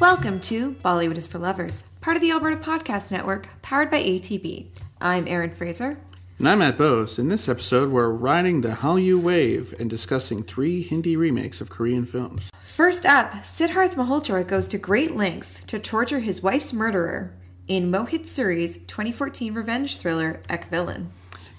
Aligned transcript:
Welcome 0.00 0.38
to 0.42 0.74
Bollywood 0.74 1.16
is 1.16 1.26
for 1.26 1.40
Lovers, 1.40 1.82
part 2.00 2.16
of 2.16 2.20
the 2.20 2.30
Alberta 2.30 2.56
Podcast 2.56 3.10
Network, 3.10 3.48
powered 3.62 3.90
by 3.90 4.00
ATB. 4.00 4.68
I'm 5.00 5.26
Erin 5.26 5.50
Fraser. 5.50 5.98
And 6.38 6.48
I'm 6.48 6.60
Matt 6.60 6.78
Bose. 6.78 7.18
In 7.18 7.28
this 7.28 7.48
episode, 7.48 7.90
we're 7.90 8.10
riding 8.10 8.60
the 8.60 8.68
Hallyu 8.68 9.20
wave 9.20 9.74
and 9.80 9.90
discussing 9.90 10.44
three 10.44 10.82
Hindi 10.82 11.16
remakes 11.16 11.60
of 11.60 11.68
Korean 11.68 12.06
films. 12.06 12.42
First 12.62 13.06
up, 13.06 13.32
Siddharth 13.42 13.96
Malhotra 13.96 14.46
goes 14.46 14.68
to 14.68 14.78
great 14.78 15.16
lengths 15.16 15.64
to 15.64 15.80
torture 15.80 16.20
his 16.20 16.44
wife's 16.44 16.72
murderer 16.72 17.34
in 17.66 17.90
Mohit 17.90 18.24
Suri's 18.24 18.76
2014 18.84 19.52
revenge 19.52 19.98
thriller 19.98 20.40
Ek 20.48 20.66
Villain. 20.66 21.10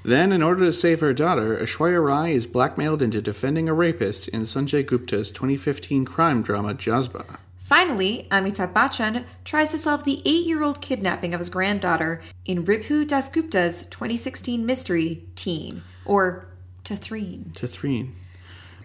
Then, 0.04 0.32
in 0.32 0.42
order 0.42 0.64
to 0.64 0.72
save 0.72 1.02
her 1.02 1.14
daughter, 1.14 1.58
Aishwarya 1.58 2.02
Rai 2.02 2.36
is 2.36 2.46
blackmailed 2.46 3.02
into 3.02 3.22
defending 3.22 3.68
a 3.68 3.74
rapist 3.74 4.30
in 4.30 4.44
Sanjay 4.44 4.86
Gupta's 4.86 5.30
2015 5.30 6.06
crime 6.06 6.42
drama 6.42 6.74
Jazbaa. 6.74 7.36
Finally, 7.70 8.28
Amitabh 8.32 8.74
Bachchan 8.74 9.26
tries 9.46 9.70
to 9.70 9.78
solve 9.78 10.04
the 10.04 10.24
eight 10.26 10.48
year 10.48 10.64
old 10.64 10.82
kidnapping 10.82 11.36
of 11.36 11.40
his 11.40 11.50
granddaughter 11.50 12.20
in 12.44 12.66
Ribhu 12.66 13.06
Dasgupta's 13.06 13.86
2016 13.92 14.66
mystery 14.66 15.24
Teen, 15.36 15.84
or 16.04 16.48
Tathreen. 16.84 17.54
Tathreen. 17.54 18.14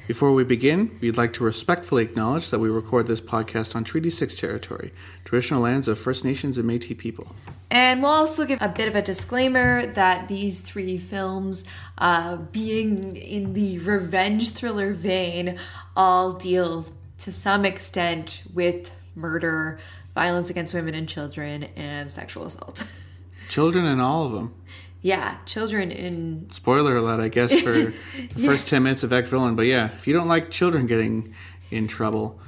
Before 0.07 0.35
we 0.35 0.45
begin, 0.45 0.99
we'd 1.01 1.17
like 1.17 1.33
to 1.33 1.45
respectfully 1.45 2.03
acknowledge 2.03 2.51
that 2.51 2.59
we 2.59 2.69
record 2.69 3.07
this 3.07 3.23
podcast 3.23 3.75
on 3.75 3.85
Treaty 3.85 4.11
6 4.11 4.39
territory, 4.39 4.93
traditional 5.25 5.63
lands 5.63 5.89
of 5.89 5.99
First 5.99 6.23
Nations 6.23 6.59
and 6.59 6.67
Metis 6.67 6.99
people. 6.99 7.35
And 7.71 8.03
we'll 8.03 8.13
also 8.13 8.45
give 8.45 8.61
a 8.61 8.69
bit 8.69 8.87
of 8.87 8.95
a 8.95 9.01
disclaimer 9.01 9.87
that 9.87 10.29
these 10.29 10.61
three 10.61 10.99
films, 10.99 11.65
uh, 11.97 12.37
being 12.37 13.17
in 13.17 13.55
the 13.55 13.79
revenge 13.79 14.51
thriller 14.51 14.93
vein, 14.93 15.59
all 15.97 16.35
deal 16.35 16.85
to 17.25 17.33
some 17.33 17.65
extent 17.65 18.43
with 18.53 18.93
murder, 19.15 19.79
violence 20.15 20.51
against 20.51 20.75
women 20.75 20.95
and 20.95 21.09
children, 21.09 21.65
and 21.75 22.11
sexual 22.11 22.45
assault. 22.45 22.87
Children 23.49 23.87
and 23.87 24.01
all 24.01 24.27
of 24.27 24.33
them. 24.33 24.55
Yeah, 25.01 25.37
children 25.45 25.91
in. 25.91 26.51
Spoiler 26.51 26.97
alert, 26.97 27.21
I 27.21 27.29
guess, 27.29 27.59
for 27.61 27.73
the 27.73 27.95
yeah. 28.37 28.49
first 28.49 28.69
10 28.69 28.83
minutes 28.83 29.03
of 29.03 29.13
Ek 29.13 29.27
Villain. 29.27 29.55
But 29.55 29.67
yeah, 29.67 29.91
if 29.97 30.07
you 30.07 30.15
don't 30.15 30.29
like 30.29 30.51
children 30.51 30.87
getting 30.87 31.35
in 31.71 31.89
trouble, 31.89 32.39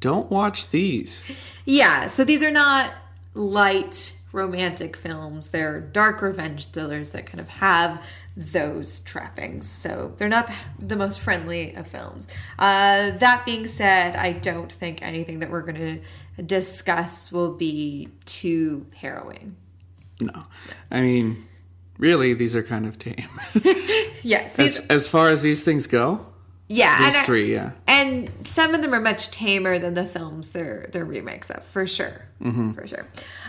don't 0.00 0.30
watch 0.30 0.70
these. 0.70 1.22
Yeah, 1.66 2.08
so 2.08 2.24
these 2.24 2.42
are 2.42 2.50
not 2.50 2.92
light 3.34 4.16
romantic 4.32 4.96
films. 4.96 5.48
They're 5.48 5.80
dark 5.80 6.22
revenge 6.22 6.70
thrillers 6.70 7.10
that 7.10 7.26
kind 7.26 7.40
of 7.40 7.48
have 7.48 8.02
those 8.36 9.00
trappings. 9.00 9.68
So 9.68 10.12
they're 10.16 10.28
not 10.28 10.50
the 10.78 10.96
most 10.96 11.20
friendly 11.20 11.74
of 11.74 11.88
films. 11.88 12.28
Uh, 12.58 13.12
that 13.12 13.44
being 13.46 13.66
said, 13.66 14.14
I 14.14 14.32
don't 14.32 14.70
think 14.70 15.02
anything 15.02 15.38
that 15.38 15.50
we're 15.50 15.62
going 15.62 16.02
to 16.36 16.42
discuss 16.42 17.32
will 17.32 17.54
be 17.54 18.10
too 18.26 18.86
harrowing. 18.94 19.56
No. 20.20 20.42
I 20.90 21.00
mean, 21.00 21.46
really, 21.98 22.34
these 22.34 22.54
are 22.54 22.62
kind 22.62 22.86
of 22.86 22.98
tame. 22.98 23.28
yes. 24.22 24.58
As, 24.58 24.80
as 24.90 25.08
far 25.08 25.30
as 25.30 25.42
these 25.42 25.62
things 25.62 25.86
go, 25.86 26.26
yeah, 26.68 27.10
these 27.10 27.20
three, 27.22 27.52
yeah, 27.52 27.72
and 27.86 28.28
some 28.44 28.74
of 28.74 28.82
them 28.82 28.92
are 28.92 29.00
much 29.00 29.30
tamer 29.30 29.78
than 29.78 29.94
the 29.94 30.04
films 30.04 30.48
they're 30.48 30.88
they're 30.90 31.04
remakes 31.04 31.48
of, 31.48 31.62
for 31.62 31.86
sure, 31.86 32.26
mm-hmm. 32.42 32.72
for 32.72 32.88
sure. 32.88 33.06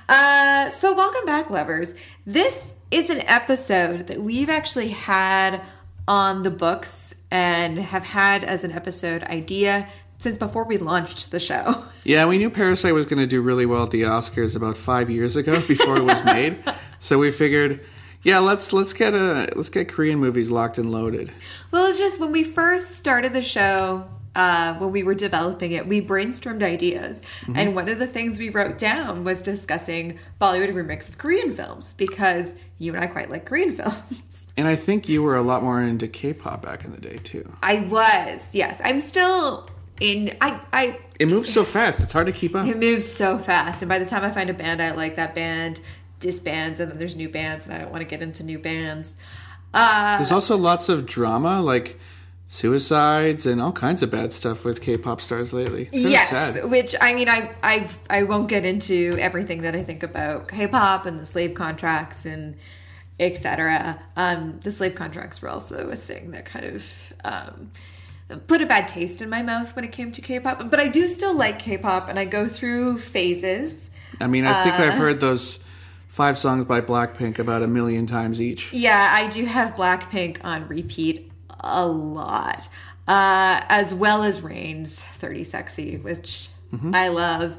Uh, 0.09 0.69
so 0.72 0.94
welcome 0.94 1.25
back, 1.25 1.50
lovers. 1.50 1.94
This 2.25 2.75
is 2.91 3.09
an 3.09 3.22
episode 3.22 4.07
that 4.07 4.22
we've 4.22 4.50
actually 4.50 4.90
had 4.90 5.62
on 6.07 6.44
the 6.44 6.51
books 6.51 7.13
and 7.29 7.78
have 7.78 8.06
had 8.06 8.46
as 8.46 8.63
an 8.63 8.72
episode 8.72 9.23
idea 9.23 9.88
since 10.17 10.38
before 10.38 10.63
we 10.63 10.78
launched 10.78 11.31
the 11.31 11.40
show. 11.40 11.84
Yeah, 12.07 12.25
we 12.25 12.38
knew 12.38 12.50
Parasite 12.50 12.94
was 12.94 13.06
going 13.06 13.19
to 13.19 13.28
do 13.28 13.41
really 13.41 13.66
well 13.66 13.84
at 13.84 13.91
the 13.91 14.03
Oscars 14.03 14.56
about 14.56 14.78
five 14.78 15.09
years 15.09 15.35
ago 15.35 15.59
before 15.67 15.97
it 15.97 16.03
was 16.06 16.23
made, 16.25 16.56
so 17.00 17.17
we 17.17 17.31
figured 17.31 17.81
yeah, 18.23 18.40
let's 18.40 18.72
let's 18.72 18.94
get 18.94 19.13
a 19.13 19.50
let's 19.57 19.67
get 19.67 19.90
Korean 19.90 20.17
movies 20.17 20.50
locked 20.50 20.78
and 20.78 20.90
loaded. 20.90 21.34
Well, 21.69 21.85
it's 21.85 22.00
just 22.00 22.17
when 22.22 22.31
we 22.31 22.46
first 22.46 22.96
started 22.96 23.34
the 23.34 23.41
show, 23.41 24.07
uh, 24.38 24.75
when 24.75 24.92
we 24.92 25.02
were 25.03 25.16
developing 25.16 25.72
it, 25.72 25.88
we 25.88 26.00
brainstormed 26.00 26.62
ideas, 26.62 27.22
mm-hmm. 27.42 27.58
and 27.58 27.75
one 27.75 27.90
of 27.90 27.98
the 28.00 28.08
things 28.08 28.38
we 28.38 28.50
wrote 28.50 28.78
down 28.78 29.24
was 29.24 29.42
discussing 29.42 30.20
Bollywood 30.40 30.72
remix 30.74 31.09
of 31.09 31.18
Korean 31.18 31.56
films 31.56 31.94
because 31.94 32.56
you 32.78 32.94
and 32.94 33.03
I 33.03 33.08
quite 33.08 33.31
like 33.31 33.46
Korean 33.46 33.76
films. 33.78 34.46
And 34.56 34.68
I 34.68 34.76
think 34.76 35.09
you 35.09 35.24
were 35.24 35.36
a 35.36 35.42
lot 35.42 35.64
more 35.64 35.81
into 35.81 36.08
K-pop 36.08 36.62
back 36.62 36.86
in 36.86 36.92
the 36.92 37.02
day 37.02 37.18
too. 37.18 37.52
I 37.64 37.80
was, 37.81 38.53
yes. 38.53 38.80
I'm 38.84 39.00
still 39.00 39.70
in. 40.00 40.38
I 40.40 40.62
I. 40.72 41.00
It 41.20 41.28
moves 41.28 41.52
so 41.52 41.66
fast; 41.66 42.00
it's 42.00 42.14
hard 42.14 42.28
to 42.28 42.34
keep 42.34 42.56
up. 42.56 42.68
It 42.68 42.78
moves 42.78 43.12
so 43.12 43.40
fast, 43.40 43.81
and 43.81 43.90
by 43.90 43.97
the 43.97 44.06
time 44.06 44.24
I 44.24 44.30
find 44.30 44.52
a 44.52 44.53
band 44.53 44.81
I 44.81 44.92
like, 44.92 45.16
that 45.16 45.34
band 45.34 45.81
disbands 46.20 46.80
and 46.80 46.92
then 46.92 46.97
there's 46.97 47.16
new 47.16 47.30
bands 47.30 47.66
and 47.66 47.76
I 47.76 47.78
don't 47.80 47.92
want 47.92 48.02
to 48.02 48.08
get 48.08 48.22
into 48.22 48.44
new 48.44 48.59
bands. 48.59 49.16
Uh, 49.74 50.18
there's 50.18 50.31
also 50.31 50.58
lots 50.58 50.90
of 50.90 51.06
drama 51.06 51.62
like 51.62 52.00
suicides 52.47 53.46
and 53.46 53.62
all 53.62 53.74
kinds 53.74 54.02
of 54.02 54.09
bad 54.09 54.31
stuff 54.31 54.63
with 54.63 54.81
K-pop 54.81 55.19
stars 55.19 55.52
lately. 55.52 55.90
yes, 55.91 56.30
sad. 56.30 56.69
which 56.69 56.96
I 57.00 57.13
mean 57.13 57.28
I 57.28 57.53
I 57.62 57.90
I 58.09 58.24
won't 58.24 58.47
get 58.47 58.66
into 58.66 59.18
everything 59.19 59.62
that 59.62 59.75
I 59.75 59.84
think 59.84 60.02
about 60.02 60.47
K-pop 60.47 61.06
and 61.06 61.19
the 61.19 61.25
slave 61.25 61.53
contracts 61.53 62.25
and 62.25 62.56
etc. 63.19 64.00
Um, 64.16 64.59
the 64.63 64.72
slave 64.72 64.96
contracts 64.96 65.41
were 65.41 65.50
also 65.50 65.90
a 65.90 65.96
thing 65.96 66.31
that 66.31 66.46
kind 66.46 66.66
of 66.66 67.13
um, 67.25 67.72
put 68.47 68.62
a 68.62 68.66
bad 68.66 68.88
taste 68.88 69.22
in 69.22 69.29
my 69.29 69.41
mouth 69.41 69.75
when 69.75 69.84
it 69.84 69.91
came 69.91 70.12
to 70.14 70.22
K-pop. 70.22 70.69
But 70.69 70.79
I 70.79 70.88
do 70.88 71.08
still 71.08 71.35
like 71.35 71.59
K-pop, 71.59 72.09
and 72.09 72.19
I 72.19 72.25
go 72.25 72.47
through 72.47 73.00
phases. 73.00 73.90
I 74.22 74.28
mean, 74.28 74.46
I 74.46 74.64
think 74.64 74.79
uh, 74.79 74.84
I've 74.84 75.00
heard 75.00 75.19
those 75.19 75.59
five 76.08 76.38
songs 76.38 76.66
by 76.66 76.81
Blackpink 76.81 77.40
about 77.40 77.64
a 77.64 77.68
million 77.68 78.06
times 78.06 78.40
each. 78.40 78.72
Yeah, 78.72 79.12
I 79.14 79.28
do 79.28 79.46
have 79.46 79.75
Blackpink 79.75 80.38
on 80.44 80.68
repeat 80.68 81.27
a 81.59 81.85
lot, 81.85 82.68
uh, 83.07 83.62
as 83.69 83.94
well 83.94 84.23
as 84.23 84.41
Rain's 84.41 85.01
30 85.01 85.44
Sexy, 85.44 85.97
which 85.97 86.50
mm-hmm. 86.73 86.94
I 86.94 87.09
love. 87.09 87.57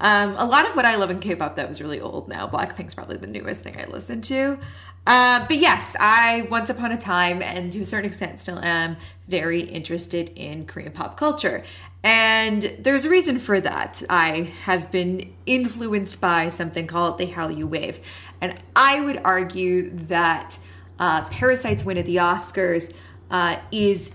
Um, 0.00 0.34
a 0.38 0.46
lot 0.46 0.66
of 0.66 0.74
what 0.76 0.86
I 0.86 0.96
love 0.96 1.10
in 1.10 1.20
K-pop 1.20 1.56
that 1.56 1.68
was 1.68 1.82
really 1.82 2.00
old 2.00 2.28
now. 2.28 2.48
Blackpink's 2.48 2.94
probably 2.94 3.18
the 3.18 3.26
newest 3.26 3.62
thing 3.62 3.76
I 3.78 3.84
listen 3.84 4.22
to. 4.22 4.58
Uh, 5.06 5.46
but 5.46 5.56
yes, 5.56 5.94
I 5.98 6.46
once 6.50 6.70
upon 6.70 6.92
a 6.92 6.96
time, 6.96 7.42
and 7.42 7.72
to 7.72 7.80
a 7.80 7.84
certain 7.84 8.08
extent 8.08 8.40
still 8.40 8.58
am, 8.58 8.96
very 9.28 9.60
interested 9.60 10.30
in 10.36 10.66
Korean 10.66 10.92
pop 10.92 11.16
culture. 11.16 11.64
And 12.02 12.62
there's 12.78 13.04
a 13.04 13.10
reason 13.10 13.38
for 13.38 13.60
that. 13.60 14.02
I 14.08 14.52
have 14.64 14.90
been 14.90 15.32
influenced 15.44 16.20
by 16.20 16.48
something 16.48 16.86
called 16.86 17.18
the 17.18 17.26
Hallyu 17.26 17.64
Wave. 17.64 18.00
And 18.40 18.54
I 18.74 19.00
would 19.00 19.20
argue 19.22 19.90
that 19.90 20.58
uh, 20.98 21.24
Parasite's 21.24 21.84
win 21.84 21.98
at 21.98 22.06
the 22.06 22.16
Oscars 22.16 22.92
uh, 23.30 23.56
is 23.70 24.14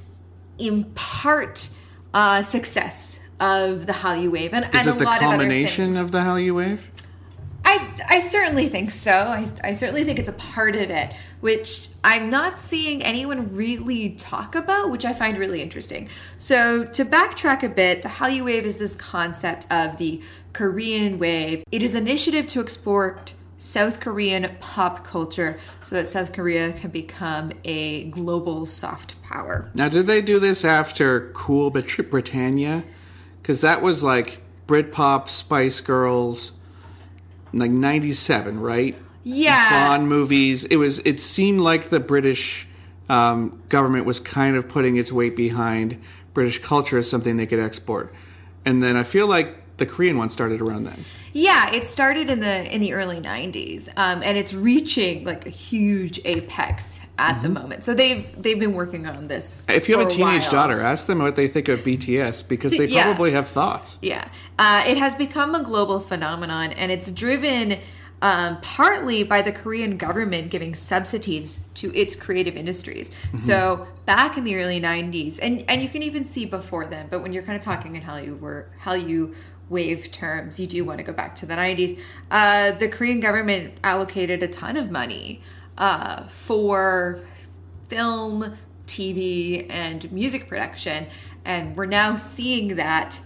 in 0.58 0.86
part 0.96 1.70
uh, 2.14 2.42
success 2.42 3.20
of 3.40 3.86
the 3.86 3.94
Hallyu 3.94 4.32
Wave. 4.32 4.54
And, 4.54 4.66
is 4.66 4.88
and 4.88 4.96
it 4.96 5.00
the 5.00 5.06
culmination 5.06 5.92
of, 5.92 6.06
of 6.06 6.12
the 6.12 6.20
Hallyu 6.20 6.56
Wave? 6.56 6.90
I, 7.66 7.90
I 8.08 8.20
certainly 8.20 8.70
think 8.70 8.92
so. 8.92 9.12
I, 9.12 9.50
I 9.64 9.74
certainly 9.74 10.04
think 10.04 10.20
it's 10.20 10.30
a 10.30 10.34
part 10.34 10.76
of 10.76 10.92
it, 10.92 11.14
which 11.42 11.90
I'm 12.04 12.30
not 12.30 12.62
seeing 12.62 13.04
anyone 13.04 13.56
really 13.56 14.12
talk 14.12 14.54
about, 14.54 14.92
which 14.92 15.04
I 15.04 15.14
find 15.14 15.38
really 15.38 15.64
interesting. 15.64 16.08
So, 16.38 16.86
to 16.86 17.04
backtrack 17.04 17.64
a 17.64 17.70
bit, 17.70 18.04
the 18.04 18.10
Hallyu 18.10 18.46
Wave 18.46 18.66
is 18.66 18.78
this 18.78 18.96
concept 18.96 19.66
of 19.72 19.98
the 19.98 20.22
Korean 20.54 21.18
wave. 21.18 21.64
It 21.72 21.82
is 21.82 21.96
an 21.96 22.04
initiative 22.04 22.46
to 22.48 22.62
export 22.62 23.34
South 23.66 24.00
Korean 24.00 24.56
pop 24.60 25.04
culture 25.04 25.58
so 25.82 25.96
that 25.96 26.08
South 26.08 26.34
Korea 26.34 26.72
can 26.74 26.92
become 26.92 27.52
a 27.64 28.04
global 28.06 28.68
soft 28.68 29.20
power. 29.24 29.72
Now, 29.74 29.90
did 29.90 30.06
they 30.06 30.22
do 30.22 30.40
this 30.40 30.64
after 30.64 31.32
Cool 31.34 31.72
Britannia? 31.72 32.84
Because 33.42 33.62
that 33.62 33.82
was 33.82 34.04
like 34.04 34.42
Britpop, 34.68 35.30
Spice 35.30 35.82
Girls 35.82 36.52
like 37.54 37.72
97, 37.72 38.60
right? 38.60 38.96
Yeah. 39.24 39.88
Bond 39.88 40.08
movies. 40.08 40.66
It 40.66 40.76
was 40.76 41.00
it 41.00 41.20
seemed 41.20 41.60
like 41.60 41.90
the 41.90 42.00
British 42.00 42.68
um, 43.10 43.64
government 43.70 44.06
was 44.06 44.20
kind 44.20 44.56
of 44.56 44.68
putting 44.68 44.96
its 44.96 45.12
weight 45.12 45.36
behind 45.36 46.00
British 46.36 46.60
culture 46.60 47.00
as 47.00 47.10
something 47.10 47.38
they 47.38 47.48
could 47.48 47.60
export. 47.60 48.14
And 48.64 48.84
then 48.84 48.96
I 48.96 49.04
feel 49.04 49.26
like 49.26 49.65
the 49.78 49.86
Korean 49.86 50.18
one 50.18 50.30
started 50.30 50.62
around 50.62 50.86
then. 50.86 51.06
Yeah, 51.34 51.74
it 51.74 51.86
started 51.86 52.30
in 52.30 52.40
the 52.40 52.74
in 52.74 52.80
the 52.80 52.94
early 52.94 53.20
'90s, 53.20 53.90
um, 53.98 54.24
and 54.24 54.38
it's 54.38 54.54
reaching 54.54 55.26
like 55.26 55.46
a 55.46 55.50
huge 55.50 56.20
apex 56.24 57.00
at 57.18 57.34
mm-hmm. 57.34 57.44
the 57.44 57.50
moment. 57.50 57.84
So 57.84 57.94
they've 57.94 58.42
they've 58.42 58.60
been 58.60 58.74
working 58.74 59.06
on 59.06 59.28
this. 59.28 59.66
If 59.68 59.90
you 59.90 59.98
have 59.98 60.08
a 60.08 60.10
teenage 60.10 60.44
while. 60.44 60.52
daughter, 60.52 60.82
ask 60.82 61.08
them 61.08 61.20
what 61.20 61.36
they 61.36 61.48
think 61.48 61.68
of 61.68 61.80
BTS 61.80 62.48
because 62.48 62.72
they 62.72 62.86
yeah. 62.86 63.04
probably 63.04 63.32
have 63.32 63.48
thoughts. 63.48 64.00
Yeah, 64.02 64.26
uh, 64.58 64.84
it 64.88 64.98
has 64.98 65.14
become 65.16 65.56
a 65.56 65.64
global 65.64 66.00
phenomenon, 66.00 66.72
and 66.74 66.92
it's 66.92 67.12
driven. 67.12 67.80
Um, 68.22 68.60
partly 68.62 69.24
by 69.24 69.42
the 69.42 69.52
Korean 69.52 69.98
government 69.98 70.50
giving 70.50 70.74
subsidies 70.74 71.68
to 71.76 71.94
its 71.94 72.16
creative 72.16 72.56
industries. 72.56 73.12
Mm-hmm. 73.12 73.38
So 73.38 73.88
back 74.06 74.38
in 74.38 74.46
the 74.46 74.56
early 74.56 74.80
'90s, 74.80 75.38
and 75.42 75.66
and 75.68 75.82
you 75.82 75.90
can 75.90 76.02
even 76.02 76.24
see 76.24 76.46
before 76.46 76.86
then, 76.86 77.08
but 77.12 77.22
when 77.22 77.34
you're 77.34 77.44
kind 77.44 77.58
of 77.58 77.62
talking 77.62 77.96
in 77.98 78.02
were 78.40 78.70
how 78.80 78.96
Hallyu 78.96 79.36
wave 79.70 80.12
terms, 80.12 80.60
you 80.60 80.68
do 80.68 80.86
want 80.86 81.00
to 81.00 81.04
go 81.04 81.14
back 81.14 81.36
to 81.38 81.46
the 81.46 81.56
90s. 81.56 82.00
Uh, 82.30 82.72
the 82.72 82.88
Korean 82.88 83.20
government 83.20 83.74
allocated 83.84 84.44
a 84.44 84.48
ton 84.48 84.78
of 84.78 84.92
money 84.92 85.42
uh, 85.78 86.24
for 86.28 87.22
film, 87.88 88.58
TV, 88.88 89.66
and 89.70 90.12
music 90.12 90.48
production. 90.48 91.08
And 91.44 91.76
we're 91.76 91.86
now 91.86 92.16
seeing 92.16 92.76
that 92.76 93.20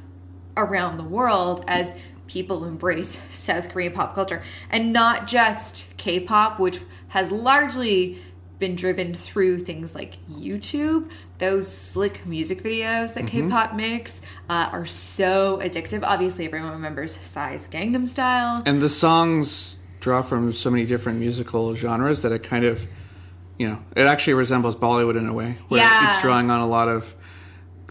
around 0.58 0.98
the 0.98 1.04
world 1.04 1.64
as 1.68 1.96
people 2.28 2.66
embrace 2.66 3.20
South 3.32 3.70
Korean 3.70 3.94
pop 3.94 4.16
culture 4.16 4.42
and 4.70 4.94
not 4.94 5.28
just 5.28 5.86
K 5.98 6.20
pop, 6.20 6.60
which 6.60 6.80
has 7.10 7.32
largely 7.32 8.22
been 8.60 8.76
driven 8.76 9.14
through 9.14 9.60
things 9.60 9.96
like 9.96 10.18
YouTube. 10.30 11.10
Those 11.38 11.72
slick 11.72 12.26
music 12.26 12.62
videos 12.62 13.14
that 13.16 13.24
Mm-hmm. 13.26 13.48
K-pop 13.50 13.74
makes 13.76 14.22
uh, 14.50 14.70
are 14.72 14.86
so 14.86 15.60
addictive. 15.64 16.04
Obviously, 16.04 16.46
everyone 16.46 16.72
remembers 16.74 17.16
Psy's 17.16 17.68
Gangnam 17.68 18.08
Style. 18.08 18.62
And 18.66 18.82
the 18.82 18.90
songs 18.90 19.78
draw 20.02 20.22
from 20.22 20.52
so 20.54 20.70
many 20.70 20.86
different 20.86 21.20
musical 21.20 21.74
genres 21.76 22.22
that 22.22 22.32
it 22.32 22.44
kind 22.44 22.66
of, 22.66 22.86
you 23.58 23.68
know, 23.70 23.80
it 23.96 24.06
actually 24.06 24.34
resembles 24.34 24.76
Bollywood 24.76 25.18
in 25.18 25.28
a 25.28 25.34
way, 25.34 25.58
where 25.70 25.80
Yeah. 25.82 26.14
it's 26.14 26.22
drawing 26.22 26.52
on 26.52 26.60
a 26.62 26.68
lot 26.68 26.88
of 26.90 27.16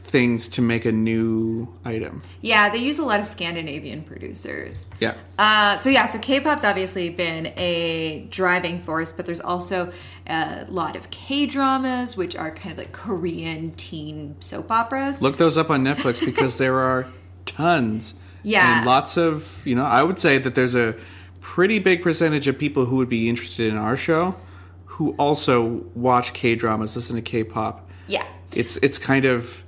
things 0.08 0.48
to 0.48 0.62
make 0.62 0.84
a 0.84 0.92
new 0.92 1.68
item. 1.84 2.22
Yeah, 2.40 2.70
they 2.70 2.78
use 2.78 2.98
a 2.98 3.04
lot 3.04 3.20
of 3.20 3.26
Scandinavian 3.26 4.02
producers. 4.02 4.86
Yeah. 5.00 5.14
Uh, 5.38 5.76
so 5.76 5.90
yeah, 5.90 6.06
so 6.06 6.18
K-pop's 6.18 6.64
obviously 6.64 7.10
been 7.10 7.52
a 7.56 8.26
driving 8.30 8.80
force, 8.80 9.12
but 9.12 9.26
there's 9.26 9.40
also 9.40 9.92
a 10.26 10.66
lot 10.68 10.96
of 10.96 11.10
K-dramas, 11.10 12.16
which 12.16 12.34
are 12.36 12.50
kind 12.50 12.72
of 12.72 12.78
like 12.78 12.92
Korean 12.92 13.72
teen 13.72 14.36
soap 14.40 14.70
operas. 14.70 15.20
Look 15.20 15.36
those 15.36 15.56
up 15.56 15.70
on 15.70 15.84
Netflix 15.84 16.24
because 16.24 16.56
there 16.56 16.78
are 16.78 17.06
tons. 17.46 18.14
Yeah. 18.44 18.78
And 18.78 18.86
lots 18.86 19.16
of, 19.16 19.60
you 19.66 19.74
know, 19.74 19.84
I 19.84 20.04
would 20.04 20.20
say 20.20 20.38
that 20.38 20.54
there's 20.54 20.76
a 20.76 20.94
pretty 21.40 21.80
big 21.80 22.02
percentage 22.02 22.46
of 22.46 22.56
people 22.56 22.84
who 22.84 22.96
would 22.96 23.08
be 23.08 23.28
interested 23.28 23.70
in 23.70 23.76
our 23.76 23.96
show 23.96 24.36
who 24.84 25.10
also 25.18 25.84
watch 25.94 26.32
K 26.32 26.54
dramas, 26.54 26.94
listen 26.94 27.16
to 27.16 27.22
K 27.22 27.42
pop. 27.42 27.88
Yeah. 28.06 28.24
It's 28.52 28.78
it's 28.78 28.96
kind 28.96 29.24
of 29.24 29.64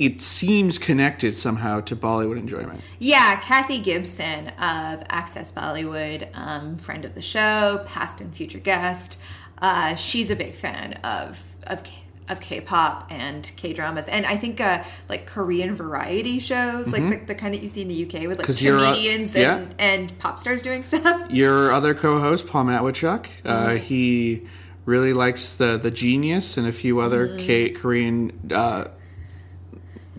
it 0.00 0.20
seems 0.22 0.78
connected 0.78 1.34
somehow 1.36 1.80
to 1.82 1.94
Bollywood 1.94 2.38
enjoyment. 2.38 2.80
Yeah, 2.98 3.38
Kathy 3.40 3.78
Gibson 3.80 4.48
of 4.48 5.02
Access 5.10 5.52
Bollywood, 5.52 6.28
um, 6.34 6.78
friend 6.78 7.04
of 7.04 7.14
the 7.14 7.22
show, 7.22 7.84
past 7.86 8.20
and 8.20 8.34
future 8.34 8.58
guest. 8.58 9.18
Uh, 9.60 9.94
she's 9.94 10.30
a 10.30 10.36
big 10.36 10.54
fan 10.54 10.94
of 11.04 11.38
of 11.66 11.84
K- 11.84 12.02
of 12.30 12.40
K-pop 12.40 13.08
and 13.10 13.50
K-dramas, 13.56 14.06
and 14.08 14.24
I 14.24 14.36
think 14.36 14.60
uh, 14.60 14.84
like 15.08 15.26
Korean 15.26 15.74
variety 15.74 16.38
shows, 16.38 16.92
like 16.92 17.02
the, 17.10 17.26
the 17.26 17.34
kind 17.34 17.52
that 17.54 17.60
you 17.62 17.68
see 17.68 17.82
in 17.82 17.88
the 17.88 18.06
UK 18.06 18.28
with 18.28 18.38
like 18.38 18.48
uh, 18.48 18.52
comedians 18.54 19.34
yeah. 19.34 19.56
and, 19.56 19.74
and 19.78 20.18
pop 20.20 20.38
stars 20.38 20.62
doing 20.62 20.82
stuff. 20.90 21.28
Your 21.30 21.72
other 21.72 21.92
co-host, 21.92 22.46
Paul 22.46 22.64
Matwychuk, 22.66 23.26
uh, 23.44 23.66
Mm-hmm. 23.66 23.76
he 23.78 24.42
really 24.86 25.12
likes 25.12 25.52
the 25.54 25.76
the 25.76 25.90
Genius 25.90 26.56
and 26.56 26.66
a 26.66 26.72
few 26.72 27.00
other 27.00 27.26
Mm-hmm. 27.28 27.38
K- 27.46 27.70
Korean, 27.70 28.32
uh, 28.52 28.84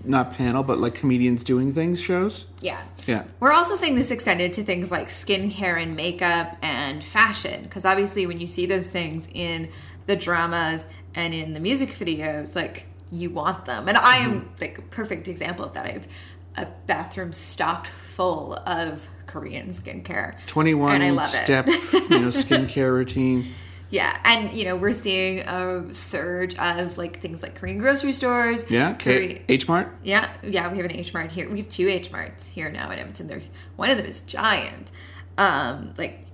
not 0.03 0.33
panel, 0.33 0.63
but 0.63 0.77
like 0.79 0.95
comedians 0.95 1.43
doing 1.43 1.73
things 1.73 1.99
shows. 1.99 2.45
Yeah. 2.59 2.81
Yeah. 3.07 3.23
We're 3.39 3.51
also 3.51 3.75
seeing 3.75 3.95
this 3.95 4.11
extended 4.11 4.53
to 4.53 4.63
things 4.63 4.91
like 4.91 5.07
skincare 5.07 5.81
and 5.81 5.95
makeup 5.95 6.57
and 6.61 7.03
fashion. 7.03 7.63
Because 7.63 7.85
obviously, 7.85 8.25
when 8.27 8.39
you 8.39 8.47
see 8.47 8.65
those 8.65 8.89
things 8.89 9.27
in 9.33 9.69
the 10.05 10.15
dramas 10.15 10.87
and 11.15 11.33
in 11.33 11.53
the 11.53 11.59
music 11.59 11.89
videos, 11.89 12.55
like 12.55 12.85
you 13.11 13.29
want 13.29 13.65
them. 13.65 13.87
And 13.87 13.97
I 13.97 14.17
am 14.17 14.41
mm-hmm. 14.41 14.61
like 14.61 14.77
a 14.77 14.81
perfect 14.83 15.27
example 15.27 15.65
of 15.65 15.73
that. 15.73 15.85
I 15.85 15.91
have 15.91 16.07
a 16.55 16.67
bathroom 16.87 17.33
stocked 17.33 17.87
full 17.87 18.55
of 18.65 19.07
Korean 19.27 19.69
skincare. 19.69 20.35
21 20.47 20.95
And 20.95 21.03
I 21.03 21.09
love 21.11 21.27
it. 21.27 21.43
step, 21.43 21.67
you 21.67 21.73
know, 22.19 22.27
skincare 22.29 22.91
routine. 22.91 23.53
Yeah. 23.91 24.17
And, 24.23 24.57
you 24.57 24.65
know, 24.65 24.75
we're 24.75 24.93
seeing 24.93 25.41
a 25.41 25.93
surge 25.93 26.55
of 26.57 26.97
like 26.97 27.19
things 27.19 27.43
like 27.43 27.55
Korean 27.55 27.77
grocery 27.77 28.13
stores. 28.13 28.63
Yeah, 28.71 28.93
Korea- 28.93 29.35
K- 29.35 29.41
H 29.49 29.67
Mart. 29.67 29.93
Yeah, 30.03 30.29
yeah, 30.43 30.71
we 30.71 30.77
have 30.77 30.85
an 30.85 30.93
H 30.93 31.13
Mart 31.13 31.31
here. 31.31 31.49
We 31.49 31.57
have 31.59 31.69
two 31.69 31.87
H 31.89 32.09
Marts 32.11 32.47
here 32.47 32.71
now 32.71 32.89
in 32.91 32.97
Edmonton. 32.99 33.27
They're 33.27 33.41
one 33.75 33.89
of 33.89 33.97
them 33.97 34.05
is 34.07 34.21
giant, 34.21 34.89
um, 35.37 35.93
like 35.97 36.25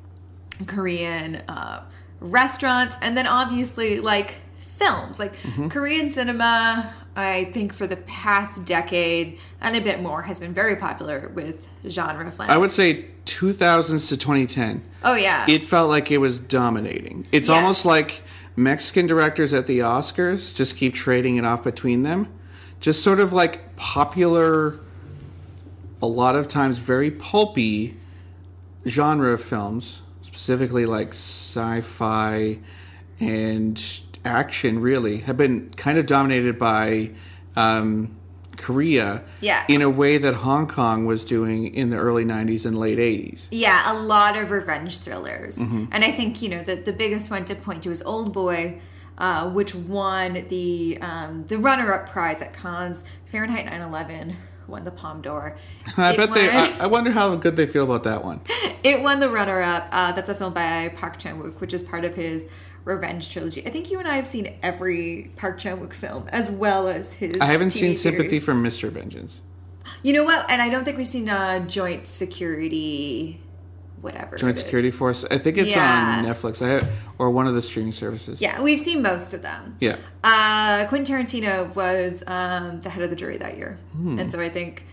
Korean 0.66 1.38
uh, 1.48 1.84
restaurants, 2.20 2.96
and 3.02 3.16
then 3.18 3.28
obviously 3.28 4.00
like 4.00 4.36
films, 4.78 5.20
like 5.20 5.36
Mm-hmm. 5.38 5.68
Korean 5.70 6.10
cinema. 6.10 6.94
I 7.18 7.46
think 7.46 7.74
for 7.74 7.88
the 7.88 7.98
past 7.98 8.64
decade 8.64 9.40
and 9.60 9.76
a 9.76 9.82
bit 9.82 10.02
more 10.04 10.22
has 10.22 10.38
been 10.38 10.54
very 10.54 10.76
popular 10.76 11.32
with 11.34 11.68
genre 11.90 12.32
films. 12.32 12.52
I 12.52 12.58
would 12.58 12.70
say 12.70 13.06
2000s 13.26 14.08
to 14.10 14.18
2010. 14.18 14.84
oh 15.04 15.16
yeah, 15.16 15.46
It 15.50 15.64
felt 15.64 15.90
like 15.90 16.12
it 16.12 16.20
was 16.20 16.40
dominating. 16.40 17.26
It's 17.32 17.50
Yeah. 17.50 17.56
almost 17.56 17.86
like 17.86 18.22
Mexican 18.56 19.08
directors 19.08 19.52
at 19.52 19.66
the 19.66 19.80
Oscars 19.80 20.54
just 20.54 20.78
keep 20.78 20.94
trading 20.94 21.38
it 21.38 21.44
off 21.46 21.64
between 21.64 22.04
them. 22.04 22.28
Just 22.80 23.02
sort 23.04 23.20
of 23.20 23.34
like 23.34 23.76
popular, 23.76 24.80
a 26.02 26.06
lot 26.08 26.36
of 26.36 26.48
times 26.48 26.78
very 26.78 27.10
pulpy 27.10 27.96
genre 28.88 29.38
films, 29.40 30.02
specifically 30.22 30.86
like 30.86 31.10
sci 31.10 31.82
fi 31.82 32.60
and 33.20 33.82
action, 34.28 34.80
really, 34.80 35.18
have 35.20 35.38
been 35.38 35.70
kind 35.72 35.98
of 35.98 36.06
dominated 36.06 36.60
by 36.60 37.12
um, 37.56 38.16
Korea 38.58 39.24
Yeah. 39.42 39.64
in 39.68 39.82
a 39.82 39.90
way 39.90 40.18
that 40.18 40.34
Hong 40.36 40.68
Kong 40.68 41.06
was 41.06 41.26
doing 41.26 41.74
in 41.74 41.90
the 41.90 41.98
early 41.98 42.26
90s 42.26 42.66
and 42.66 42.78
late 42.78 42.98
80s. 42.98 43.48
Yeah, 43.52 43.92
a 43.92 43.96
lot 43.98 44.38
of 44.38 44.52
revenge 44.52 45.00
thrillers. 45.00 45.58
Mm-hmm. 45.60 45.86
And 45.92 46.04
I 46.04 46.12
think, 46.12 46.42
you 46.42 46.50
know, 46.50 46.64
the, 46.64 46.76
the 46.76 46.94
biggest 46.94 47.32
one 47.32 47.46
to 47.46 47.56
point 47.56 47.84
to 47.84 47.92
is 47.92 48.02
Old 48.02 48.34
Boy, 48.34 48.80
uh, 49.18 49.50
which 49.50 49.74
won 49.74 50.46
the 50.50 50.98
um, 51.02 51.46
the 51.48 51.58
runner 51.58 51.92
up 51.94 52.10
prize 52.10 52.42
at 52.42 52.54
Cannes. 52.54 53.04
Fahrenheit 53.32 53.66
9 53.66 53.82
11 53.82 54.36
won 54.68 54.84
the 54.84 54.92
Palme 54.92 55.22
d'Or. 55.22 55.58
I 55.98 56.12
It 56.14 56.18
bet 56.18 56.34
they. 56.34 56.50
I, 56.50 56.78
I 56.82 56.86
wonder 56.88 57.10
how 57.12 57.36
good 57.36 57.56
they 57.56 57.66
feel 57.66 57.84
about 57.86 58.04
that 58.04 58.24
one. 58.24 58.42
it 58.84 59.02
won 59.02 59.20
the 59.20 59.30
runner 59.30 59.62
up. 59.62 59.88
Uh, 59.92 60.12
that's 60.12 60.30
a 60.30 60.36
film 60.36 60.54
by 60.54 60.90
Park 60.90 61.18
Chan 61.20 61.42
Wook, 61.42 61.60
which 61.62 61.74
is 61.74 61.82
part 61.82 62.06
of 62.06 62.14
his 62.16 62.46
revenge 62.88 63.30
trilogy. 63.32 63.66
I 63.66 63.70
think 63.70 63.92
you 63.92 64.00
and 64.00 64.08
I 64.08 64.16
have 64.16 64.28
seen 64.28 64.56
every 64.64 65.32
Park 65.36 65.60
Chan 65.60 65.78
Wook 65.80 65.94
film, 65.94 66.28
as 66.30 66.50
well 66.50 66.88
as 66.88 67.14
his. 67.14 67.40
I 67.40 67.46
haven't 67.46 67.70
TV 67.70 67.80
seen 67.80 67.96
Sympathy 67.96 68.40
for 68.40 68.54
Mr. 68.54 68.90
Vengeance. 68.90 69.42
You 70.04 70.14
know 70.14 70.24
what? 70.24 70.50
And 70.50 70.62
I 70.62 70.70
don't 70.70 70.84
think 70.86 70.98
we've 70.98 71.08
seen 71.08 71.30
uh, 71.30 71.60
Joint 71.68 72.08
Security, 72.08 73.40
whatever. 74.02 74.36
Joint. 74.38 74.58
Security 74.60 74.92
Force. 74.92 75.26
I 75.30 75.38
think 75.38 75.58
it's 75.58 75.70
Yeah. 75.70 76.18
on 76.20 76.26
Netflix. 76.26 76.62
I 76.66 76.70
have, 76.70 76.90
or 77.18 77.30
one 77.30 77.48
of 77.48 77.56
the 77.56 77.62
streaming 77.62 77.92
services. 77.94 78.42
Yeah, 78.42 78.62
we've 78.62 78.80
seen 78.80 79.02
most 79.02 79.34
of 79.34 79.42
them. 79.42 79.76
Yeah. 79.80 79.98
Uh, 80.24 80.86
Quentin 80.88 81.16
Tarantino 81.16 81.74
was 81.76 82.24
um, 82.28 82.82
the 82.82 82.90
head 82.90 83.04
of 83.04 83.10
the 83.10 83.16
jury 83.16 83.38
that 83.38 83.58
year, 83.58 83.78
Hmm. 83.94 84.20
and 84.20 84.32
so 84.32 84.40
I 84.40 84.50
think 84.50 84.86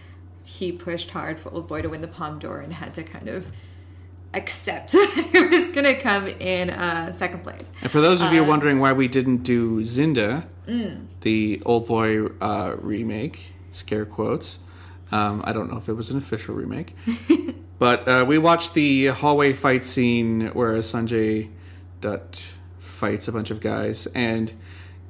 he 0.43 0.73
pushed 0.73 1.11
hard 1.11 1.39
for 1.39 1.51
Old 1.53 1.69
Boy 1.69 1.81
to 1.83 1.89
win 1.89 2.01
the 2.01 2.09
Palme 2.09 2.39
d'Or 2.39 2.61
and 2.61 2.73
had 2.73 2.93
to 2.95 3.03
kind 3.03 3.29
of 3.29 3.47
accept 4.37 4.91
it 4.95 5.51
was 5.51 5.71
going 5.71 5.85
to 5.85 5.95
come 6.01 6.27
in 6.27 6.71
uh, 6.71 7.13
second 7.13 7.43
place. 7.43 7.73
And 7.83 7.91
for 7.91 8.01
those 8.01 8.21
of 8.21 8.29
Uh, 8.29 8.33
you 8.35 8.45
wondering 8.45 8.79
why 8.81 8.93
we 8.93 9.09
didn't 9.09 9.39
do 9.39 9.81
Zinda, 9.83 10.45
Mm. 10.69 11.07
the 11.21 11.61
Old 11.67 11.87
Boy 11.87 12.27
uh, 12.41 12.77
remake, 12.81 13.53
scare 13.73 14.07
quotes. 14.07 14.59
Um, 15.13 15.43
I 15.45 15.53
don't 15.53 15.71
know 15.71 15.77
if 15.77 15.89
it 15.89 15.93
was 15.93 16.09
an 16.11 16.17
official 16.17 16.55
remake, 16.55 16.97
but 17.79 18.09
uh, 18.09 18.25
we 18.27 18.39
watched 18.39 18.73
the 18.75 19.09
hallway 19.09 19.53
fight 19.53 19.85
scene 19.85 20.49
where 20.55 20.73
Sanjay 20.77 21.51
Dutt 22.01 22.43
fights 22.79 23.29
a 23.29 23.33
bunch 23.33 23.51
of 23.51 23.61
guys, 23.61 24.07
and 24.15 24.53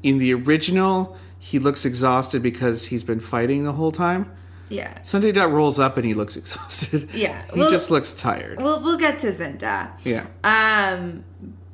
in 0.03 0.19
the 0.19 0.35
original, 0.35 1.17
he 1.39 1.59
looks 1.61 1.85
exhausted 1.85 2.43
because 2.43 2.87
he's 2.87 3.05
been 3.05 3.21
fighting 3.21 3.63
the 3.65 3.73
whole 3.73 3.93
time. 3.93 4.31
Yeah, 4.69 4.99
Sanjay 5.01 5.33
Dutt 5.35 5.51
rolls 5.51 5.79
up 5.79 5.97
and 5.97 6.07
he 6.07 6.15
looks 6.15 6.37
exhausted. 6.43 7.11
Yeah, 7.13 7.45
he 7.53 7.61
well- 7.61 7.71
just 7.71 7.91
looks 7.91 8.13
tired. 8.13 8.61
we'll 8.61 8.81
we'll 8.83 8.99
get 8.99 9.19
to 9.21 9.29
Zinda. 9.33 9.91
yeah. 10.05 10.27
Um, 10.43 11.25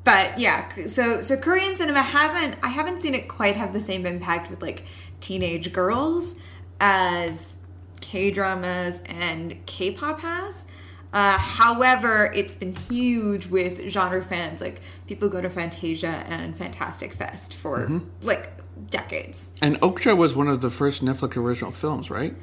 but 0.03 0.37
yeah, 0.39 0.67
so 0.87 1.21
so 1.21 1.37
Korean 1.37 1.75
cinema 1.75 2.01
hasn't. 2.01 2.55
I 2.63 2.69
haven't 2.69 2.99
seen 2.99 3.13
it 3.15 3.27
quite 3.27 3.55
have 3.55 3.71
the 3.73 3.81
same 3.81 4.05
impact 4.05 4.49
with 4.49 4.61
like 4.61 4.83
teenage 5.21 5.71
girls 5.71 6.35
as 6.79 7.55
K 8.01 8.31
dramas 8.31 8.99
and 9.05 9.63
K 9.65 9.91
pop 9.91 10.19
has. 10.21 10.65
Uh, 11.13 11.37
however, 11.37 12.31
it's 12.33 12.55
been 12.55 12.73
huge 12.73 13.45
with 13.47 13.87
genre 13.89 14.23
fans. 14.23 14.61
Like 14.61 14.81
people 15.07 15.29
go 15.29 15.41
to 15.41 15.49
Fantasia 15.49 16.23
and 16.27 16.55
Fantastic 16.57 17.13
Fest 17.13 17.53
for 17.53 18.01
like 18.21 18.49
decades. 18.89 19.53
And 19.61 19.79
Okja 19.81 20.15
was 20.17 20.35
one 20.35 20.47
of 20.47 20.61
the 20.61 20.69
first 20.69 21.03
Netflix 21.03 21.37
original 21.37 21.71
films, 21.71 22.09
right? 22.09 22.33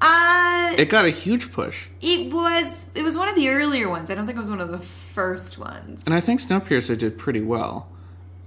Uh, 0.00 0.74
It 0.78 0.88
got 0.88 1.04
a 1.04 1.10
huge 1.10 1.50
push. 1.52 1.88
it 2.00 2.32
was 2.32 2.86
it 2.94 3.02
was 3.02 3.16
one 3.16 3.28
of 3.28 3.34
the 3.36 3.48
earlier 3.48 3.88
ones. 3.88 4.10
I 4.10 4.14
don't 4.14 4.26
think 4.26 4.36
it 4.36 4.40
was 4.40 4.50
one 4.50 4.60
of 4.60 4.70
the 4.70 4.78
first 4.78 5.58
ones. 5.58 6.04
And 6.06 6.14
I 6.14 6.20
think 6.20 6.40
Snowpiercer 6.40 6.96
did 6.96 7.18
pretty 7.18 7.40
well 7.40 7.88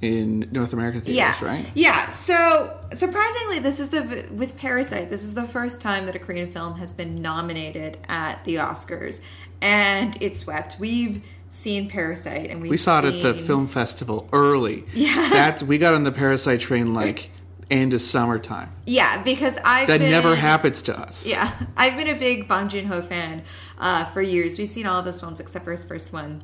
in 0.02 0.48
North 0.52 0.74
American 0.74 1.02
Yeah. 1.06 1.34
theaters, 1.34 1.42
right? 1.42 1.72
Yeah. 1.76 2.08
So 2.08 2.76
surprisingly, 2.94 3.60
this 3.60 3.80
is 3.80 3.90
the 3.90 4.26
with 4.32 4.58
Parasite. 4.58 5.10
This 5.10 5.24
is 5.24 5.34
the 5.34 5.48
first 5.48 5.82
time 5.82 6.06
that 6.06 6.16
a 6.16 6.20
Korean 6.20 6.50
film 6.52 6.78
has 6.78 6.92
been 6.94 7.22
nominated 7.22 7.98
at 8.10 8.44
the 8.46 8.56
Oscars, 8.56 9.20
and 9.62 10.18
it 10.22 10.36
swept. 10.36 10.78
We've 10.80 11.22
seen 11.50 11.90
Parasite, 11.90 12.50
and 12.50 12.62
we've 12.62 12.72
We 12.72 12.78
saw 12.78 13.00
it 13.00 13.06
at 13.14 13.22
the 13.22 13.34
film 13.34 13.68
festival 13.68 14.30
early. 14.32 14.86
Yeah. 14.94 15.30
That 15.32 15.62
we 15.64 15.78
got 15.78 15.94
on 15.94 16.04
the 16.04 16.12
Parasite 16.14 16.62
train 16.62 16.94
like 16.94 17.30
end 17.72 17.94
of 17.94 18.02
summertime. 18.02 18.70
Yeah, 18.86 19.24
because 19.24 19.58
I've 19.64 19.88
That 19.88 20.00
been, 20.00 20.12
never 20.12 20.36
happens 20.36 20.82
to 20.84 21.00
us. 21.00 21.26
Yeah, 21.26 21.52
I've 21.78 21.98
been 21.98 22.10
a 22.10 22.16
big 22.20 22.48
Bong 22.48 22.70
Joon 22.70 22.86
Ho 22.86 23.02
fan 23.02 23.44
uh, 23.80 24.06
for 24.06 24.22
years. 24.22 24.58
We've 24.60 24.72
seen 24.72 24.86
all 24.86 25.00
of 25.00 25.06
his 25.06 25.20
films 25.20 25.40
except 25.40 25.66
for 25.66 25.72
his 25.72 25.84
first 25.86 26.12
one, 26.14 26.44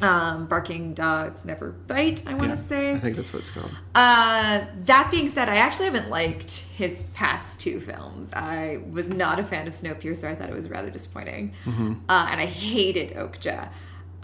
um, 0.00 0.46
Barking 0.46 0.94
Dogs 0.94 1.44
Never 1.44 1.70
Bite. 1.72 2.22
I 2.26 2.34
want 2.34 2.46
to 2.46 2.48
Yeah, 2.50 2.54
say. 2.56 2.92
I 2.94 2.98
think 2.98 3.16
that's 3.16 3.32
what 3.32 3.40
it's 3.40 3.50
called. 3.50 3.70
Uh, 3.94 4.64
that 4.86 5.08
being 5.10 5.28
said, 5.28 5.48
I 5.48 5.56
actually 5.56 5.84
haven't 5.84 6.08
liked 6.10 6.50
his 6.74 7.04
past 7.14 7.60
two 7.60 7.78
films. 7.80 8.32
I 8.32 8.80
was 8.90 9.10
not 9.10 9.38
a 9.38 9.44
fan 9.44 9.68
of 9.68 9.74
Snowpiercer. 9.74 10.24
I 10.28 10.34
thought 10.34 10.48
it 10.48 10.54
was 10.54 10.68
rather 10.68 10.90
disappointing, 10.90 11.54
uh, 11.66 12.28
and 12.30 12.40
I 12.40 12.46
hated 12.46 13.14
Okja. 13.16 13.68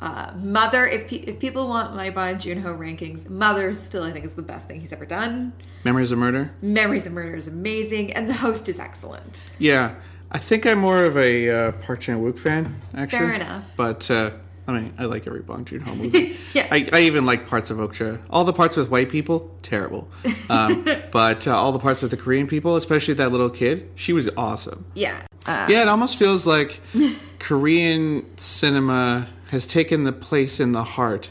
Uh, 0.01 0.33
Mother, 0.37 0.87
if, 0.87 1.09
pe- 1.09 1.17
if 1.17 1.39
people 1.41 1.69
want 1.69 1.95
my 1.95 2.09
Bong 2.11 2.39
Joon 2.39 2.63
Ho 2.63 2.75
rankings, 2.75 3.29
Mother 3.29 3.75
still 3.75 4.03
I 4.03 4.13
think 4.13 4.25
is 4.25 4.35
the 4.35 4.43
best 4.43 4.67
thing 4.67 4.81
he's 4.81 4.93
ever 4.93 5.05
done. 5.05 5.53
Memories 5.85 6.11
of 6.11 6.19
Murder? 6.19 6.53
Memories 6.63 7.07
of 7.07 7.13
Murder 7.13 7.37
is 7.37 7.49
amazing, 7.49 8.13
and 8.15 8.29
The 8.29 8.35
Host 8.35 8.69
is 8.69 8.79
excellent. 8.79 9.43
Yeah. 9.59 9.95
I 10.33 10.39
think 10.39 10.65
I'm 10.65 10.79
more 10.79 11.05
of 11.05 11.17
a 11.19 11.51
uh, 11.51 11.73
Park 11.73 12.01
Chan 12.01 12.23
Wook 12.23 12.39
fan, 12.39 12.81
actually. 12.95 13.19
Fair 13.19 13.33
enough. 13.33 13.73
But 13.77 14.09
uh, 14.11 14.31
I 14.69 14.73
mean, 14.73 14.93
I 14.97 15.05
like 15.07 15.27
every 15.27 15.41
Bong 15.41 15.65
Joon 15.65 15.81
Ho 15.81 15.95
movie. 15.97 16.37
Yeah. 16.55 16.69
I, 16.71 16.89
I 16.93 17.01
even 17.01 17.27
like 17.27 17.47
parts 17.49 17.71
of 17.71 17.79
Okja. 17.79 18.21
All 18.31 18.45
the 18.45 18.53
parts 18.53 18.77
with 18.77 18.89
white 18.91 19.11
people, 19.11 19.51
terrible. 19.63 20.09
Um, 20.49 20.87
but 21.13 21.47
uh, 21.49 21.57
all 21.59 21.73
the 21.73 21.79
parts 21.81 22.01
with 22.01 22.13
the 22.13 22.17
Korean 22.17 22.47
people, 22.47 22.77
especially 22.77 23.15
that 23.15 23.33
little 23.33 23.51
kid, 23.51 23.91
she 23.97 24.13
was 24.13 24.31
awesome. 24.37 24.85
Yeah. 24.95 25.21
Uh, 25.47 25.67
Yeah, 25.69 25.83
it 25.83 25.89
almost 25.89 26.17
feels 26.17 26.47
like 26.47 26.81
Korean 27.41 28.25
cinema 28.39 29.29
has 29.51 29.67
taken 29.67 30.05
the 30.05 30.13
place 30.13 30.61
in 30.61 30.73
the 30.73 30.85
heart 30.85 31.31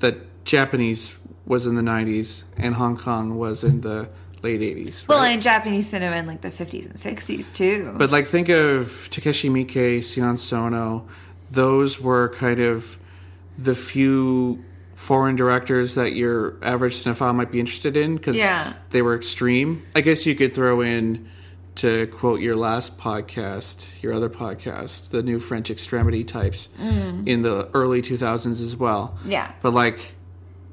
that 0.00 0.44
Japanese 0.44 1.16
was 1.46 1.66
in 1.66 1.74
the 1.74 1.82
90s 1.82 2.42
and 2.56 2.74
Hong 2.74 2.96
Kong 2.96 3.36
was 3.38 3.64
in 3.64 3.80
the 3.80 4.08
late 4.42 4.60
80s. 4.60 5.06
Well, 5.08 5.18
right? 5.18 5.30
and 5.30 5.42
Japanese 5.42 5.88
cinema 5.88 6.16
in 6.16 6.26
like 6.26 6.42
the 6.42 6.50
50s 6.50 6.84
and 6.86 6.94
60s 6.94 7.52
too. 7.54 7.94
But 7.96 8.10
like, 8.10 8.26
think 8.26 8.48
of 8.48 9.08
Takeshi 9.10 9.48
Miike, 9.48 10.02
Sion 10.04 10.36
Sono. 10.36 11.06
Those 11.50 12.00
were 12.00 12.28
kind 12.30 12.60
of 12.60 12.98
the 13.58 13.74
few 13.74 14.62
foreign 14.94 15.36
directors 15.36 15.94
that 15.94 16.12
your 16.12 16.56
average 16.62 17.02
cinephile 17.02 17.34
might 17.34 17.50
be 17.50 17.60
interested 17.60 17.96
in 17.96 18.16
because 18.16 18.36
Yeah. 18.36 18.74
they 18.90 19.02
were 19.02 19.14
extreme. 19.14 19.82
I 19.94 20.00
guess 20.02 20.26
you 20.26 20.34
could 20.34 20.54
throw 20.54 20.80
in, 20.80 21.28
to 21.76 22.06
quote 22.08 22.40
your 22.40 22.56
last 22.56 22.98
podcast, 22.98 24.02
your 24.02 24.12
other 24.12 24.28
podcast, 24.30 25.10
the 25.10 25.22
new 25.22 25.38
French 25.38 25.70
extremity 25.70 26.24
types 26.24 26.68
in 26.78 27.42
the 27.42 27.68
early 27.74 28.02
2000s 28.02 28.62
as 28.62 28.76
well. 28.76 29.18
Yeah. 29.24 29.52
But 29.62 29.72
like, 29.72 30.12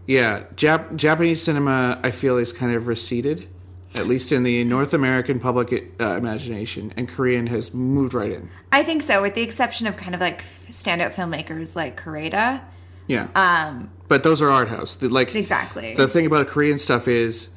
yeah, 0.08 0.44
Jap- 0.56 0.96
Japanese 0.96 1.42
cinema, 1.42 2.00
I 2.04 2.12
feel, 2.12 2.38
is 2.38 2.52
kind 2.54 2.74
of 2.76 2.88
receded, 2.88 3.48
at 3.96 4.08
least 4.08 4.32
in 4.32 4.44
the 4.44 4.64
North 4.64 4.94
American 4.94 5.40
public 5.40 5.94
uh, 6.00 6.16
imagination, 6.18 6.94
and 6.98 7.08
Korean 7.08 7.48
has 7.48 7.74
moved 7.74 8.14
right 8.14 8.32
in. 8.32 8.50
I 8.72 8.84
think 8.84 9.02
so, 9.02 9.22
with 9.22 9.36
the 9.36 9.42
exception 9.42 9.88
of 9.88 9.98
kind 9.98 10.16
of 10.16 10.22
like 10.22 10.44
standout 10.70 11.14
filmmakers 11.14 11.76
like 11.76 11.96
Kore-eda. 12.02 12.62
Yeah, 13.08 13.28
Um, 13.36 13.92
but 14.08 14.24
those 14.24 14.42
are 14.42 14.50
art 14.50 14.70
house. 14.70 15.02
Like 15.02 15.36
exactly. 15.36 15.94
the 15.96 16.08
thing 16.08 16.26
about 16.26 16.48
Korean 16.48 16.80
stuff 16.80 17.08
is, 17.10 17.50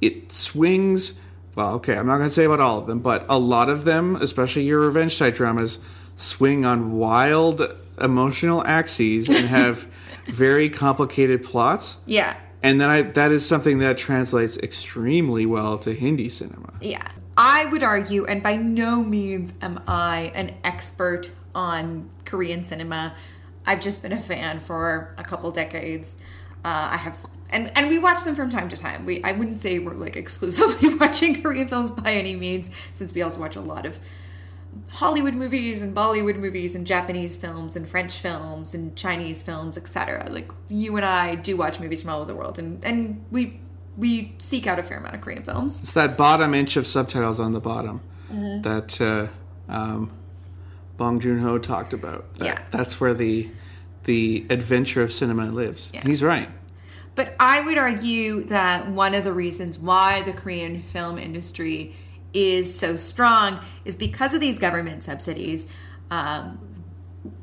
it 0.00 0.32
swings. 0.32 1.18
Well, 1.58 1.74
okay, 1.74 1.96
I'm 1.96 2.06
not 2.06 2.18
going 2.18 2.28
to 2.28 2.34
say 2.34 2.44
about 2.44 2.60
all 2.60 2.78
of 2.78 2.86
them, 2.86 3.00
but 3.00 3.26
a 3.28 3.36
lot 3.36 3.68
of 3.68 3.84
them, 3.84 4.14
especially 4.14 4.62
your 4.62 4.78
revenge 4.78 5.18
type 5.18 5.34
dramas, 5.34 5.80
swing 6.14 6.64
on 6.64 6.92
wild 6.92 7.74
emotional 8.00 8.64
axes 8.64 9.28
and 9.28 9.48
have 9.48 9.88
very 10.28 10.70
complicated 10.70 11.42
plots. 11.42 11.98
yeah. 12.06 12.36
And 12.62 12.80
then 12.80 12.90
I 12.90 13.02
that 13.02 13.32
is 13.32 13.44
something 13.44 13.78
that 13.78 13.98
translates 13.98 14.56
extremely 14.58 15.46
well 15.46 15.78
to 15.78 15.94
Hindi 15.94 16.28
cinema. 16.28 16.74
Yeah. 16.80 17.06
I 17.36 17.64
would 17.66 17.82
argue, 17.82 18.24
and 18.24 18.40
by 18.40 18.54
no 18.54 19.02
means 19.02 19.52
am 19.60 19.80
I 19.88 20.30
an 20.36 20.54
expert 20.62 21.30
on 21.56 22.08
Korean 22.24 22.62
cinema. 22.62 23.14
I've 23.66 23.80
just 23.80 24.00
been 24.02 24.12
a 24.12 24.20
fan 24.20 24.60
for 24.60 25.12
a 25.18 25.24
couple 25.24 25.50
decades. 25.50 26.14
Uh, 26.64 26.88
I 26.92 26.96
have, 26.98 27.16
and 27.50 27.70
and 27.76 27.88
we 27.88 27.98
watch 27.98 28.24
them 28.24 28.34
from 28.34 28.50
time 28.50 28.68
to 28.68 28.76
time. 28.76 29.04
We 29.06 29.22
I 29.24 29.32
wouldn't 29.32 29.60
say 29.60 29.78
we're 29.78 29.94
like 29.94 30.16
exclusively 30.16 30.94
watching 31.00 31.42
Korean 31.42 31.68
films 31.68 31.90
by 31.90 32.12
any 32.14 32.36
means, 32.36 32.70
since 32.94 33.12
we 33.14 33.22
also 33.22 33.40
watch 33.40 33.56
a 33.56 33.60
lot 33.60 33.86
of 33.86 33.98
Hollywood 34.88 35.34
movies 35.34 35.82
and 35.82 35.94
Bollywood 35.94 36.36
movies 36.36 36.74
and 36.74 36.86
Japanese 36.86 37.36
films 37.36 37.76
and 37.76 37.88
French 37.88 38.14
films 38.18 38.74
and 38.74 38.94
Chinese 38.96 39.42
films, 39.42 39.76
etc. 39.76 40.26
Like 40.30 40.50
you 40.68 40.96
and 40.96 41.04
I 41.04 41.34
do 41.34 41.56
watch 41.56 41.80
movies 41.80 42.02
from 42.02 42.10
all 42.10 42.20
over 42.20 42.28
the 42.32 42.36
world, 42.36 42.58
and 42.58 42.84
and 42.84 43.24
we 43.30 43.60
we 43.96 44.34
seek 44.38 44.66
out 44.66 44.78
a 44.78 44.82
fair 44.82 44.98
amount 44.98 45.14
of 45.14 45.20
Korean 45.20 45.42
films. 45.42 45.80
It's 45.82 45.92
that 45.92 46.16
bottom 46.16 46.54
inch 46.54 46.76
of 46.76 46.86
subtitles 46.86 47.40
on 47.40 47.52
the 47.52 47.60
bottom 47.60 48.00
Mm-hmm. 48.32 48.60
that 48.60 49.00
uh, 49.00 49.28
um, 49.72 50.10
Bong 50.98 51.18
Joon 51.18 51.38
Ho 51.38 51.56
talked 51.58 51.94
about. 51.94 52.34
That- 52.34 52.44
Yeah. 52.44 52.58
that's 52.70 53.00
where 53.00 53.14
the 53.14 53.48
the 54.04 54.46
adventure 54.50 55.02
of 55.02 55.12
cinema 55.12 55.46
lives. 55.50 55.90
Yeah. 55.94 56.02
He's 56.06 56.22
right. 56.22 56.48
But 57.18 57.34
I 57.40 57.62
would 57.62 57.78
argue 57.78 58.44
that 58.44 58.88
one 58.90 59.12
of 59.12 59.24
the 59.24 59.32
reasons 59.32 59.76
why 59.76 60.22
the 60.22 60.32
Korean 60.32 60.82
film 60.82 61.18
industry 61.18 61.96
is 62.32 62.72
so 62.72 62.94
strong 62.94 63.58
is 63.84 63.96
because 63.96 64.34
of 64.34 64.40
these 64.40 64.60
government 64.60 65.02
subsidies. 65.02 65.66
Um, 66.12 66.60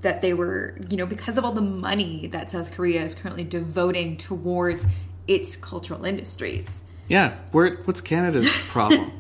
that 0.02 0.22
they 0.22 0.34
were, 0.34 0.78
you 0.90 0.96
know, 0.96 1.06
because 1.06 1.38
of 1.38 1.44
all 1.44 1.52
the 1.52 1.60
money 1.60 2.28
that 2.28 2.50
South 2.50 2.72
Korea 2.72 3.04
is 3.04 3.14
currently 3.14 3.44
devoting 3.44 4.16
towards 4.16 4.86
its 5.28 5.58
cultural 5.58 6.06
industries. 6.06 6.86
Yeah, 7.10 7.36
where 7.52 7.76
what's 7.84 8.00
Canada's 8.00 8.56
problem? 8.68 9.12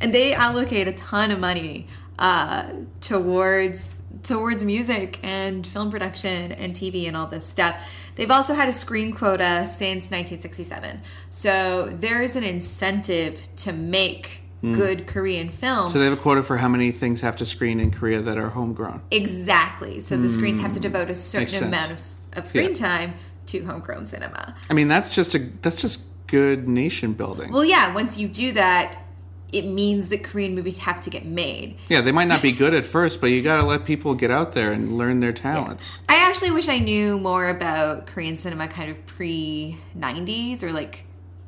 and 0.00 0.14
they 0.14 0.32
allocate 0.32 0.88
a 0.88 0.92
ton 0.92 1.30
of 1.30 1.38
money 1.38 1.88
uh, 2.18 2.70
towards 3.02 3.99
towards 4.22 4.64
music 4.64 5.18
and 5.22 5.66
film 5.66 5.90
production 5.90 6.52
and 6.52 6.74
TV 6.74 7.06
and 7.06 7.16
all 7.16 7.26
this 7.26 7.46
stuff. 7.46 7.82
They've 8.16 8.30
also 8.30 8.54
had 8.54 8.68
a 8.68 8.72
screen 8.72 9.12
quota 9.12 9.66
since 9.66 10.10
1967, 10.10 11.00
so 11.30 11.88
there 11.88 12.22
is 12.22 12.36
an 12.36 12.44
incentive 12.44 13.48
to 13.56 13.72
make 13.72 14.42
hmm. 14.60 14.74
good 14.74 15.06
Korean 15.06 15.48
films. 15.48 15.92
so 15.92 15.98
they 15.98 16.04
have 16.04 16.18
a 16.18 16.20
quota 16.20 16.42
for 16.42 16.58
how 16.58 16.68
many 16.68 16.92
things 16.92 17.20
have 17.22 17.36
to 17.36 17.46
screen 17.46 17.80
in 17.80 17.90
Korea 17.90 18.20
that 18.20 18.36
are 18.36 18.50
homegrown. 18.50 19.02
exactly. 19.10 20.00
So 20.00 20.16
the 20.16 20.28
screens 20.28 20.60
have 20.60 20.72
to 20.72 20.78
hmm. 20.78 20.82
devote 20.82 21.10
a 21.10 21.14
certain 21.14 21.64
amount 21.64 21.92
of, 21.92 22.00
of 22.34 22.46
screen 22.46 22.70
Yeah. 22.70 22.76
time 22.76 23.14
to 23.46 23.64
homegrown 23.64 24.06
cinema. 24.06 24.54
I 24.68 24.74
mean, 24.74 24.88
that's 24.88 25.10
just 25.10 25.34
a 25.34 25.38
that's 25.62 25.76
just 25.76 26.02
good 26.26 26.68
nation 26.68 27.12
building. 27.12 27.52
Well, 27.52 27.64
yeah. 27.64 27.92
Once 27.92 28.16
you 28.16 28.28
do 28.28 28.52
that, 28.52 29.02
it 29.52 29.66
means 29.66 30.08
that 30.08 30.22
Korean 30.22 30.54
movies 30.54 30.78
have 30.78 31.00
to 31.02 31.10
get 31.10 31.24
made. 31.24 31.76
yeah, 31.88 32.00
they 32.00 32.12
might 32.12 32.28
not 32.28 32.42
be 32.42 32.52
good 32.52 32.74
at 32.74 32.84
first, 32.84 33.20
but 33.20 33.28
you 33.28 33.42
got 33.42 33.60
to 33.60 33.66
let 33.66 33.84
people 33.84 34.14
get 34.14 34.30
out 34.30 34.52
there 34.52 34.72
and 34.72 34.96
learn 34.96 35.20
their 35.20 35.32
talents. 35.32 35.98
I 36.08 36.16
actually 36.16 36.50
wish 36.52 36.68
I 36.68 36.78
knew 36.78 37.18
more 37.18 37.48
about 37.48 38.06
Korean 38.06 38.36
cinema 38.36 38.68
kind 38.68 38.90
of 38.90 39.04
pre 39.06 39.78
90s 39.98 40.62
or 40.62 40.72
like 40.72 41.04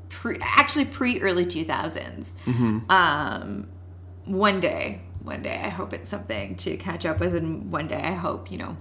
pre 0.08 0.38
actually 0.40 0.84
pre 0.86 1.20
early 1.20 1.46
2000s. 1.46 2.32
Um, 2.90 3.68
one 4.24 4.60
day, 4.60 5.00
one 5.22 5.42
day, 5.42 5.60
I 5.62 5.68
hope 5.68 5.92
it's 5.92 6.08
something 6.08 6.56
to 6.56 6.76
catch 6.76 7.06
up 7.06 7.20
with, 7.20 7.34
and 7.34 7.70
one 7.70 7.88
day, 7.88 8.00
I 8.02 8.12
hope, 8.12 8.50
you 8.50 8.58
know, 8.58 8.76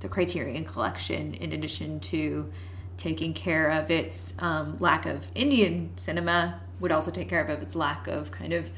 the 0.00 0.08
Criterion 0.08 0.64
Collection, 0.64 1.34
in 1.34 1.52
addition 1.52 2.00
to 2.00 2.50
taking 2.96 3.34
care 3.34 3.70
of 3.70 3.90
its 3.90 4.32
um, 4.38 4.76
lack 4.78 5.06
of 5.06 5.30
Indian 5.34 5.90
cinema, 5.96 6.60
would 6.80 6.92
also 6.92 7.10
take 7.10 7.28
care 7.28 7.44
of 7.44 7.62
its 7.62 7.74
lack 7.76 8.06
of 8.08 8.30
kind 8.30 8.52
of 8.52 8.70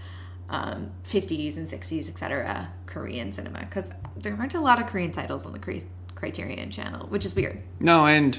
um, 0.51 0.91
50s 1.05 1.57
and 1.57 1.67
60s, 1.67 2.09
etc., 2.09 2.69
Korean 2.87 3.33
cinema. 3.33 3.61
Because 3.61 3.91
there 4.17 4.35
aren't 4.39 4.55
a 4.55 4.61
lot 4.61 4.81
of 4.81 4.87
Korean 4.87 5.13
titles 5.13 5.45
on 5.45 5.53
the 5.53 5.59
Cri- 5.59 5.85
Criterion 6.15 6.71
channel, 6.71 7.07
which 7.09 7.25
is 7.25 7.35
weird. 7.35 7.61
No, 7.81 8.07
and 8.07 8.39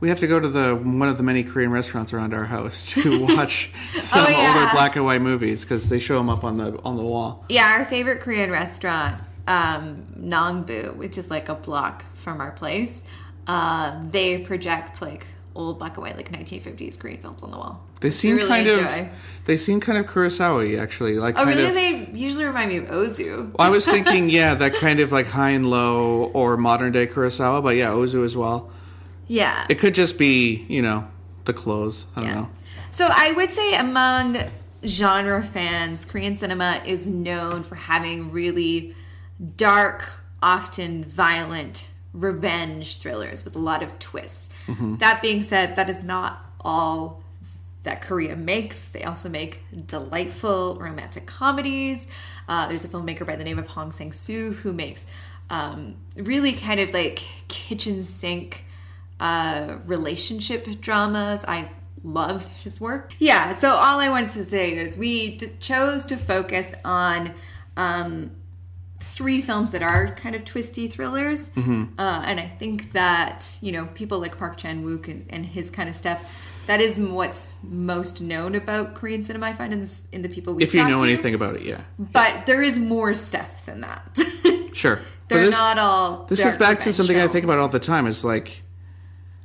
we 0.00 0.08
have 0.10 0.20
to 0.20 0.26
go 0.26 0.38
to 0.38 0.48
the 0.48 0.74
one 0.76 1.08
of 1.08 1.16
the 1.16 1.22
many 1.22 1.42
Korean 1.42 1.70
restaurants 1.72 2.12
around 2.12 2.34
our 2.34 2.44
house 2.44 2.86
to 2.92 3.24
watch 3.24 3.72
some 4.00 4.24
Oh, 4.26 4.28
yeah. 4.30 4.54
older 4.60 4.70
black 4.72 4.94
and 4.96 5.04
white 5.04 5.22
movies 5.22 5.62
because 5.62 5.88
they 5.88 5.98
show 5.98 6.18
them 6.18 6.28
up 6.28 6.44
on 6.44 6.56
the 6.58 6.78
on 6.84 6.96
the 6.96 7.02
wall. 7.02 7.44
Yeah, 7.48 7.72
our 7.78 7.84
favorite 7.86 8.20
Korean 8.20 8.50
restaurant, 8.50 9.20
um, 9.46 10.04
Nongbu, 10.18 10.96
which 10.96 11.18
is 11.18 11.30
like 11.30 11.48
a 11.48 11.54
block 11.54 12.04
from 12.14 12.40
our 12.40 12.52
place, 12.52 13.02
uh, 13.46 14.00
they 14.10 14.38
project 14.38 15.00
like 15.02 15.26
old 15.56 15.78
black 15.80 15.94
and 15.96 16.04
white, 16.04 16.16
like 16.16 16.30
1950s 16.30 16.96
Korean 16.98 17.20
films 17.20 17.42
on 17.42 17.50
the 17.50 17.56
wall. 17.58 17.84
They 18.00 18.10
seem 18.10 18.36
really 18.36 18.48
kind 18.48 18.66
enjoy. 18.66 19.00
of 19.02 19.08
they 19.46 19.56
seem 19.56 19.80
kind 19.80 19.96
of 19.98 20.06
Kurosawa 20.06 20.78
actually, 20.78 21.18
like 21.18 21.36
Oh, 21.38 21.44
really? 21.46 21.66
of. 21.66 21.74
They 21.74 22.10
usually 22.12 22.44
remind 22.44 22.68
me 22.68 22.76
of 22.78 22.86
Ozu. 22.88 23.54
I 23.58 23.70
was 23.70 23.86
thinking, 23.86 24.28
yeah, 24.38 24.54
that 24.54 24.74
kind 24.74 25.00
of 25.00 25.10
like 25.10 25.26
high 25.26 25.50
and 25.50 25.64
low 25.64 26.24
or 26.34 26.56
modern 26.58 26.92
day 26.92 27.06
Kurosawa, 27.06 27.62
but 27.62 27.74
yeah, 27.76 27.88
Ozu 27.90 28.24
as 28.24 28.36
well. 28.36 28.70
Yeah. 29.26 29.66
It 29.70 29.76
could 29.78 29.94
just 29.94 30.18
be, 30.18 30.66
you 30.68 30.82
know, 30.82 31.08
the 31.46 31.54
clothes. 31.54 32.04
I 32.14 32.20
don't 32.20 32.28
Yeah. 32.28 32.34
know. 32.36 32.48
So 32.90 33.08
I 33.10 33.32
would 33.32 33.50
say 33.50 33.74
among 33.74 34.38
genre 34.84 35.42
fans, 35.42 36.04
Korean 36.04 36.36
cinema 36.36 36.82
is 36.86 37.06
known 37.06 37.62
for 37.62 37.74
having 37.74 38.30
really 38.32 38.94
dark, 39.56 40.10
often 40.42 41.04
violent 41.04 41.86
revenge 42.12 42.98
thrillers 42.98 43.44
with 43.44 43.56
a 43.56 43.58
lot 43.58 43.82
of 43.82 43.98
twists. 43.98 44.48
Mm-hmm. 44.66 44.96
That 44.96 45.22
being 45.22 45.42
said, 45.42 45.76
that 45.76 45.88
is 45.88 46.02
not 46.02 46.44
all 46.60 47.22
that 47.84 48.02
Korea 48.02 48.36
makes. 48.36 48.88
They 48.88 49.04
also 49.04 49.28
make 49.28 49.62
delightful 49.86 50.76
romantic 50.80 51.26
comedies. 51.26 52.06
Uh, 52.48 52.68
there's 52.68 52.84
a 52.84 52.88
filmmaker 52.88 53.26
by 53.26 53.36
the 53.36 53.44
name 53.44 53.58
of 53.58 53.68
Hong 53.68 53.92
Sang 53.92 54.12
Soo 54.12 54.52
who 54.52 54.72
makes 54.72 55.06
um, 55.50 55.96
really 56.16 56.52
kind 56.52 56.80
of 56.80 56.92
like 56.92 57.20
kitchen 57.48 58.02
sink 58.02 58.64
uh, 59.20 59.76
relationship 59.86 60.66
dramas. 60.80 61.44
I 61.48 61.70
love 62.04 62.46
his 62.62 62.80
work. 62.80 63.12
Yeah, 63.18 63.54
so 63.54 63.70
all 63.70 64.00
I 64.00 64.08
wanted 64.08 64.30
to 64.32 64.44
say 64.44 64.76
is 64.76 64.96
we 64.96 65.36
d- 65.36 65.48
chose 65.58 66.06
to 66.06 66.16
focus 66.16 66.74
on 66.84 67.34
um, 67.76 68.32
three 69.00 69.40
films 69.40 69.70
that 69.70 69.82
are 69.82 70.14
kind 70.14 70.34
of 70.36 70.44
twisty 70.44 70.88
thrillers. 70.88 71.50
Uh, 71.56 72.22
and 72.26 72.38
I 72.38 72.46
think 72.46 72.92
that, 72.92 73.48
you 73.60 73.72
know, 73.72 73.86
people 73.94 74.18
like 74.18 74.36
Park 74.38 74.56
Chan 74.58 74.84
Wook 74.84 75.08
and, 75.08 75.26
and 75.30 75.46
his 75.46 75.70
kind 75.70 75.88
of 75.88 75.96
stuff. 75.96 76.20
That 76.68 76.82
is 76.82 76.98
what's 76.98 77.48
most 77.62 78.20
known 78.20 78.54
about 78.54 78.94
Korean 78.94 79.22
cinema. 79.22 79.46
I 79.46 79.52
find 79.54 79.72
in, 79.72 79.80
this, 79.80 80.06
in 80.12 80.20
the 80.20 80.28
people 80.28 80.52
we 80.52 80.62
If 80.62 80.74
you 80.74 80.86
know 80.86 81.02
anything 81.02 81.32
about 81.32 81.56
it, 81.56 81.62
yeah, 81.62 81.80
but 81.98 82.44
there 82.44 82.62
is 82.62 82.78
more 82.78 83.14
stuff 83.14 83.64
than 83.64 83.80
that. 83.80 84.18
sure. 84.74 85.00
They're 85.28 85.46
this- 85.46 85.54
not 85.54 85.78
all. 85.78 86.26
This 86.26 86.40
gets 86.40 86.58
back 86.58 86.80
to 86.80 86.92
something 86.92 87.18
I 87.18 87.26
think 87.26 87.44
about 87.44 87.58
all 87.58 87.68
the 87.68 87.78
time. 87.78 88.06
Is 88.06 88.22
like, 88.22 88.62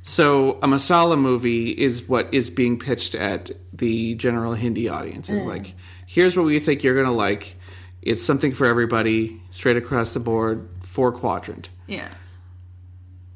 so 0.02 0.58
a 0.62 0.66
masala 0.66 1.18
movie 1.18 1.70
is 1.70 2.06
what 2.06 2.28
is 2.34 2.50
being 2.50 2.78
pitched 2.78 3.14
at 3.14 3.50
the 3.72 4.16
general 4.16 4.52
Hindi 4.52 4.90
audience. 4.90 5.30
Mm. 5.30 5.36
Is 5.36 5.46
like, 5.46 5.72
here's 6.06 6.36
what 6.36 6.44
we 6.44 6.58
think 6.58 6.84
you're 6.84 6.94
gonna 6.94 7.16
like. 7.16 7.56
It's 8.02 8.22
something 8.22 8.52
for 8.52 8.66
everybody, 8.66 9.40
straight 9.48 9.78
across 9.78 10.12
the 10.12 10.20
board, 10.20 10.68
four 10.80 11.10
quadrant. 11.10 11.70
Yeah. 11.86 12.08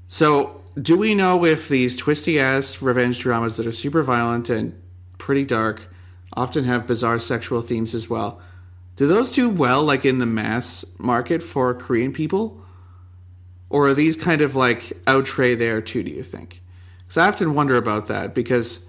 So, 0.09 0.61
do 0.81 0.97
we 0.97 1.15
know 1.15 1.45
if 1.45 1.69
these 1.69 1.97
twisty 1.97 2.39
ass 2.39 2.81
revenge 2.83 3.19
dramas 3.19 3.57
that 3.57 3.67
are 3.67 3.73
super 3.73 4.03
violent 4.03 4.49
and 4.49 4.81
pretty 5.19 5.45
dark 5.45 5.89
often 6.35 6.65
have 6.65 6.87
bizarre 6.87 7.19
sexual 7.19 7.63
themes 7.63 7.95
as 7.95 8.09
well? 8.09 8.41
Do 8.97 9.07
those 9.07 9.31
do 9.31 9.49
well, 9.49 9.83
like 9.83 10.05
in 10.05 10.19
the 10.19 10.27
mass 10.27 10.85
market 10.99 11.43
for 11.43 11.73
Korean 11.75 12.13
people? 12.13 12.61
Or 13.71 13.89
are 13.89 13.95
these 13.95 14.17
kind 14.17 14.41
of 14.41 14.55
like 14.57 14.93
outre 15.07 15.55
there 15.55 15.81
too, 15.81 16.03
do 16.03 16.11
you 16.11 16.23
think? 16.23 16.63
Because 17.03 17.17
I 17.19 17.29
often 17.29 17.55
wonder 17.55 17.77
about 17.77 18.07
that 18.07 18.35
because 18.35 18.81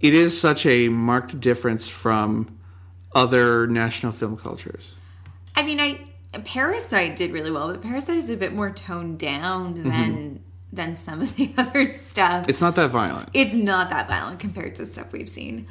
it 0.00 0.12
is 0.14 0.38
such 0.38 0.66
a 0.66 0.88
marked 0.88 1.40
difference 1.40 1.88
from 1.88 2.58
other 3.14 3.66
national 3.66 4.12
film 4.12 4.36
cultures. 4.36 4.96
I 5.56 5.62
mean, 5.62 5.80
I 5.80 6.00
Parasite 6.44 7.16
did 7.16 7.32
really 7.32 7.50
well, 7.52 7.68
but 7.68 7.80
Parasite 7.82 8.16
is 8.16 8.28
a 8.28 8.36
bit 8.36 8.52
more 8.52 8.70
toned 8.70 9.18
down 9.18 9.74
Mm-hmm. 9.74 9.88
than 9.88 10.44
than 10.74 10.96
some 10.96 11.22
of 11.22 11.34
the 11.36 11.52
other 11.58 11.92
stuff. 11.92 12.46
It's 12.48 12.60
not 12.60 12.74
that 12.76 12.90
violent. 12.90 13.28
It's 13.32 13.54
not 13.54 13.90
that 13.90 14.08
violent 14.08 14.38
compared 14.40 14.74
to 14.76 14.86
stuff 14.86 15.12
we've 15.12 15.28
seen. 15.28 15.66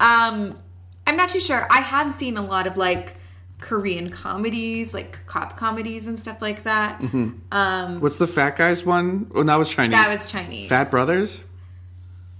Um, 0.00 0.58
I'm 1.06 1.16
not 1.16 1.30
too 1.30 1.40
sure. 1.40 1.66
I 1.70 1.80
have 1.80 2.12
seen 2.12 2.36
a 2.36 2.42
lot 2.42 2.66
of 2.66 2.76
like 2.76 3.16
Korean 3.60 4.10
comedies, 4.10 4.92
like 4.92 5.24
cop 5.26 5.56
comedies 5.56 6.06
and 6.06 6.18
stuff 6.18 6.42
like 6.42 6.64
that. 6.64 7.00
Mm-hmm. 7.00 7.98
What's 8.00 8.18
the 8.18 8.26
fat 8.26 8.56
guys 8.56 8.84
one? 8.84 9.30
Oh, 9.34 9.42
that 9.42 9.56
was 9.56 9.70
Chinese. 9.70 9.98
That 9.98 10.12
was 10.12 10.30
Chinese. 10.30 10.68
Fat 10.68 10.90
Brothers? 10.90 11.42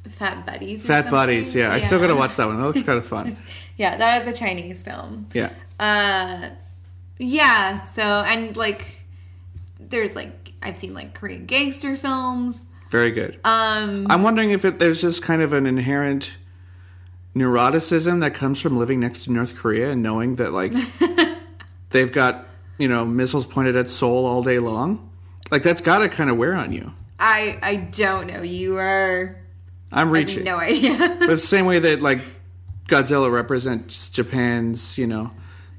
Fat 0.08 0.46
Buddies. 0.46 0.84
or 0.84 0.88
Fat 0.88 0.96
something. 0.98 1.10
Buddies, 1.12 1.54
yeah. 1.54 1.72
I 1.72 1.80
still 1.80 1.98
gotta 2.00 2.14
watch 2.14 2.36
that 2.36 2.46
one. 2.46 2.58
That 2.58 2.66
looks 2.66 2.82
kind 2.82 2.98
of 2.98 3.06
fun. 3.06 3.36
Yeah, 3.78 3.94
that 3.98 4.24
was 4.24 4.26
a 4.26 4.32
Chinese 4.34 4.82
film. 4.82 5.28
Yeah. 5.34 5.50
Uh, 5.78 6.48
yeah. 7.18 7.80
So 7.80 8.02
and 8.02 8.56
like, 8.56 8.86
there's 9.78 10.16
like 10.16 10.45
I've 10.62 10.76
seen 10.76 10.94
like 10.94 11.14
Korean 11.14 11.46
gangster 11.46 11.96
films. 11.96 12.66
Very 12.90 13.10
good. 13.10 13.38
Um, 13.44 14.06
I'm 14.10 14.22
wondering 14.22 14.50
if 14.50 14.64
it, 14.64 14.78
there's 14.78 15.00
just 15.00 15.22
kind 15.22 15.42
of 15.42 15.52
an 15.52 15.66
inherent 15.66 16.36
neuroticism 17.34 18.20
that 18.20 18.34
comes 18.34 18.60
from 18.60 18.76
living 18.78 19.00
next 19.00 19.24
to 19.24 19.32
North 19.32 19.54
Korea 19.56 19.90
and 19.90 20.02
knowing 20.02 20.36
that, 20.36 20.52
like, 20.52 20.72
they've 21.90 22.12
got, 22.12 22.46
you 22.78 22.88
know, 22.88 23.04
missiles 23.04 23.46
pointed 23.46 23.76
at 23.76 23.90
Seoul 23.90 24.24
all 24.24 24.42
day 24.42 24.58
long. 24.58 25.10
Like, 25.50 25.62
that's 25.62 25.80
gotta 25.80 26.08
kind 26.08 26.30
of 26.30 26.36
wear 26.36 26.54
on 26.54 26.72
you. 26.72 26.92
I 27.18 27.58
I 27.62 27.76
don't 27.76 28.26
know. 28.26 28.42
You 28.42 28.76
are 28.76 29.36
I'm 29.92 29.98
I 30.14 30.18
have 30.18 30.26
reaching. 30.28 30.44
no 30.44 30.56
idea. 30.58 30.96
But 30.98 31.26
the 31.28 31.38
same 31.38 31.66
way 31.66 31.78
that, 31.78 32.02
like, 32.02 32.20
Godzilla 32.88 33.30
represents 33.32 34.08
Japan's, 34.10 34.96
you 34.98 35.06
know, 35.06 35.30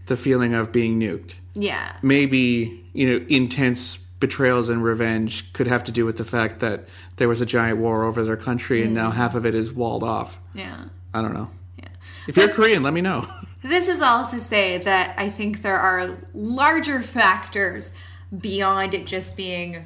the 0.07 0.17
feeling 0.17 0.53
of 0.53 0.71
being 0.71 0.99
nuked. 0.99 1.33
yeah. 1.53 1.93
maybe 2.01 2.83
you 2.93 3.07
know 3.19 3.25
intense 3.29 3.99
betrayals 4.19 4.69
and 4.69 4.83
revenge 4.83 5.51
could 5.53 5.67
have 5.67 5.83
to 5.85 5.91
do 5.91 6.05
with 6.05 6.17
the 6.17 6.25
fact 6.25 6.59
that 6.59 6.87
there 7.17 7.27
was 7.27 7.39
a 7.41 7.45
giant 7.45 7.77
war 7.77 8.03
over 8.03 8.23
their 8.23 8.37
country 8.37 8.83
and 8.83 8.93
now 8.93 9.11
half 9.11 9.35
of 9.35 9.45
it 9.45 9.53
is 9.53 9.71
walled 9.71 10.03
off. 10.03 10.39
Yeah. 10.53 10.85
I 11.13 11.21
don't 11.21 11.33
know. 11.33 11.49
Yeah. 11.77 11.89
If 12.27 12.35
you're 12.37 12.49
Korean, 12.49 12.83
let 12.83 12.93
me 12.93 13.01
know. 13.01 13.27
This 13.63 13.87
is 13.87 14.01
all 14.01 14.27
to 14.27 14.39
say 14.39 14.77
that 14.77 15.15
I 15.17 15.29
think 15.29 15.61
there 15.63 15.79
are 15.79 16.15
larger 16.33 17.01
factors 17.01 17.91
beyond 18.39 18.93
it 18.93 19.07
just 19.07 19.35
being 19.35 19.85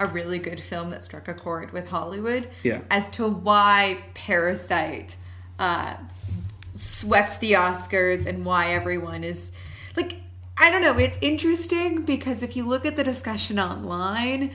a 0.00 0.06
really 0.06 0.38
good 0.40 0.60
film 0.60 0.90
that 0.90 1.04
struck 1.04 1.28
a 1.28 1.34
chord 1.34 1.72
with 1.72 1.86
Hollywood 1.88 2.48
Yeah. 2.64 2.80
as 2.90 3.08
to 3.10 3.26
why 3.28 4.02
Parasite 4.14 5.14
uh, 5.58 5.94
swept 6.74 7.40
the 7.40 7.52
Oscars 7.52 8.26
and 8.26 8.44
why 8.44 8.72
everyone 8.72 9.22
is 9.24 9.52
like, 9.96 10.16
I 10.62 10.70
don't 10.70 10.80
know, 10.82 10.96
it's 10.96 11.18
interesting 11.20 12.04
because 12.04 12.42
if 12.42 12.54
you 12.56 12.66
look 12.68 12.86
at 12.86 12.96
the 12.96 13.02
discussion 13.02 13.58
online, 13.58 14.52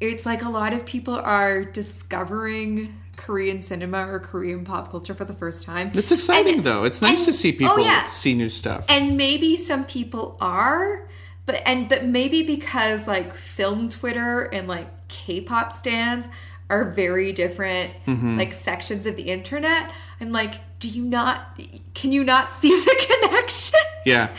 it's 0.00 0.26
like 0.26 0.42
a 0.42 0.48
lot 0.48 0.72
of 0.72 0.84
people 0.84 1.14
are 1.14 1.64
discovering 1.64 3.00
Korean 3.16 3.60
cinema 3.62 4.08
or 4.10 4.18
Korean 4.18 4.64
pop 4.64 4.90
culture 4.90 5.14
for 5.14 5.24
the 5.24 5.32
first 5.34 5.64
time. 5.64 5.92
It's 5.94 6.10
exciting 6.10 6.56
And- 6.56 6.64
though. 6.64 6.82
It's 6.82 7.00
nice 7.00 7.18
and- 7.18 7.26
to 7.26 7.32
see 7.32 7.52
people 7.52 7.74
oh, 7.78 7.84
yeah. 7.84 8.10
see 8.10 8.34
new 8.34 8.48
stuff. 8.48 8.84
and 8.88 9.16
maybe 9.16 9.56
some 9.56 9.84
people 9.84 10.36
are 10.40 11.08
but 11.46 11.62
and 11.66 11.88
but 11.88 12.04
maybe 12.06 12.42
because 12.42 13.06
like 13.06 13.34
film 13.34 13.88
twitter 13.90 14.42
and 14.52 14.66
like 14.66 14.88
k-pop 15.08 15.72
stands 15.72 16.26
are 16.70 16.90
very 16.90 17.32
different 17.32 17.92
Mm-hmm. 18.06 18.38
like 18.38 18.52
sections 18.54 19.04
of 19.04 19.16
the 19.16 19.24
internet 19.24 19.92
i'm 20.22 20.32
like 20.32 20.54
do 20.80 20.88
you 20.88 21.04
not 21.04 21.60
can 21.92 22.12
you 22.12 22.24
not 22.24 22.52
see 22.54 22.70
the 22.70 23.06
connection 23.22 23.78
yeah. 24.06 24.34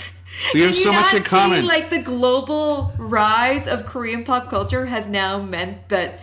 We 0.54 0.62
have 0.62 0.76
so 0.76 0.91
much 0.91 1.13
in 1.13 1.24
common. 1.24 1.62
see, 1.62 1.67
like 1.67 1.89
the 1.89 2.02
global 2.02 2.93
rise 2.98 3.67
of 3.67 3.86
korean 3.86 4.24
pop 4.24 4.50
culture 4.50 4.86
has 4.86 5.08
now 5.08 5.41
meant 5.41 5.88
that 5.89 6.19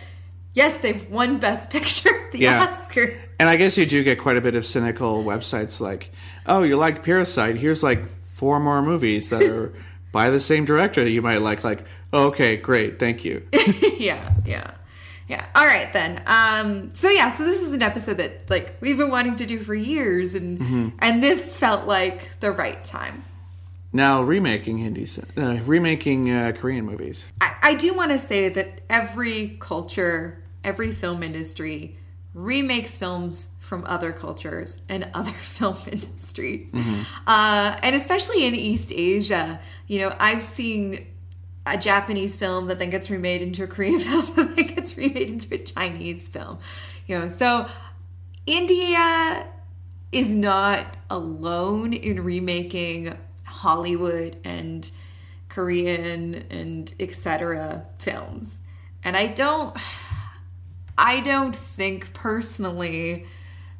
yes 0.53 0.77
they've 0.79 1.09
won 1.09 1.37
best 1.39 1.69
picture 1.71 2.09
at 2.25 2.31
the 2.31 2.39
Yeah. 2.39 2.63
oscar 2.63 3.19
and 3.39 3.49
I 3.49 3.55
guess 3.57 3.75
you 3.77 3.85
do 3.85 4.03
get 4.03 4.19
quite 4.19 4.37
a 4.37 4.41
bit 4.41 4.55
of 4.55 4.65
cynical 4.65 5.23
websites 5.23 5.79
like, 5.81 6.11
"Oh, 6.45 6.61
you 6.63 6.77
liked 6.77 7.03
Parasite? 7.03 7.57
Here's 7.57 7.81
like 7.83 8.01
four 8.35 8.59
more 8.59 8.81
movies 8.81 9.29
that 9.31 9.41
are 9.43 9.73
by 10.13 10.29
the 10.29 10.39
same 10.39 10.63
director 10.65 11.03
that 11.03 11.09
you 11.09 11.21
might 11.21 11.41
like." 11.41 11.63
Like, 11.63 11.83
oh, 12.13 12.27
"Okay, 12.27 12.55
great. 12.55 12.99
Thank 12.99 13.25
you." 13.25 13.41
yeah, 13.97 14.33
yeah. 14.45 14.71
Yeah. 15.27 15.45
All 15.55 15.65
right 15.65 15.91
then. 15.91 16.21
Um 16.27 16.93
so 16.93 17.09
yeah, 17.09 17.31
so 17.31 17.43
this 17.43 17.61
is 17.61 17.71
an 17.73 17.81
episode 17.81 18.17
that 18.17 18.49
like 18.49 18.77
we've 18.81 18.97
been 18.97 19.09
wanting 19.09 19.35
to 19.37 19.45
do 19.45 19.59
for 19.59 19.73
years 19.75 20.35
and 20.35 20.59
Mm-hmm. 20.59 20.89
and 20.99 21.21
this 21.23 21.53
felt 21.53 21.85
like 21.87 22.39
the 22.39 22.51
right 22.51 22.81
time. 22.85 23.23
Now 23.93 24.23
remaking 24.23 24.79
Hindi 24.79 25.07
uh, 25.37 25.59
remaking 25.65 26.31
uh, 26.31 26.51
Korean 26.57 26.85
movies. 26.85 27.25
I, 27.39 27.55
I 27.61 27.73
do 27.75 27.93
want 27.93 28.11
to 28.11 28.19
say 28.19 28.49
that 28.49 28.81
every 28.89 29.57
culture, 29.59 30.43
every 30.63 30.91
film 30.91 31.23
industry 31.23 31.97
remakes 32.33 32.97
films 32.97 33.49
from 33.59 33.85
other 33.85 34.11
cultures 34.11 34.81
and 34.89 35.09
other 35.13 35.31
film 35.31 35.77
industries. 35.89 36.73
Uh, 37.27 37.77
and 37.81 37.95
especially 37.95 38.45
in 38.45 38.55
East 38.55 38.91
Asia, 38.93 39.59
you 39.87 39.99
know, 39.99 40.15
I've 40.19 40.43
seen 40.43 41.07
a 41.65 41.77
Japanese 41.77 42.35
film 42.35 42.67
that 42.67 42.77
then 42.77 42.89
gets 42.89 43.09
remade 43.09 43.41
into 43.41 43.63
a 43.63 43.67
Korean 43.67 43.99
film 43.99 44.25
that 44.35 44.55
then 44.55 44.67
gets 44.75 44.97
remade 44.97 45.29
into 45.29 45.53
a 45.53 45.59
Chinese 45.59 46.27
film. 46.27 46.59
You 47.07 47.19
know, 47.19 47.29
so 47.29 47.67
India 48.45 49.47
is 50.11 50.35
not 50.35 50.85
alone 51.09 51.93
in 51.93 52.23
remaking 52.23 53.17
Hollywood 53.63 54.35
and 54.43 54.89
Korean 55.47 56.35
and 56.49 56.93
etc. 56.99 57.85
films. 57.97 58.59
And 59.05 59.15
I 59.15 59.27
don't 59.27 59.73
I 60.97 61.21
don't 61.21 61.55
think 61.55 62.13
personally 62.13 63.25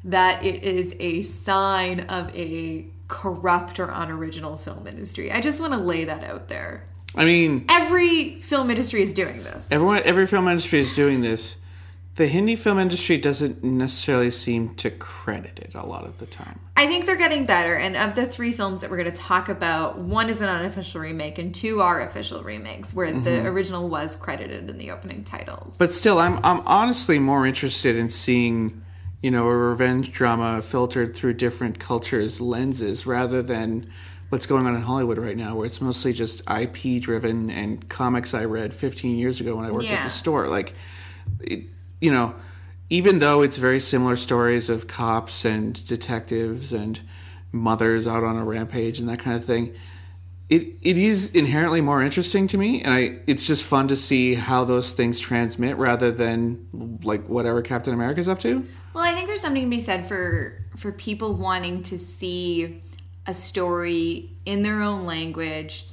that 0.04 0.42
it 0.42 0.62
is 0.64 0.96
a 0.98 1.20
sign 1.20 2.00
of 2.00 2.34
a 2.34 2.86
corrupt 3.08 3.78
or 3.78 3.90
unoriginal 3.90 4.56
film 4.56 4.86
industry. 4.86 5.30
I 5.30 5.40
just 5.42 5.60
want 5.60 5.74
to 5.74 5.78
lay 5.78 6.04
that 6.06 6.24
out 6.24 6.48
there. 6.48 6.86
I 7.14 7.26
mean, 7.26 7.66
Every 7.70 8.40
film 8.40 8.70
industry 8.70 9.02
is 9.02 9.12
doing 9.12 9.44
this. 9.44 9.68
everyone, 9.70 10.00
every 10.04 10.26
film 10.26 10.48
industry 10.48 10.80
is 10.80 10.94
doing 10.96 11.20
this, 11.20 11.56
the 12.16 12.28
Hindi 12.28 12.54
film 12.54 12.78
industry 12.78 13.18
doesn't 13.18 13.64
necessarily 13.64 14.30
seem 14.30 14.76
to 14.76 14.90
credit 14.90 15.58
it 15.58 15.74
a 15.74 15.84
lot 15.84 16.04
of 16.04 16.18
the 16.18 16.26
time. 16.26 16.60
I 16.76 16.86
think 16.86 17.06
they're 17.06 17.16
getting 17.16 17.44
better. 17.44 17.74
And 17.74 17.96
of 17.96 18.14
the 18.14 18.26
three 18.26 18.52
films 18.52 18.80
that 18.80 18.90
we're 18.90 18.98
going 18.98 19.12
to 19.12 19.20
talk 19.20 19.48
about, 19.48 19.98
one 19.98 20.30
is 20.30 20.40
an 20.40 20.48
unofficial 20.48 21.00
remake 21.00 21.38
and 21.38 21.52
two 21.52 21.80
are 21.80 22.00
official 22.02 22.44
remakes, 22.44 22.94
where 22.94 23.08
mm-hmm. 23.08 23.24
the 23.24 23.46
original 23.46 23.88
was 23.88 24.14
credited 24.14 24.70
in 24.70 24.78
the 24.78 24.92
opening 24.92 25.24
titles. 25.24 25.76
But 25.76 25.92
still, 25.92 26.18
I'm 26.20 26.38
I'm 26.44 26.60
honestly 26.66 27.18
more 27.18 27.46
interested 27.46 27.96
in 27.96 28.10
seeing, 28.10 28.84
you 29.20 29.32
know, 29.32 29.48
a 29.48 29.56
revenge 29.56 30.12
drama 30.12 30.62
filtered 30.62 31.16
through 31.16 31.34
different 31.34 31.80
cultures' 31.80 32.40
lenses 32.40 33.06
rather 33.06 33.42
than 33.42 33.90
what's 34.28 34.46
going 34.46 34.66
on 34.66 34.74
in 34.76 34.82
Hollywood 34.82 35.18
right 35.18 35.36
now, 35.36 35.56
where 35.56 35.66
it's 35.66 35.80
mostly 35.80 36.12
just 36.12 36.42
IP 36.48 37.02
driven 37.02 37.50
and 37.50 37.88
comics 37.88 38.34
I 38.34 38.44
read 38.44 38.72
15 38.72 39.18
years 39.18 39.40
ago 39.40 39.56
when 39.56 39.64
I 39.64 39.72
worked 39.72 39.86
yeah. 39.86 39.94
at 39.94 40.04
the 40.04 40.10
store. 40.10 40.48
Like, 40.48 40.74
it, 41.40 41.64
you 42.04 42.10
know, 42.10 42.34
even 42.90 43.18
though 43.18 43.40
it's 43.40 43.56
very 43.56 43.80
similar 43.80 44.14
stories 44.14 44.68
of 44.68 44.86
cops 44.86 45.46
and 45.46 45.84
detectives 45.86 46.70
and 46.70 47.00
mothers 47.50 48.06
out 48.06 48.22
on 48.22 48.36
a 48.36 48.44
rampage 48.44 49.00
and 49.00 49.08
that 49.08 49.20
kind 49.20 49.34
of 49.34 49.42
thing, 49.42 49.74
it 50.50 50.74
it 50.82 50.98
is 50.98 51.34
inherently 51.34 51.80
more 51.80 52.02
interesting 52.02 52.46
to 52.48 52.58
me, 52.58 52.82
and 52.82 52.92
I 52.92 53.20
it's 53.26 53.46
just 53.46 53.62
fun 53.62 53.88
to 53.88 53.96
see 53.96 54.34
how 54.34 54.64
those 54.64 54.90
things 54.90 55.18
transmit 55.18 55.78
rather 55.78 56.12
than 56.12 56.98
like 57.02 57.26
whatever 57.26 57.62
Captain 57.62 57.94
America's 57.94 58.28
up 58.28 58.40
to. 58.40 58.66
Well, 58.92 59.02
I 59.02 59.14
think 59.14 59.26
there's 59.26 59.40
something 59.40 59.64
to 59.64 59.70
be 59.70 59.80
said 59.80 60.06
for 60.06 60.62
for 60.76 60.92
people 60.92 61.32
wanting 61.32 61.84
to 61.84 61.98
see 61.98 62.82
a 63.26 63.32
story 63.32 64.30
in 64.44 64.62
their 64.62 64.82
own 64.82 65.06
language 65.06 65.86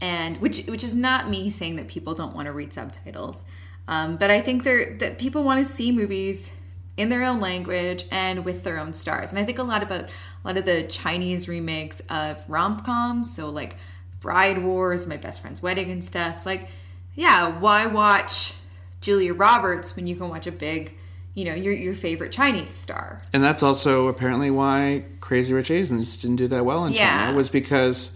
and 0.00 0.36
which 0.36 0.66
which 0.66 0.84
is 0.84 0.94
not 0.94 1.28
me 1.28 1.50
saying 1.50 1.74
that 1.76 1.88
people 1.88 2.14
don't 2.14 2.36
want 2.36 2.46
to 2.46 2.52
read 2.52 2.72
subtitles 2.72 3.44
um, 3.88 4.18
but 4.18 4.30
I 4.30 4.42
think 4.42 4.64
they're, 4.64 4.94
that 4.98 5.18
people 5.18 5.42
want 5.42 5.66
to 5.66 5.70
see 5.70 5.90
movies 5.90 6.50
in 6.98 7.08
their 7.08 7.24
own 7.24 7.40
language 7.40 8.04
and 8.10 8.44
with 8.44 8.62
their 8.62 8.78
own 8.78 8.92
stars. 8.92 9.30
And 9.30 9.38
I 9.38 9.44
think 9.44 9.58
a 9.58 9.62
lot 9.62 9.82
about 9.82 10.04
a 10.04 10.10
lot 10.44 10.56
of 10.58 10.66
the 10.66 10.82
Chinese 10.84 11.48
remakes 11.48 12.02
of 12.10 12.44
rom 12.48 12.80
coms, 12.80 13.34
so 13.34 13.48
like 13.48 13.76
Bride 14.20 14.62
Wars, 14.62 15.06
My 15.06 15.16
Best 15.16 15.40
Friend's 15.40 15.62
Wedding, 15.62 15.90
and 15.90 16.04
stuff. 16.04 16.44
Like, 16.44 16.68
yeah, 17.14 17.58
why 17.58 17.86
watch 17.86 18.52
Julia 19.00 19.32
Roberts 19.32 19.96
when 19.96 20.06
you 20.06 20.16
can 20.16 20.28
watch 20.28 20.46
a 20.46 20.52
big, 20.52 20.94
you 21.34 21.46
know, 21.46 21.54
your 21.54 21.72
your 21.72 21.94
favorite 21.94 22.32
Chinese 22.32 22.70
star? 22.70 23.22
And 23.32 23.42
that's 23.42 23.62
also 23.62 24.08
apparently 24.08 24.50
why 24.50 25.04
Crazy 25.20 25.54
Rich 25.54 25.70
Asians 25.70 26.18
didn't 26.18 26.36
do 26.36 26.48
that 26.48 26.66
well 26.66 26.84
in 26.84 26.92
yeah. 26.92 27.26
China 27.26 27.36
was 27.36 27.48
because. 27.50 28.12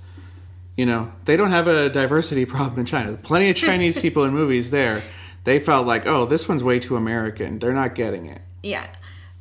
You 0.75 0.87
know, 0.87 1.13
they 1.27 1.37
don't 1.37 1.51
have 1.51 1.69
a 1.69 1.91
diversity 1.91 2.47
problem 2.47 2.81
in 2.81 2.87
China. 2.87 3.13
Plenty 3.23 3.51
of 3.51 3.57
Chinese 3.57 3.99
people 4.01 4.25
in 4.25 4.33
movies 4.33 4.71
there 4.71 5.03
they 5.45 5.59
felt 5.59 5.87
like, 5.87 6.07
oh, 6.07 6.27
this 6.27 6.49
one's 6.49 6.63
way 6.63 6.79
too 6.79 6.97
American. 6.97 7.59
They're 7.59 7.73
not 7.73 7.95
getting 7.95 8.27
it. 8.27 8.43
Yeah. 8.63 8.87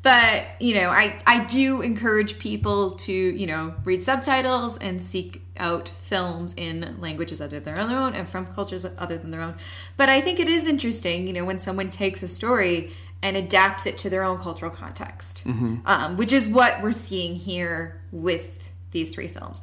But, 0.04 0.46
you 0.60 0.74
know, 0.74 0.90
I, 0.90 1.22
I 1.28 1.46
do 1.46 1.82
encourage 1.82 2.40
people 2.40 2.92
to, 2.92 3.14
you 3.14 3.46
know, 3.46 3.76
read 3.86 4.02
subtitles 4.02 4.78
and 4.80 5.00
seek 5.00 5.44
out 5.58 5.92
films 6.02 6.56
in 6.58 6.98
languages 7.00 7.40
other 7.40 7.60
than 7.60 7.76
their 7.76 7.84
own 7.84 8.16
and 8.16 8.28
from 8.28 8.48
cultures 8.48 8.84
other 8.98 9.18
than 9.18 9.30
their 9.30 9.42
own. 9.42 9.56
But 9.98 10.10
I 10.10 10.20
think 10.20 10.40
it 10.40 10.48
is 10.48 10.66
interesting, 10.66 11.28
you 11.28 11.34
know, 11.34 11.46
when 11.46 11.60
someone 11.60 11.92
takes 11.92 12.24
a 12.24 12.28
story 12.28 12.94
and 13.22 13.38
adapts 13.38 13.86
it 13.86 14.00
to 14.00 14.10
their 14.10 14.24
own 14.24 14.40
cultural 14.40 14.72
context, 14.72 15.44
mm-hmm. 15.46 15.78
um, 15.86 16.18
which 16.18 16.32
is 16.32 16.48
what 16.48 16.82
we're 16.82 16.94
seeing 16.94 17.36
here 17.36 18.02
with 18.12 18.72
these 18.90 19.12
three 19.12 19.28
films. 19.28 19.62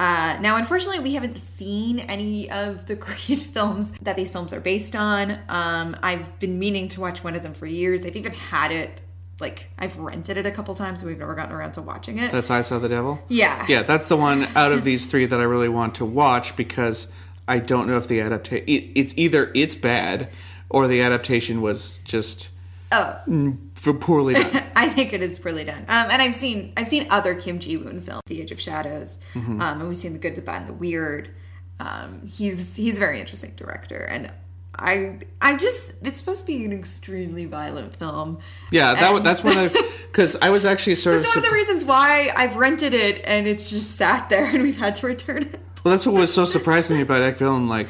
Uh, 0.00 0.38
now, 0.40 0.56
unfortunately, 0.56 0.98
we 0.98 1.12
haven't 1.12 1.38
seen 1.42 2.00
any 2.00 2.50
of 2.50 2.86
the 2.86 2.96
Korean 3.04 3.38
films 3.38 3.92
that 4.00 4.16
these 4.16 4.30
films 4.30 4.50
are 4.54 4.60
based 4.60 4.96
on. 4.96 5.38
Um, 5.50 5.94
I've 6.02 6.38
been 6.38 6.58
meaning 6.58 6.88
to 6.88 7.02
watch 7.02 7.22
one 7.22 7.36
of 7.36 7.42
them 7.42 7.52
for 7.52 7.66
years. 7.66 8.06
I've 8.06 8.16
even 8.16 8.32
had 8.32 8.72
it, 8.72 9.02
like, 9.40 9.68
I've 9.78 9.98
rented 9.98 10.38
it 10.38 10.46
a 10.46 10.50
couple 10.50 10.74
times, 10.74 11.02
and 11.02 11.10
we've 11.10 11.18
never 11.18 11.34
gotten 11.34 11.54
around 11.54 11.72
to 11.72 11.82
watching 11.82 12.16
it. 12.16 12.32
That's 12.32 12.50
I 12.50 12.62
Saw 12.62 12.78
the 12.78 12.88
Devil? 12.88 13.20
Yeah. 13.28 13.66
Yeah, 13.68 13.82
that's 13.82 14.08
the 14.08 14.16
one 14.16 14.44
out 14.56 14.72
of 14.72 14.84
these 14.84 15.04
three 15.04 15.26
that 15.26 15.38
I 15.38 15.42
really 15.42 15.68
want 15.68 15.96
to 15.96 16.06
watch 16.06 16.56
because 16.56 17.08
I 17.46 17.58
don't 17.58 17.86
know 17.86 17.98
if 17.98 18.08
the 18.08 18.20
adaptation, 18.20 18.66
it, 18.66 18.84
it's 18.94 19.12
either 19.18 19.50
it's 19.54 19.74
bad 19.74 20.30
or 20.70 20.88
the 20.88 21.02
adaptation 21.02 21.60
was 21.60 22.00
just 22.04 22.48
Oh, 22.92 23.54
for 23.74 23.94
poorly 23.94 24.34
done. 24.34 24.64
I 24.80 24.88
think 24.88 25.12
it 25.12 25.22
is 25.22 25.38
poorly 25.38 25.64
done. 25.64 25.84
Um, 25.88 26.10
and 26.10 26.22
I've 26.22 26.34
seen 26.34 26.72
I've 26.76 26.88
seen 26.88 27.06
other 27.10 27.34
Kim 27.34 27.58
Ji 27.58 27.76
Woon 27.76 28.00
films, 28.00 28.22
The 28.26 28.40
Age 28.40 28.50
of 28.50 28.60
Shadows, 28.60 29.18
mm-hmm. 29.34 29.60
um, 29.60 29.80
and 29.80 29.88
we've 29.88 29.96
seen 29.96 30.12
The 30.12 30.18
Good, 30.18 30.36
the 30.36 30.42
Bad, 30.42 30.62
and 30.62 30.68
the 30.68 30.72
Weird. 30.74 31.30
Um, 31.78 32.26
he's 32.26 32.76
he's 32.76 32.96
a 32.96 32.98
very 32.98 33.20
interesting 33.20 33.52
director, 33.56 33.98
and 33.98 34.32
I 34.78 35.18
I 35.40 35.56
just 35.56 35.92
it's 36.02 36.18
supposed 36.18 36.40
to 36.40 36.46
be 36.46 36.64
an 36.64 36.72
extremely 36.72 37.44
violent 37.44 37.96
film. 37.96 38.38
Yeah, 38.70 38.94
that 38.94 39.14
and, 39.14 39.26
that's 39.26 39.44
one 39.44 39.58
of 39.58 39.76
because 40.06 40.36
I 40.42 40.50
was 40.50 40.64
actually 40.64 40.96
sort 40.96 41.16
of. 41.16 41.22
That's 41.22 41.36
one 41.36 41.44
of 41.44 41.50
the 41.50 41.54
reasons 41.54 41.84
why 41.84 42.32
I've 42.36 42.56
rented 42.56 42.94
it, 42.94 43.22
and 43.24 43.46
it's 43.46 43.70
just 43.70 43.96
sat 43.96 44.28
there, 44.28 44.44
and 44.44 44.62
we've 44.62 44.78
had 44.78 44.94
to 44.96 45.06
return 45.06 45.42
it. 45.42 45.60
Well, 45.84 45.92
that's 45.92 46.06
what 46.06 46.14
was 46.14 46.32
so 46.32 46.44
surprising 46.44 47.00
about 47.00 47.20
that 47.20 47.36
film. 47.38 47.68
Like, 47.68 47.88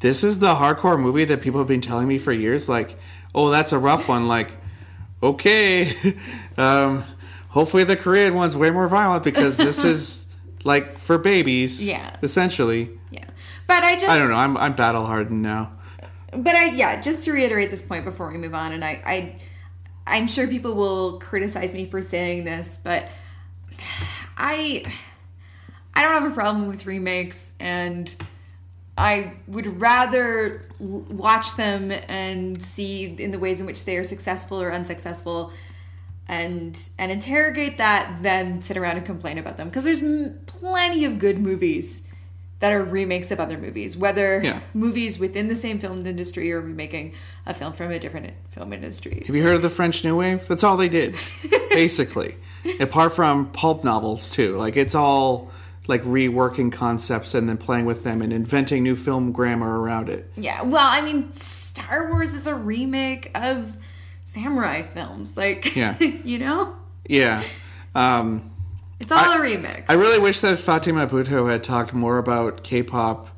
this 0.00 0.22
is 0.22 0.38
the 0.38 0.54
hardcore 0.54 0.98
movie 0.98 1.24
that 1.24 1.40
people 1.40 1.60
have 1.60 1.68
been 1.68 1.80
telling 1.80 2.06
me 2.06 2.18
for 2.18 2.32
years. 2.32 2.68
Like 2.68 2.96
oh, 3.34 3.50
that's 3.50 3.72
a 3.72 3.78
rough 3.78 4.08
one. 4.08 4.28
Like, 4.28 4.52
okay, 5.22 5.96
um, 6.56 7.04
hopefully 7.48 7.84
the 7.84 7.96
Korean 7.96 8.34
one's 8.34 8.56
way 8.56 8.70
more 8.70 8.88
violent 8.88 9.24
because 9.24 9.56
this 9.56 9.84
is 9.84 10.26
like 10.64 10.98
for 10.98 11.18
babies. 11.18 11.82
Yeah. 11.82 12.16
Essentially. 12.22 12.90
Yeah. 13.10 13.24
But 13.66 13.82
I 13.84 13.94
just. 13.94 14.08
I 14.08 14.18
don't 14.18 14.30
know. 14.30 14.36
I'm, 14.36 14.56
I'm 14.56 14.74
battle 14.74 15.06
hardened 15.06 15.42
now. 15.42 15.72
But 16.34 16.54
I, 16.54 16.70
yeah, 16.70 17.00
just 17.00 17.26
to 17.26 17.32
reiterate 17.32 17.70
this 17.70 17.82
point 17.82 18.04
before 18.04 18.30
we 18.30 18.38
move 18.38 18.54
on, 18.54 18.72
and 18.72 18.82
I, 18.82 19.02
I, 19.04 19.36
I'm 20.06 20.26
sure 20.26 20.46
people 20.48 20.74
will 20.74 21.18
criticize 21.18 21.74
me 21.74 21.84
for 21.84 22.00
saying 22.00 22.44
this, 22.44 22.78
but 22.82 23.06
I, 24.36 24.84
I 25.94 26.02
don't 26.02 26.22
have 26.22 26.30
a 26.30 26.34
problem 26.34 26.68
with 26.68 26.86
remakes 26.86 27.52
and 27.60 28.14
I 28.96 29.34
would 29.46 29.80
rather 29.80 30.62
watch 30.78 31.56
them 31.56 31.92
and 32.08 32.62
see 32.62 33.06
in 33.18 33.30
the 33.30 33.38
ways 33.38 33.60
in 33.60 33.66
which 33.66 33.84
they 33.84 33.96
are 33.96 34.04
successful 34.04 34.60
or 34.60 34.72
unsuccessful 34.72 35.52
and 36.28 36.78
and 36.98 37.10
interrogate 37.10 37.78
that 37.78 38.22
than 38.22 38.62
sit 38.62 38.76
around 38.76 38.98
and 38.98 39.06
complain 39.06 39.38
about 39.38 39.56
them. 39.56 39.68
Because 39.68 39.84
there's 39.84 40.02
m- 40.02 40.40
plenty 40.46 41.04
of 41.04 41.18
good 41.18 41.38
movies 41.38 42.02
that 42.60 42.72
are 42.72 42.84
remakes 42.84 43.32
of 43.32 43.40
other 43.40 43.58
movies 43.58 43.96
whether 43.96 44.40
yeah. 44.40 44.60
movies 44.72 45.18
within 45.18 45.48
the 45.48 45.56
same 45.56 45.80
film 45.80 46.06
industry 46.06 46.52
or 46.52 46.60
remaking 46.60 47.12
a 47.44 47.52
film 47.52 47.72
from 47.72 47.90
a 47.90 47.98
different 47.98 48.32
film 48.50 48.72
industry. 48.72 49.24
Have 49.26 49.34
you 49.34 49.42
heard 49.42 49.56
of 49.56 49.62
the 49.62 49.70
french 49.70 50.04
new 50.04 50.16
wave? 50.16 50.46
That's 50.46 50.62
all 50.62 50.76
they 50.76 50.88
did 50.88 51.16
basically. 51.70 52.36
Apart 52.78 53.14
from 53.14 53.50
pulp 53.50 53.82
novels 53.82 54.30
too. 54.30 54.56
Like 54.56 54.76
it's 54.76 54.94
all 54.94 55.50
like 55.88 56.02
reworking 56.02 56.72
concepts 56.72 57.34
and 57.34 57.48
then 57.48 57.56
playing 57.56 57.84
with 57.84 58.04
them 58.04 58.22
and 58.22 58.32
inventing 58.32 58.82
new 58.82 58.94
film 58.94 59.32
grammar 59.32 59.80
around 59.80 60.08
it. 60.08 60.30
Yeah, 60.36 60.62
well, 60.62 60.86
I 60.86 61.00
mean, 61.00 61.32
Star 61.32 62.08
Wars 62.10 62.34
is 62.34 62.46
a 62.46 62.54
remake 62.54 63.30
of 63.34 63.76
samurai 64.22 64.82
films, 64.82 65.36
like 65.36 65.74
yeah, 65.74 65.98
you 66.24 66.38
know. 66.38 66.76
Yeah, 67.08 67.42
um, 67.94 68.50
it's 69.00 69.10
all 69.10 69.18
I, 69.18 69.36
a 69.36 69.40
remix. 69.40 69.84
I 69.88 69.94
really 69.94 70.18
wish 70.18 70.40
that 70.40 70.58
Fatima 70.58 71.06
Bhutto 71.06 71.50
had 71.50 71.64
talked 71.64 71.92
more 71.92 72.18
about 72.18 72.62
K-pop 72.62 73.28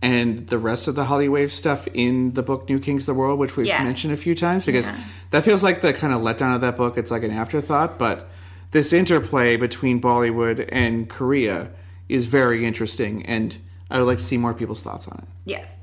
and 0.00 0.46
the 0.46 0.58
rest 0.58 0.86
of 0.86 0.94
the 0.94 1.04
Hallyu 1.04 1.32
Wave 1.32 1.52
stuff 1.52 1.88
in 1.92 2.34
the 2.34 2.42
book 2.42 2.68
New 2.68 2.78
Kings 2.78 3.02
of 3.02 3.06
the 3.06 3.14
World, 3.14 3.40
which 3.40 3.56
we've 3.56 3.66
yeah. 3.66 3.82
mentioned 3.82 4.12
a 4.12 4.16
few 4.16 4.36
times, 4.36 4.64
because 4.64 4.86
yeah. 4.86 5.04
that 5.32 5.44
feels 5.44 5.64
like 5.64 5.80
the 5.80 5.92
kind 5.92 6.12
of 6.12 6.22
letdown 6.22 6.54
of 6.54 6.60
that 6.60 6.76
book. 6.76 6.96
It's 6.96 7.10
like 7.10 7.24
an 7.24 7.32
afterthought, 7.32 7.98
but 7.98 8.28
this 8.70 8.92
interplay 8.92 9.56
between 9.56 10.00
Bollywood 10.00 10.68
and 10.70 11.08
Korea 11.08 11.70
is 12.08 12.26
very 12.26 12.64
interesting, 12.64 13.24
and 13.26 13.56
I 13.90 13.98
would 13.98 14.06
like 14.06 14.18
to 14.18 14.24
see 14.24 14.36
more 14.36 14.54
people's 14.54 14.80
thoughts 14.80 15.08
on 15.08 15.18
it. 15.18 15.28
Yes. 15.44 15.76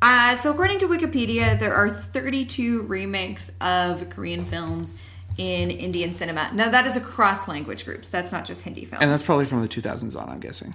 Uh, 0.00 0.36
so, 0.36 0.52
according 0.52 0.78
to 0.78 0.86
Wikipedia, 0.86 1.58
there 1.58 1.74
are 1.74 1.88
32 1.90 2.82
remakes 2.82 3.50
of 3.60 4.08
Korean 4.10 4.44
films 4.44 4.94
in 5.36 5.70
Indian 5.70 6.12
cinema. 6.12 6.50
Now, 6.52 6.68
that 6.68 6.86
is 6.86 6.96
across 6.96 7.48
language 7.48 7.84
groups. 7.84 8.08
That's 8.08 8.30
not 8.30 8.44
just 8.44 8.62
Hindi 8.62 8.84
films. 8.84 9.02
And 9.02 9.10
that's 9.10 9.24
probably 9.24 9.46
from 9.46 9.60
the 9.62 9.68
2000s 9.68 10.20
on, 10.20 10.28
I'm 10.28 10.40
guessing. 10.40 10.74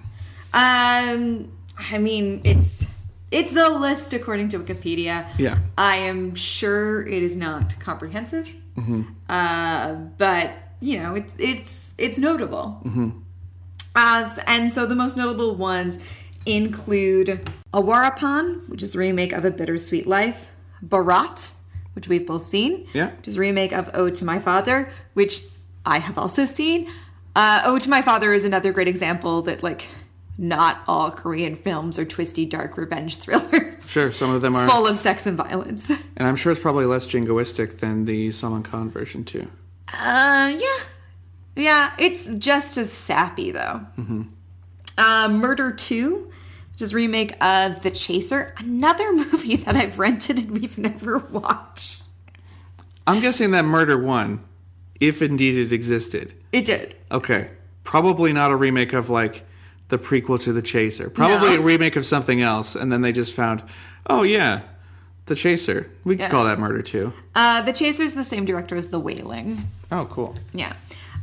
Um, 0.52 1.50
I 1.78 1.98
mean, 1.98 2.40
it's 2.44 2.84
it's 3.30 3.52
the 3.52 3.68
list 3.68 4.12
according 4.12 4.50
to 4.50 4.60
Wikipedia. 4.60 5.26
Yeah. 5.38 5.58
I 5.76 5.96
am 5.96 6.34
sure 6.34 7.04
it 7.06 7.22
is 7.22 7.36
not 7.36 7.78
comprehensive. 7.80 8.54
Mm-hmm. 8.76 9.02
Uh, 9.28 9.94
but 9.94 10.52
you 10.80 10.98
know, 10.98 11.14
it's 11.14 11.34
it's 11.38 11.94
it's 11.98 12.18
notable. 12.18 12.80
Mm-hmm. 12.84 13.10
Uh, 13.94 14.28
and 14.46 14.72
so 14.72 14.86
the 14.86 14.94
most 14.94 15.16
notable 15.16 15.54
ones 15.54 15.98
include 16.46 17.48
Awarapan, 17.72 18.68
which 18.68 18.82
is 18.82 18.94
a 18.94 18.98
remake 18.98 19.32
of 19.32 19.44
A 19.44 19.50
Bittersweet 19.50 20.06
Life, 20.06 20.50
Bharat, 20.86 21.52
which 21.94 22.08
we've 22.08 22.26
both 22.26 22.42
seen, 22.42 22.86
yeah. 22.92 23.10
which 23.16 23.28
is 23.28 23.36
a 23.36 23.40
remake 23.40 23.72
of 23.72 23.90
Ode 23.94 24.16
to 24.16 24.24
My 24.24 24.38
Father, 24.38 24.90
which 25.14 25.42
I 25.86 25.98
have 25.98 26.18
also 26.18 26.44
seen. 26.44 26.90
Uh, 27.36 27.62
Ode 27.64 27.82
to 27.82 27.90
My 27.90 28.02
Father 28.02 28.32
is 28.32 28.44
another 28.44 28.72
great 28.72 28.88
example 28.88 29.42
that, 29.42 29.62
like, 29.62 29.86
not 30.36 30.82
all 30.88 31.10
Korean 31.10 31.56
films 31.56 31.98
are 31.98 32.04
twisty, 32.04 32.44
dark 32.44 32.76
revenge 32.76 33.18
thrillers 33.18 33.88
Sure, 33.88 34.10
some 34.10 34.34
of 34.34 34.42
them 34.42 34.56
are, 34.56 34.68
full 34.68 34.86
of 34.86 34.98
sex 34.98 35.26
and 35.26 35.36
violence. 35.36 35.90
and 35.90 36.26
I'm 36.26 36.36
sure 36.36 36.50
it's 36.52 36.60
probably 36.60 36.86
less 36.86 37.06
jingoistic 37.06 37.78
than 37.78 38.04
the 38.04 38.32
Salman 38.32 38.62
Khan 38.62 38.90
version 38.90 39.24
too. 39.24 39.48
Uh, 39.92 40.52
yeah, 40.58 40.78
yeah, 41.56 41.92
it's 41.98 42.26
just 42.38 42.76
as 42.76 42.92
sappy 42.92 43.50
though. 43.50 43.80
Uh, 44.96 45.28
Murder 45.28 45.72
Two, 45.72 46.30
which 46.72 46.82
is 46.82 46.92
a 46.92 46.96
remake 46.96 47.32
of 47.42 47.82
The 47.82 47.90
Chaser, 47.90 48.54
another 48.58 49.12
movie 49.14 49.56
that 49.56 49.74
I've 49.76 49.98
rented 49.98 50.38
and 50.38 50.50
we've 50.50 50.78
never 50.78 51.18
watched. 51.18 52.02
I'm 53.06 53.20
guessing 53.20 53.50
that 53.52 53.64
Murder 53.64 53.98
One, 53.98 54.40
if 55.00 55.20
indeed 55.20 55.58
it 55.58 55.72
existed. 55.72 56.34
It 56.52 56.64
did. 56.64 56.96
Okay, 57.10 57.50
probably 57.82 58.32
not 58.32 58.50
a 58.50 58.56
remake 58.56 58.92
of 58.92 59.10
like 59.10 59.44
the 59.88 59.98
prequel 59.98 60.40
to 60.40 60.52
The 60.52 60.62
Chaser. 60.62 61.10
Probably 61.10 61.50
No. 61.56 61.60
a 61.60 61.60
remake 61.60 61.96
of 61.96 62.06
something 62.06 62.40
else, 62.40 62.74
and 62.74 62.90
then 62.90 63.02
they 63.02 63.12
just 63.12 63.34
found, 63.34 63.62
oh 64.08 64.22
yeah, 64.22 64.62
The 65.26 65.34
Chaser. 65.34 65.90
We 66.04 66.14
could 66.14 66.20
Yeah. 66.22 66.30
call 66.30 66.44
that 66.44 66.58
Murder 66.58 66.80
Two. 66.82 67.12
Uh, 67.34 67.60
the 67.62 67.72
Chaser 67.72 68.04
is 68.04 68.14
the 68.14 68.24
same 68.24 68.44
director 68.44 68.76
as 68.76 68.88
The 68.88 68.98
Wailing. 69.00 69.68
Oh, 69.92 70.06
cool. 70.06 70.36
Yeah. 70.54 70.72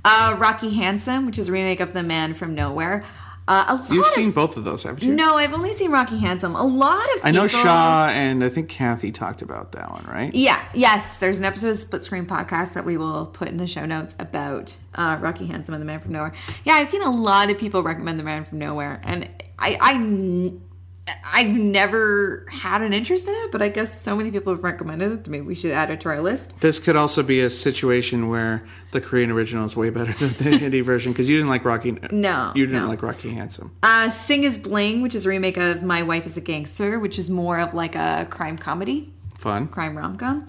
Uh, 0.04 0.36
Rocky 0.40 0.72
Handsome, 0.72 1.26
which 1.26 1.38
is 1.38 1.48
a 1.48 1.52
remake 1.52 1.80
of 1.80 1.94
The 1.94 2.04
Man 2.04 2.34
from 2.34 2.56
Nowhere. 2.56 3.04
Uh, 3.48 3.66
a 3.68 3.76
lot 3.76 3.92
You've 3.92 4.06
of, 4.06 4.12
seen 4.12 4.32
both 4.32 4.56
of 4.56 4.64
those, 4.64 4.84
haven't 4.84 5.04
you? 5.04 5.14
No, 5.14 5.36
I've 5.36 5.54
only 5.54 5.74
seen 5.74 5.92
Rocky 5.92 6.18
Handsome. 6.18 6.56
A 6.56 6.64
lot 6.64 7.04
of 7.04 7.16
people. 7.16 7.28
I 7.28 7.32
know 7.32 7.48
Shaw 7.48 8.08
and 8.10 8.44
I 8.44 8.50
think 8.50 8.70
Kathy 8.70 9.12
talked 9.12 9.42
about 9.42 9.74
that 9.74 9.92
one, 9.92 10.06
right? 10.06 10.34
Yeah, 10.34 10.64
yes. 10.74 11.18
There's 11.18 11.40
an 11.40 11.46
episode 11.46 11.72
of 11.72 11.80
Split 11.80 12.04
Screen 12.04 12.26
Podcast 12.26 12.74
that 12.74 12.86
we 12.86 12.98
will 12.98 13.26
put 13.26 13.48
in 13.48 13.58
the 13.58 13.68
show 13.68 13.86
notes 13.86 14.16
about 14.20 14.78
uh, 14.96 15.18
Rocky 15.20 15.48
Handsome 15.48 15.74
and 15.74 15.82
The 15.82 15.86
Man 15.86 16.00
from 16.00 16.14
Nowhere. 16.14 16.34
Yeah, 16.64 16.76
I've 16.76 16.90
seen 16.92 17.02
a 17.02 17.12
lot 17.12 17.50
of 17.50 17.58
people 17.58 17.84
recommend 17.84 18.20
The 18.20 18.24
Man 18.24 18.46
from 18.46 18.60
Nowhere, 18.60 19.02
and 19.04 19.28
I, 19.60 19.78
I 19.82 20.54
I've 21.26 21.50
never 21.50 22.46
had 22.50 22.82
an 22.82 22.94
interest 22.94 23.28
in 23.28 23.34
it, 23.34 23.52
but 23.52 23.62
I 23.62 23.70
guess 23.70 24.00
so 24.00 24.16
many 24.16 24.30
people 24.32 24.54
have 24.54 24.64
recommended 24.64 25.12
it 25.12 25.28
maybe 25.28 25.46
we 25.46 25.56
should 25.56 25.72
add 25.72 25.90
it 25.90 26.02
to 26.02 26.10
our 26.10 26.22
list. 26.22 26.60
This 26.60 26.78
could 26.78 26.96
also 26.96 27.24
be 27.24 27.40
a 27.40 27.50
situation 27.50 28.30
where 28.30 28.64
the 28.92 29.02
Korean 29.02 29.32
original 29.32 29.66
is 29.66 29.76
way 29.76 29.90
better 29.90 30.14
than 30.26 30.34
the 30.34 30.58
Hindi 30.58 30.82
version 30.82 31.12
because 31.12 31.28
you 31.28 31.38
didn't 31.38 31.50
like 31.50 31.66
Rocky. 31.66 31.98
No, 32.12 32.52
you 32.56 32.68
didn't 32.68 32.84
no. 32.84 32.88
like 32.88 33.02
Rocky 33.02 33.32
Handsome. 33.32 33.76
Uh, 33.82 34.10
Sing 34.10 34.44
is 34.44 34.58
Bling, 34.58 35.02
which 35.02 35.16
is 35.16 35.26
a 35.26 35.30
remake 35.30 35.58
of 35.58 35.82
My 35.82 36.04
Wife 36.04 36.28
is 36.28 36.38
a 36.38 36.42
Gangster, 36.42 37.00
which 37.00 37.18
is 37.18 37.30
more 37.30 37.60
of 37.60 37.74
like 37.74 37.96
a 37.96 38.28
crime 38.30 38.58
comedy. 38.58 39.12
Fun. 39.38 39.68
crime 39.70 39.98
rom 39.98 40.18
com. 40.18 40.46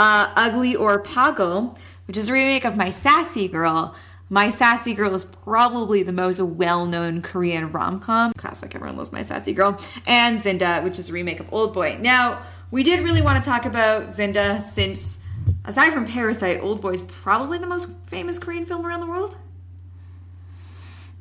Uh, 0.00 0.32
Ugly 0.34 0.74
Aur 0.74 1.00
Pagli, 1.02 1.76
which 2.06 2.16
is 2.16 2.28
a 2.28 2.32
remake 2.32 2.64
of 2.64 2.76
My 2.76 2.90
Sassy 2.90 3.46
Girl. 3.46 3.94
My 4.32 4.48
Sassy 4.48 4.94
Girl 4.94 5.14
is 5.14 5.26
probably 5.26 6.02
the 6.02 6.12
most 6.12 6.40
well 6.40 6.86
known 6.86 7.20
Korean 7.20 7.70
rom 7.70 8.00
com. 8.00 8.32
Classic, 8.32 8.74
everyone 8.74 8.96
loves 8.96 9.12
My 9.12 9.22
Sassy 9.22 9.52
Girl. 9.52 9.78
And 10.06 10.38
Zinda, 10.38 10.82
which 10.82 10.98
is 10.98 11.10
a 11.10 11.12
remake 11.12 11.38
of 11.38 11.52
Old 11.52 11.74
Boy. 11.74 11.98
Now, 12.00 12.40
we 12.70 12.82
did 12.82 13.00
really 13.00 13.20
want 13.20 13.44
to 13.44 13.46
talk 13.50 13.66
about 13.66 14.08
Zinda 14.08 14.62
since, 14.62 15.22
aside 15.66 15.92
from 15.92 16.06
Parasite, 16.06 16.62
Old 16.62 16.80
Boy 16.80 16.92
is 16.92 17.02
probably 17.02 17.58
the 17.58 17.66
most 17.66 17.90
famous 18.06 18.38
Korean 18.38 18.64
film 18.64 18.86
around 18.86 19.00
the 19.00 19.06
world. 19.06 19.36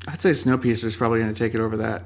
I'd 0.07 0.21
say 0.21 0.29
Snowpiercer 0.29 0.85
is 0.85 0.95
probably 0.95 1.19
going 1.19 1.33
to 1.33 1.37
take 1.37 1.53
it 1.53 1.59
over 1.59 1.75
that. 1.77 2.03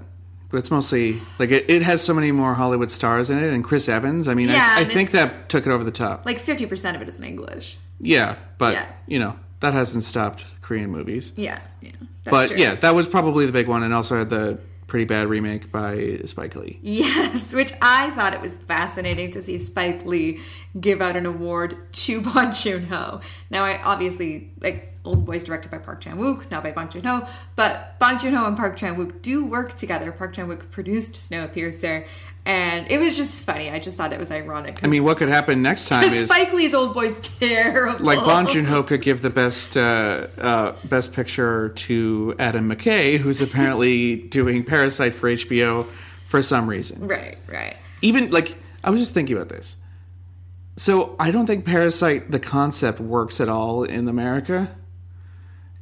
But 0.49 0.57
it's 0.57 0.71
mostly 0.71 1.21
like 1.37 1.51
it, 1.51 1.69
it 1.69 1.83
has 1.83 2.01
so 2.01 2.15
many 2.15 2.31
more 2.31 2.55
Hollywood 2.55 2.89
stars 2.89 3.29
in 3.29 3.37
it, 3.37 3.53
and 3.53 3.63
Chris 3.63 3.87
Evans. 3.87 4.27
I 4.27 4.33
mean, 4.33 4.49
Yeah, 4.49 4.73
I, 4.75 4.81
I 4.81 4.85
think 4.85 5.11
that 5.11 5.49
took 5.49 5.67
it 5.67 5.69
over 5.69 5.83
the 5.83 5.91
top. 5.91 6.25
Like 6.25 6.41
50% 6.41 6.95
of 6.95 7.03
it 7.03 7.09
is 7.09 7.19
in 7.19 7.25
English. 7.25 7.77
Yeah, 7.99 8.37
but 8.57 8.73
Yeah. 8.73 8.87
you 9.05 9.19
know 9.19 9.37
that 9.59 9.73
hasn't 9.73 10.03
stopped 10.03 10.45
Korean 10.65 10.89
movies. 10.89 11.31
Yeah, 11.35 11.59
yeah. 11.79 11.91
That's 12.23 12.31
but 12.31 12.47
true. 12.47 12.57
yeah, 12.57 12.73
that 12.73 12.95
was 12.95 13.07
probably 13.07 13.45
the 13.45 13.51
big 13.51 13.67
one, 13.67 13.83
and 13.83 13.93
also 13.93 14.17
had 14.17 14.31
the 14.31 14.57
pretty 14.87 15.05
bad 15.05 15.27
remake 15.27 15.71
by 15.71 16.19
Spike 16.25 16.55
Lee. 16.55 16.79
Yes, 16.81 17.53
which 17.53 17.71
I 17.83 18.09
thought 18.11 18.33
it 18.33 18.41
was 18.41 18.57
fascinating 18.57 19.29
to 19.31 19.43
see 19.43 19.59
Spike 19.59 20.05
Lee 20.05 20.39
give 20.79 21.01
out 21.01 21.15
an 21.15 21.27
award 21.27 21.77
to 21.93 22.19
Bong 22.33 22.51
Joon 22.51 22.87
Ho. 22.87 23.21
Now, 23.51 23.63
I 23.63 23.79
obviously 23.83 24.53
like 24.59 24.95
Old 25.05 25.23
Boy's 25.23 25.43
directed 25.43 25.69
by 25.69 25.77
Park 25.77 26.01
Chan 26.01 26.17
Wook, 26.17 26.49
not 26.49 26.63
by 26.63 26.71
Bong 26.71 26.89
Joon 26.89 27.03
Ho, 27.03 27.27
but 27.55 27.99
Bong 27.99 28.17
Joon 28.17 28.33
Ho 28.33 28.47
and 28.47 28.57
Park 28.57 28.75
Chan 28.75 28.95
Wook 28.95 29.21
do 29.21 29.45
work 29.45 29.75
together. 29.75 30.11
Park 30.11 30.33
Chan 30.33 30.47
Wook 30.47 30.71
produced 30.71 31.13
Snowpiercer, 31.13 32.07
and 32.45 32.89
it 32.91 32.99
was 32.99 33.17
just 33.17 33.39
funny. 33.41 33.71
I 33.71 33.79
just 33.79 33.97
thought 33.97 34.13
it 34.13 34.19
was 34.19 34.29
ironic. 34.31 34.83
I 34.83 34.87
mean, 34.87 35.03
what 35.03 35.17
could 35.17 35.29
happen 35.29 35.61
next 35.61 35.87
time 35.89 36.03
is 36.03 36.25
Spike 36.25 36.53
Lee's 36.53 36.73
Old 36.73 36.93
Boy's 36.93 37.19
terrible. 37.39 38.05
like 38.05 38.19
Bong 38.19 38.47
Joon 38.47 38.65
Ho 38.65 38.83
could 38.83 39.01
give 39.01 39.21
the 39.21 39.29
best 39.29 39.75
uh, 39.75 40.27
uh, 40.39 40.73
best 40.85 41.13
picture 41.13 41.69
to 41.69 42.35
Adam 42.37 42.69
McKay, 42.69 43.17
who's 43.17 43.41
apparently 43.41 44.15
doing 44.29 44.63
Parasite 44.63 45.13
for 45.13 45.29
HBO 45.29 45.87
for 46.27 46.41
some 46.41 46.67
reason. 46.67 47.07
Right, 47.07 47.37
right. 47.47 47.75
Even 48.01 48.29
like 48.31 48.55
I 48.83 48.89
was 48.89 48.99
just 48.99 49.13
thinking 49.13 49.35
about 49.35 49.49
this. 49.49 49.77
So 50.77 51.15
I 51.19 51.31
don't 51.31 51.47
think 51.47 51.65
Parasite 51.65 52.31
the 52.31 52.39
concept 52.39 52.99
works 52.99 53.39
at 53.39 53.47
all 53.49 53.83
in 53.83 54.07
America 54.07 54.75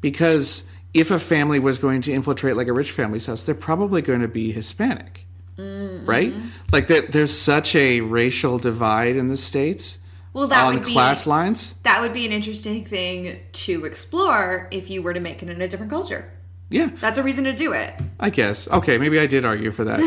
because 0.01 0.63
if 0.93 1.09
a 1.09 1.19
family 1.19 1.59
was 1.59 1.79
going 1.79 2.01
to 2.03 2.13
infiltrate 2.13 2.55
like 2.55 2.67
a 2.67 2.73
rich 2.73 2.91
family's 2.91 3.25
house, 3.25 3.43
they're 3.43 3.55
probably 3.55 4.01
going 4.01 4.21
to 4.21 4.27
be 4.27 4.51
Hispanic, 4.51 5.25
right? 5.57 6.33
Like 6.71 6.87
that, 6.87 7.11
there's 7.11 7.37
such 7.37 7.75
a 7.75 8.01
racial 8.01 8.57
divide 8.57 9.15
in 9.15 9.27
the 9.29 9.37
states 9.37 9.99
Well, 10.33 10.47
that 10.47 10.65
on 10.65 10.75
would 10.75 10.85
be 10.85 10.93
class 10.93 11.25
lines. 11.27 11.75
that 11.83 12.01
would 12.01 12.13
be 12.13 12.25
an 12.25 12.31
interesting 12.31 12.83
thing 12.85 13.39
to 13.53 13.85
explore 13.85 14.67
if 14.71 14.89
you 14.89 15.01
were 15.01 15.13
to 15.13 15.19
make 15.19 15.43
it 15.43 15.49
in 15.49 15.61
a 15.61 15.67
different 15.67 15.91
culture. 15.91 16.31
Yeah, 16.69 16.89
That's 16.99 17.19
a 17.19 17.23
reason 17.23 17.43
to 17.43 17.53
do 17.53 17.71
it. 17.73 17.93
I 18.19 18.31
guess. 18.31 18.67
Okay, 18.67 18.97
maybe 18.97 19.19
I 19.19 19.27
did 19.27 19.45
argue 19.45 19.71
for 19.71 19.83
that. 19.83 19.99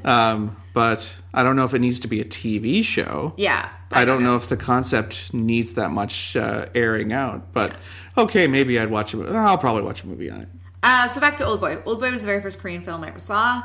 um, 0.04 0.56
but 0.72 1.12
I 1.32 1.42
don't 1.42 1.56
know 1.56 1.64
if 1.64 1.74
it 1.74 1.80
needs 1.80 1.98
to 2.00 2.08
be 2.08 2.20
a 2.20 2.24
TV 2.24 2.84
show. 2.84 3.32
Yeah. 3.36 3.68
I 3.90 4.04
don't 4.04 4.22
know 4.22 4.36
if 4.36 4.48
the 4.48 4.56
concept 4.56 5.34
needs 5.34 5.74
that 5.74 5.90
much 5.90 6.36
uh, 6.36 6.66
airing 6.74 7.12
out. 7.12 7.52
But 7.52 7.74
okay, 8.16 8.46
maybe 8.46 8.78
I'd 8.78 8.90
watch 8.90 9.12
it. 9.12 9.28
I'll 9.28 9.58
probably 9.58 9.82
watch 9.82 10.04
a 10.04 10.06
movie 10.06 10.30
on 10.30 10.42
it. 10.42 10.48
Uh, 10.86 11.08
so 11.08 11.18
back 11.18 11.38
to 11.38 11.46
Old 11.46 11.60
Boy. 11.62 11.78
Old 11.86 11.98
Boy 11.98 12.10
was 12.10 12.20
the 12.20 12.26
very 12.26 12.42
first 12.42 12.58
Korean 12.58 12.82
film 12.82 13.02
I 13.04 13.08
ever 13.08 13.18
saw. 13.18 13.62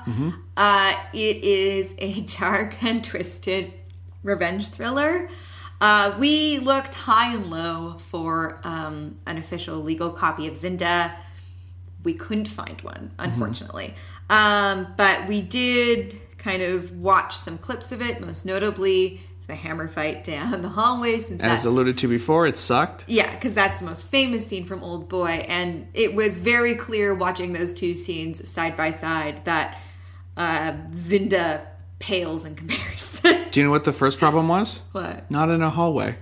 Uh, 0.55 0.93
it 1.13 1.43
is 1.43 1.93
a 1.97 2.21
dark 2.39 2.81
and 2.81 3.03
twisted 3.03 3.73
revenge 4.23 4.69
thriller. 4.69 5.29
Uh, 5.81 6.15
we 6.17 6.59
looked 6.59 6.95
high 6.95 7.33
and 7.33 7.49
low 7.49 7.97
for 8.07 8.61
um, 8.63 9.17
an 9.25 9.37
official 9.37 9.83
legal 9.83 10.11
copy 10.11 10.47
of 10.47 10.53
Zinda. 10.53 11.13
We 12.05 12.13
couldn't 12.13 12.47
find 12.47 12.81
one, 12.83 13.11
unfortunately. 13.19 13.95
Um, 14.29 14.87
but 14.95 15.27
we 15.27 15.41
did 15.41 16.17
kind 16.37 16.61
of 16.61 16.93
watch 16.97 17.35
some 17.35 17.57
clips 17.57 17.91
of 17.91 18.01
it, 18.01 18.21
most 18.21 18.45
notably 18.45 19.21
the 19.49 19.55
hammer 19.55 19.89
fight 19.89 20.23
down 20.33 20.61
the 20.61 20.69
hallway. 20.69 21.19
Since 21.19 21.43
As 21.43 21.65
alluded 21.65 21.97
to 21.97 22.07
before, 22.07 22.47
it 22.47 22.57
sucked. 22.57 23.03
yeah, 23.07 23.33
because 23.35 23.53
that's 23.53 23.79
the 23.79 23.85
most 23.85 24.05
famous 24.07 24.47
scene 24.47 24.63
from 24.63 24.81
Old 24.83 25.09
Boy, 25.09 25.43
and 25.49 25.87
it 25.93 26.15
was 26.15 26.39
very 26.39 26.75
clear 26.75 27.13
watching 27.13 27.51
those 27.51 27.73
two 27.73 27.93
scenes 27.95 28.49
side 28.49 28.77
by 28.77 28.91
side 28.91 29.43
that 29.45 29.77
uh, 30.37 30.71
Zinda 30.91 31.65
pales 31.99 32.45
in 32.45 32.55
comparison. 32.61 33.49
Do 33.51 33.59
you 33.59 33.65
know 33.65 33.71
what 33.71 33.83
the 33.83 33.91
first 33.93 34.19
problem 34.19 34.47
was? 34.47 34.79
what? 34.93 35.29
Not 35.29 35.49
in 35.49 35.61
a 35.61 35.69
hallway. 35.69 36.15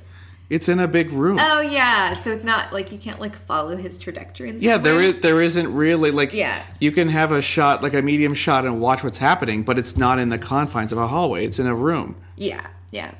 It's 0.50 0.70
in 0.70 0.80
a 0.80 0.88
big 0.88 1.12
room. 1.12 1.38
Oh 1.42 1.60
yeah, 1.60 2.14
so 2.22 2.32
it's 2.32 2.46
not 2.46 2.72
like 2.72 2.90
you 2.94 2.98
can't 2.98 3.20
like 3.20 3.36
follow 3.36 3.76
his 3.76 3.98
trajectory. 3.98 4.50
In 4.50 4.60
yeah, 4.60 4.78
there 4.78 5.02
is 5.02 5.20
there 5.20 5.42
isn't 5.42 5.76
really 5.76 6.10
like 6.10 6.32
Yeah. 6.32 6.64
you 6.80 6.94
can 6.94 7.10
have 7.10 7.34
a 7.34 7.42
shot 7.42 7.84
like 7.84 7.94
a 7.94 8.02
medium 8.02 8.34
shot 8.34 8.66
and 8.66 8.80
watch 8.80 9.04
what's 9.04 9.18
happening, 9.18 9.64
but 9.64 9.78
it's 9.78 9.98
not 9.98 10.20
in 10.20 10.30
the 10.30 10.38
confines 10.38 10.94
of 10.94 10.98
a 11.00 11.08
hallway. 11.10 11.46
It's 11.46 11.60
in 11.60 11.68
a 11.68 11.76
room. 11.76 12.16
Yeah, 12.38 12.66
yeah. 12.92 13.12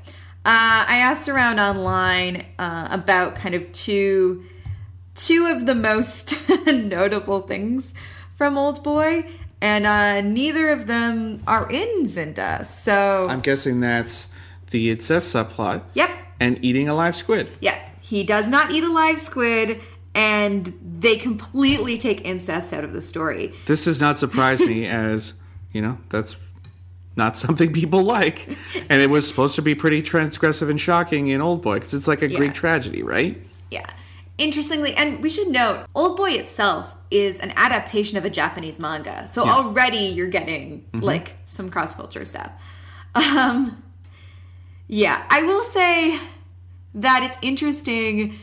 Uh, 0.46 0.86
I 0.88 0.98
asked 1.00 1.28
around 1.28 1.60
online 1.60 2.46
uh, 2.58 2.88
about 2.92 3.36
kind 3.36 3.54
of 3.56 3.72
two 3.74 4.46
two 5.16 5.48
of 5.48 5.66
the 5.66 5.76
most 5.76 6.36
notable 6.68 7.42
things 7.42 7.94
from 8.36 8.58
Old 8.58 8.84
Boy, 8.84 9.26
and 9.62 9.86
uh, 9.88 10.22
neither 10.22 10.70
of 10.70 10.88
them 10.88 11.42
are 11.48 11.70
in 11.72 12.04
Zinda. 12.04 12.66
So 12.66 13.28
I'm 13.30 13.42
guessing 13.42 13.80
that's 13.80 14.28
the 14.72 14.90
incest 14.92 15.34
subplot 15.34 15.82
Yep. 15.96 16.10
and 16.40 16.64
eating 16.64 16.88
a 16.88 16.94
live 16.94 17.16
squid. 17.16 17.50
Yeah. 17.60 17.78
He 18.00 18.24
does 18.24 18.48
not 18.48 18.72
eat 18.72 18.84
a 18.86 18.92
live 18.94 19.20
squid, 19.20 19.82
and 20.16 20.74
they 21.00 21.18
completely 21.18 21.98
take 21.98 22.24
incest 22.24 22.72
out 22.72 22.86
of 22.86 22.94
the 22.94 23.02
story. 23.02 23.54
This 23.66 23.84
does 23.84 24.00
not 24.00 24.18
surprise 24.18 24.60
me 24.62 24.86
as, 24.88 25.34
you 25.74 25.82
know, 25.82 25.98
that's 26.10 26.38
not 27.18 27.38
something 27.38 27.74
people 27.74 28.04
like. 28.04 28.48
And 28.90 29.02
it 29.02 29.10
was 29.10 29.28
supposed 29.28 29.56
to 29.56 29.62
be 29.62 29.76
pretty 29.76 30.02
transgressive 30.04 30.70
and 30.70 30.80
shocking 30.80 31.28
in 31.28 31.42
Old 31.42 31.62
Boy 31.62 31.76
because 31.76 31.94
it's 31.94 32.08
like 32.08 32.22
a 32.22 32.30
Yeah. 32.30 32.38
Greek 32.38 32.54
tragedy, 32.54 33.04
right? 33.04 33.42
Yeah. 33.72 33.86
Interestingly, 34.38 34.94
and 34.94 35.22
we 35.22 35.30
should 35.30 35.48
note, 35.48 35.88
Old 35.96 36.16
Boy 36.16 36.32
itself 36.32 36.94
is 37.10 37.40
an 37.40 37.54
adaptation 37.56 38.18
of 38.18 38.26
a 38.26 38.30
Japanese 38.30 38.80
manga. 38.80 39.28
So 39.28 39.44
already 39.44 39.98
you're 40.08 40.28
getting 40.28 40.86
like 40.94 41.36
some 41.46 41.70
cross 41.70 41.96
culture 41.96 42.26
stuff. 42.26 42.52
Um 43.16 43.84
yeah, 44.88 45.26
I 45.30 45.44
will 45.44 45.64
say 45.64 46.20
that 46.96 47.24
it's 47.24 47.38
interesting 47.42 48.40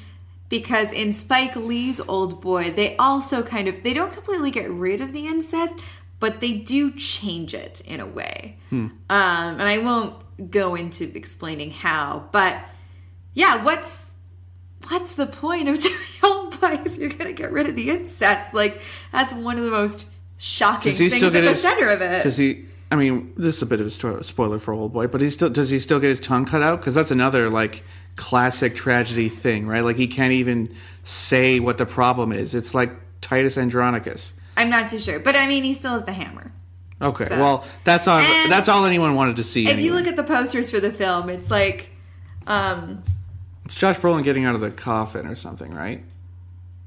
because 0.48 0.92
in 0.92 1.10
Spike 1.12 1.56
Lee's 1.56 2.00
Old 2.00 2.40
Boy, 2.40 2.70
they 2.70 2.96
also 2.96 3.42
kind 3.42 3.68
of 3.68 3.82
they 3.82 3.94
don't 3.94 4.12
completely 4.12 4.50
get 4.50 4.70
rid 4.70 5.00
of 5.00 5.12
the 5.12 5.26
incest, 5.26 5.74
but 6.20 6.40
they 6.40 6.53
do 6.53 6.90
change 6.92 7.55
it 7.55 7.81
in 7.83 8.00
a 8.00 8.07
way. 8.07 8.57
Um, 8.72 8.92
and 9.09 9.62
I 9.62 9.79
won't 9.79 10.50
go 10.50 10.74
into 10.74 11.11
explaining 11.14 11.70
how, 11.70 12.29
but 12.33 12.59
yeah, 13.35 13.62
what's 13.62 14.12
what's 14.88 15.14
the 15.14 15.27
point 15.27 15.68
of 15.68 15.79
doing 15.81 15.94
Oldboy 16.22 16.87
if 16.87 16.96
you're 16.96 17.11
gonna 17.11 17.33
get 17.33 17.53
rid 17.53 17.68
of 17.68 17.77
the 17.77 17.90
insects? 17.90 18.55
Like 18.55 18.81
that's 19.12 19.35
one 19.35 19.59
of 19.59 19.64
the 19.64 19.70
most 19.70 20.07
shocking 20.37 20.92
things 20.92 21.22
at 21.22 21.33
the 21.33 21.42
his? 21.42 21.62
center 21.62 21.88
of 21.88 22.00
it. 22.00 22.22
Does 22.22 22.37
he? 22.37 22.66
I 22.90 22.96
mean, 22.96 23.33
this 23.37 23.57
is 23.57 23.62
a 23.62 23.66
bit 23.66 23.81
of 23.81 23.87
a 23.87 23.90
spoiler 23.90 24.59
for 24.59 24.72
Oldboy, 24.72 25.11
but 25.11 25.20
he 25.20 25.31
still 25.31 25.50
does 25.50 25.70
he 25.70 25.79
still 25.79 26.00
get 26.00 26.09
his 26.09 26.20
tongue 26.20 26.46
cut 26.46 26.62
out? 26.62 26.81
Because 26.81 26.94
that's 26.94 27.11
another 27.11 27.48
like 27.50 27.83
classic 28.16 28.74
tragedy 28.74 29.29
thing, 29.29 29.66
right? 29.66 29.81
Like 29.81 29.96
he 29.96 30.07
can't 30.07 30.33
even 30.33 30.74
say 31.03 31.61
what 31.61 31.79
the 31.79 31.87
problem 31.87 32.33
is. 32.33 32.55
It's 32.55 32.74
like 32.74 32.92
Titus 33.20 33.59
Andronicus. 33.59 34.33
I'm 34.57 34.71
not 34.71 34.88
too 34.88 34.99
sure, 34.99 35.19
but 35.19 35.37
I 35.37 35.47
mean, 35.47 35.64
he 35.64 35.75
still 35.75 35.93
has 35.93 36.05
the 36.05 36.12
hammer. 36.12 36.53
Okay, 37.03 37.27
So- 37.27 37.38
well, 37.38 37.64
that's 37.85 38.07
all. 38.09 38.19
And 38.19 38.51
That's 38.53 38.69
all 38.69 38.85
anyone 38.87 39.14
wanted 39.14 39.37
to 39.37 39.45
see. 39.45 39.64
If 39.64 39.71
anyway. 39.71 39.85
you 39.87 39.95
look 39.95 40.07
at 40.07 40.17
the 40.17 40.23
posters 40.25 40.71
for 40.71 40.81
the 40.81 40.93
film, 40.93 41.29
it's 41.29 41.51
like, 41.51 41.90
um, 42.47 43.03
it's 43.64 43.75
Josh 43.75 43.99
Brolin 43.99 44.23
getting 44.25 44.45
out 44.45 44.55
of 44.55 44.61
the 44.61 44.71
coffin 44.71 45.27
or 45.27 45.35
something, 45.35 45.73
right? 45.75 46.05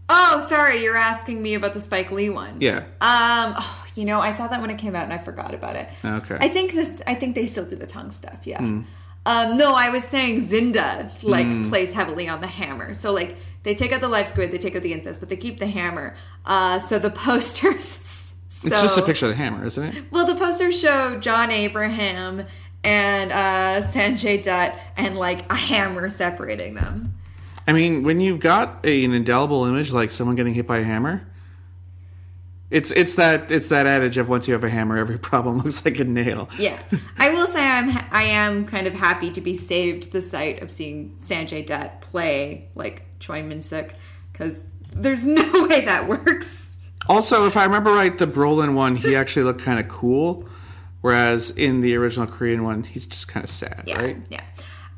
oh, 0.10 0.40
sorry, 0.48 0.82
you're 0.84 0.96
asking 0.96 1.42
me 1.42 1.54
about 1.54 1.74
the 1.74 1.82
Spike 1.82 2.12
Lee 2.12 2.30
one. 2.30 2.56
Yeah. 2.62 2.78
Um, 3.02 3.56
oh, 3.58 3.86
you 3.96 4.06
know, 4.06 4.22
I 4.22 4.32
saw 4.32 4.48
that 4.48 4.62
when 4.62 4.70
it 4.70 4.78
came 4.78 4.96
out 4.96 5.04
and 5.04 5.12
I 5.14 5.18
forgot 5.18 5.54
about 5.54 5.76
it. 5.76 5.90
Okay. 6.04 6.38
I 6.40 6.48
think 6.48 6.72
this. 6.72 7.02
I 7.06 7.14
think 7.14 7.36
they 7.36 7.46
still 7.46 7.66
do 7.66 7.76
the 7.76 7.88
tongue 7.88 8.12
stuff. 8.12 8.40
Yeah. 8.46 8.60
Um, 8.62 9.58
no, 9.58 9.74
I 9.76 9.90
was 9.90 10.06
saying 10.06 10.38
Zinda 10.40 11.12
like 11.24 11.46
plays 11.70 11.92
heavily 11.92 12.30
on 12.30 12.40
the 12.40 12.48
hammer. 12.48 12.94
So 12.94 13.12
like 13.12 13.36
they 13.68 13.76
take 13.76 13.92
out 13.92 14.00
the 14.00 14.08
live 14.08 14.30
squid, 14.30 14.52
they 14.52 14.58
take 14.58 14.78
out 14.78 14.82
the 14.82 14.94
incest, 14.94 15.20
but 15.20 15.28
they 15.28 15.36
keep 15.36 15.60
the 15.60 15.68
hammer. 15.68 16.16
Uh, 16.46 16.80
so 16.80 16.98
the 16.98 17.10
posters. 17.28 18.36
So, 18.48 18.70
It's 18.70 18.82
just 18.82 18.98
a 18.98 19.02
picture 19.02 19.26
of 19.26 19.32
the 19.32 19.36
hammer, 19.36 19.66
isn't 19.66 19.84
it? 19.84 20.06
Well, 20.10 20.26
the 20.26 20.36
posters 20.36 20.80
show 20.80 21.20
John 21.20 21.52
Abraham 21.52 22.46
and 22.86 23.32
uh, 23.34 23.86
Sanjay 23.86 24.42
Dutt 24.42 24.74
and 24.96 25.18
like 25.18 25.52
a 25.52 25.56
hammer 25.56 26.10
separating 26.10 26.76
them. 26.76 27.14
I 27.68 27.74
mean, 27.74 28.04
when 28.04 28.22
you've 28.22 28.40
got 28.40 28.86
a, 28.86 29.04
an 29.04 29.14
indelible 29.14 29.66
image 29.66 29.92
like 29.92 30.14
someone 30.14 30.38
getting 30.38 30.54
hit 30.54 30.66
by 30.66 30.78
a 30.78 30.84
hammer, 30.84 31.28
it's 32.70 32.92
it's 32.92 33.16
that 33.16 33.50
it's 33.52 33.70
that 33.70 33.86
adage 33.88 34.18
of 34.18 34.28
once 34.30 34.48
you 34.48 34.54
have 34.54 34.64
a 34.64 34.70
hammer, 34.70 34.98
every 34.98 35.18
problem 35.32 35.58
looks 35.60 35.86
like 35.86 36.00
a 36.00 36.04
nail. 36.04 36.50
Yeah, 36.58 36.78
I 37.18 37.30
will 37.30 37.48
say 37.48 37.66
I'm 37.66 37.90
I 38.12 38.24
am 38.24 38.66
kind 38.66 38.88
of 38.88 38.94
happy 38.94 39.32
to 39.32 39.42
be 39.42 39.54
saved 39.56 40.12
the 40.12 40.22
sight 40.22 40.62
of 40.62 40.72
seeing 40.72 41.18
Sanjay 41.22 41.66
Dutt 41.66 42.02
play 42.02 42.70
like 42.76 43.04
Choi 43.20 43.44
Min-sik 43.44 43.96
because 44.32 44.62
there's 44.94 45.26
no 45.26 45.68
way 45.68 45.82
that 45.86 46.08
works. 46.08 46.78
Also, 47.08 47.46
if 47.46 47.56
I 47.56 47.64
remember 47.64 47.94
right, 47.94 48.18
the 48.18 48.28
Brolin 48.28 48.74
one 48.76 48.96
he 48.98 49.16
actually 49.22 49.44
looked 49.44 49.62
kind 49.62 49.80
of 49.80 49.88
cool, 49.88 50.48
whereas 51.02 51.52
in 51.52 51.80
the 51.82 51.96
original 51.96 52.28
Korean 52.28 52.64
one 52.64 52.84
he's 52.84 53.06
just 53.06 53.28
kind 53.30 53.44
of 53.44 53.50
sad, 53.50 53.84
Yeah, 53.88 54.02
right? 54.02 54.18
yeah. 54.30 54.42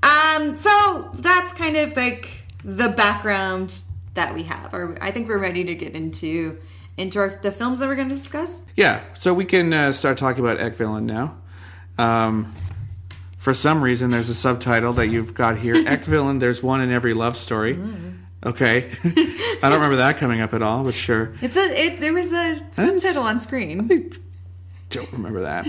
Um, 0.02 0.56
so 0.56 1.12
that's 1.16 1.52
kind 1.54 1.76
of 1.78 1.96
like 1.96 2.46
the 2.64 2.90
background 2.90 3.80
that 4.16 4.34
we 4.34 4.44
have. 4.44 4.74
Or 4.74 4.98
I 5.02 5.12
think 5.12 5.28
we're 5.28 5.38
ready 5.38 5.64
to 5.66 5.76
get 5.76 5.94
into 5.94 6.58
into 7.00 7.20
our, 7.20 7.30
the 7.30 7.52
films 7.52 7.80
that 7.80 7.88
we're 7.88 7.96
going 7.96 8.10
to 8.10 8.16
discuss. 8.16 8.62
Yeah, 8.76 9.02
so 9.18 9.34
we 9.34 9.46
can 9.46 9.72
uh, 9.74 9.94
start 9.94 10.18
talking 10.18 10.44
about 10.44 10.60
Ek 10.60 10.76
Villain 10.76 11.06
now. 11.06 11.38
Um, 11.98 12.54
for 13.38 13.54
some 13.54 13.82
reason, 13.84 14.12
there's 14.12 14.30
a 14.30 14.36
subtitle 14.36 14.94
that 14.94 15.08
you've 15.08 15.34
got 15.34 15.58
here. 15.58 15.76
Ek 15.88 16.04
Villain, 16.04 16.40
there's 16.40 16.62
one 16.62 16.82
in 16.82 16.92
every 16.92 17.14
love 17.14 17.38
story. 17.38 17.80
Okay. 18.46 18.90
I 19.04 19.60
don't 19.64 19.74
remember 19.74 19.98
that 19.98 20.18
coming 20.18 20.42
up 20.42 20.54
at 20.54 20.62
all, 20.62 20.84
but 20.84 20.94
sure. 20.94 21.34
It's 21.42 21.58
a 21.58 21.60
it, 21.86 22.00
there 22.00 22.14
was 22.14 22.32
a 22.32 22.60
subtitle 22.72 23.24
on 23.24 23.40
screen. 23.40 23.90
I 23.92 24.18
Don't 24.90 25.12
remember 25.12 25.42
that. 25.42 25.66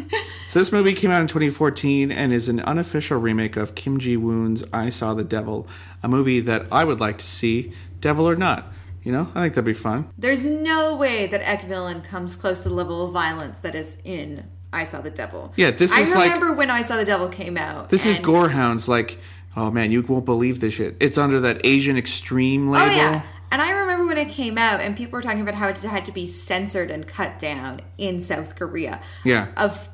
so 0.49 0.59
this 0.59 0.71
movie 0.73 0.95
came 0.95 1.11
out 1.11 1.21
in 1.21 1.27
2014 1.27 2.13
and 2.13 2.33
is 2.33 2.49
an 2.49 2.61
unofficial 2.61 3.19
remake 3.19 3.57
of 3.57 3.75
Kim 3.75 3.99
Ji 3.99 4.17
Woon's 4.17 4.63
I 4.73 4.89
Saw 4.89 5.15
the 5.15 5.25
Devil, 5.25 5.67
a 6.03 6.09
movie 6.09 6.41
that 6.41 6.67
I 6.71 6.85
would 6.85 7.01
like 7.01 7.19
to 7.19 7.27
see, 7.27 7.73
devil 8.01 8.29
or 8.29 8.37
not. 8.37 8.73
You 9.03 9.13
know, 9.13 9.29
I 9.35 9.43
think 9.43 9.55
that'd 9.55 9.65
be 9.65 9.73
fun. 9.73 10.11
There's 10.19 10.45
no 10.45 10.95
way 10.97 11.27
that 11.27 11.41
Ek 11.43 11.65
Villain 11.65 12.03
comes 12.03 12.37
close 12.37 12.61
to 12.61 12.69
the 12.69 12.75
level 12.75 13.05
of 13.07 13.13
violence 13.13 13.59
that 13.59 13.75
is 13.75 13.97
in 14.05 14.45
I 14.73 14.85
Saw 14.85 15.01
the 15.01 15.11
Devil. 15.11 15.53
Yeah, 15.57 15.71
this 15.71 15.93
I 15.93 16.01
is 16.01 16.15
like- 16.15 16.33
remember 16.33 16.53
when 16.53 16.71
I 16.71 16.83
Saw 16.83 16.97
the 16.97 17.05
Devil 17.05 17.29
came 17.29 17.57
out. 17.57 17.89
This 17.89 18.05
is 18.07 18.19
Gorehounds, 18.19 18.87
like, 18.89 19.19
oh 19.57 19.71
man, 19.71 19.91
you 19.91 20.03
won't 20.03 20.25
believe 20.27 20.61
this 20.61 20.75
shit. 20.75 20.97
It's 21.01 21.19
under 21.19 21.41
that 21.41 21.61
Asian 21.65 21.97
extreme 21.97 22.69
label. 22.69 22.87
Oh 22.87 22.91
yeah. 22.95 23.23
And 23.53 23.61
I 23.61 23.71
remember 23.73 24.07
when 24.07 24.17
it 24.19 24.29
came 24.29 24.57
out, 24.59 24.81
and 24.81 24.97
people 24.97 25.17
were 25.17 25.23
talking 25.23 25.41
about 25.41 25.55
how 25.55 25.67
it 25.69 25.79
had 25.79 26.05
to 26.07 26.13
be 26.13 26.25
censored 26.25 26.89
and 26.91 27.05
cut 27.05 27.39
down 27.41 27.81
in 27.99 28.21
South 28.21 28.55
Korea. 28.55 29.01
Yeah. 29.25 29.49
Of 29.57 29.89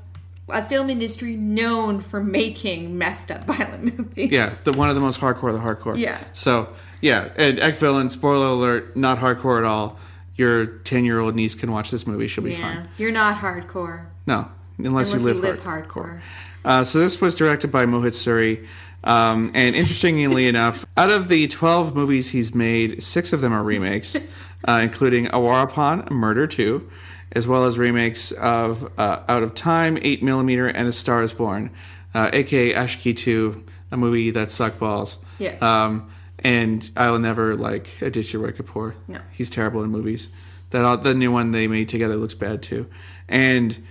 a 0.50 0.62
film 0.62 0.90
industry 0.90 1.36
known 1.36 2.00
for 2.00 2.22
making 2.22 2.98
messed 2.98 3.30
up 3.30 3.44
violent 3.46 3.98
movies. 3.98 4.30
Yeah, 4.30 4.52
the 4.64 4.72
one 4.72 4.90
of 4.90 4.94
the 4.94 5.00
most 5.00 5.20
hardcore 5.20 5.48
of 5.48 5.54
the 5.54 5.60
hardcore. 5.60 5.96
Yeah. 5.96 6.18
So 6.34 6.68
yeah, 7.06 7.28
and 7.36 7.58
Ek 7.60 7.76
Villain, 7.76 8.10
spoiler 8.10 8.46
alert, 8.46 8.96
not 8.96 9.18
hardcore 9.18 9.58
at 9.58 9.64
all. 9.64 9.98
Your 10.34 10.66
ten 10.66 11.04
year 11.04 11.18
old 11.20 11.34
niece 11.34 11.54
can 11.54 11.70
watch 11.72 11.90
this 11.90 12.06
movie; 12.06 12.28
she'll 12.28 12.44
be 12.44 12.52
Yeah. 12.52 12.60
fine. 12.74 12.88
You're 12.98 13.12
not 13.12 13.38
hardcore. 13.38 14.06
No, 14.26 14.48
unless, 14.78 15.12
Unless 15.12 15.12
you 15.12 15.18
live, 15.26 15.36
you 15.36 15.42
live 15.42 15.62
hard- 15.62 15.88
hardcore. 15.88 16.20
Uh, 16.64 16.82
so 16.84 16.98
this 16.98 17.20
was 17.20 17.34
directed 17.34 17.68
by 17.72 17.86
Mohit 17.86 18.12
Suri. 18.14 18.66
Um, 19.04 19.52
and 19.54 19.76
interestingly 19.76 20.46
enough, 20.54 20.84
out 20.96 21.10
of 21.10 21.28
the 21.28 21.46
12 21.46 21.94
movies 21.94 22.30
he's 22.30 22.52
made, 22.54 23.02
six 23.04 23.32
of 23.32 23.40
them 23.40 23.52
are 23.52 23.62
remakes, 23.62 24.16
uh, 24.68 24.80
including 24.82 25.26
Awarapan, 25.26 26.10
Murder 26.10 26.48
2, 26.48 26.90
as 27.32 27.46
well 27.46 27.64
as 27.66 27.78
remakes 27.78 28.32
of 28.32 28.90
uh, 28.98 29.20
Out 29.28 29.44
of 29.44 29.54
Time, 29.54 29.96
8mm, 29.98 30.72
and 30.74 30.88
A 30.88 30.92
Star 30.92 31.22
is 31.22 31.32
Born, 31.32 31.70
uh, 32.14 32.30
aka 32.32 32.72
Aashiqui 32.72 33.16
2, 33.16 33.62
a 33.92 33.96
movie 33.96 34.30
that 34.32 34.50
sucked 34.50 34.80
balls. 34.80 35.18
Yeah. 35.38 35.54
Um, 35.60 36.10
and 36.40 36.90
I 36.96 37.10
will 37.10 37.18
never 37.18 37.56
like 37.56 38.00
Aditya 38.00 38.38
Roy 38.38 38.50
Kapoor. 38.52 38.94
No. 39.08 39.20
He's 39.32 39.50
terrible 39.50 39.82
in 39.82 39.90
movies. 39.90 40.28
That 40.70 40.84
all, 40.84 40.96
the 40.98 41.14
new 41.14 41.32
one 41.32 41.52
they 41.52 41.66
made 41.66 41.88
together 41.88 42.16
looks 42.16 42.34
bad 42.34 42.62
too. 42.62 42.88
And 43.28 43.84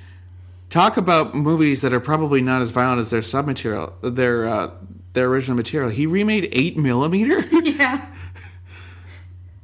talk 0.70 0.98
about 0.98 1.34
movies 1.34 1.82
that 1.82 1.94
are 1.94 2.00
probably 2.00 2.42
not 2.42 2.62
as 2.62 2.72
violent 2.72 3.00
as 3.02 3.10
their 3.10 3.22
sub 3.22 3.46
material, 3.46 3.94
their 4.02 4.46
uh, 4.48 4.72
their 5.14 5.28
original 5.28 5.56
material. 5.56 5.90
He 5.90 6.06
remade 6.06 6.50
eight 6.52 6.78
millimeter. 6.78 7.44
Yeah. 7.66 8.06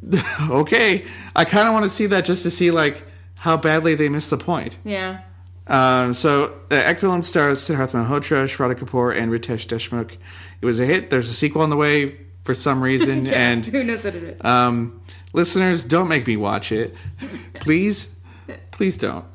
okay, 0.50 1.06
I 1.36 1.46
kind 1.46 1.68
of 1.68 1.74
want 1.74 1.84
to 1.86 1.90
see 1.90 2.08
that 2.08 2.26
just 2.26 2.44
to 2.44 2.52
see 2.52 2.72
like 2.72 3.06
how 3.36 3.56
badly 3.56 3.96
they 3.96 4.10
missed 4.10 4.32
the 4.32 4.38
point. 4.38 4.78
Yeah. 4.84 5.22
Um, 5.68 6.14
so 6.14 6.60
uh, 6.72 6.76
Ek 6.76 7.00
Villain 7.00 7.22
stars 7.22 7.62
Siddharth 7.62 7.92
Malhotra, 7.92 8.46
Shraddha 8.46 8.76
Kapoor, 8.76 9.16
and 9.16 9.32
Ritesh 9.32 9.68
Deshmukh. 9.68 10.18
It 10.60 10.66
was 10.66 10.80
a 10.80 10.86
hit. 10.86 11.12
There's 11.12 11.30
a 11.30 11.34
sequel 11.34 11.62
on 11.62 11.70
the 11.70 11.78
way 11.78 12.18
for 12.44 12.54
some 12.56 12.82
reason, 12.82 13.26
Yeah. 13.26 13.50
and 13.52 13.66
who 13.66 13.84
knows 13.84 14.04
what 14.04 14.16
it 14.16 14.24
is? 14.24 14.44
um, 14.46 15.02
listeners, 15.34 15.84
don't 15.86 16.08
make 16.08 16.26
me 16.28 16.38
watch 16.38 16.72
it, 16.72 16.96
please. 17.56 18.16
Please 18.72 18.98
don't. 18.98 19.26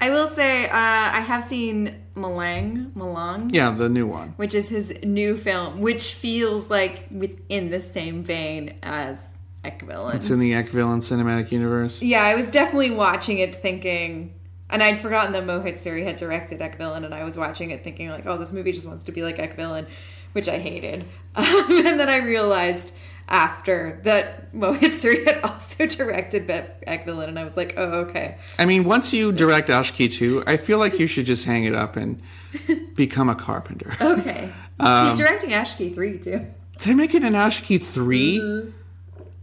I 0.00 0.10
will 0.10 0.28
say 0.28 0.66
uh, 0.66 0.70
I 0.72 1.20
have 1.26 1.42
seen 1.44 2.02
Malang, 2.14 2.92
Malang, 2.94 3.50
Yeah, 3.52 3.70
the 3.72 3.88
new 3.88 4.06
one. 4.06 4.34
which 4.36 4.54
is 4.54 4.68
his 4.68 4.92
new 5.02 5.36
film, 5.36 5.80
which 5.80 6.14
feels 6.14 6.70
like 6.70 7.06
within 7.10 7.70
the 7.70 7.80
same 7.80 8.22
vein 8.22 8.74
as 8.82 9.38
Ek 9.64 9.82
Villain. 9.82 10.16
It's 10.16 10.30
in 10.30 10.38
the 10.38 10.54
Ek 10.54 10.68
Villain 10.68 11.00
cinematic 11.00 11.50
universe. 11.50 12.02
Yeah, 12.02 12.22
I 12.22 12.34
was 12.34 12.46
definitely 12.50 12.90
watching 12.90 13.38
it 13.38 13.54
thinking, 13.54 14.34
and 14.68 14.82
I'd 14.82 14.98
forgotten 14.98 15.32
that 15.32 15.44
Mohit 15.44 15.74
Suri 15.74 16.04
had 16.04 16.16
directed 16.16 16.60
Ek 16.60 16.76
Villain, 16.76 17.04
and 17.04 17.14
I 17.14 17.24
was 17.24 17.36
watching 17.38 17.70
it 17.70 17.82
thinking 17.82 18.10
like, 18.10 18.26
oh, 18.26 18.36
this 18.38 18.52
movie 18.52 18.72
just 18.72 18.86
wants 18.86 19.04
to 19.04 19.12
be 19.12 19.22
like 19.22 19.38
Ek 19.38 19.54
Villain, 19.56 19.86
which 20.32 20.48
I 20.48 20.58
hated. 20.58 21.04
Um, 21.34 21.46
and 21.86 21.98
then 21.98 22.10
I 22.10 22.18
realized 22.18 22.92
after 23.26 23.98
that 24.04 24.52
Mohit 24.52 24.90
Suri 24.92 25.24
had 25.26 25.42
also 25.42 25.86
directed 25.96 26.46
Be- 26.46 26.60
Ek 26.86 27.06
Villain, 27.06 27.30
and 27.30 27.38
I 27.38 27.44
was 27.44 27.56
like, 27.56 27.72
oh, 27.78 28.00
okay. 28.00 28.36
I 28.58 28.66
mean, 28.66 28.84
once 28.84 29.14
you 29.14 29.32
direct 29.32 29.70
Aashiqui 29.70 30.12
2, 30.12 30.44
I 30.46 30.58
feel 30.58 30.76
like 30.76 30.98
you 30.98 31.06
should 31.06 31.24
just 31.24 31.46
hang 31.46 31.64
it 31.64 31.74
up 31.74 31.96
and 31.96 32.20
become 32.96 33.30
a 33.30 33.34
carpenter. 33.34 33.96
Okay. 33.98 34.52
Um, 34.78 35.08
He's 35.08 35.18
directing 35.18 35.50
Aashiqui 35.50 35.94
3 35.94 36.18
too. 36.18 36.46
They 36.84 36.92
make 36.92 37.14
it 37.14 37.24
an 37.24 37.32
Aashiqui 37.32 37.82
3? 37.82 38.70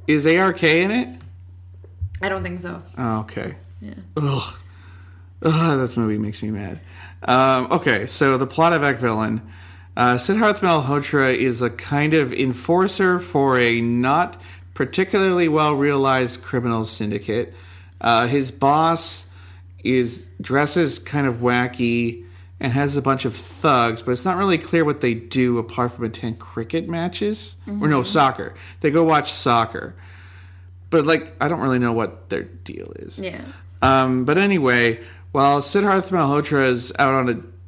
Is 0.05 0.27
ARK 0.27 0.61
in 0.63 0.91
it? 0.91 1.09
I 2.21 2.29
don't 2.29 2.43
think 2.43 2.59
so. 2.59 2.83
Oh, 2.99 3.21
okay. 3.21 3.55
Yeah. 3.81 3.93
Ugh. 4.15 4.55
Ugh, 5.41 5.79
this 5.79 5.97
movie 5.97 6.19
makes 6.19 6.43
me 6.43 6.51
mad. 6.51 6.79
Um, 7.23 7.67
okay, 7.71 8.05
so 8.05 8.37
the 8.37 8.45
plot 8.45 8.73
of 8.73 8.83
Ek 8.83 8.97
Villain. 8.97 9.41
Uh, 9.99 10.15
Siddharth 10.15 10.59
Malhotra 10.59 11.35
is 11.35 11.61
a 11.61 11.69
kind 11.69 12.13
of 12.13 12.31
enforcer 12.31 13.19
for 13.19 13.59
a 13.59 13.81
not 13.81 14.41
particularly 14.73 15.49
well 15.49 15.73
realized 15.75 16.41
criminal 16.41 16.85
syndicate. 16.85 17.53
Uh, 17.99 18.25
his 18.25 18.49
boss 18.49 19.25
is 19.83 20.25
dresses 20.39 20.99
kind 20.99 21.27
of 21.27 21.35
wacky 21.41 22.23
and 22.61 22.71
has 22.71 22.95
a 22.95 23.01
bunch 23.01 23.25
of 23.25 23.35
thugs, 23.35 24.01
but 24.01 24.11
it's 24.11 24.23
not 24.23 24.37
really 24.37 24.57
clear 24.57 24.85
what 24.85 25.01
they 25.01 25.13
do 25.13 25.57
apart 25.57 25.91
from 25.91 26.05
attend 26.05 26.39
cricket 26.39 26.87
matches 26.87 27.57
or 27.67 27.89
no 27.89 28.01
soccer. 28.01 28.53
They 28.79 28.91
go 28.91 29.03
watch 29.03 29.29
soccer, 29.29 29.95
but 30.91 31.05
like 31.05 31.35
I 31.41 31.49
don't 31.49 31.59
really 31.59 31.77
know 31.77 31.91
what 31.91 32.29
their 32.29 32.43
deal 32.43 32.93
is. 32.95 33.19
Yeah. 33.19 33.43
Um, 33.81 34.23
but 34.23 34.37
anyway, 34.37 35.01
while 35.33 35.59
Siddharth 35.59 36.09
Malhotra 36.09 36.67
is 36.67 36.93
out 36.97 37.13
on 37.13 37.27
a 37.27 37.59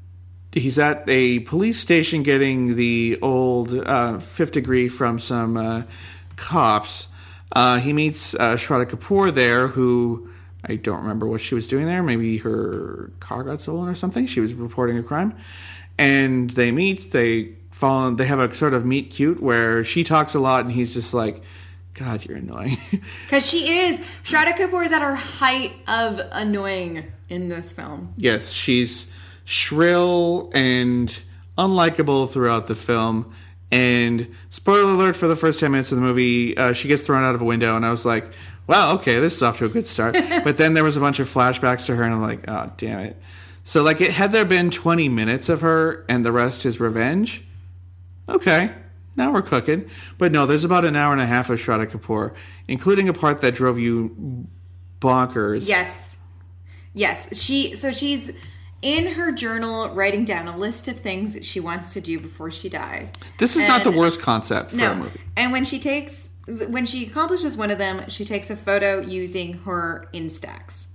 he's 0.53 0.77
at 0.77 1.03
a 1.07 1.39
police 1.39 1.79
station 1.79 2.23
getting 2.23 2.75
the 2.75 3.17
old 3.21 3.73
uh, 3.73 4.19
fifth 4.19 4.51
degree 4.51 4.89
from 4.89 5.19
some 5.19 5.57
uh, 5.57 5.83
cops. 6.35 7.07
Uh, 7.51 7.79
he 7.79 7.93
meets 7.93 8.33
uh, 8.35 8.55
Shraddha 8.55 8.85
Kapoor 8.85 9.33
there, 9.33 9.67
who 9.67 10.29
I 10.63 10.75
don't 10.75 11.01
remember 11.01 11.27
what 11.27 11.41
she 11.41 11.55
was 11.55 11.67
doing 11.67 11.85
there. 11.85 12.03
Maybe 12.03 12.37
her 12.37 13.11
car 13.19 13.43
got 13.43 13.61
stolen 13.61 13.89
or 13.89 13.95
something. 13.95 14.25
She 14.25 14.39
was 14.39 14.53
reporting 14.53 14.97
a 14.97 15.03
crime, 15.03 15.35
and 15.97 16.49
they 16.51 16.71
meet. 16.71 17.11
They 17.11 17.55
fall. 17.71 18.07
In, 18.07 18.15
they 18.17 18.25
have 18.25 18.39
a 18.39 18.53
sort 18.53 18.73
of 18.73 18.85
meet 18.85 19.09
cute 19.11 19.41
where 19.41 19.83
she 19.83 20.03
talks 20.03 20.33
a 20.33 20.39
lot, 20.39 20.63
and 20.63 20.71
he's 20.71 20.93
just 20.93 21.13
like. 21.13 21.41
God, 21.93 22.25
you're 22.25 22.37
annoying. 22.37 22.77
Because 23.25 23.45
she 23.45 23.79
is. 23.79 23.99
Shraddha 24.23 24.53
Kapoor 24.53 24.85
is 24.85 24.93
at 24.93 25.01
her 25.01 25.13
height 25.13 25.73
of 25.89 26.21
annoying 26.31 27.11
in 27.27 27.49
this 27.49 27.73
film. 27.73 28.13
yes, 28.15 28.49
she's 28.49 29.10
shrill 29.45 30.51
and 30.53 31.21
unlikable 31.57 32.29
throughout 32.29 32.67
the 32.67 32.75
film. 32.75 33.33
And 33.71 34.35
spoiler 34.49 34.91
alert 34.91 35.15
for 35.15 35.27
the 35.27 35.35
first 35.35 35.59
10 35.59 35.71
minutes 35.71 35.91
of 35.91 35.97
the 35.97 36.01
movie, 36.01 36.57
uh, 36.57 36.73
she 36.73 36.87
gets 36.87 37.03
thrown 37.03 37.23
out 37.23 37.35
of 37.35 37.41
a 37.41 37.45
window, 37.45 37.75
and 37.75 37.85
I 37.85 37.91
was 37.91 38.05
like, 38.05 38.31
wow, 38.67 38.95
okay, 38.95 39.19
this 39.19 39.35
is 39.35 39.41
off 39.43 39.59
to 39.59 39.65
a 39.65 39.69
good 39.69 39.87
start. 39.87 40.15
but 40.43 40.57
then 40.57 40.73
there 40.73 40.83
was 40.83 40.97
a 40.97 40.99
bunch 40.99 41.19
of 41.19 41.31
flashbacks 41.33 41.85
to 41.85 41.95
her, 41.95 42.03
and 42.03 42.13
I'm 42.13 42.21
like, 42.21 42.43
oh, 42.47 42.71
damn 42.77 42.99
it. 42.99 43.17
So, 43.63 43.83
like, 43.83 44.01
it, 44.01 44.11
had 44.11 44.31
there 44.31 44.45
been 44.45 44.71
20 44.71 45.07
minutes 45.09 45.47
of 45.47 45.61
her 45.61 46.05
and 46.09 46.25
the 46.25 46.31
rest 46.31 46.65
is 46.65 46.79
revenge, 46.79 47.43
okay, 48.27 48.73
now 49.15 49.31
we're 49.31 49.41
cooking. 49.41 49.89
But 50.17 50.31
no, 50.31 50.45
there's 50.45 50.65
about 50.65 50.85
an 50.85 50.95
hour 50.95 51.13
and 51.13 51.21
a 51.21 51.25
half 51.25 51.49
of 51.49 51.59
Shraddha 51.59 51.87
Kapoor, 51.87 52.33
including 52.67 53.07
a 53.07 53.13
part 53.13 53.41
that 53.41 53.55
drove 53.55 53.77
you 53.77 54.47
bonkers. 54.99 55.67
Yes. 55.67 56.17
Yes. 56.93 57.37
She 57.37 57.75
so 57.75 57.91
she's 57.91 58.31
in 58.81 59.07
her 59.13 59.31
journal 59.31 59.89
writing 59.89 60.25
down 60.25 60.47
a 60.47 60.57
list 60.57 60.87
of 60.87 60.99
things 60.99 61.33
that 61.33 61.45
she 61.45 61.59
wants 61.59 61.93
to 61.93 62.01
do 62.01 62.19
before 62.19 62.49
she 62.49 62.69
dies. 62.69 63.13
This 63.37 63.55
is 63.55 63.67
not 63.67 63.83
the 63.83 63.91
worst 63.91 64.21
concept 64.21 64.71
for 64.71 64.77
a 64.77 64.79
No. 64.79 64.95
movie. 64.95 65.21
And 65.37 65.51
when 65.51 65.65
she 65.65 65.79
takes 65.79 66.29
when 66.67 66.87
she 66.87 67.05
accomplishes 67.05 67.55
one 67.55 67.69
of 67.69 67.77
them, 67.77 68.03
she 68.09 68.25
takes 68.25 68.49
a 68.49 68.55
photo 68.55 68.99
using 68.99 69.53
her 69.59 70.07
Instax. 70.13 70.87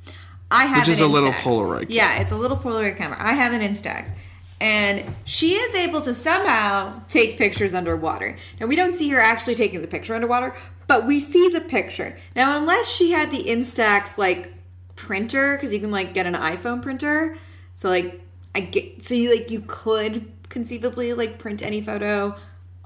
I 0.51 0.67
have 0.67 0.81
Which 0.81 0.89
is 0.89 1.01
a 1.01 1.07
little 1.07 1.33
Instax. 1.33 1.43
Polaroid 1.43 1.87
Yeah, 1.89 2.19
it's 2.19 2.33
a 2.33 2.37
little 2.37 2.57
Polaroid 2.57 2.97
camera. 2.99 3.17
I 3.21 3.33
have 3.35 3.53
an 3.53 3.61
Instax. 3.63 4.13
And 4.61 5.05
she 5.25 5.53
is 5.55 5.75
able 5.75 6.01
to 6.03 6.15
somehow 6.15 7.01
take 7.09 7.37
pictures 7.39 7.75
underwater. 7.75 8.37
Now, 8.61 8.67
we 8.67 8.75
don't 8.75 8.95
see 8.95 9.09
her 9.11 9.21
actually 9.21 9.55
taking 9.55 9.83
the 9.83 9.87
picture 9.87 10.15
underwater, 10.15 10.55
but 10.87 11.07
we 11.07 11.21
see 11.21 11.49
the 11.49 11.61
picture. 11.61 12.17
Now, 12.35 12.57
unless 12.59 12.89
she 12.89 13.11
had 13.13 13.31
the 13.31 13.45
Instax, 13.45 14.17
like, 14.17 14.53
printer, 14.95 15.57
because 15.57 15.75
you 15.75 15.81
can, 15.81 15.91
like, 15.91 16.15
get 16.15 16.27
an 16.27 16.35
iPhone 16.35 16.81
printer. 16.83 17.37
So, 17.77 17.89
like, 17.91 18.21
I 18.55 18.61
get, 18.61 19.05
so 19.05 19.15
you, 19.15 19.31
like, 19.31 19.51
you 19.51 19.63
could 19.67 20.27
conceivably, 20.49 21.13
like, 21.13 21.39
print 21.39 21.61
any 21.63 21.81
photo 21.83 22.35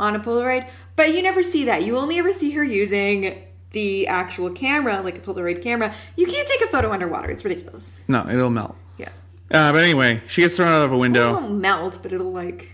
on 0.01 0.16
a 0.16 0.20
Polaroid, 0.20 0.68
but 0.97 1.14
you 1.14 1.22
never 1.22 1.43
see 1.45 1.64
that. 1.66 1.84
You 1.84 1.97
only 1.97 2.18
ever 2.18 2.32
see 2.32 2.51
her 2.53 2.64
using 2.64 3.45
the 3.70 4.09
actual 4.09 4.51
camera, 4.51 5.01
like 5.01 5.16
a 5.16 5.20
Polaroid 5.20 5.62
camera. 5.62 5.95
You 6.16 6.26
can't 6.26 6.49
take 6.49 6.61
a 6.62 6.66
photo 6.66 6.91
underwater. 6.91 7.30
It's 7.30 7.45
ridiculous. 7.45 8.03
No, 8.09 8.26
it'll 8.28 8.51
melt. 8.51 8.74
Yeah. 8.99 9.11
Uh, 9.51 9.72
but 9.72 9.84
anyway, 9.84 10.22
she 10.26 10.41
gets 10.43 10.57
thrown 10.57 10.68
out 10.68 10.82
of 10.82 10.91
a 10.93 10.99
window. 10.99 11.30
it 11.30 11.32
won't 11.34 11.55
melt, 11.61 11.99
but 12.03 12.12
it'll 12.12 12.32
like, 12.32 12.68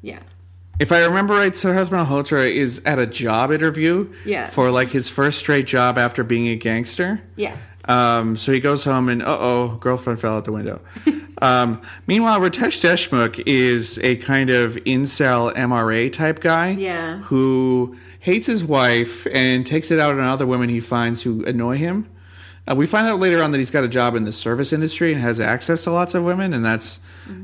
yeah. 0.00 0.20
If 0.80 0.90
I 0.92 1.04
remember 1.04 1.34
right, 1.34 1.52
Siddharth 1.52 1.90
Malhotra 1.90 2.50
is 2.50 2.80
at 2.86 2.98
a 2.98 3.06
job 3.06 3.52
interview 3.52 4.12
Yeah. 4.24 4.48
for 4.48 4.70
like 4.70 4.88
his 4.88 5.08
first 5.10 5.38
straight 5.38 5.66
job 5.66 5.98
after 5.98 6.24
being 6.24 6.48
a 6.48 6.56
gangster. 6.56 7.20
Yeah. 7.36 7.56
Um, 7.86 8.36
so 8.36 8.52
he 8.52 8.60
goes 8.60 8.84
home 8.84 9.08
and 9.08 9.22
uh 9.22 9.36
oh, 9.38 9.76
girlfriend 9.80 10.20
fell 10.20 10.36
out 10.36 10.44
the 10.44 10.52
window. 10.52 10.80
um, 11.42 11.82
meanwhile, 12.06 12.40
Ritesh 12.40 12.80
Deshmukh 12.80 13.42
is 13.46 13.98
a 14.02 14.16
kind 14.16 14.50
of 14.50 14.76
incel 14.76 15.54
MRA 15.54 16.12
type 16.12 16.40
guy. 16.40 16.70
Yeah. 16.70 17.18
Who 17.18 17.96
hates 18.20 18.46
his 18.46 18.64
wife 18.64 19.26
and 19.32 19.66
takes 19.66 19.90
it 19.90 19.98
out 19.98 20.12
on 20.12 20.20
other 20.20 20.46
women 20.46 20.70
he 20.70 20.80
finds 20.80 21.22
who 21.22 21.44
annoy 21.44 21.76
him. 21.76 22.10
Uh, 22.66 22.74
we 22.74 22.86
find 22.86 23.06
out 23.06 23.20
later 23.20 23.42
on 23.42 23.50
that 23.50 23.58
he's 23.58 23.70
got 23.70 23.84
a 23.84 23.88
job 23.88 24.14
in 24.14 24.24
the 24.24 24.32
service 24.32 24.72
industry 24.72 25.12
and 25.12 25.20
has 25.20 25.38
access 25.38 25.84
to 25.84 25.90
lots 25.90 26.14
of 26.14 26.24
women, 26.24 26.54
and 26.54 26.64
that's 26.64 27.00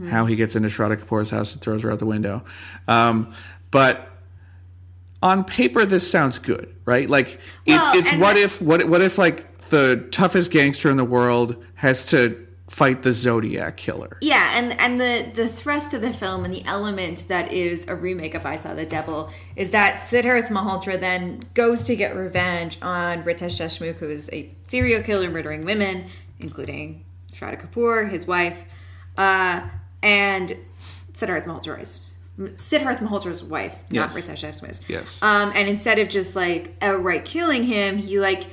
how 0.09 0.25
he 0.25 0.37
gets 0.37 0.57
into 0.57 0.69
Shraddha 0.69 0.97
Kapoor's 0.97 1.29
house 1.29 1.53
and 1.53 1.61
throws 1.61 1.83
her 1.83 1.93
out 1.93 1.99
the 1.99 2.07
window. 2.07 2.43
Um, 2.89 3.35
but 3.71 4.09
on 5.23 5.45
paper, 5.45 5.85
this 5.85 6.11
sounds 6.11 6.39
good, 6.39 6.75
right? 6.87 7.09
Like 7.09 7.39
it, 7.67 7.73
Well, 7.73 7.99
it's 7.99 8.13
what 8.15 8.37
if 8.37 8.63
what 8.63 8.85
what 8.85 9.03
if 9.03 9.19
like 9.19 9.47
the 9.71 10.07
toughest 10.11 10.51
gangster 10.51 10.91
in 10.91 10.97
the 10.97 11.05
world 11.05 11.57
has 11.75 12.05
to 12.07 12.47
fight 12.69 13.03
the 13.03 13.13
Zodiac 13.13 13.77
killer? 13.77 14.17
Yeah, 14.21 14.53
and 14.55 14.79
and 14.81 15.01
the 15.01 15.31
the 15.35 15.49
thrust 15.49 15.93
of 15.93 16.03
the 16.03 16.13
film 16.13 16.45
and 16.45 16.55
the 16.55 16.65
element 16.65 17.27
that 17.29 17.53
is 17.53 17.87
a 17.89 17.95
remake 17.95 18.35
of 18.35 18.47
I 18.47 18.57
Saw 18.57 18.75
the 18.75 18.87
Devil 18.87 19.31
is 19.57 19.71
that 19.73 20.01
Siddharth 20.01 20.49
Malhotra 20.49 20.99
then 20.99 21.45
goes 21.55 21.85
to 21.85 21.97
get 21.97 22.15
revenge 22.15 22.79
on 22.81 23.25
Ritesh 23.25 23.59
Deshmukh, 23.59 23.97
who 23.97 24.09
is 24.09 24.31
a 24.33 24.51
serial 24.69 25.03
killer 25.03 25.31
murdering 25.31 25.65
women, 25.65 26.07
including 26.39 27.05
Shraddha 27.33 27.61
Kapoor, 27.61 28.09
his 28.09 28.27
wife, 28.27 28.65
uh, 29.19 29.63
and 30.03 30.57
Siddharth 31.13 31.47
Malhotra's 31.47 32.01
Siddharth 32.39 32.99
Malhotra's 32.99 33.43
wife, 33.43 33.79
not 33.91 34.11
Ritesh 34.11 34.43
Deshmukh's. 34.43 34.81
Yes. 34.89 35.19
Um, 35.23 35.53
and 35.55 35.69
instead 35.69 35.99
of 35.99 36.09
just 36.09 36.35
like 36.35 36.75
outright 36.81 37.25
killing 37.25 37.65
him, 37.65 37.99
he 37.99 38.19
like 38.19 38.47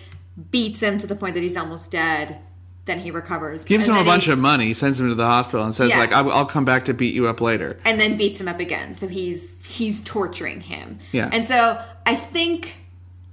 beats 0.51 0.81
him 0.81 0.97
to 0.99 1.07
the 1.07 1.15
point 1.15 1.33
that 1.35 1.43
he's 1.43 1.57
almost 1.57 1.91
dead. 1.91 2.39
Then 2.85 2.99
he 2.99 3.11
recovers. 3.11 3.65
Gives 3.65 3.87
him 3.87 3.97
a 3.97 4.03
bunch 4.05 4.25
he- 4.25 4.31
of 4.31 4.39
money, 4.39 4.73
sends 4.73 4.99
him 4.99 5.09
to 5.09 5.15
the 5.15 5.25
hospital, 5.25 5.65
and 5.65 5.75
says 5.75 5.89
Yeah. 5.89 5.99
like, 5.99 6.13
"I'll 6.13 6.31
I'll 6.31 6.45
come 6.45 6.63
back 6.63 6.85
to 6.85 6.93
beat 6.93 7.13
you 7.13 7.27
up 7.27 7.41
later." 7.41 7.77
and 7.83 7.99
then 7.99 8.15
beats 8.15 8.39
him 8.39 8.47
up 8.47 8.59
again. 8.61 8.93
So 8.93 9.07
he's 9.09 9.65
he's 9.67 9.99
torturing 10.01 10.61
him. 10.61 10.99
Yeah. 11.11 11.29
And 11.33 11.43
so 11.43 11.81
I 12.05 12.15
think 12.15 12.75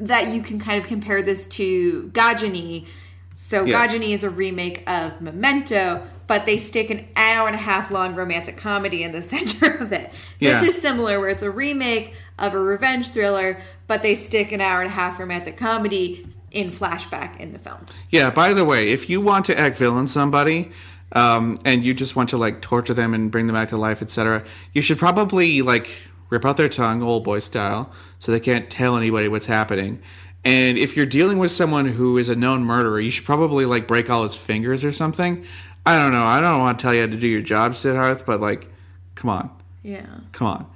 that 0.00 0.34
you 0.34 0.42
can 0.42 0.58
kind 0.58 0.80
of 0.82 0.86
compare 0.88 1.22
this 1.22 1.46
to 1.46 2.10
Ghajini. 2.12 2.86
So 3.34 3.64
Yes. 3.64 3.92
Ghajini 3.92 4.08
is 4.10 4.24
a 4.24 4.30
remake 4.30 4.82
of 4.90 5.20
Memento, 5.20 6.02
but 6.26 6.46
they 6.46 6.58
stick 6.58 6.90
an 6.90 7.06
hour 7.14 7.46
and 7.46 7.54
a 7.54 7.58
half 7.60 7.92
long 7.92 8.16
romantic 8.16 8.56
comedy 8.56 9.04
in 9.04 9.12
the 9.12 9.22
center 9.34 9.70
of 9.76 9.92
it. 9.92 10.12
Yeah. 10.40 10.60
This 10.60 10.74
is 10.74 10.82
similar 10.82 11.20
where 11.20 11.28
it's 11.28 11.42
a 11.44 11.50
remake 11.50 12.14
of 12.40 12.54
a 12.54 12.58
revenge 12.58 13.10
thriller, 13.10 13.60
but 13.86 14.02
they 14.02 14.16
stick 14.16 14.50
an 14.50 14.60
hour 14.60 14.80
and 14.80 14.90
a 14.90 14.94
half 14.94 15.20
romantic 15.20 15.56
comedy 15.56 16.26
in 16.54 16.70
flashback 16.70 17.38
in 17.38 17.52
the 17.52 17.58
film. 17.58 17.86
Yeah. 18.10 18.30
By 18.30 18.54
the 18.54 18.64
way, 18.64 18.90
if 18.90 19.10
you 19.10 19.20
want 19.20 19.44
to 19.46 19.58
act 19.58 19.76
villain 19.76 20.08
somebody, 20.08 20.70
um, 21.12 21.58
and 21.64 21.84
you 21.84 21.94
just 21.94 22.16
want 22.16 22.30
to 22.30 22.36
like 22.38 22.60
torture 22.60 22.94
them 22.94 23.12
and 23.12 23.30
bring 23.30 23.46
them 23.46 23.54
back 23.54 23.68
to 23.68 23.76
life, 23.76 24.00
etc., 24.00 24.44
you 24.72 24.80
should 24.80 24.98
probably 24.98 25.62
like 25.62 25.88
rip 26.30 26.44
out 26.44 26.56
their 26.56 26.68
tongue, 26.68 27.00
Oldboy 27.00 27.42
style, 27.42 27.92
so 28.18 28.32
they 28.32 28.40
can't 28.40 28.70
tell 28.70 28.96
anybody 28.96 29.28
what's 29.28 29.46
happening. 29.46 30.00
And 30.44 30.76
if 30.76 30.96
you're 30.96 31.06
dealing 31.06 31.38
with 31.38 31.50
someone 31.50 31.86
who 31.86 32.18
is 32.18 32.28
a 32.28 32.36
known 32.36 32.64
murderer, 32.64 33.00
you 33.00 33.10
should 33.10 33.24
probably 33.24 33.64
like 33.64 33.86
break 33.86 34.10
all 34.10 34.22
his 34.22 34.36
fingers 34.36 34.84
or 34.84 34.92
something. 34.92 35.44
I 35.86 35.98
don't 35.98 36.12
know. 36.12 36.24
I 36.24 36.40
don't 36.40 36.60
want 36.60 36.78
to 36.78 36.82
tell 36.82 36.94
you 36.94 37.02
how 37.02 37.06
to 37.06 37.16
do 37.16 37.28
your 37.28 37.42
job, 37.42 37.72
Siddharth, 37.72 38.24
but 38.24 38.40
like, 38.40 38.66
come 39.14 39.30
on. 39.30 39.50
Yeah. 39.82 40.06
Come 40.32 40.46
on. 40.46 40.66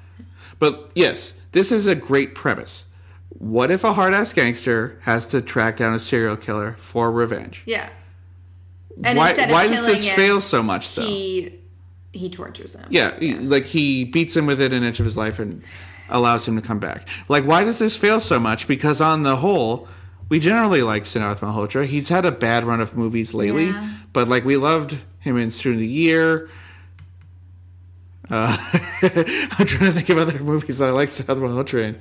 But 0.59 0.91
yes, 0.95 1.35
this 1.53 1.73
is 1.73 1.87
a 1.87 1.95
great 1.95 2.35
premise. 2.35 2.85
What 3.39 3.71
if 3.71 3.85
a 3.85 3.93
hard 3.93 4.15
ass 4.15 4.33
gangster 4.33 4.99
has 5.03 5.25
to 5.29 5.41
track 5.41 5.77
down 5.77 5.95
a 5.95 5.99
serial 6.01 6.37
killer 6.37 6.75
for 6.79 7.11
revenge? 7.11 7.63
Yeah. 7.67 7.89
And 9.05 9.17
why 9.17 9.33
why 9.51 9.69
does 9.69 9.87
this 9.87 10.03
him, 10.05 10.17
fail 10.17 10.41
so 10.41 10.61
much 10.63 10.95
though? 10.97 11.03
He 11.03 11.55
he 12.13 12.29
tortures 12.31 12.75
him. 12.75 12.87
yeah, 12.91 13.17
he- 13.21 13.35
like 13.35 13.65
he 13.67 14.05
beats 14.05 14.37
him 14.37 14.47
within 14.47 14.73
an 14.73 14.83
inch 14.83 14.99
of 14.99 15.05
his 15.07 15.17
life 15.17 15.39
and 15.39 15.63
allows 16.09 16.49
him 16.49 16.57
to 16.57 16.63
come 16.63 16.81
back. 16.81 17.07
Like 17.29 17.45
why 17.45 17.63
does 17.63 17.79
this 17.79 17.97
fail 17.97 18.19
so 18.19 18.41
much? 18.41 18.67
Because 18.67 19.01
on 19.01 19.23
the 19.23 19.37
whole, 19.37 19.87
we 20.29 20.41
generally 20.41 20.83
like 20.83 21.05
Siddharth 21.05 21.39
Malhotra. 21.39 21.87
He's 21.87 22.09
had 22.09 22.25
a 22.25 22.33
bad 22.33 22.65
run 22.65 22.81
of 22.81 22.97
movies 22.97 23.35
lately, 23.35 23.67
Yeah. 23.67 23.93
but 24.13 24.27
like 24.27 24.45
we 24.45 24.57
loved 24.57 24.99
him 25.21 25.37
in 25.37 25.53
Student 25.53 25.77
of 25.77 25.81
the 25.83 25.89
Year. 25.95 26.51
Uh, 28.31 28.57
I'm 29.03 29.67
trying 29.67 29.85
to 29.85 29.93
think 29.93 30.09
of 30.09 30.19
other 30.19 30.39
movies 30.43 30.79
that 30.79 30.89
I 30.89 30.93
like 30.93 31.09
Siddharth 31.09 31.39
Malhotra 31.39 31.85
in. 31.85 32.01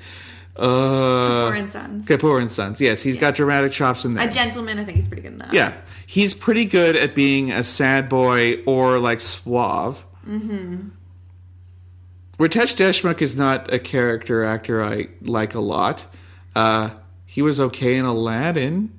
Uh, 0.57 1.51
Kapoor 1.51 1.59
and 1.59 1.71
Sons. 1.71 2.07
Kapoor 2.07 2.41
and 2.41 2.51
Sons. 2.51 2.81
Yes, 2.81 3.01
he's 3.01 3.17
got 3.17 3.35
dramatic 3.35 3.71
chops 3.71 4.05
in 4.05 4.15
there. 4.15 4.27
A 4.27 4.31
gentleman, 4.31 4.79
I 4.79 4.83
think 4.83 4.95
he's 4.95 5.07
pretty 5.07 5.21
good 5.21 5.33
enough. 5.33 5.53
Yeah, 5.53 5.73
he's 6.05 6.33
pretty 6.33 6.65
good 6.65 6.95
at 6.95 7.13
being 7.13 7.51
a 7.51 7.63
sad 7.63 8.09
boy 8.09 8.63
or 8.65 8.99
like 8.99 9.21
suave. 9.21 10.03
Mm-hmm. 10.27 10.89
Ritesh 12.39 12.75
Deshmukh 12.75 13.21
is 13.21 13.35
not 13.35 13.73
a 13.73 13.79
character 13.79 14.43
actor 14.43 14.83
I 14.83 15.07
like 15.21 15.55
a 15.55 15.59
lot. 15.59 16.05
Uh, 16.55 16.91
he 17.25 17.41
was 17.41 17.59
okay 17.59 17.97
in 17.97 18.05
Aladdin. 18.05 18.96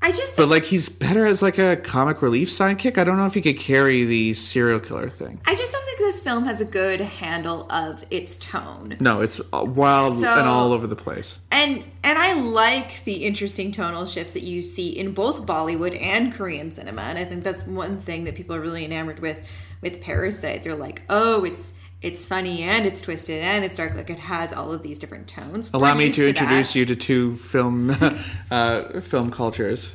I 0.00 0.12
just 0.12 0.36
But 0.36 0.48
like 0.48 0.64
he's 0.64 0.88
better 0.88 1.26
as 1.26 1.42
like 1.42 1.58
a 1.58 1.76
comic 1.76 2.22
relief 2.22 2.48
sidekick. 2.48 2.98
I 2.98 3.04
don't 3.04 3.16
know 3.16 3.26
if 3.26 3.34
he 3.34 3.40
could 3.42 3.58
carry 3.58 4.04
the 4.04 4.32
serial 4.34 4.78
killer 4.78 5.08
thing. 5.08 5.40
I 5.44 5.54
just 5.56 5.72
don't 5.72 5.84
think 5.84 5.98
this 5.98 6.20
film 6.20 6.44
has 6.44 6.60
a 6.60 6.64
good 6.64 7.00
handle 7.00 7.66
of 7.70 8.04
its 8.10 8.38
tone. 8.38 8.96
No, 9.00 9.20
it's 9.22 9.40
uh, 9.52 9.64
wild 9.66 10.14
So- 10.14 10.38
and 10.38 10.46
all 10.48 10.72
over 10.72 10.86
the 10.86 10.96
place. 10.96 11.40
And 11.50 11.82
and 12.04 12.16
I 12.16 12.34
like 12.34 13.02
the 13.04 13.24
interesting 13.24 13.72
tonal 13.72 14.06
shifts 14.06 14.34
that 14.34 14.44
you 14.44 14.62
see 14.62 14.90
in 14.90 15.12
both 15.14 15.44
Bollywood 15.44 16.00
and 16.00 16.32
Korean 16.32 16.70
cinema. 16.70 17.02
And 17.02 17.18
I 17.18 17.24
think 17.24 17.42
that's 17.42 17.66
one 17.66 18.00
thing 18.00 18.24
that 18.24 18.36
people 18.36 18.54
are 18.54 18.60
really 18.60 18.84
enamored 18.84 19.18
with 19.18 19.46
with 19.82 20.00
Parasite. 20.00 20.62
They're 20.62 20.76
like, 20.76 21.02
"Oh, 21.10 21.44
it's 21.44 21.72
it's 22.00 22.24
funny 22.24 22.62
and 22.62 22.86
it's 22.86 23.00
twisted 23.00 23.42
and 23.42 23.64
it's 23.64 23.76
dark. 23.76 23.94
Like 23.94 24.10
it 24.10 24.18
has 24.20 24.52
all 24.52 24.72
of 24.72 24.82
these 24.82 24.98
different 24.98 25.28
tones." 25.28 25.70
Allow 25.72 25.92
We're 25.94 25.98
me 25.98 26.12
to 26.12 26.20
that. 26.22 26.28
introduce 26.28 26.74
you 26.74 26.86
to 26.86 26.94
two 26.96 27.36
film 27.36 27.90
uh, 28.50 29.00
film 29.00 29.30
cultures. 29.30 29.94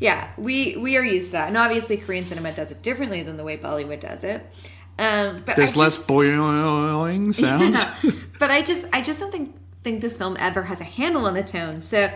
Yeah, 0.00 0.28
we 0.36 0.76
we 0.76 0.96
are 0.96 1.04
used 1.04 1.28
to 1.28 1.32
that, 1.32 1.48
and 1.48 1.56
obviously 1.56 1.96
Korean 1.96 2.26
cinema 2.26 2.52
does 2.52 2.70
it 2.70 2.82
differently 2.82 3.22
than 3.22 3.36
the 3.36 3.44
way 3.44 3.56
Bollywood 3.56 4.00
does 4.00 4.24
it. 4.24 4.44
Um, 4.98 5.42
but 5.44 5.56
There's 5.56 5.76
I 5.76 5.80
less 5.80 5.96
just- 5.96 6.08
boiling 6.08 7.32
sounds. 7.32 7.78
Yeah. 8.02 8.10
but 8.38 8.50
I 8.50 8.62
just 8.62 8.86
I 8.92 9.00
just 9.02 9.20
don't 9.20 9.32
think 9.32 9.54
think 9.82 10.00
this 10.00 10.16
film 10.18 10.36
ever 10.40 10.62
has 10.64 10.80
a 10.80 10.84
handle 10.84 11.26
on 11.26 11.34
the 11.34 11.42
tone. 11.44 11.80
So 11.80 12.10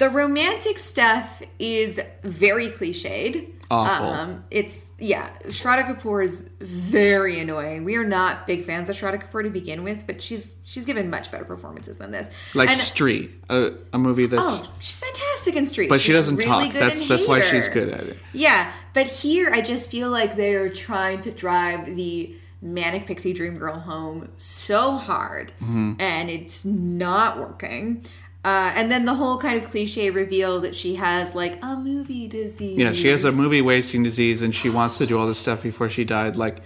the 0.00 0.08
romantic 0.10 0.78
stuff 0.80 1.40
is 1.60 2.00
very 2.24 2.68
cliched. 2.68 3.52
Awful. 3.70 4.06
Um, 4.08 4.44
it's 4.50 4.88
yeah. 4.98 5.30
Shraddha 5.44 5.84
Kapoor 5.86 6.24
is 6.24 6.50
very 6.58 7.38
annoying. 7.38 7.84
We 7.84 7.94
are 7.94 8.04
not 8.04 8.44
big 8.48 8.64
fans 8.64 8.88
of 8.88 8.96
Shraddha 8.96 9.22
Kapoor 9.22 9.44
to 9.44 9.50
begin 9.50 9.84
with, 9.84 10.08
but 10.08 10.20
she's 10.20 10.56
she's 10.64 10.84
given 10.84 11.08
much 11.08 11.30
better 11.30 11.44
performances 11.44 11.96
than 11.98 12.10
this. 12.10 12.28
like 12.54 12.68
And- 12.68 12.80
Stree, 12.80 13.30
a, 13.48 13.74
a 13.92 13.98
movie 13.98 14.26
that's. 14.26 14.42
Oh, 14.44 14.68
she's 14.80 14.98
fantastic 14.98 15.54
in 15.54 15.64
Stree. 15.66 15.88
but 15.88 16.00
she 16.00 16.06
She's 16.06 16.16
doesn't 16.16 16.36
really 16.38 16.66
talk. 16.70 16.72
That's 16.72 17.06
that's 17.06 17.28
why 17.28 17.42
she's 17.42 17.68
good 17.68 17.90
at 17.90 18.00
it. 18.08 18.18
Yeah, 18.32 18.72
but 18.92 19.06
here 19.06 19.50
I 19.52 19.60
just 19.60 19.88
feel 19.88 20.10
like 20.10 20.34
they 20.34 20.56
are 20.56 20.68
trying 20.70 21.20
to 21.20 21.30
drive 21.30 21.94
the 21.94 22.34
manic 22.62 23.06
pixie 23.06 23.32
dream 23.32 23.56
girl 23.56 23.78
home 23.78 24.28
so 24.36 24.96
hard, 24.96 25.52
Mm-hmm. 25.62 25.92
and 26.00 26.28
it's 26.28 26.64
not 26.64 27.38
working. 27.38 28.04
Uh, 28.42 28.72
and 28.74 28.90
then 28.90 29.04
the 29.04 29.14
whole 29.14 29.36
kind 29.38 29.62
of 29.62 29.70
cliche 29.70 30.08
reveal 30.08 30.60
that 30.60 30.74
she 30.74 30.94
has 30.94 31.34
like 31.34 31.62
a 31.62 31.76
movie 31.76 32.26
disease. 32.26 32.78
Yeah, 32.78 32.92
she 32.92 33.08
has 33.08 33.24
a 33.24 33.32
movie 33.32 33.60
wasting 33.60 34.02
disease, 34.02 34.40
and 34.40 34.54
she 34.54 34.70
wants 34.70 34.96
to 34.98 35.06
do 35.06 35.18
all 35.18 35.26
this 35.26 35.38
stuff 35.38 35.62
before 35.62 35.90
she 35.90 36.04
died. 36.04 36.36
Like, 36.36 36.62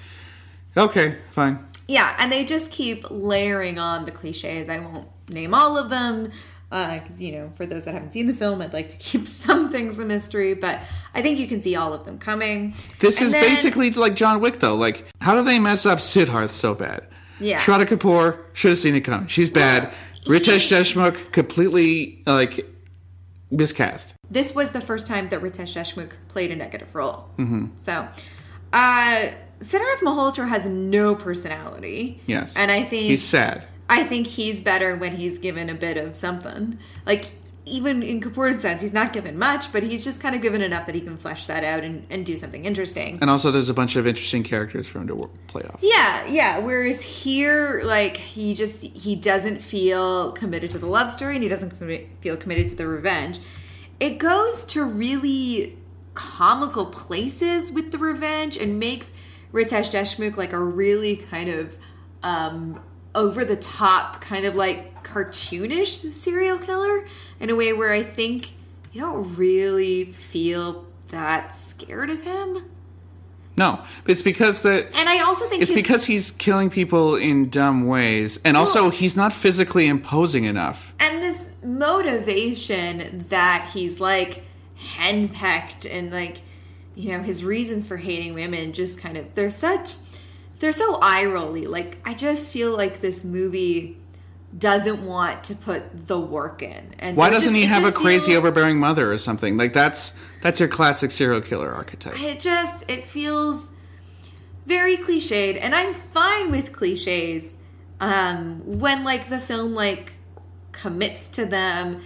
okay, 0.77 1.19
fine. 1.33 1.59
Yeah, 1.89 2.15
and 2.19 2.31
they 2.31 2.45
just 2.45 2.71
keep 2.71 3.05
layering 3.11 3.79
on 3.79 4.05
the 4.05 4.11
cliches. 4.13 4.69
I 4.69 4.79
won't 4.79 5.09
name 5.29 5.53
all 5.55 5.77
of 5.77 5.91
them 5.91 6.31
because 6.71 7.21
you 7.23 7.31
know, 7.33 7.53
for 7.57 7.67
those 7.67 7.85
that 7.85 7.95
haven't 7.95 8.11
seen 8.11 8.27
the 8.27 8.35
film, 8.35 8.61
I'd 8.63 8.73
like 8.73 8.89
to 8.91 8.97
keep 8.97 9.27
some 9.45 9.71
things 9.71 9.99
a 9.99 10.05
mystery, 10.05 10.55
but 10.55 10.81
I 11.15 11.23
think 11.23 11.39
you 11.39 11.47
can 11.49 11.61
see 11.61 11.75
all 11.77 11.93
of 11.93 12.05
them 12.05 12.19
coming. 12.19 12.75
This 13.01 13.19
And 13.19 13.27
is 13.27 13.33
then- 13.33 13.43
basically 13.45 13.91
like 13.91 14.15
John 14.15 14.41
Wick, 14.41 14.61
though. 14.61 14.77
Like, 14.77 15.07
how 15.21 15.35
do 15.35 15.43
they 15.43 15.59
mess 15.59 15.85
up 15.87 15.99
Siddharth 15.99 16.51
so 16.51 16.75
bad? 16.75 17.07
Yeah. 17.41 17.59
Shraddha 17.61 17.85
Kapoor 17.87 18.39
should 18.53 18.71
have 18.71 18.79
seen 18.79 18.95
it 18.95 19.01
coming. 19.01 19.27
She's 19.27 19.51
bad. 19.51 19.93
Ritesh 20.25 20.69
Deshmukh 20.71 21.33
completely 21.33 22.23
like 22.27 22.67
miscast. 23.51 24.15
this 24.31 24.55
was 24.55 24.73
the 24.73 24.81
first 24.81 25.07
time 25.07 25.29
that 25.29 25.41
Ritesh 25.41 25.75
Deshmukh 25.75 26.13
played 26.29 26.51
a 26.51 26.57
negative 26.57 26.95
role. 26.95 27.29
Mm-hmm. 27.39 27.67
So, 27.77 28.09
uh, 28.73 29.29
Siddharth 29.61 30.01
Malhotra 30.03 30.49
has 30.49 30.67
no 30.67 31.15
personality. 31.15 32.21
Yes, 32.27 32.53
and 32.57 32.71
I 32.71 32.83
think 32.83 33.07
he's 33.07 33.25
sad. 33.25 33.67
I 33.89 34.03
think 34.05 34.27
he's 34.27 34.61
better 34.61 34.97
when 34.97 35.15
he's 35.15 35.39
given 35.39 35.69
a 35.69 35.75
bit 35.75 35.97
of 35.97 36.17
something. 36.17 36.79
Like 37.07 37.31
even 37.67 38.03
in 38.03 38.21
Kapoor 38.21 38.51
and 38.51 38.61
Sons, 38.61 38.83
he's 38.83 38.93
not 38.93 39.13
given 39.13 39.39
much, 39.39 39.73
but 39.73 39.83
he's 39.83 40.05
just 40.05 40.21
kind 40.21 40.35
of 40.35 40.43
given 40.43 40.61
enough 40.61 40.85
that 40.87 40.95
he 40.95 41.01
can 41.01 41.17
flesh 41.17 41.47
that 41.47 41.65
out 41.65 41.83
and, 41.83 42.07
and 42.11 42.27
do 42.27 42.37
something 42.37 42.65
interesting. 42.65 43.19
And 43.23 43.31
also, 43.31 43.51
there's 43.51 43.71
a 43.71 43.75
bunch 43.75 43.97
of 43.97 44.07
interesting 44.07 44.43
characters 44.43 44.87
for 44.87 44.99
him 44.99 45.09
to 45.09 45.31
play 45.47 45.63
off. 45.63 45.81
Yeah, 45.83 46.27
yeah. 46.27 46.59
Whereas 46.59 47.01
here, 47.01 47.83
like 47.85 48.19
he 48.19 48.55
just 48.55 48.83
he 48.83 49.17
doesn't 49.17 49.63
feel 49.63 50.33
committed 50.33 50.71
to 50.73 50.79
the 50.79 50.87
love 50.87 51.11
story, 51.11 51.35
and 51.35 51.43
he 51.43 51.49
doesn't 51.49 51.79
commi- 51.79 52.07
feel 52.21 52.37
committed 52.37 52.69
to 52.69 52.75
the 52.75 52.87
revenge. 52.87 53.41
It 53.99 54.19
goes 54.19 54.67
to 54.67 54.85
really 54.85 55.79
comical 56.13 56.87
places 56.87 57.73
with 57.73 57.93
the 57.93 57.99
revenge, 57.99 58.59
and 58.59 58.79
makes 58.79 59.13
Ritesh 59.53 59.91
Deshmukh 59.91 60.37
like 60.37 60.53
a 60.53 60.61
really 60.61 61.17
kind 61.17 61.49
of 61.49 61.79
um, 62.23 62.83
over 63.15 63.45
the 63.45 63.57
top, 63.57 64.21
kind 64.21 64.45
of 64.45 64.55
like 64.55 64.94
cartoonish 65.05 66.13
serial 66.15 66.59
killer 66.59 67.07
in 67.41 67.51
a 67.51 67.55
way 67.55 67.73
where 67.73 67.93
I 67.93 68.03
think 68.03 68.53
you 68.93 69.01
don't 69.01 69.35
really 69.37 70.05
feel 70.07 70.87
that 71.09 71.55
scared 71.55 72.11
of 72.11 72.23
him. 72.23 72.65
No, 73.57 73.83
it's 74.07 74.23
because 74.23 74.63
that 74.63 74.87
And 74.97 75.09
I 75.09 75.21
also 75.21 75.49
think 75.49 75.63
it's 75.63 75.71
his- 75.71 75.81
because 75.81 76.07
he's 76.07 76.33
killing 76.33 76.71
people 76.71 77.15
in 77.15 77.51
dumb 77.51 77.87
ways, 77.87 78.41
and 78.45 78.57
also 78.57 78.91
he's 78.91 79.15
not 79.15 79.33
physically 79.33 79.87
imposing 79.87 80.43
enough. 80.45 80.93
and 80.99 81.23
this 81.23 81.51
motivation 81.63 83.25
that 83.29 83.71
he's 83.73 84.01
like 84.01 84.43
henpecked 84.77 85.87
and 85.91 86.11
like 86.11 86.41
you 86.95 87.13
know 87.13 87.23
his 87.23 87.45
reasons 87.45 87.87
for 87.87 87.97
hating 87.97 88.35
women 88.35 88.73
just 88.73 88.99
kind 88.99 89.17
of 89.17 89.35
they're 89.35 89.51
such 89.51 89.95
they're 90.61 90.73
so 90.73 90.99
eye 91.01 91.25
rolly 91.25 91.67
like 91.67 91.97
i 92.05 92.13
just 92.13 92.53
feel 92.53 92.77
like 92.77 93.01
this 93.01 93.25
movie 93.25 93.97
doesn't 94.57 95.05
want 95.05 95.43
to 95.45 95.55
put 95.55 96.07
the 96.07 96.19
work 96.19 96.63
in 96.63 96.95
and 96.99 97.17
Why 97.17 97.29
it 97.29 97.33
doesn't 97.33 97.49
just- 97.55 97.57
he 97.57 97.65
have 97.65 97.85
a 97.85 97.91
crazy, 97.93 98.27
feels- 98.33 98.39
overbearing 98.39 98.79
mother 98.79 99.13
or 99.13 99.19
something? 99.19 99.57
Like 99.57 99.73
that's 99.73 100.13
that's 100.43 100.61
your 100.61 100.69
classic 100.69 101.11
serial 101.11 101.41
killer 101.41 101.73
archetype. 101.73 102.21
it 102.21 102.39
just 102.41 102.85
it 102.89 103.05
feels 103.05 103.69
very 104.67 104.97
cliched 104.97 105.59
and 105.61 105.75
i'm 105.75 105.93
fine 105.95 106.51
with 106.51 106.73
cliches 106.73 107.57
um 108.01 108.61
when 108.65 109.05
like 109.05 109.29
the 109.29 109.39
film 109.39 109.75
like 109.75 110.13
commits 110.73 111.29
to 111.29 111.45
them 111.47 112.01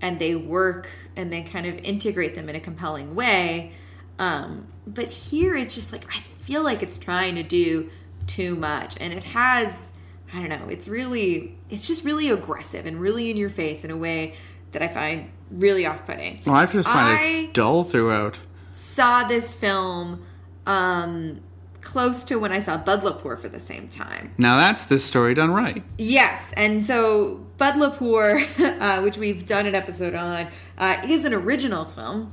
and 0.00 0.18
they 0.18 0.34
work 0.34 0.88
and 1.16 1.32
they 1.32 1.42
kind 1.42 1.66
of 1.66 1.76
integrate 1.78 2.34
them 2.34 2.48
in 2.48 2.54
a 2.56 2.60
compelling 2.60 3.14
way 3.14 3.72
um 4.18 4.66
but 4.86 5.08
here 5.08 5.56
it's 5.56 5.74
just 5.74 5.92
like 5.92 6.04
i 6.14 6.20
feel 6.42 6.62
like 6.62 6.82
it's 6.82 6.98
trying 6.98 7.34
to 7.34 7.42
do 7.42 7.88
too 8.26 8.54
much 8.56 8.96
and 9.00 9.12
it 9.12 9.24
has 9.24 9.89
i 10.32 10.40
don't 10.40 10.48
know 10.48 10.68
it's 10.68 10.88
really 10.88 11.56
it's 11.68 11.86
just 11.86 12.04
really 12.04 12.30
aggressive 12.30 12.86
and 12.86 13.00
really 13.00 13.30
in 13.30 13.36
your 13.36 13.50
face 13.50 13.84
in 13.84 13.90
a 13.90 13.96
way 13.96 14.34
that 14.72 14.82
i 14.82 14.88
find 14.88 15.30
really 15.50 15.84
off-putting 15.84 16.40
Well, 16.46 16.54
I 16.54 16.66
just 16.66 16.88
find 16.88 17.18
I- 17.18 17.22
it 17.48 17.54
dull 17.54 17.82
throughout. 17.84 18.38
saw 18.72 19.24
this 19.24 19.54
film 19.54 20.24
um 20.66 21.40
close 21.80 22.24
to 22.24 22.36
when 22.38 22.52
I 22.52 22.58
saw 22.58 22.80
Badlapur 22.80 23.40
for 23.40 23.48
the 23.48 23.58
same 23.58 23.88
time. 23.88 24.34
Now 24.36 24.56
that's 24.58 24.84
this 24.84 25.02
story 25.02 25.32
done 25.32 25.50
right. 25.50 25.82
Yes, 25.96 26.52
and 26.54 26.84
so 26.84 27.44
Badlapur, 27.58 28.44
uh, 28.80 29.02
which 29.02 29.16
we've 29.16 29.46
done 29.46 29.64
an 29.66 29.74
episode 29.74 30.14
on, 30.14 30.48
uh, 30.76 31.00
is 31.04 31.24
an 31.24 31.32
original 31.32 31.86
film, 31.86 32.32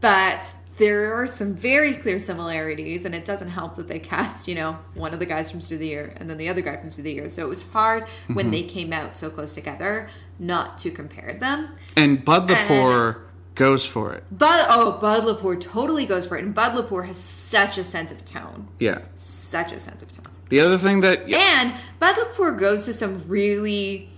but 0.00 0.54
there 0.78 1.14
are 1.14 1.26
some 1.26 1.54
very 1.54 1.94
clear 1.94 2.18
similarities, 2.18 3.04
and 3.04 3.14
it 3.14 3.24
doesn't 3.24 3.50
help 3.50 3.76
that 3.76 3.88
they 3.88 3.98
cast, 3.98 4.48
you 4.48 4.54
know, 4.54 4.78
one 4.94 5.12
of 5.12 5.18
the 5.18 5.26
guys 5.26 5.50
from 5.50 5.60
Stu 5.60 5.76
the 5.76 5.86
Year 5.86 6.12
and 6.16 6.30
then 6.30 6.38
the 6.38 6.48
other 6.48 6.62
guy 6.62 6.76
from 6.76 6.90
Stu 6.90 7.02
the 7.02 7.12
Year. 7.12 7.28
So 7.28 7.44
it 7.44 7.48
was 7.48 7.62
hard 7.68 8.04
when 8.28 8.46
mm-hmm. 8.46 8.50
they 8.50 8.62
came 8.62 8.92
out 8.92 9.16
so 9.16 9.28
close 9.28 9.52
together 9.52 10.08
not 10.38 10.78
to 10.78 10.90
compare 10.90 11.34
them. 11.34 11.70
And 11.96 12.24
Bud 12.24 12.48
Poor 12.68 13.22
goes 13.56 13.84
for 13.84 14.12
it. 14.12 14.24
Bud, 14.30 14.66
oh, 14.70 14.98
Badlapur 15.02 15.60
totally 15.60 16.06
goes 16.06 16.26
for 16.26 16.36
it, 16.38 16.44
and 16.44 16.54
Badlapur 16.54 17.06
has 17.06 17.18
such 17.18 17.76
a 17.76 17.84
sense 17.84 18.12
of 18.12 18.24
tone, 18.24 18.68
Yeah. 18.78 19.00
such 19.16 19.72
a 19.72 19.80
sense 19.80 20.00
of 20.00 20.12
tone. 20.12 20.32
The 20.48 20.60
other 20.60 20.78
thing 20.78 21.00
that 21.00 21.28
yeah, 21.28 21.38
And 21.60 21.74
Badlapur 22.00 22.58
goes 22.58 22.84
to 22.84 22.94
some 22.94 23.24
really 23.26 24.08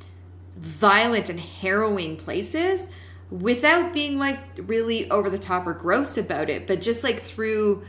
violent 0.58 1.30
and 1.30 1.40
harrowing 1.40 2.16
places 2.16 2.88
without 3.30 3.92
being 3.92 4.18
like 4.18 4.38
really 4.56 5.10
over 5.10 5.30
the 5.30 5.38
top 5.38 5.66
or 5.66 5.72
gross 5.72 6.16
about 6.16 6.50
it, 6.50 6.66
but 6.66 6.80
just 6.80 7.04
like 7.04 7.20
through 7.20 7.84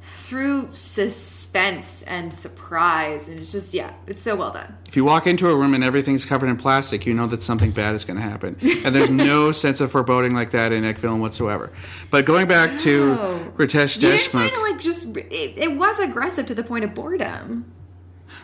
through 0.00 0.68
suspense 0.72 2.02
and 2.02 2.32
surprise, 2.32 3.28
and 3.28 3.38
it's 3.38 3.52
just 3.52 3.72
yeah, 3.72 3.92
it's 4.06 4.22
so 4.22 4.34
well 4.36 4.50
done. 4.50 4.76
if 4.88 4.96
you 4.96 5.04
walk 5.04 5.26
into 5.26 5.48
a 5.48 5.56
room 5.56 5.72
and 5.74 5.84
everything's 5.84 6.24
covered 6.24 6.48
in 6.48 6.56
plastic, 6.56 7.06
you 7.06 7.14
know 7.14 7.26
that 7.26 7.42
something 7.42 7.70
bad 7.70 7.94
is 7.94 8.04
going 8.04 8.16
to 8.16 8.22
happen. 8.22 8.56
And 8.84 8.94
there's 8.94 9.10
no 9.28 9.52
sense 9.52 9.80
of 9.80 9.92
foreboding 9.92 10.34
like 10.34 10.50
that 10.50 10.72
in 10.72 10.84
a 10.84 10.94
film 10.94 11.20
whatsoever. 11.20 11.72
But 12.10 12.24
going 12.24 12.48
back 12.48 12.78
to. 12.80 13.16
Ritesh 13.56 13.96
You 13.96 14.00
didn't 14.02 14.20
Deshmukh, 14.20 14.30
find 14.30 14.52
it 14.52 14.72
like 14.72 14.80
just 14.80 15.16
it, 15.16 15.58
it 15.58 15.76
was 15.76 15.98
aggressive 15.98 16.46
to 16.46 16.54
the 16.54 16.64
point 16.64 16.84
of 16.84 16.94
boredom. 16.94 17.72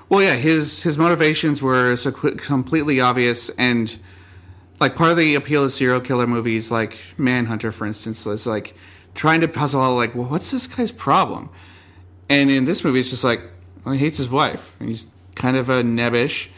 Well, 0.08 0.22
yeah, 0.22 0.36
his 0.36 0.82
his 0.82 0.96
motivations 0.96 1.62
were 1.62 1.96
so 1.96 2.12
completely 2.12 3.00
obvious, 3.00 3.48
and 3.50 3.98
like 4.82 4.96
part 4.96 5.12
of 5.12 5.16
the 5.16 5.36
appeal 5.36 5.64
of 5.64 5.72
serial 5.72 6.00
killer 6.00 6.26
movies, 6.26 6.72
like 6.72 6.98
Manhunter, 7.16 7.70
for 7.70 7.86
instance, 7.86 8.26
is 8.26 8.46
like 8.46 8.74
trying 9.14 9.40
to 9.40 9.46
puzzle 9.46 9.80
out 9.80 9.94
like, 9.94 10.12
well, 10.12 10.26
what's 10.26 10.50
this 10.50 10.66
guy's 10.66 10.90
problem? 10.90 11.50
And 12.28 12.50
in 12.50 12.64
this 12.64 12.82
movie, 12.82 12.98
it's 12.98 13.08
just 13.10 13.22
like, 13.22 13.42
well, 13.84 13.92
he 13.94 14.00
hates 14.00 14.18
his 14.18 14.28
wife, 14.28 14.74
and 14.80 14.88
he's 14.88 15.06
kind 15.36 15.56
of 15.56 15.68
a 15.68 15.82
nebbish, 15.82 16.48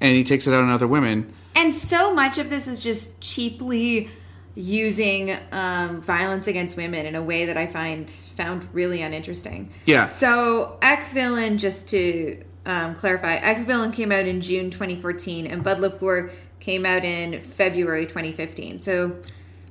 and 0.00 0.16
he 0.16 0.24
takes 0.24 0.48
it 0.48 0.54
out 0.54 0.64
on 0.64 0.70
other 0.70 0.88
women. 0.88 1.32
And 1.54 1.72
so 1.72 2.12
much 2.12 2.36
of 2.36 2.50
this 2.50 2.66
is 2.66 2.80
just 2.80 3.20
cheaply 3.20 4.10
using 4.56 5.36
um, 5.52 6.00
violence 6.00 6.48
against 6.48 6.76
women 6.76 7.06
in 7.06 7.14
a 7.14 7.22
way 7.22 7.44
that 7.44 7.56
I 7.56 7.66
find 7.66 8.10
found 8.10 8.66
really 8.72 9.02
uninteresting. 9.02 9.70
Yeah. 9.86 10.06
So 10.06 10.78
Ek 10.82 11.06
Villain, 11.12 11.58
just 11.58 11.86
to 11.88 12.42
um, 12.66 12.96
clarify, 12.96 13.36
Ek 13.36 13.64
Villain 13.66 13.92
came 13.92 14.10
out 14.10 14.26
in 14.26 14.40
June 14.40 14.72
2014, 14.72 15.46
and 15.46 15.62
Bud 15.62 15.78
Badlapur 15.78 16.32
came 16.68 16.84
out 16.84 17.02
in 17.02 17.40
February 17.40 18.04
2015. 18.04 18.82
So 18.82 19.16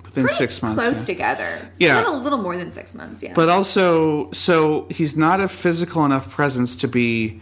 Within 0.03 0.23
pretty 0.23 0.33
six 0.33 0.63
months. 0.63 0.81
close 0.81 0.99
yeah. 1.01 1.05
together. 1.05 1.71
Yeah. 1.77 2.09
a 2.09 2.09
little, 2.09 2.39
more 2.39 2.57
than 2.57 2.71
six 2.71 2.95
months. 2.95 3.21
Yeah, 3.21 3.33
But 3.35 3.49
also, 3.49 4.31
so 4.31 4.87
he's 4.89 5.15
not 5.15 5.39
a 5.39 5.47
physical 5.47 6.03
enough 6.05 6.27
presence 6.31 6.75
to 6.77 6.87
be 6.87 7.39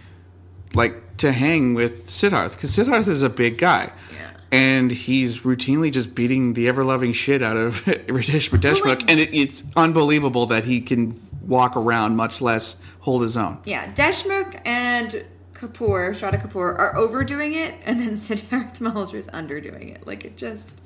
like 0.74 1.18
to 1.18 1.32
hang 1.32 1.74
with 1.74 2.08
Siddharth 2.08 2.51
because 2.51 2.76
Siddharth 2.76 3.08
is 3.08 3.22
a 3.22 3.30
big 3.30 3.58
guy. 3.58 3.93
Yeah. 4.12 4.32
And 4.51 4.91
he's 4.91 5.39
routinely 5.39 5.89
just 5.89 6.14
beating 6.14 6.53
the 6.53 6.68
ever 6.68 6.84
loving 6.84 7.14
shit 7.14 7.41
out 7.41 7.56
of 7.56 7.82
Ritesh 7.86 8.49
Deshmukh, 8.49 8.86
like- 8.86 9.10
and 9.10 9.22
it, 9.22 9.34
it's 9.34 9.64
unbelievable 9.78 10.47
that 10.47 10.66
he 10.66 10.82
can 10.82 11.18
walk 11.41 11.78
around, 11.78 12.18
much 12.18 12.41
less 12.41 12.76
hold 12.99 13.22
his 13.22 13.38
own. 13.38 13.60
yeah, 13.66 13.93
Deshmukh 13.93 14.60
and 14.66 15.24
Kapoor, 15.56 16.12
Shraddha 16.12 16.41
Kapoor, 16.41 16.78
are 16.78 16.95
overdoing 16.95 17.53
it, 17.53 17.74
and 17.86 17.99
then 17.99 18.12
Siddharth 18.14 18.80
Malhotra 18.80 19.16
is 19.16 19.28
underdoing 19.28 19.89
it. 19.95 20.06
Like 20.06 20.26
it 20.26 20.38
just. 20.38 20.80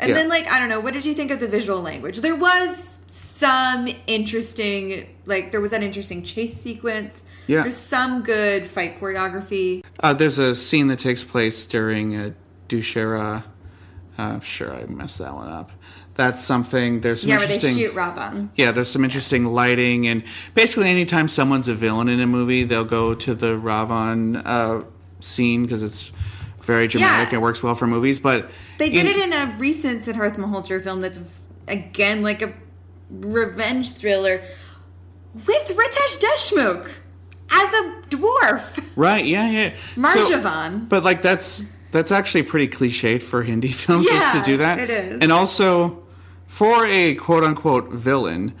And 0.00 0.08
Yeah. 0.08 0.14
then, 0.14 0.28
like, 0.30 0.46
I 0.50 0.58
don't 0.58 0.70
know, 0.70 0.80
what 0.80 0.94
did 0.94 1.04
you 1.04 1.12
think 1.12 1.30
of 1.30 1.40
the 1.40 1.46
visual 1.46 1.82
language? 1.82 2.20
There 2.20 2.34
was 2.34 3.00
some 3.06 3.86
interesting, 4.06 5.14
like, 5.26 5.50
there 5.52 5.60
was 5.60 5.72
that 5.72 5.82
interesting 5.82 6.22
chase 6.22 6.58
sequence. 6.58 7.22
Yeah. 7.46 7.60
There's 7.62 7.76
some 7.76 8.22
good 8.22 8.64
fight 8.64 8.98
choreography. 8.98 9.84
Uh, 10.02 10.14
there's 10.14 10.38
a 10.38 10.54
scene 10.56 10.86
that 10.86 11.00
takes 11.00 11.22
place 11.22 11.66
during 11.66 12.16
uh, 12.16 12.30
Dussehra. 12.70 13.44
Uh, 14.16 14.40
sure, 14.40 14.72
I 14.74 14.86
messed 14.86 15.18
that 15.18 15.34
one 15.34 15.48
up. 15.48 15.70
That's 16.14 16.44
something. 16.44 17.00
There's 17.00 17.22
some 17.22 17.30
Yeah, 17.30 17.38
where 17.38 17.46
they 17.46 17.58
shoot 17.58 17.94
Ravan. 17.94 18.50
Yeah, 18.56 18.72
there's 18.72 18.90
some 18.90 19.04
interesting 19.04 19.44
lighting, 19.46 20.06
and 20.06 20.22
basically, 20.54 20.88
anytime 20.90 21.28
someone's 21.28 21.68
a 21.68 21.74
villain 21.74 22.08
in 22.08 22.20
a 22.20 22.26
movie, 22.26 22.64
they'll 22.64 22.84
go 22.84 23.14
to 23.14 23.34
the 23.34 23.54
Ravan 23.56 24.42
uh, 24.44 24.82
scene 25.20 25.62
because 25.62 25.82
it's 25.82 26.12
very 26.62 26.88
dramatic 26.88 27.28
Yeah. 27.30 27.36
and 27.36 27.42
works 27.42 27.62
well 27.62 27.74
for 27.74 27.86
movies. 27.86 28.18
But 28.20 28.50
They 28.78 28.90
did 28.90 29.06
in- 29.06 29.12
it 29.12 29.16
in 29.18 29.32
a 29.32 29.56
recent 29.58 30.02
Siddharth 30.02 30.36
Malhotra 30.36 30.82
film 30.82 31.00
that's, 31.00 31.18
again, 31.68 32.22
like 32.22 32.42
a 32.42 32.52
revenge 33.10 33.92
thriller 33.92 34.42
with 35.46 35.68
Ritesh 35.68 36.20
Deshmukh 36.20 36.88
as 37.50 37.72
a 37.72 37.94
dwarf. 38.10 38.84
right. 38.96 39.24
Yeah, 39.24 39.48
yeah. 39.50 40.12
So- 40.12 40.78
but 40.88 41.02
like 41.04 41.22
that's 41.22 41.64
that's 41.92 42.12
actually 42.12 42.42
pretty 42.44 42.68
cliched 42.68 43.22
for 43.22 43.42
Hindi 43.42 43.68
films 43.72 44.06
just 44.06 44.36
to 44.36 44.42
do 44.42 44.58
that. 44.58 44.78
it 44.78 44.90
is. 44.90 45.18
And 45.20 45.32
also 45.32 45.99
for 46.50 46.84
a 46.84 47.14
quote 47.14 47.44
unquote 47.44 47.90
villain, 47.90 48.52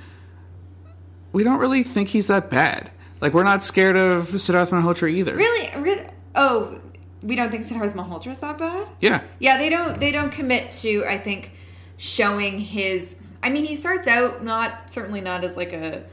we 1.32 1.42
don't 1.42 1.58
really 1.58 1.82
think 1.82 2.10
he's 2.10 2.28
that 2.28 2.48
bad. 2.48 2.88
Like 3.20 3.34
we're 3.34 3.42
not 3.42 3.64
scared 3.64 3.96
of 3.96 4.28
Siddharth 4.28 4.68
Malhotra 4.68 5.10
either. 5.10 5.34
Really? 5.34 5.82
really? 5.82 6.08
Oh, 6.36 6.80
we 7.22 7.34
don't 7.34 7.50
think 7.50 7.64
Siddharth 7.64 7.94
Malhotra 7.94 8.28
is 8.28 8.38
that 8.38 8.58
bad? 8.58 8.88
Yeah. 9.00 9.22
Yeah, 9.40 9.58
they 9.58 9.68
don't. 9.68 9.98
They 9.98 10.12
don't 10.12 10.30
commit 10.30 10.70
to. 10.82 11.04
I 11.04 11.18
think 11.18 11.50
showing 11.96 12.60
his. 12.60 13.16
I 13.42 13.50
mean, 13.50 13.64
he 13.64 13.74
starts 13.74 14.06
out 14.06 14.44
not 14.44 14.88
certainly 14.88 15.20
not 15.20 15.42
as 15.42 15.56
like 15.56 15.72
a 15.72 16.04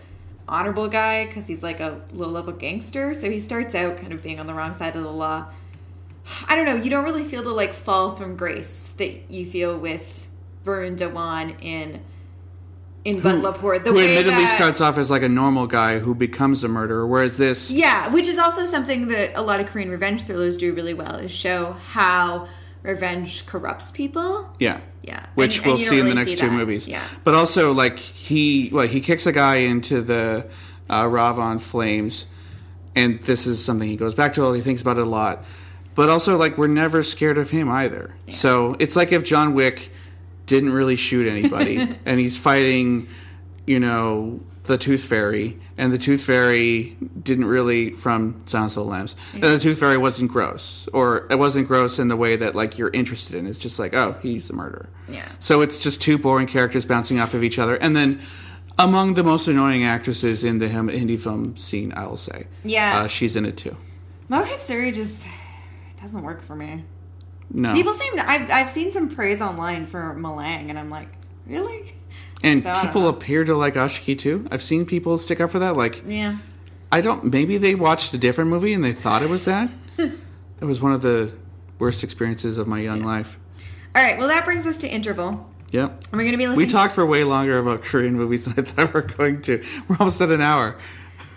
honorable 0.50 0.88
guy 0.88 1.28
because 1.28 1.46
he's 1.46 1.62
like 1.62 1.80
a 1.80 2.02
low 2.12 2.28
level 2.28 2.54
gangster. 2.54 3.14
So 3.14 3.30
he 3.30 3.40
starts 3.40 3.76
out 3.76 3.98
kind 3.98 4.14
of 4.14 4.24
being 4.24 4.40
on 4.40 4.48
the 4.48 4.54
wrong 4.56 4.74
side 4.74 4.96
of 4.96 5.04
the 5.04 5.12
law. 5.12 5.46
I 6.48 6.56
don't 6.56 6.66
know. 6.66 6.76
You 6.76 6.90
don't 6.90 7.06
really 7.06 7.24
feel 7.24 7.44
the 7.44 7.52
like 7.52 7.76
fall 7.76 8.16
from 8.16 8.36
grace 8.36 8.94
that 8.98 9.30
you 9.30 9.50
feel 9.50 9.78
with 9.78 10.27
Varun 10.68 10.98
Dhawan 10.98 11.56
in 11.64 12.02
in 13.06 13.22
Badlapur. 13.22 13.82
The 13.84 13.92
who 13.92 13.96
way 13.98 14.18
admittedly 14.18 14.44
that- 14.44 14.56
starts 14.56 14.82
off 14.82 14.98
as 14.98 15.10
like 15.10 15.22
a 15.24 15.30
normal 15.30 15.66
guy 15.66 16.00
who 16.00 16.14
becomes 16.14 16.64
a 16.64 16.68
murderer, 16.68 17.08
whereas 17.08 17.38
this 17.38 17.72
Yeah, 17.72 18.10
which 18.10 18.28
is 18.28 18.38
also 18.38 18.66
something 18.66 19.08
that 19.08 19.32
a 19.34 19.42
lot 19.42 19.60
of 19.62 19.68
Korean 19.68 19.90
revenge 19.90 20.24
thrillers 20.24 20.58
do 20.58 20.74
really 20.74 20.94
well 20.94 21.16
is 21.16 21.32
show 21.32 21.78
how 21.94 22.48
revenge 22.84 23.46
corrupts 23.46 23.92
people. 23.92 24.54
Yeah. 24.60 24.80
Yeah. 25.04 25.26
Which 25.36 25.58
And- 25.58 25.66
we'll 25.66 25.76
and 25.78 25.84
see 25.86 25.90
don't 25.98 26.00
in 26.00 26.10
the 26.10 26.16
next 26.16 26.32
two 26.38 26.48
that. 26.50 26.52
movies. 26.52 26.86
Yeah. 26.88 27.02
But 27.24 27.34
also, 27.34 27.72
like, 27.74 27.98
he, 27.98 28.70
well, 28.74 28.88
he 28.88 29.00
kicks 29.00 29.26
a 29.26 29.32
guy 29.32 29.58
into 29.58 30.02
the 30.02 30.46
uh, 30.90 31.04
Ravan 31.06 31.62
flames, 31.62 32.26
and 32.96 33.22
this 33.24 33.48
is 33.48 33.64
something 33.64 33.88
he 33.88 33.96
goes 33.96 34.16
back 34.16 34.34
to. 34.34 34.52
He 34.54 34.60
thinks 34.62 34.82
about 34.82 34.98
it 34.98 35.04
a 35.08 35.10
lot. 35.10 35.46
But 35.96 36.10
also, 36.10 36.38
like, 36.38 36.58
we're 36.58 36.68
never 36.68 37.04
scared 37.04 37.38
of 37.38 37.50
him 37.52 37.70
either. 37.70 38.14
So 38.32 38.76
it's 38.80 38.96
like 38.98 39.12
if 39.14 39.24
John 39.24 39.54
Wick 39.54 39.92
didn't 40.48 40.72
really 40.72 40.96
shoot 40.96 41.28
anybody, 41.28 41.78
and 42.06 42.20
he's 42.20 42.36
fighting, 42.36 43.08
you 43.68 43.80
know, 43.80 44.40
the 44.64 44.78
Tooth 44.78 45.04
Fairy, 45.04 45.58
and 45.78 45.94
the 45.94 45.98
Tooth 45.98 46.22
Fairy 46.24 46.98
didn't 47.24 47.46
really, 47.46 47.92
from 47.92 48.42
Silence 48.48 48.76
of 48.76 48.84
the 48.86 48.90
Lambs, 48.92 49.16
and 49.34 49.44
the 49.44 49.60
Tooth 49.60 49.80
Fairy 49.80 49.98
wasn't 49.98 50.30
gross, 50.32 50.90
or 50.92 51.26
it 51.30 51.38
wasn't 51.40 51.68
gross 51.68 52.00
in 52.00 52.08
the 52.10 52.18
way 52.18 52.36
that 52.36 52.56
like 52.56 52.78
you're 52.78 52.90
interested 52.90 53.36
in. 53.36 53.46
It's 53.48 53.58
just 53.60 53.78
like, 53.80 53.94
oh, 53.94 54.18
he's 54.22 54.48
the 54.48 54.54
murderer. 54.54 54.90
Yeah. 55.08 55.28
So 55.40 55.62
it's 55.62 55.78
just 55.78 56.02
two 56.02 56.18
boring 56.18 56.48
characters 56.48 56.86
bouncing 56.86 57.20
off 57.20 57.34
of 57.34 57.44
each 57.44 57.60
other, 57.60 57.76
and 57.76 57.96
then 57.96 58.20
among 58.80 59.14
the 59.14 59.24
most 59.24 59.48
annoying 59.48 59.84
actresses 59.86 60.44
in 60.44 60.60
the 60.60 60.68
Hin- 60.68 60.90
Hindi 60.90 61.16
film 61.18 61.56
scene, 61.58 61.94
I 61.94 62.06
will 62.08 62.18
say, 62.18 62.48
Yeah. 62.64 63.00
uh, 63.04 63.08
she's 63.08 63.36
in 63.36 63.46
it 63.46 63.56
too. 63.58 63.76
Mohit 64.30 64.58
Suri 64.60 64.94
just 64.94 65.26
doesn't 66.02 66.22
work 66.24 66.42
for 66.42 66.56
me. 66.56 66.84
No, 67.50 67.74
People 67.74 67.94
seem 67.94 68.16
to, 68.18 68.30
I've 68.30 68.52
I've 68.52 68.70
seen 68.70 68.92
some 68.92 69.10
praise 69.10 69.40
online 69.42 69.88
for 69.88 70.16
Malang 70.18 70.70
and 70.70 70.78
I'm 70.78 70.90
like, 70.90 71.08
really? 71.46 71.94
and 72.44 72.62
so 72.62 72.82
people 72.82 73.08
appear 73.08 73.44
to 73.46 73.56
like 73.56 73.76
Aashiqui 73.76 74.18
too. 74.18 74.46
I've 74.52 74.62
seen 74.62 74.86
people 74.86 75.18
stick 75.18 75.40
up 75.40 75.52
for 75.52 75.60
that. 75.60 75.76
Like, 75.78 76.04
Yeah. 76.06 76.38
I 76.92 77.02
don't. 77.02 77.26
Maybe 77.26 77.58
they 77.58 77.76
watched 77.76 78.14
a 78.14 78.18
different 78.18 78.50
movie 78.50 78.74
and 78.74 78.84
they 78.84 78.94
thought 78.94 79.22
it 79.22 79.30
was 79.30 79.46
that. 79.46 79.70
it 79.98 80.12
was 80.62 80.82
one 80.82 80.94
of 80.94 81.02
the 81.02 81.34
worst 81.80 82.04
experiences 82.04 82.58
of 82.58 82.68
my 82.68 82.80
young 82.80 83.02
life. 83.02 83.38
All 83.96 84.04
right, 84.04 84.18
well 84.18 84.28
that 84.28 84.46
brings 84.46 84.66
us 84.68 84.78
to 84.80 84.88
interval. 84.88 85.50
Yep. 85.72 85.90
And 85.90 86.12
we're 86.14 86.20
going 86.20 86.32
to 86.32 86.38
be 86.38 86.48
listening 86.48 86.66
We 86.66 86.72
talked 86.72 86.96
for 86.96 87.06
way 87.06 87.24
longer 87.26 87.60
about 87.60 87.82
Korean 87.82 88.16
movies 88.16 88.46
than 88.46 88.54
I 88.58 88.62
thought 88.68 88.94
we 88.94 89.02
were 89.02 89.08
going 89.08 89.42
to. 89.44 89.64
We're 89.88 89.98
almost 90.00 90.22
at 90.22 90.30
an 90.30 90.42
hour, 90.42 90.78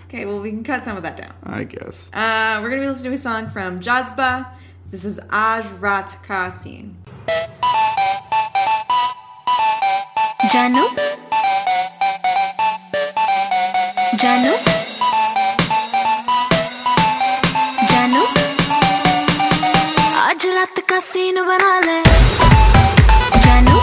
Okay, 0.06 0.24
well 0.24 0.40
we 0.40 0.50
can 0.50 0.62
cut 0.64 0.82
some 0.84 0.96
of 0.96 1.02
that 1.04 1.16
down. 1.16 1.32
I 1.42 1.64
guess. 1.64 2.10
Uh, 2.12 2.58
we're 2.62 2.68
going 2.70 2.80
to 2.82 2.86
be 2.86 2.90
listening 2.90 3.12
to 3.12 3.16
a 3.16 3.18
song 3.18 3.50
from 3.50 3.80
Jazbaa. 3.80 4.46
This 4.91 5.03
is 5.05 5.19
Aj 5.29 5.65
Rat 5.81 6.17
Ka 6.27 6.49
Scene. 6.51 6.95
जानू 10.53 10.83
जानू 14.21 14.51
जानू 17.91 18.23
आज 20.25 20.45
रात 20.57 20.79
का 20.89 20.99
scene 21.09 21.41
बना 21.49 21.73
ले 21.87 21.97
जानू 23.45 23.79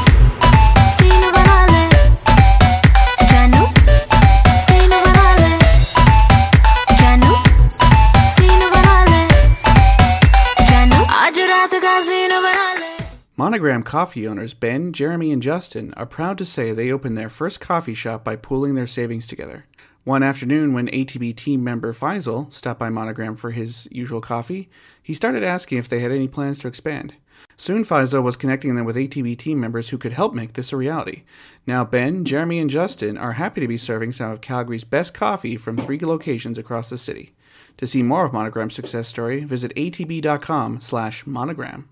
Monogram 13.39 13.83
coffee 13.83 14.27
owners 14.27 14.55
Ben, 14.55 14.91
Jeremy, 14.91 15.31
and 15.31 15.43
Justin 15.43 15.93
are 15.93 16.07
proud 16.07 16.39
to 16.39 16.45
say 16.45 16.71
they 16.71 16.91
opened 16.91 17.15
their 17.15 17.29
first 17.29 17.59
coffee 17.59 17.93
shop 17.93 18.23
by 18.23 18.35
pooling 18.35 18.73
their 18.73 18.87
savings 18.87 19.27
together. 19.27 19.67
One 20.03 20.23
afternoon, 20.23 20.73
when 20.73 20.87
ATB 20.87 21.35
team 21.35 21.63
member 21.63 21.93
Faisal 21.93 22.51
stopped 22.51 22.79
by 22.79 22.89
Monogram 22.89 23.35
for 23.35 23.51
his 23.51 23.87
usual 23.91 24.21
coffee, 24.21 24.71
he 25.03 25.13
started 25.13 25.43
asking 25.43 25.77
if 25.77 25.87
they 25.87 25.99
had 25.99 26.11
any 26.11 26.27
plans 26.27 26.57
to 26.59 26.67
expand. 26.67 27.13
Soon, 27.57 27.85
Faisal 27.85 28.23
was 28.23 28.37
connecting 28.37 28.73
them 28.73 28.85
with 28.85 28.95
ATB 28.95 29.37
team 29.37 29.59
members 29.59 29.89
who 29.89 29.99
could 29.99 30.13
help 30.13 30.33
make 30.33 30.53
this 30.53 30.73
a 30.73 30.77
reality. 30.77 31.21
Now, 31.67 31.85
Ben, 31.85 32.25
Jeremy, 32.25 32.57
and 32.57 32.71
Justin 32.71 33.19
are 33.19 33.33
happy 33.33 33.61
to 33.61 33.67
be 33.67 33.77
serving 33.77 34.13
some 34.13 34.31
of 34.31 34.41
Calgary's 34.41 34.83
best 34.83 35.13
coffee 35.13 35.57
from 35.57 35.77
three 35.77 35.99
locations 35.99 36.57
across 36.57 36.89
the 36.89 36.97
city. 36.97 37.35
To 37.77 37.85
see 37.85 38.01
more 38.01 38.25
of 38.25 38.33
Monogram's 38.33 38.73
success 38.73 39.07
story, 39.07 39.43
visit 39.43 39.75
atb.com 39.75 40.81
slash 40.81 41.27
monogram. 41.27 41.87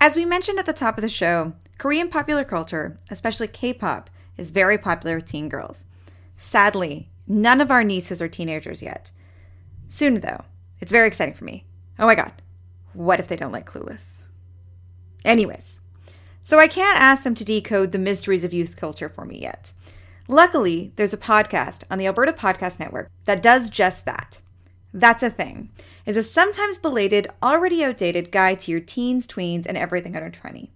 As 0.00 0.16
we 0.16 0.24
mentioned 0.24 0.58
at 0.58 0.66
the 0.66 0.72
top 0.72 0.96
of 0.96 1.02
the 1.02 1.08
show, 1.08 1.54
Korean 1.76 2.08
popular 2.08 2.44
culture, 2.44 2.98
especially 3.10 3.48
K 3.48 3.72
pop, 3.72 4.10
is 4.36 4.52
very 4.52 4.78
popular 4.78 5.16
with 5.16 5.24
teen 5.24 5.48
girls. 5.48 5.86
Sadly, 6.36 7.08
none 7.26 7.60
of 7.60 7.70
our 7.70 7.82
nieces 7.82 8.22
are 8.22 8.28
teenagers 8.28 8.80
yet. 8.80 9.10
Soon, 9.88 10.20
though. 10.20 10.44
It's 10.80 10.92
very 10.92 11.08
exciting 11.08 11.34
for 11.34 11.44
me. 11.44 11.66
Oh 11.98 12.06
my 12.06 12.14
god. 12.14 12.32
What 12.92 13.18
if 13.18 13.26
they 13.26 13.36
don't 13.36 13.52
like 13.52 13.68
Clueless? 13.68 14.22
Anyways, 15.24 15.80
so 16.44 16.58
I 16.58 16.68
can't 16.68 17.00
ask 17.00 17.24
them 17.24 17.34
to 17.34 17.44
decode 17.44 17.90
the 17.90 17.98
mysteries 17.98 18.44
of 18.44 18.54
youth 18.54 18.76
culture 18.76 19.08
for 19.08 19.24
me 19.24 19.40
yet. 19.40 19.72
Luckily, 20.28 20.92
there's 20.96 21.12
a 21.12 21.18
podcast 21.18 21.82
on 21.90 21.98
the 21.98 22.06
Alberta 22.06 22.32
Podcast 22.32 22.78
Network 22.78 23.10
that 23.24 23.42
does 23.42 23.68
just 23.68 24.04
that. 24.04 24.40
That's 24.92 25.22
a 25.22 25.30
thing. 25.30 25.70
Is 26.06 26.16
a 26.16 26.22
sometimes 26.22 26.78
belated, 26.78 27.28
already 27.42 27.84
outdated 27.84 28.30
guide 28.30 28.58
to 28.60 28.70
your 28.70 28.80
teens, 28.80 29.26
tweens, 29.26 29.66
and 29.66 29.76
everything 29.76 30.16
under 30.16 30.30
20. 30.30 30.70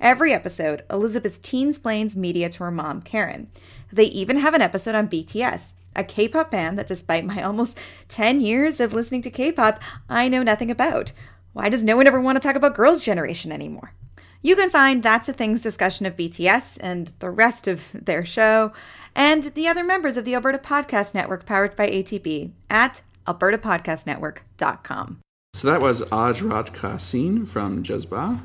Every 0.00 0.32
episode, 0.32 0.84
Elizabeth 0.90 1.42
teens 1.42 1.78
teensplains 1.78 2.16
media 2.16 2.48
to 2.48 2.64
her 2.64 2.70
mom, 2.70 3.02
Karen. 3.02 3.48
They 3.92 4.04
even 4.04 4.38
have 4.38 4.54
an 4.54 4.62
episode 4.62 4.94
on 4.94 5.08
BTS, 5.08 5.72
a 5.96 6.04
K 6.04 6.28
pop 6.28 6.50
band 6.50 6.78
that, 6.78 6.86
despite 6.86 7.24
my 7.24 7.42
almost 7.42 7.78
10 8.08 8.40
years 8.40 8.80
of 8.80 8.94
listening 8.94 9.22
to 9.22 9.30
K 9.30 9.52
pop, 9.52 9.80
I 10.08 10.28
know 10.28 10.42
nothing 10.42 10.70
about. 10.70 11.12
Why 11.52 11.68
does 11.68 11.82
no 11.82 11.96
one 11.96 12.06
ever 12.06 12.20
want 12.20 12.36
to 12.36 12.40
talk 12.40 12.56
about 12.56 12.76
Girls' 12.76 13.04
Generation 13.04 13.50
anymore? 13.50 13.92
You 14.40 14.54
can 14.54 14.70
find 14.70 15.02
That's 15.02 15.28
a 15.28 15.32
Thing's 15.32 15.62
discussion 15.62 16.06
of 16.06 16.14
BTS 16.14 16.78
and 16.80 17.12
the 17.18 17.30
rest 17.30 17.66
of 17.66 17.90
their 17.92 18.24
show 18.24 18.72
and 19.16 19.44
the 19.54 19.66
other 19.66 19.82
members 19.82 20.16
of 20.16 20.24
the 20.24 20.36
Alberta 20.36 20.58
Podcast 20.58 21.12
Network 21.12 21.44
powered 21.44 21.74
by 21.74 21.88
ATB 21.90 22.52
at 22.70 23.02
albertapodcastnetwork.com. 23.28 25.20
So 25.54 25.66
that 25.68 25.80
was 25.80 26.02
Aaj 26.02 26.42
Raat 26.42 26.72
Ka 26.74 26.96
Scene 26.98 27.44
from 27.46 27.82
Jazbaa. 27.82 28.40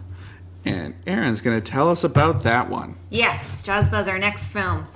And 0.65 0.95
Aaron's 1.05 1.41
going 1.41 1.59
to 1.61 1.71
tell 1.71 1.89
us 1.89 2.03
about 2.05 2.43
that 2.43 2.69
one. 2.69 2.95
Yes, 3.09 3.61
Jazbaa's 3.63 4.07
our 4.07 4.17
next 4.17 4.49
film. 4.49 4.88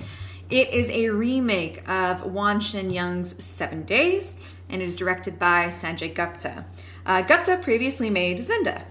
It 0.48 0.70
is 0.70 0.88
a 0.88 1.10
remake 1.10 1.86
of 1.88 2.22
Won 2.24 2.60
Shin-yun's 2.60 3.44
Seven 3.44 3.82
Days, 3.82 4.34
and 4.70 4.80
it 4.80 4.86
is 4.86 4.96
directed 4.96 5.38
by 5.38 5.66
Sanjay 5.66 6.14
Gupta. 6.14 6.64
Uh, 7.04 7.20
Gupta 7.20 7.58
previously 7.62 8.08
made 8.08 8.38
Zinda. 8.38 8.84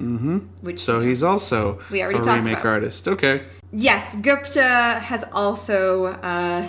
Mm-hmm. 0.00 0.38
Which 0.60 0.80
So 0.80 1.00
he's 1.00 1.24
also 1.24 1.80
We 1.90 2.00
already 2.02 2.20
a 2.20 2.22
remake 2.22 2.52
about. 2.58 2.66
artist. 2.66 3.08
Okay. 3.08 3.42
Yes, 3.72 4.16
Gupta 4.16 5.00
has 5.00 5.24
also 5.32 6.06
uh, 6.06 6.68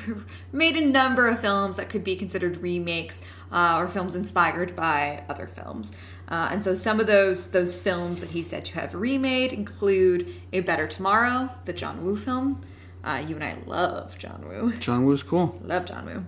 made 0.52 0.76
a 0.76 0.84
number 0.84 1.26
of 1.28 1.40
films 1.40 1.76
that 1.76 1.88
could 1.88 2.04
be 2.04 2.14
considered 2.14 2.58
remakes 2.58 3.22
uh, 3.50 3.78
or 3.78 3.88
films 3.88 4.14
inspired 4.14 4.76
by 4.76 5.24
other 5.30 5.46
films. 5.46 5.96
Uh, 6.28 6.48
and 6.50 6.62
so 6.62 6.74
some 6.74 7.00
of 7.00 7.06
those 7.06 7.50
those 7.50 7.74
films 7.74 8.20
that 8.20 8.30
he's 8.30 8.48
said 8.48 8.66
to 8.66 8.74
have 8.74 8.94
remade 8.94 9.52
include 9.52 10.34
A 10.52 10.60
Better 10.60 10.86
Tomorrow, 10.86 11.50
the 11.64 11.72
John 11.72 12.04
Woo 12.04 12.16
film. 12.16 12.60
Uh, 13.02 13.22
you 13.26 13.34
and 13.34 13.44
I 13.44 13.56
love 13.66 14.18
John 14.18 14.46
Woo. 14.46 14.72
John 14.78 15.06
Woo's 15.06 15.22
cool. 15.22 15.58
Love 15.64 15.86
John 15.86 16.04
Woo. 16.04 16.24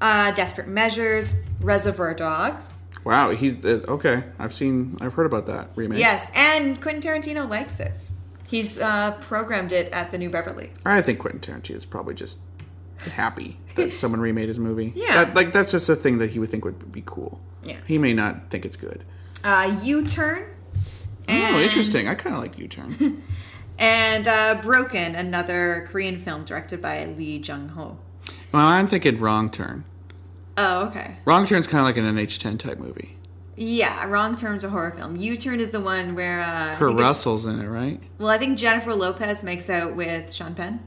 Uh, 0.00 0.32
Desperate 0.32 0.68
Measures, 0.68 1.32
Reservoir 1.60 2.14
Dogs. 2.14 2.78
Wow, 3.04 3.30
he's 3.30 3.64
uh, 3.64 3.84
okay. 3.88 4.24
I've 4.38 4.52
seen, 4.52 4.96
I've 5.00 5.14
heard 5.14 5.26
about 5.26 5.46
that 5.46 5.70
remake. 5.76 6.00
Yes, 6.00 6.28
and 6.34 6.80
Quentin 6.80 7.02
Tarantino 7.02 7.48
likes 7.48 7.80
it. 7.80 7.92
He's 8.48 8.78
uh, 8.78 9.12
programmed 9.20 9.72
it 9.72 9.92
at 9.92 10.10
the 10.10 10.16
New 10.18 10.30
Beverly. 10.30 10.70
I 10.84 11.02
think 11.02 11.18
Quentin 11.18 11.40
Tarantino 11.40 11.76
is 11.76 11.84
probably 11.84 12.14
just 12.14 12.38
happy 12.96 13.58
that 13.76 13.92
someone 14.00 14.20
remade 14.20 14.48
his 14.48 14.58
movie. 14.58 14.92
Yeah. 14.96 15.24
That, 15.24 15.34
like 15.36 15.52
that's 15.52 15.70
just 15.70 15.88
a 15.88 15.94
thing 15.94 16.18
that 16.18 16.30
he 16.30 16.38
would 16.38 16.50
think 16.50 16.64
would 16.64 16.90
be 16.90 17.02
cool. 17.04 17.40
Yeah. 17.62 17.76
He 17.86 17.98
may 17.98 18.14
not 18.14 18.50
think 18.50 18.64
it's 18.64 18.76
good. 18.76 19.04
Uh, 19.44 19.78
U-Turn. 19.82 20.44
oh, 21.28 21.60
interesting. 21.60 22.08
I 22.08 22.14
kind 22.14 22.34
of 22.34 22.42
like 22.42 22.58
U-Turn. 22.58 23.22
And 23.78 24.26
uh, 24.26 24.60
Broken, 24.60 25.14
another 25.14 25.88
Korean 25.92 26.20
film 26.20 26.44
directed 26.44 26.82
by 26.82 27.04
Lee 27.04 27.36
Jung 27.36 27.68
Ho. 27.70 27.96
well, 28.50 28.66
I'm 28.66 28.88
thinking 28.88 29.18
Wrong 29.20 29.50
Turn. 29.50 29.84
Oh, 30.56 30.86
okay. 30.86 31.18
Wrong 31.24 31.46
Turn's 31.46 31.68
kind 31.68 31.78
of 31.80 31.84
like 31.84 31.96
an 31.96 32.16
NH10 32.16 32.58
type 32.58 32.78
movie. 32.78 33.16
Yeah, 33.60 34.06
Wrong 34.06 34.36
Turn's 34.36 34.62
a 34.62 34.70
horror 34.70 34.92
film. 34.92 35.16
U 35.16 35.36
Turn 35.36 35.58
is 35.58 35.70
the 35.70 35.80
one 35.80 36.14
where. 36.14 36.40
Uh, 36.40 36.74
I 36.74 36.76
Kurt 36.76 36.96
Russell's 36.96 37.44
in 37.44 37.58
it, 37.60 37.66
right? 37.66 38.00
Well, 38.18 38.28
I 38.28 38.38
think 38.38 38.56
Jennifer 38.56 38.94
Lopez 38.94 39.42
makes 39.42 39.68
out 39.68 39.96
with 39.96 40.32
Sean 40.32 40.54
Penn. 40.54 40.80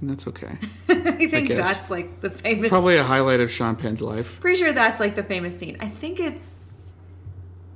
And 0.00 0.10
that's 0.10 0.28
okay. 0.28 0.56
I 0.88 1.26
think 1.26 1.48
guess. 1.48 1.58
that's 1.58 1.90
like 1.90 2.20
the 2.20 2.30
famous. 2.30 2.68
Probably 2.68 2.96
a 2.96 3.02
highlight 3.02 3.40
of 3.40 3.50
Sean 3.50 3.74
Penn's 3.74 4.00
life. 4.00 4.38
Pretty 4.40 4.56
sure 4.56 4.72
that's 4.72 5.00
like 5.00 5.16
the 5.16 5.24
famous 5.24 5.58
scene. 5.58 5.78
I 5.80 5.88
think 5.88 6.20
it's. 6.20 6.72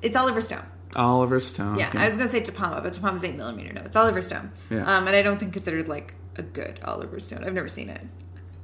It's 0.00 0.14
Oliver 0.16 0.40
Stone. 0.40 0.64
Oliver 0.94 1.40
Stone. 1.40 1.78
Yeah, 1.78 1.90
I 1.94 2.08
was 2.08 2.16
gonna 2.16 2.28
say 2.28 2.40
Topama, 2.40 2.82
but 2.82 2.92
Topama's 2.92 3.24
eight 3.24 3.36
millimeter. 3.36 3.72
No, 3.72 3.82
it's 3.82 3.96
Oliver 3.96 4.22
Stone. 4.22 4.52
Yeah. 4.70 4.84
Um, 4.84 5.08
and 5.08 5.16
I 5.16 5.22
don't 5.22 5.38
think 5.40 5.52
considered 5.52 5.88
like 5.88 6.14
a 6.36 6.42
good 6.42 6.78
Oliver 6.84 7.18
Stone. 7.18 7.42
I've 7.42 7.54
never 7.54 7.68
seen 7.68 7.88
it. 7.88 8.02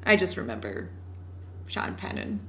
I 0.05 0.15
just 0.17 0.37
remember 0.37 0.91
Sean 1.67 1.95
Penn 1.97 2.19
and 2.19 2.41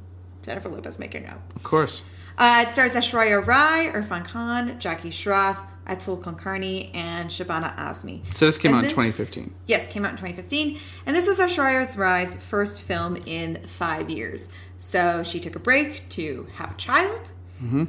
Jennifer 0.44 0.70
Lopez 0.70 1.00
making 1.00 1.26
out. 1.26 1.42
Of 1.56 1.64
course. 1.64 2.04
Uh, 2.38 2.66
it 2.68 2.72
stars 2.72 2.94
Aishwarya 2.94 3.46
Rai, 3.46 3.92
Irfan 3.94 4.24
Khan, 4.26 4.80
Jackie 4.80 5.10
Shroff, 5.10 5.58
Atul 5.88 6.22
Kulkarni, 6.22 6.92
and 6.94 7.30
Shabana 7.30 7.76
Azmi. 7.78 8.22
So 8.38 8.46
this 8.46 8.58
came 8.58 8.72
And 8.74 8.80
out 8.80 8.84
in 8.84 8.90
2015. 8.92 9.54
Yes, 9.68 9.88
came 9.88 10.06
out 10.06 10.12
in 10.12 10.18
2015. 10.18 10.80
And 11.06 11.16
this 11.16 11.28
is 11.28 11.40
Aishwarya 11.40 11.98
Rai's 11.98 12.36
first 12.36 12.84
film 12.84 13.16
in 13.26 13.66
five 13.66 14.10
years. 14.10 14.50
So 14.80 15.24
she 15.24 15.40
took 15.40 15.56
a 15.56 15.60
break 15.60 16.08
to 16.10 16.48
have 16.56 16.72
a 16.72 16.76
child. 16.76 17.32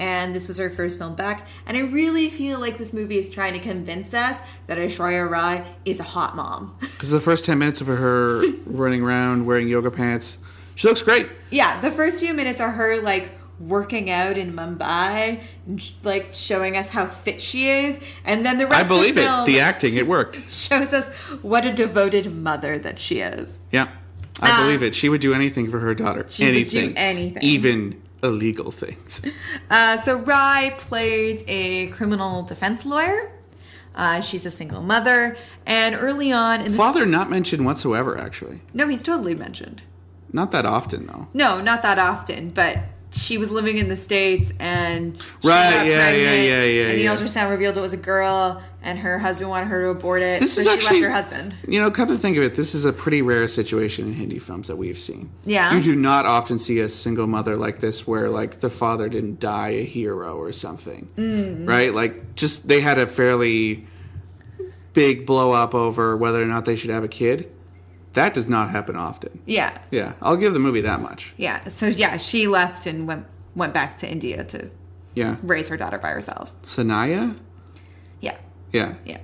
And 0.00 0.34
this 0.34 0.48
was 0.48 0.56
her 0.56 0.70
first 0.70 0.96
film 0.96 1.14
back. 1.14 1.46
And 1.66 1.76
I 1.76 1.80
really 1.80 2.30
feel 2.30 2.58
like 2.58 2.78
this 2.78 2.94
movie 2.94 3.18
is 3.18 3.28
trying 3.28 3.52
to 3.52 3.58
convince 3.58 4.14
us 4.14 4.40
that 4.66 4.78
Aishwarya 4.78 5.28
Rai 5.28 5.62
is 5.84 6.00
a 6.00 6.04
hot 6.04 6.34
mom. 6.34 6.74
Because 6.80 7.10
the 7.10 7.20
first 7.20 7.44
10 7.44 7.58
minutes 7.58 7.82
of 7.82 7.88
her 7.88 8.42
running 8.64 9.02
around 9.02 9.44
wearing 9.44 9.68
yoga 9.68 9.90
pants, 9.90 10.38
she 10.74 10.88
looks 10.88 11.02
great. 11.02 11.28
yeah, 11.50 11.78
the 11.82 11.90
first 11.90 12.18
few 12.18 12.32
minutes 12.32 12.62
are 12.62 12.70
her 12.70 13.02
like 13.02 13.30
working 13.60 14.10
out 14.10 14.38
in 14.38 14.52
Mumbai 14.52 15.42
and 15.66 15.90
like 16.02 16.30
showing 16.32 16.76
us 16.76 16.88
how 16.88 17.06
fit 17.06 17.40
she 17.40 17.68
is. 17.68 18.00
And 18.24 18.44
then 18.44 18.58
the 18.58 18.66
rest 18.66 18.84
I 18.84 18.88
believe 18.88 19.10
of 19.10 19.16
the 19.16 19.22
film 19.22 19.42
it. 19.42 19.46
The 19.46 19.60
acting, 19.60 19.94
it 19.96 20.06
worked. 20.06 20.36
shows 20.50 20.92
us 20.92 21.08
what 21.42 21.64
a 21.66 21.72
devoted 21.72 22.34
mother 22.34 22.78
that 22.78 22.98
she 23.00 23.20
is. 23.20 23.60
Yeah. 23.70 23.88
I 24.40 24.62
believe 24.62 24.82
it. 24.84 24.94
She 24.94 25.08
would 25.08 25.20
do 25.20 25.34
anything 25.34 25.68
for 25.70 25.80
her 25.80 25.94
daughter. 25.94 26.24
She 26.28 26.44
would 26.44 26.52
do 26.68 26.78
anything. 26.78 26.96
anything. 26.96 27.42
Even 27.42 28.00
illegal 28.22 28.70
things. 28.70 29.22
Uh, 29.70 29.98
so 29.98 30.16
Rai 30.16 30.72
plays 30.78 31.44
a 31.46 31.88
criminal 31.88 32.42
defense 32.42 32.86
lawyer. 32.86 33.30
Uh, 33.94 34.22
she's 34.22 34.46
a 34.46 34.50
single 34.50 34.80
mother, 34.80 35.36
and 35.66 35.94
early 35.94 36.32
on 36.32 36.62
in 36.62 36.72
the 36.72 36.76
Father 36.76 37.04
not 37.04 37.28
mentioned 37.28 37.66
whatsoever, 37.66 38.16
actually. 38.16 38.62
no, 38.72 38.88
he's 38.88 39.02
totally 39.02 39.34
mentioned. 39.34 39.82
Not 40.32 40.52
that 40.52 40.64
often, 40.64 41.06
though. 41.06 41.28
No, 41.34 41.60
not 41.60 41.82
that 41.82 41.98
often, 41.98 42.48
but 42.50 42.78
she 43.10 43.38
was 43.38 43.50
living 43.50 43.78
in 43.78 43.88
the 43.88 43.96
states 43.96 44.52
and 44.58 45.16
she 45.16 45.48
Right, 45.48 45.70
got 45.70 45.86
yeah, 45.86 46.10
yeah, 46.10 46.34
yeah, 46.34 46.64
yeah, 46.64 46.86
And 46.88 46.98
the 46.98 47.02
yeah. 47.04 47.16
ultrasound 47.16 47.50
revealed 47.50 47.76
it 47.76 47.80
was 47.80 47.92
a 47.92 47.96
girl, 47.98 48.62
and 48.82 48.98
her 48.98 49.18
husband 49.18 49.48
wanted 49.50 49.66
her 49.66 49.82
to 49.82 49.88
abort 49.88 50.22
it, 50.22 50.40
This 50.40 50.54
so 50.54 50.60
is 50.60 50.66
she 50.66 50.72
actually, 50.72 51.00
left 51.00 51.04
her 51.04 51.10
husband. 51.10 51.54
You 51.66 51.80
know, 51.80 51.90
come 51.90 52.08
to 52.08 52.18
think 52.18 52.36
of 52.36 52.42
it, 52.42 52.54
this 52.54 52.74
is 52.74 52.84
a 52.84 52.92
pretty 52.92 53.22
rare 53.22 53.48
situation 53.48 54.06
in 54.08 54.14
Hindi 54.14 54.38
films 54.38 54.68
that 54.68 54.76
we've 54.76 54.98
seen. 54.98 55.30
Yeah. 55.46 55.74
You 55.74 55.82
do 55.82 55.94
not 55.94 56.26
often 56.26 56.58
see 56.58 56.80
a 56.80 56.88
single 56.88 57.26
mother 57.26 57.56
like 57.56 57.80
this 57.80 58.06
where, 58.06 58.28
like, 58.28 58.60
the 58.60 58.70
father 58.70 59.08
didn't 59.08 59.40
die 59.40 59.70
a 59.70 59.84
hero 59.84 60.36
or 60.36 60.52
something. 60.52 61.08
Mm. 61.16 61.66
Right? 61.66 61.94
Like, 61.94 62.34
just 62.34 62.68
they 62.68 62.80
had 62.80 62.98
a 62.98 63.06
fairly 63.06 63.86
big 64.92 65.26
blow 65.26 65.52
up 65.52 65.74
over 65.74 66.16
whether 66.16 66.42
or 66.42 66.46
not 66.46 66.64
they 66.64 66.76
should 66.76 66.90
have 66.90 67.04
a 67.04 67.08
kid. 67.08 67.50
That 68.14 68.34
does 68.34 68.48
not 68.48 68.70
happen 68.70 68.96
often. 68.96 69.40
Yeah, 69.46 69.76
Yeah, 69.90 70.14
I'll 70.22 70.36
give 70.36 70.52
the 70.54 70.58
movie 70.58 70.80
that 70.82 71.00
much. 71.00 71.34
yeah. 71.36 71.68
So 71.68 71.86
yeah, 71.86 72.16
she 72.16 72.46
left 72.48 72.86
and 72.86 73.06
went 73.06 73.26
went 73.54 73.72
back 73.74 73.96
to 73.96 74.10
India 74.10 74.44
to 74.44 74.70
Yeah. 75.14 75.36
raise 75.42 75.68
her 75.68 75.76
daughter 75.76 75.98
by 75.98 76.10
herself. 76.10 76.52
Sanaya? 76.62 77.36
Yeah. 78.20 78.36
Yeah. 78.72 78.94
Yeah. 79.04 79.18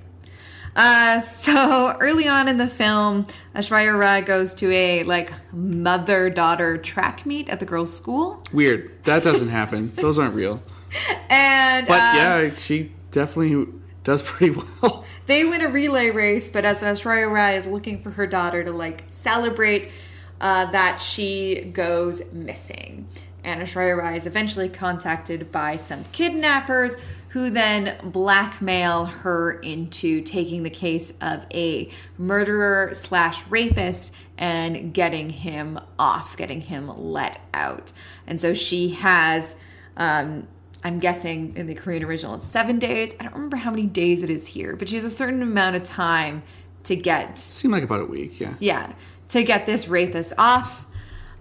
Uh, 0.75 1.19
so 1.21 1.95
early 2.01 2.27
on 2.27 2.47
in 2.49 2.57
the 2.57 2.67
film, 2.67 3.25
Aishwarya 3.55 3.97
Rai 3.97 4.21
goes 4.21 4.53
to 4.55 4.69
a 4.71 5.03
like 5.03 5.31
mother 5.53 6.29
daughter 6.29 6.77
track 6.77 7.25
meet 7.25 7.47
at 7.49 7.59
the 7.61 7.65
girls' 7.65 7.95
school, 7.95 8.43
Weird. 8.51 8.91
That 9.05 9.23
doesn't 9.23 9.47
happen. 9.49 9.91
Those 9.95 10.19
aren't 10.19 10.35
real. 10.35 10.61
and 11.29 11.87
But 11.87 11.99
uh, 11.99 12.13
yeah, 12.17 12.55
she 12.57 12.91
definitely 13.11 13.67
does 14.05 14.23
pretty 14.23 14.57
well. 14.81 15.03
they 15.25 15.43
win 15.43 15.59
a 15.61 15.67
relay 15.67 16.09
race. 16.11 16.47
But 16.47 16.63
as 16.63 16.81
Aishwarya 16.81 17.29
Rai 17.29 17.57
is 17.57 17.65
looking 17.65 18.01
for 18.01 18.11
her 18.11 18.25
daughter 18.25 18.63
to 18.63 18.71
like 18.71 19.03
celebrate 19.09 19.91
uh, 20.39 20.71
that 20.71 20.99
she 21.01 21.71
goes 21.73 22.21
missing, 22.31 23.07
and 23.43 23.61
Aishwarya 23.61 23.97
Rai 23.97 24.17
is 24.17 24.25
eventually 24.25 24.69
contacted 24.69 25.51
by 25.51 25.75
some 25.75 26.05
kidnappers 26.13 26.97
who 27.29 27.49
then 27.49 27.97
blackmail 28.01 29.05
her 29.05 29.59
into 29.59 30.21
taking 30.21 30.63
the 30.63 30.69
case 30.69 31.11
of 31.19 31.45
a 31.53 31.89
murderer 32.17 32.93
slash 32.93 33.45
rapist 33.47 34.13
and 34.37 34.93
getting 34.93 35.29
him 35.29 35.77
off, 35.99 36.37
getting 36.37 36.61
him 36.61 36.89
let 36.97 37.41
out. 37.53 37.91
And 38.25 38.39
so 38.39 38.53
she 38.53 38.91
has, 38.91 39.53
um, 39.97 40.47
I'm 40.85 40.99
guessing 40.99 41.53
in 41.57 41.65
the 41.65 41.73
Korean 41.73 42.03
original, 42.03 42.35
it's 42.35 42.45
seven 42.45 42.77
days. 42.77 43.15
I 43.19 43.23
don't 43.23 43.33
remember 43.33 43.57
how 43.57 43.71
many 43.71 43.87
days 43.87 44.21
it 44.21 44.29
is 44.29 44.45
here, 44.45 44.75
but 44.75 44.87
she 44.87 44.95
has 44.97 45.03
a 45.03 45.09
certain 45.09 45.41
amount 45.41 45.75
of 45.75 45.81
time 45.83 46.43
to 46.83 46.95
get 46.95 47.39
Seemed 47.39 47.73
like 47.73 47.81
about 47.81 48.01
a 48.01 48.05
week, 48.05 48.39
yeah. 48.39 48.53
yeah, 48.59 48.93
to 49.29 49.43
get 49.43 49.65
this 49.65 49.87
rapist 49.87 50.33
off. 50.37 50.85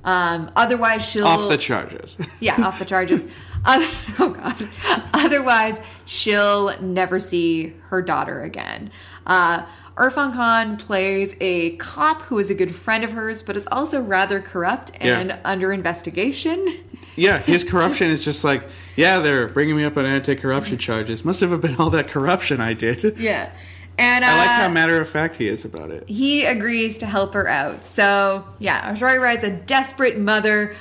Um, 0.03 0.51
otherwise, 0.57 1.05
she'll 1.07 1.27
Off 1.27 1.51
the 1.51 1.59
charges. 1.59 2.17
yeah, 2.41 2.59
off 2.65 2.79
the 2.79 2.87
charges. 2.87 3.27
Other, 3.67 3.87
oh 4.19 4.31
god. 4.31 4.67
Otherwise, 5.13 5.79
she'll 6.07 6.81
never 6.81 7.19
see 7.19 7.75
her 7.89 8.01
daughter 8.01 8.43
again. 8.43 8.91
Uh, 9.27 9.67
Irfan 9.97 10.33
Khan 10.33 10.79
plays 10.79 11.35
a 11.43 11.77
cop 11.77 12.23
who 12.23 12.39
is 12.39 12.49
a 12.49 12.55
good 12.55 12.75
friend 12.75 13.05
of 13.05 13.13
hers, 13.13 13.43
but 13.43 13.59
is 13.59 13.67
also 13.71 14.01
rather 14.01 14.41
corrupt 14.41 14.91
and 15.01 15.29
Yeah. 15.29 15.39
under 15.45 15.71
investigation. 15.71 16.67
yeah, 17.15 17.39
his 17.39 17.63
corruption 17.63 18.11
is 18.11 18.23
just 18.23 18.43
like, 18.43 18.65
yeah, 18.97 19.19
they're 19.21 19.49
bringing 19.49 19.77
me 19.77 19.85
up 19.85 19.97
on 19.97 20.05
anti-corruption 20.07 20.79
charges. 20.79 21.25
Must 21.25 21.41
have 21.41 21.61
been 21.61 21.77
all 21.77 21.91
that 21.91 22.09
corruption 22.09 22.61
I 22.61 22.75
did. 22.75 23.19
Yeah. 23.25 23.51
And 23.97 24.25
uh, 24.25 24.29
I 24.29 24.37
like 24.39 24.49
how 24.49 24.69
matter 24.71 25.01
of 25.01 25.09
fact 25.09 25.37
he 25.37 25.47
is 25.47 25.65
about 25.65 25.93
it. 25.93 26.09
he 26.09 26.45
agrees 26.45 26.99
to 26.99 27.07
help 27.07 27.33
her 27.35 27.47
out. 27.49 27.85
So 27.85 28.45
yeah, 28.59 28.93
Aishwarya 28.93 29.21
Rai 29.23 29.35
is 29.37 29.45
a 29.45 29.51
desperate 29.53 30.19
mother 30.19 30.75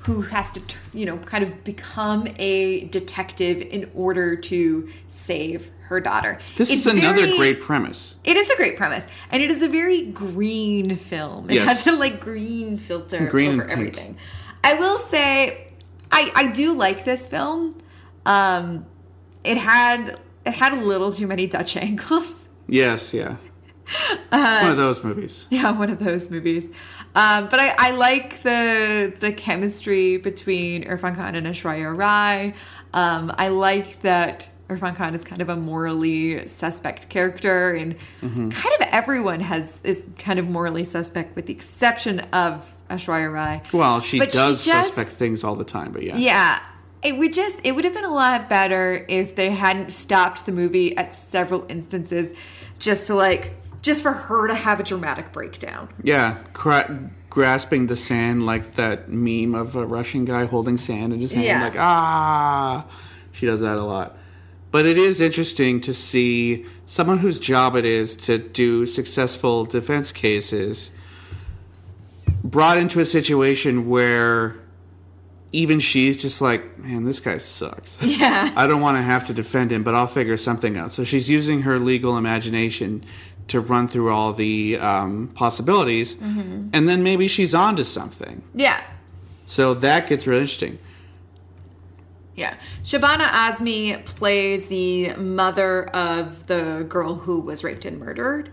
who 0.00 0.20
has 0.20 0.50
to, 0.52 0.60
you 0.92 1.06
know, 1.06 1.16
kind 1.18 1.42
of 1.42 1.64
become 1.64 2.28
a 2.38 2.84
detective 2.88 3.60
in 3.62 3.90
order 3.94 4.36
to 4.36 4.88
save 5.08 5.70
her 5.88 6.00
daughter. 6.00 6.38
This 6.56 6.70
It's 6.70 6.86
is 6.86 6.86
another 6.86 7.22
very- 7.26 7.36
great 7.38 7.60
premise. 7.60 8.14
It 8.24 8.36
is 8.36 8.48
a 8.50 8.56
great 8.56 8.76
premise, 8.76 9.06
and 9.30 9.42
it 9.42 9.50
is 9.50 9.62
a 9.62 9.68
very 9.68 10.02
green 10.06 10.96
film. 10.96 11.48
It 11.50 11.54
Yes. 11.54 11.82
has 11.84 11.94
a 11.94 11.96
like 11.96 12.20
green 12.20 12.76
filter 12.78 13.26
Green 13.26 13.54
over 13.60 13.68
everything. 13.70 14.16
I 14.62 14.74
will 14.74 14.98
say, 14.98 15.72
I 16.14 16.32
I 16.34 16.46
do 16.52 16.72
like 16.74 17.04
this 17.04 17.26
film. 17.26 17.76
Um, 18.26 18.86
it 19.42 19.58
had 19.58 20.18
it 20.46 20.54
had 20.54 20.72
a 20.72 20.80
little 20.80 21.12
too 21.12 21.26
many 21.26 21.46
Dutch 21.46 21.76
angles. 21.88 22.48
Yes, 22.66 23.12
yeah. 23.12 23.36
Uh, 24.32 24.60
one 24.62 24.70
of 24.70 24.76
those 24.78 25.04
movies. 25.04 25.46
Yeah, 25.50 25.70
one 25.78 25.90
of 25.90 25.98
those 25.98 26.30
movies. 26.30 26.70
Um, 27.14 27.48
but 27.48 27.60
I, 27.60 27.74
I 27.78 27.90
like 27.90 28.42
the 28.42 29.12
the 29.20 29.32
chemistry 29.32 30.16
between 30.16 30.84
Irfan 30.84 31.14
Khan 31.16 31.34
and 31.34 31.46
Aishwarya 31.46 31.94
Rai. 31.96 32.54
Um, 32.94 33.32
I 33.36 33.48
like 33.48 34.00
that 34.02 34.48
Irfan 34.68 34.96
Khan 34.96 35.14
is 35.14 35.22
kind 35.24 35.42
of 35.42 35.48
a 35.50 35.56
morally 35.56 36.48
suspect 36.48 37.08
character, 37.10 37.74
and 37.74 37.96
Mm-hmm. 38.22 38.50
kind 38.50 38.74
of 38.80 38.88
everyone 38.90 39.40
has 39.40 39.80
is 39.84 40.06
kind 40.18 40.38
of 40.38 40.48
morally 40.48 40.86
suspect, 40.86 41.36
with 41.36 41.46
the 41.46 41.52
exception 41.52 42.20
of 42.32 42.72
Aishwarya 42.90 43.32
Rai. 43.32 43.62
Well, 43.72 44.00
she 44.00 44.18
But 44.18 44.32
she 44.32 44.38
does 44.38 44.64
just- 44.64 44.86
suspect 44.94 45.10
things 45.16 45.42
all 45.44 45.54
the 45.56 45.64
time, 45.64 45.92
but 45.92 46.02
yeah. 46.02 46.16
Yeah. 46.16 46.58
It 47.02 47.18
would 47.18 47.34
just 47.34 47.60
it 47.64 47.72
would 47.72 47.84
have 47.84 47.92
been 47.92 48.04
a 48.06 48.14
lot 48.14 48.48
better 48.48 49.04
if 49.08 49.34
they 49.34 49.50
hadn't 49.50 49.92
stopped 49.92 50.46
the 50.46 50.52
movie 50.52 50.96
at 50.96 51.14
several 51.14 51.66
instances 51.68 52.32
just 52.78 53.06
to 53.08 53.14
like 53.14 53.52
just 53.82 54.02
for 54.02 54.12
her 54.12 54.48
to 54.48 54.54
have 54.54 54.80
a 54.80 54.82
dramatic 54.82 55.30
breakdown. 55.30 55.90
Yeah, 56.02 56.38
cra- 56.54 57.10
grasping 57.28 57.88
the 57.88 57.96
sand 57.96 58.46
like 58.46 58.76
that 58.76 59.10
meme 59.10 59.54
of 59.54 59.76
a 59.76 59.84
Russian 59.84 60.24
guy 60.24 60.46
holding 60.46 60.78
sand 60.78 61.12
in 61.12 61.20
his 61.20 61.32
hand, 61.32 61.44
Yeah. 61.46 61.62
like 61.64 61.76
ah. 61.76 62.86
She 63.32 63.44
does 63.44 63.60
that 63.60 63.76
a 63.76 63.82
lot. 63.84 64.16
But 64.70 64.86
it 64.86 64.96
is 64.96 65.20
interesting 65.20 65.82
to 65.82 65.92
see 65.92 66.64
someone 66.86 67.18
whose 67.18 67.38
job 67.38 67.76
it 67.76 67.84
is 67.84 68.16
to 68.16 68.38
do 68.38 68.86
successful 68.86 69.66
defense 69.66 70.10
cases 70.10 70.90
brought 72.44 72.76
into 72.78 73.00
a 73.00 73.06
situation 73.06 73.88
where 73.88 74.54
even 75.52 75.80
she's 75.80 76.16
just 76.16 76.40
like, 76.40 76.78
man, 76.78 77.04
this 77.04 77.18
guy 77.20 77.38
sucks. 77.38 77.98
Yeah. 78.02 78.52
I 78.54 78.66
don't 78.66 78.80
want 78.80 78.98
to 78.98 79.02
have 79.02 79.24
to 79.26 79.32
defend 79.34 79.70
him, 79.72 79.82
but 79.82 79.94
I'll 79.94 80.06
figure 80.06 80.36
something 80.36 80.76
out. 80.76 80.92
So 80.92 81.04
she's 81.04 81.30
using 81.30 81.62
her 81.62 81.78
legal 81.78 82.16
imagination 82.18 83.04
to 83.48 83.60
run 83.60 83.88
through 83.88 84.10
all 84.12 84.32
the 84.32 84.78
um, 84.78 85.28
possibilities, 85.34 86.14
Mm-hmm. 86.16 86.68
and 86.72 86.88
then 86.88 87.02
maybe 87.02 87.28
she's 87.28 87.54
on 87.54 87.76
to 87.76 87.84
something. 87.84 88.42
Yeah. 88.54 88.80
So 89.46 89.74
that 89.74 90.08
gets 90.08 90.26
really 90.26 90.40
interesting. 90.42 90.78
Yeah. 92.34 92.56
Shabana 92.82 93.26
Azmi 93.28 94.04
plays 94.06 94.66
the 94.66 95.14
mother 95.16 95.84
of 95.90 96.46
the 96.48 96.84
girl 96.88 97.14
who 97.14 97.40
was 97.40 97.62
raped 97.62 97.84
and 97.84 97.98
murdered. 98.00 98.50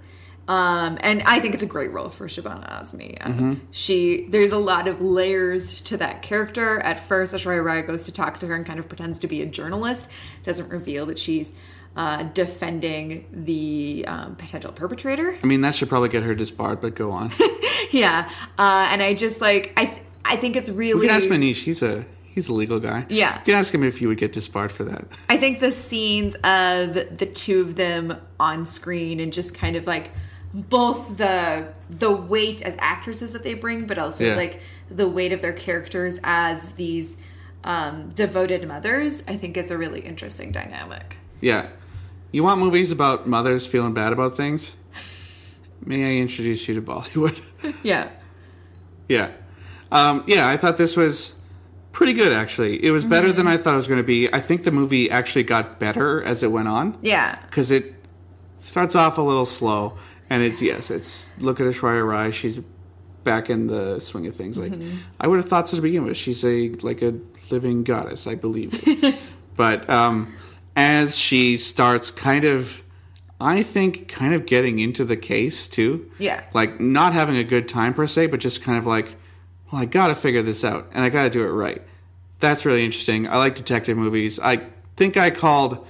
Um, 0.51 0.97
and 0.99 1.23
I 1.23 1.39
think 1.39 1.53
it's 1.53 1.63
a 1.63 1.67
great 1.67 1.93
role 1.93 2.09
for 2.09 2.27
Shabana 2.27 2.69
Azmi. 2.81 3.15
Um, 3.21 3.61
She 3.71 4.27
there's 4.27 4.51
a 4.51 4.57
lot 4.57 4.89
of 4.89 5.01
layers 5.01 5.81
to 5.83 5.95
that 5.97 6.23
character. 6.23 6.81
At 6.81 6.99
first, 6.99 7.33
Aishwarya 7.33 7.63
Rai 7.63 7.83
goes 7.83 8.03
to 8.07 8.11
talk 8.11 8.39
to 8.39 8.47
her 8.47 8.55
and 8.55 8.65
kind 8.65 8.77
of 8.77 8.89
pretends 8.89 9.19
to 9.19 9.27
be 9.27 9.41
a 9.41 9.45
journalist. 9.45 10.09
Doesn't 10.43 10.69
reveal 10.69 11.05
that 11.05 11.17
she's 11.17 11.53
uh, 11.95 12.23
defending 12.23 13.27
the 13.31 14.03
um, 14.09 14.35
potential 14.35 14.73
perpetrator. 14.73 15.37
I 15.41 15.47
mean, 15.47 15.61
that 15.61 15.73
should 15.73 15.87
probably 15.87 16.09
get 16.09 16.23
her 16.23 16.35
disbarred, 16.35 16.81
but 16.81 16.95
go 16.95 17.11
on. 17.11 17.31
yeah, 17.91 18.29
uh, 18.57 18.89
and 18.91 19.01
I 19.01 19.13
just 19.13 19.39
like 19.39 19.71
I 19.77 19.85
th- 19.85 20.03
I 20.25 20.35
think 20.35 20.57
it's 20.57 20.67
really 20.69 20.99
We 20.99 21.07
can 21.07 21.15
ask 21.15 21.29
Manish. 21.29 21.63
He's 21.63 21.81
a 21.81 22.05
he's 22.25 22.49
a 22.49 22.53
legal 22.53 22.81
guy. 22.81 23.05
Yeah. 23.07 23.39
You 23.39 23.45
can 23.45 23.55
ask 23.55 23.73
him 23.73 23.83
if 23.85 23.99
he 23.99 24.05
would 24.05 24.17
get 24.17 24.33
disbarred 24.33 24.73
for 24.73 24.83
that. 24.83 25.05
I 25.29 25.37
think 25.37 25.61
the 25.61 25.71
scenes 25.71 26.35
of 26.35 26.93
the 26.93 27.29
two 27.33 27.61
of 27.61 27.75
them 27.77 28.17
on 28.37 28.65
screen 28.65 29.21
and 29.21 29.31
just 29.31 29.53
kind 29.53 29.77
of 29.77 29.87
like 29.87 30.11
both 30.53 31.17
the 31.17 31.67
the 31.89 32.11
weight 32.11 32.61
as 32.61 32.75
actresses 32.79 33.31
that 33.33 33.43
they 33.43 33.53
bring, 33.53 33.87
but 33.87 33.97
also 33.97 34.25
Yeah. 34.25 34.35
like 34.35 34.59
the 34.89 35.07
weight 35.07 35.31
of 35.31 35.41
their 35.41 35.53
characters 35.53 36.19
as 36.23 36.73
these 36.73 37.17
um, 37.63 38.09
devoted 38.09 38.67
mothers, 38.67 39.23
I 39.27 39.37
think 39.37 39.55
is 39.55 39.71
a 39.71 39.77
really 39.77 40.01
interesting 40.01 40.51
dynamic. 40.51 41.17
Yeah. 41.41 41.67
You 42.31 42.43
want 42.43 42.59
movies 42.59 42.91
about 42.91 43.27
mothers 43.27 43.67
feeling 43.67 43.93
bad 43.93 44.13
about 44.13 44.35
things? 44.35 44.75
May 45.85 46.17
I 46.17 46.21
introduce 46.21 46.67
you 46.67 46.75
to 46.75 46.81
Bollywood? 46.81 47.41
Yeah. 47.83 48.09
yeah. 49.07 49.31
Um, 49.91 50.23
yeah, 50.25 50.47
I 50.47 50.57
thought 50.57 50.77
this 50.77 50.95
was 50.97 51.35
pretty 51.91 52.13
good, 52.13 52.33
actually. 52.33 52.83
It 52.83 52.89
was 52.91 53.05
better 53.05 53.27
Mm-hmm. 53.27 53.37
than 53.37 53.47
I 53.47 53.57
thought 53.57 53.73
it 53.75 53.77
was 53.77 53.87
going 53.87 53.99
to 53.99 54.03
be. 54.03 54.31
I 54.33 54.39
think 54.39 54.63
the 54.63 54.71
movie 54.71 55.11
actually 55.11 55.43
got 55.43 55.79
better 55.79 56.23
as 56.23 56.41
it 56.43 56.51
went 56.51 56.67
on. 56.67 56.97
Yeah. 57.01 57.37
Because 57.41 57.69
it 57.69 57.93
starts 58.59 58.95
off 58.95 59.17
a 59.19 59.21
little 59.21 59.45
slow. 59.45 59.97
And 60.31 60.41
it's, 60.43 60.61
yes, 60.61 60.89
it's 60.89 61.29
look 61.39 61.59
at 61.59 61.65
Aishwarya 61.65 62.07
Rai. 62.07 62.31
She's 62.31 62.61
back 63.25 63.49
in 63.49 63.67
the 63.67 63.99
swing 63.99 64.27
of 64.27 64.35
things. 64.35 64.57
Like, 64.57 64.71
Mm-hmm. 64.71 64.97
I 65.19 65.27
would 65.27 65.37
have 65.37 65.49
thought 65.49 65.67
so 65.67 65.75
to 65.75 65.81
begin 65.81 66.05
with. 66.05 66.15
She's 66.15 66.43
a, 66.45 66.69
like 66.81 67.01
a 67.01 67.19
living 67.51 67.83
goddess. 67.83 68.27
I 68.27 68.35
believe 68.35 68.69
it. 68.87 69.15
but, 69.57 69.89
um, 69.89 70.33
as 70.75 71.17
she 71.17 71.57
starts 71.57 72.11
kind 72.11 72.45
of, 72.45 72.81
I 73.41 73.61
think, 73.61 74.07
kind 74.07 74.33
of 74.33 74.45
getting 74.45 74.79
into 74.79 75.03
the 75.03 75.17
case 75.17 75.67
too. 75.67 76.09
Yeah. 76.17 76.43
Like 76.53 76.79
not 76.79 77.11
having 77.11 77.35
a 77.35 77.43
good 77.43 77.67
time 77.67 77.93
per 77.93 78.07
se, 78.07 78.27
but 78.27 78.39
just 78.39 78.61
kind 78.63 78.77
of 78.77 78.85
like, 78.87 79.15
well, 79.69 79.81
I 79.81 79.85
gotta 79.85 80.15
figure 80.15 80.41
this 80.41 80.63
out 80.63 80.89
and 80.93 81.03
I 81.03 81.09
gotta 81.09 81.29
do 81.29 81.43
it 81.43 81.49
right. 81.49 81.81
That's 82.39 82.65
really 82.65 82.85
interesting. 82.85 83.27
I 83.27 83.35
like 83.37 83.55
detective 83.55 83.97
movies. 83.97 84.39
I 84.39 84.61
think 84.95 85.17
I 85.17 85.29
called 85.29 85.85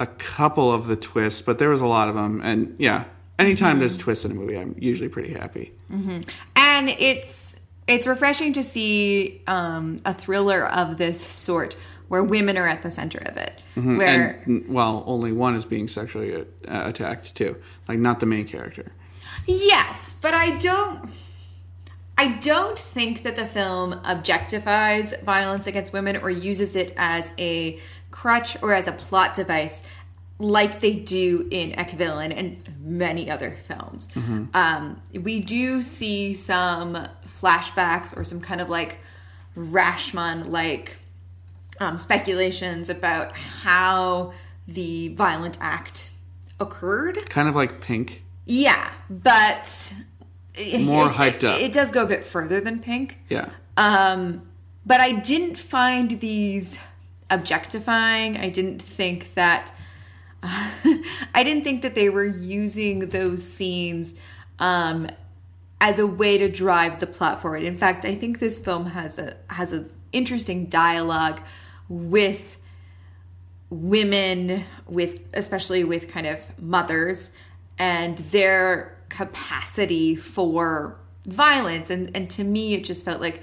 a 0.00 0.06
couple 0.06 0.72
of 0.72 0.88
the 0.88 0.96
twists, 0.96 1.42
but 1.42 1.58
there 1.60 1.68
was 1.68 1.80
a 1.80 1.86
lot 1.86 2.08
of 2.08 2.14
them. 2.16 2.40
And 2.42 2.74
yeah, 2.78 3.04
anytime 3.38 3.78
there's 3.78 3.96
twists 3.98 4.24
in 4.24 4.30
a 4.32 4.34
movie, 4.34 4.56
I'm 4.58 4.74
usually 4.78 5.08
pretty 5.08 5.32
happy. 5.32 5.72
and 6.56 6.88
it's 6.90 7.56
it's 7.86 8.06
refreshing 8.06 8.52
to 8.52 8.62
see 8.62 9.40
um, 9.46 9.98
a 10.04 10.12
thriller 10.12 10.66
of 10.66 10.98
this 10.98 11.24
sort 11.24 11.76
where 12.08 12.22
women 12.22 12.56
are 12.58 12.66
at 12.66 12.82
the 12.82 12.90
center 12.90 13.18
of 13.26 13.36
it 13.36 13.60
where 13.74 14.42
And 14.46 14.66
well, 14.68 15.04
only 15.06 15.30
one 15.32 15.54
is 15.54 15.64
being 15.64 15.88
sexually 15.88 16.34
uh, 16.34 16.44
attacked 16.66 17.34
too, 17.34 17.56
like 17.86 17.98
not 17.98 18.20
the 18.20 18.26
main 18.26 18.46
character. 18.46 18.92
yes 19.46 20.14
but 20.20 20.34
i 20.34 20.56
don't 20.56 21.08
i 22.16 22.28
don't 22.40 22.78
think 22.78 23.22
that 23.22 23.36
the 23.36 23.46
film 23.46 23.92
objectifies 24.04 25.18
violence 25.22 25.66
against 25.66 25.92
women 25.92 26.16
or 26.16 26.30
uses 26.30 26.76
it 26.76 26.92
as 26.96 27.30
a 27.38 27.78
crutch 28.10 28.60
or 28.62 28.72
as 28.74 28.86
a 28.88 28.92
plot 28.92 29.34
device 29.34 29.82
like 30.38 30.80
they 30.80 30.92
do 30.94 31.48
in 31.50 31.76
Ek 31.78 31.92
Villain 31.92 32.30
and 32.32 32.62
many 32.80 33.30
other 33.30 33.56
films. 33.66 34.08
Um, 34.54 35.00
we 35.12 35.40
do 35.40 35.82
see 35.82 36.32
some 36.32 37.08
flashbacks 37.40 38.16
or 38.16 38.24
some 38.24 38.40
kind 38.40 38.60
of 38.60 38.68
like 38.68 38.98
Rashomon 39.56 40.48
like 40.48 40.98
um, 41.80 41.98
speculations 41.98 42.88
about 42.88 43.32
how 43.36 44.32
the 44.68 45.08
violent 45.14 45.58
act 45.60 46.10
occurred. 46.60 47.28
Kind 47.28 47.48
of 47.48 47.56
like 47.56 47.80
Pink. 47.80 48.22
Yeah, 48.46 48.90
but 49.10 49.92
More 50.80 51.06
it- 51.10 51.14
hyped 51.14 51.44
up. 51.44 51.60
It 51.60 51.72
does 51.72 51.90
go 51.90 52.04
a 52.04 52.06
bit 52.06 52.24
further 52.24 52.60
than 52.60 52.78
Pink. 52.80 53.18
Yeah. 53.28 53.50
Um, 53.76 54.42
but 54.86 55.00
I 55.00 55.12
didn't 55.12 55.58
find 55.58 56.20
these 56.20 56.78
objectifying. 57.30 58.36
I 58.36 58.48
didn't 58.50 58.80
think 58.80 59.34
that. 59.34 59.72
I 60.42 61.42
didn't 61.44 61.64
think 61.64 61.82
that 61.82 61.94
they 61.94 62.08
were 62.08 62.24
using 62.24 63.08
those 63.08 63.42
scenes 63.42 64.14
um, 64.58 65.08
as 65.80 65.98
a 65.98 66.06
way 66.06 66.38
to 66.38 66.48
drive 66.48 67.00
the 67.00 67.06
plot 67.06 67.42
forward. 67.42 67.62
In 67.62 67.76
fact, 67.76 68.04
I 68.04 68.14
think 68.14 68.38
this 68.38 68.58
film 68.58 68.86
has 68.86 69.18
a 69.18 69.36
has 69.48 69.72
an 69.72 69.90
interesting 70.12 70.66
dialogue 70.66 71.40
with 71.88 72.56
women 73.70 74.64
with 74.86 75.20
especially 75.34 75.84
with 75.84 76.08
kind 76.08 76.26
of 76.26 76.58
mothers 76.58 77.32
and 77.78 78.18
their 78.18 78.96
capacity 79.10 80.16
for 80.16 80.96
violence 81.26 81.90
and 81.90 82.10
and 82.16 82.30
to 82.30 82.44
me 82.44 82.72
it 82.72 82.82
just 82.84 83.04
felt 83.04 83.20
like 83.20 83.42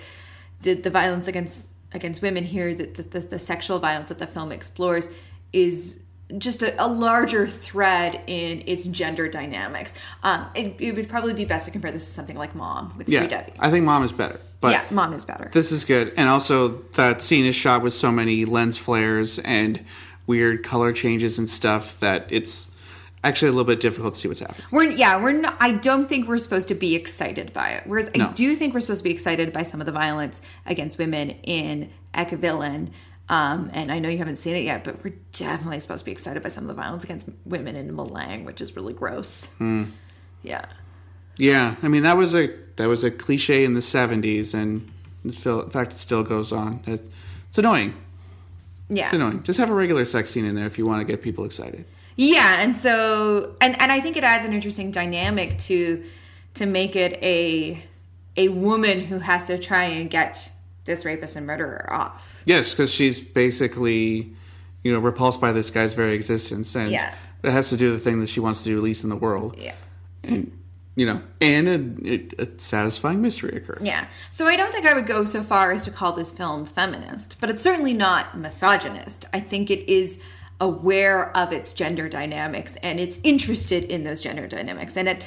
the 0.64 0.74
the 0.74 0.90
violence 0.90 1.28
against 1.28 1.70
against 1.94 2.22
women 2.24 2.44
here 2.44 2.74
that 2.74 2.96
the, 2.96 3.04
the, 3.04 3.20
the 3.20 3.40
sexual 3.40 3.78
violence 3.78 4.10
that 4.10 4.18
the 4.18 4.26
film 4.26 4.52
explores 4.52 5.10
is 5.54 6.00
just 6.38 6.64
a, 6.64 6.84
a 6.84 6.88
larger 6.88 7.48
thread 7.48 8.20
in 8.28 8.64
its 8.66 8.86
gender 8.88 9.28
dynamics 9.30 9.94
um 10.24 10.48
it, 10.56 10.76
it 10.80 10.96
would 10.96 11.08
probably 11.08 11.34
be 11.34 11.46
best 11.46 11.66
to 11.66 11.72
compare 11.72 11.92
this 11.92 12.06
to 12.06 12.12
something 12.12 12.36
like 12.36 12.56
mom 12.56 12.94
with 12.98 13.08
Yeah. 13.08 13.28
Devi 13.28 13.54
I 13.60 13.70
think 13.70 13.86
Mom 13.86 14.04
is 14.04 14.12
better. 14.12 14.40
But 14.60 14.72
yeah 14.72 14.84
mom 14.90 15.14
is 15.14 15.24
better 15.26 15.50
This 15.54 15.72
is 15.72 15.86
good. 15.86 16.14
And 16.18 16.28
also, 16.28 16.80
that 16.94 17.22
scene 17.22 17.46
is 17.46 17.56
shot 17.56 17.84
with 17.84 17.94
so 17.94 18.12
many 18.12 18.46
lens 18.46 18.78
flares 18.78 19.38
and 19.40 19.84
weird 20.26 20.64
color 20.64 20.92
changes 20.94 21.38
and 21.38 21.48
stuff 21.50 22.00
that 22.00 22.26
it's. 22.30 22.68
actually 23.24 23.50
a 23.50 23.52
little 23.52 23.66
bit 23.66 23.80
difficult 23.80 24.14
to 24.16 24.20
see 24.20 24.28
what's 24.28 24.40
happening. 24.40 24.66
We're 24.72 24.92
yeah, 24.92 25.22
we're 25.22 25.32
not. 25.34 25.56
I 25.60 25.72
don't 25.74 26.08
think 26.08 26.28
we're 26.28 26.38
supposed 26.40 26.68
to 26.70 26.76
be 26.76 26.94
excited 26.96 27.54
by 27.54 27.70
it. 27.72 27.84
Whereas 27.86 28.10
I 28.16 28.32
do 28.34 28.56
think 28.56 28.74
we're 28.74 28.82
supposed 28.82 29.02
to 29.04 29.10
be 29.10 29.16
excited 29.20 29.52
by 29.54 29.64
some 29.64 29.80
of 29.82 29.86
the 29.86 29.92
violence 29.92 30.42
against 30.66 30.98
women 30.98 31.30
in 31.44 31.92
Ek 32.14 32.32
Villain. 32.32 32.92
Um, 33.28 33.72
and 33.74 33.92
I 33.92 33.98
know 34.00 34.08
you 34.10 34.20
haven't 34.20 34.36
seen 34.36 34.56
it 34.56 34.64
yet, 34.64 34.84
but 34.84 35.04
we're 35.04 35.16
definitely 35.32 35.80
supposed 35.80 36.02
to 36.02 36.06
be 36.06 36.12
excited 36.12 36.44
by 36.44 36.50
some 36.50 36.64
of 36.66 36.68
the 36.76 36.80
violence 36.80 37.04
against 37.04 37.28
women 37.46 37.76
in 37.76 37.92
Malang, 37.96 38.46
which 38.46 38.62
is 38.62 38.76
really 38.76 38.94
gross. 38.94 39.48
Hmm. 39.58 39.86
Yeah, 40.44 40.66
Yeah, 41.38 41.76
I 41.82 41.88
mean 41.88 42.04
that 42.04 42.18
was 42.18 42.36
a 42.36 42.50
that 42.76 42.88
was 42.88 43.04
a 43.04 43.10
cliche 43.10 43.66
in 43.66 43.74
the 43.74 43.80
'70s, 43.80 44.54
and 44.54 44.92
in 45.24 45.32
fact 45.32 45.94
it 45.94 46.00
still 46.00 46.22
goes 46.24 46.52
on. 46.52 46.82
It's 46.86 47.58
annoying. 47.58 47.96
yeah, 48.90 49.06
It's 49.06 49.14
annoying. 49.16 49.42
Just 49.42 49.58
have 49.58 49.72
a 49.72 49.74
regular 49.74 50.06
sex 50.06 50.30
scene 50.30 50.46
in 50.46 50.54
there 50.54 50.68
if 50.68 50.78
you 50.78 50.86
want 50.86 51.02
to 51.02 51.12
get 51.12 51.24
people 51.24 51.46
excited. 51.46 51.86
Yeah, 52.16 52.58
and 52.62 52.76
so 52.76 53.56
and 53.60 53.80
and 53.82 53.92
I 53.92 54.02
think 54.02 54.18
it 54.18 54.24
adds 54.24 54.46
an 54.46 54.54
interesting 54.54 54.92
dynamic 54.92 55.58
to 55.60 56.04
to 56.56 56.66
make 56.68 56.96
it 56.96 57.14
a 57.24 57.84
a 58.38 58.50
woman 58.50 59.00
who 59.02 59.18
has 59.18 59.48
to 59.48 59.58
try 59.58 59.86
and 59.86 60.10
get 60.12 60.52
this 60.86 61.04
rapist 61.06 61.36
and 61.36 61.46
murderer 61.46 61.92
off. 61.92 62.42
Yes, 62.46 62.72
because 62.72 62.92
she's 62.92 63.20
basically, 63.20 64.34
you 64.84 64.94
know, 64.94 65.00
repulsed 65.00 65.42
by 65.42 65.52
this 65.52 65.70
guy's 65.72 65.94
very 65.94 66.14
existence, 66.16 66.76
and 66.76 66.92
Yeah. 66.92 67.14
it 67.44 67.52
has 67.52 67.70
to 67.70 67.78
do 67.78 67.92
with 67.92 68.04
the 68.04 68.10
thing 68.10 68.22
that 68.22 68.30
she 68.30 68.40
wants 68.40 68.60
to 68.64 68.66
do 68.70 68.80
least 68.80 69.04
in 69.04 69.10
the 69.10 69.16
world, 69.16 69.56
Yeah. 69.58 69.74
and 70.24 70.52
you 70.98 71.06
know, 71.06 71.22
and 71.42 71.68
a, 72.08 72.44
a 72.44 72.48
satisfying 72.58 73.22
mystery 73.22 73.58
occurs. 73.58 73.82
Yeah. 73.82 74.08
So 74.32 74.48
I 74.48 74.56
don't 74.56 74.72
think 74.72 74.86
I 74.86 74.94
would 74.94 75.06
go 75.06 75.26
so 75.26 75.44
far 75.44 75.74
as 75.74 75.84
to 75.84 75.92
call 75.92 76.14
this 76.14 76.32
film 76.32 76.66
feminist, 76.66 77.36
but 77.42 77.50
it's 77.50 77.62
certainly 77.62 77.94
not 77.94 78.38
misogynist. 78.38 79.26
I 79.34 79.42
think 79.42 79.70
it 79.70 79.90
is 79.92 80.22
aware 80.62 81.36
of 81.36 81.52
its 81.52 81.74
gender 81.74 82.08
dynamics 82.08 82.78
and 82.82 82.98
it's 82.98 83.20
interested 83.24 83.84
in 83.84 84.06
those 84.06 84.22
gender 84.22 84.48
dynamics 84.48 84.96
and 84.96 85.10
it 85.10 85.22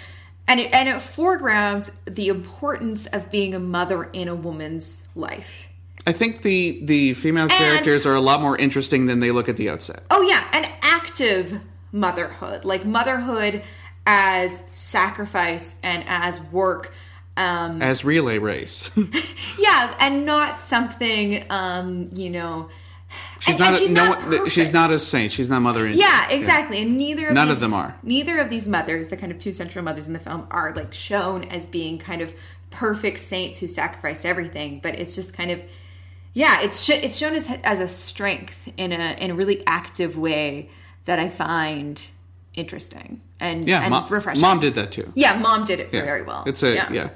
and 0.49 0.59
it 0.59 0.73
and 0.73 0.89
it 0.89 1.03
foregrounds 1.03 1.91
the 2.07 2.29
importance 2.29 3.05
of 3.05 3.31
being 3.31 3.55
a 3.55 3.59
mother 3.59 4.05
in 4.05 4.27
a 4.29 4.35
woman's 4.35 5.03
life. 5.19 5.69
I 6.07 6.13
think 6.13 6.43
the 6.43 6.81
the 6.85 7.15
female 7.15 7.49
characters 7.49 8.07
are 8.07 8.15
a 8.15 8.21
lot 8.21 8.41
more 8.41 8.57
interesting 8.57 9.07
than 9.07 9.21
they 9.21 9.31
look 9.31 9.49
at 9.49 9.57
the 9.57 9.69
outset. 9.69 10.03
Oh 10.11 10.23
yeah, 10.23 10.49
an 10.53 10.71
active 10.81 11.61
motherhood, 11.93 12.65
like 12.65 12.85
motherhood 12.87 13.63
as 14.07 14.65
sacrifice 14.71 15.75
and 15.83 16.05
as 16.07 16.41
work. 16.41 16.93
Um, 17.37 17.81
As 17.83 18.05
relay 18.05 18.39
race, 18.39 18.91
yeah, 19.61 19.95
and 20.01 20.27
not 20.27 20.59
something, 20.59 21.45
um, 21.51 22.11
you 22.13 22.31
know. 22.31 22.69
she's 23.39 23.55
and- 23.55 23.61
not. 23.61 23.69
and 23.69 23.77
a, 23.77 23.79
she's 23.79 23.91
no 23.93 24.05
not 24.09 24.23
one, 24.27 24.49
she's 24.49 24.73
not 24.73 24.91
a 24.91 24.99
saint. 24.99 25.31
She's 25.31 25.49
not 25.49 25.61
mother. 25.63 25.87
India. 25.87 26.01
Yeah, 26.03 26.31
exactly. 26.31 26.83
And 26.83 26.99
neither 26.99 27.29
of 27.29 27.35
None 27.35 27.49
of 27.49 27.61
them 27.61 27.73
are. 27.73 27.97
Neither 28.03 28.41
of 28.41 28.51
these 28.51 28.67
mothers, 28.67 29.07
the 29.07 29.17
kind 29.17 29.31
of 29.31 29.39
two 29.39 29.53
central 29.53 29.85
mothers 29.85 30.09
in 30.09 30.15
the 30.15 30.19
film, 30.19 30.49
are 30.51 30.75
like 30.75 30.93
shown 30.93 31.45
as 31.45 31.65
being 31.65 31.97
kind 31.97 32.23
of 32.23 32.35
perfect 32.71 33.21
saints 33.21 33.59
who 33.59 33.69
sacrificed 33.69 34.25
everything. 34.27 34.81
But 34.83 34.99
it's 34.99 35.15
just 35.15 35.33
kind 35.35 35.51
of, 35.51 35.61
yeah, 36.35 36.61
it's 36.63 36.83
sh- 36.83 36.91
it's 37.03 37.17
shown 37.17 37.35
as 37.35 37.49
as 37.65 37.81
a 37.81 37.89
strength 37.89 38.69
in 38.77 38.93
a 38.93 39.17
in 39.19 39.31
a 39.31 39.35
really 39.35 39.63
active 39.67 40.17
way 40.19 40.69
that 41.05 41.19
I 41.19 41.29
find 41.29 42.01
interesting 42.55 43.21
and 43.41 43.67
Yeah, 43.69 43.81
and 43.83 43.91
mom, 43.91 44.07
refreshing. 44.11 44.41
mom 44.43 44.61
did 44.61 44.75
that 44.75 44.91
too. 44.93 45.11
yeah, 45.15 45.39
mom 45.39 45.65
did 45.65 45.81
it 45.81 45.89
Yeah. 45.93 46.05
very 46.05 46.23
well. 46.23 46.45
It's 46.47 46.63
a 46.63 46.75
yeah. 46.75 46.93
yeah. 46.93 47.09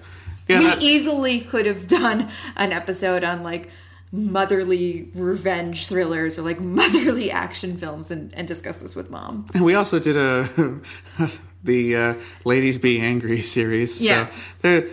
we 0.48 0.54
that- 0.64 0.80
easily 0.82 1.40
could 1.40 1.66
have 1.66 1.86
done 1.86 2.30
an 2.56 2.72
episode 2.72 3.24
on 3.24 3.42
like 3.42 3.68
motherly 4.14 5.08
revenge 5.14 5.86
thrillers 5.88 6.38
or 6.38 6.42
like 6.42 6.60
motherly 6.80 7.30
action 7.30 7.76
films 7.76 8.10
and, 8.10 8.32
and 8.34 8.46
discuss 8.46 8.80
this 8.80 8.94
with 8.94 9.10
mom. 9.10 9.46
And 9.54 9.64
we 9.64 9.74
also 9.74 9.98
did 9.98 10.16
a 10.16 10.48
the 11.64 11.96
uh, 11.96 12.14
"Ladies 12.44 12.78
Be 12.78 13.00
Angry" 13.00 13.40
series. 13.40 14.00
Yeah. 14.02 14.26
so 14.26 14.32
there, 14.62 14.86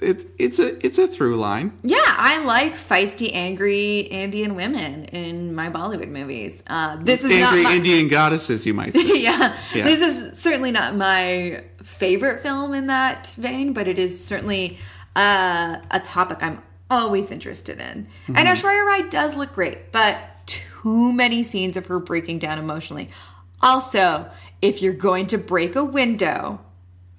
it's 0.00 0.24
it's 0.38 0.58
a 0.58 0.84
it's 0.86 0.98
a 0.98 1.06
through 1.08 1.36
line. 1.36 1.76
Yeah, 1.82 1.98
I 2.04 2.44
like 2.44 2.74
feisty, 2.74 3.30
angry 3.34 4.00
Indian 4.00 4.54
women 4.54 5.04
in 5.06 5.54
my 5.54 5.70
Bollywood 5.70 6.08
movies. 6.08 6.62
Uh, 6.66 6.96
this 7.00 7.24
is 7.24 7.32
Angry 7.32 7.62
not 7.62 7.70
my, 7.70 7.76
Indian 7.76 8.08
goddesses, 8.08 8.64
you 8.66 8.74
might 8.74 8.94
say. 8.94 9.20
yeah, 9.22 9.56
Yeah. 9.74 9.84
this 9.84 10.00
is 10.00 10.38
certainly 10.40 10.70
not 10.70 10.94
my 10.94 11.64
favorite 11.82 12.42
film 12.42 12.74
in 12.74 12.86
that 12.88 13.26
vein, 13.28 13.72
but 13.72 13.88
it 13.88 13.98
is 13.98 14.24
certainly 14.24 14.78
uh, 15.16 15.76
a 15.90 16.00
topic 16.00 16.38
I'm 16.42 16.62
always 16.90 17.30
interested 17.30 17.78
in. 17.80 18.06
Mm-hmm. 18.28 18.36
And 18.36 18.48
Aishwarya 18.48 18.86
Rai 18.86 19.08
does 19.10 19.36
look 19.36 19.52
great, 19.54 19.90
but 19.92 20.18
too 20.46 21.12
many 21.12 21.42
scenes 21.42 21.76
of 21.76 21.86
her 21.86 21.98
breaking 21.98 22.38
down 22.38 22.58
emotionally. 22.58 23.08
Also, 23.60 24.30
if 24.62 24.80
you're 24.80 24.92
going 24.94 25.26
to 25.26 25.38
break 25.38 25.74
a 25.76 25.84
window, 25.84 26.60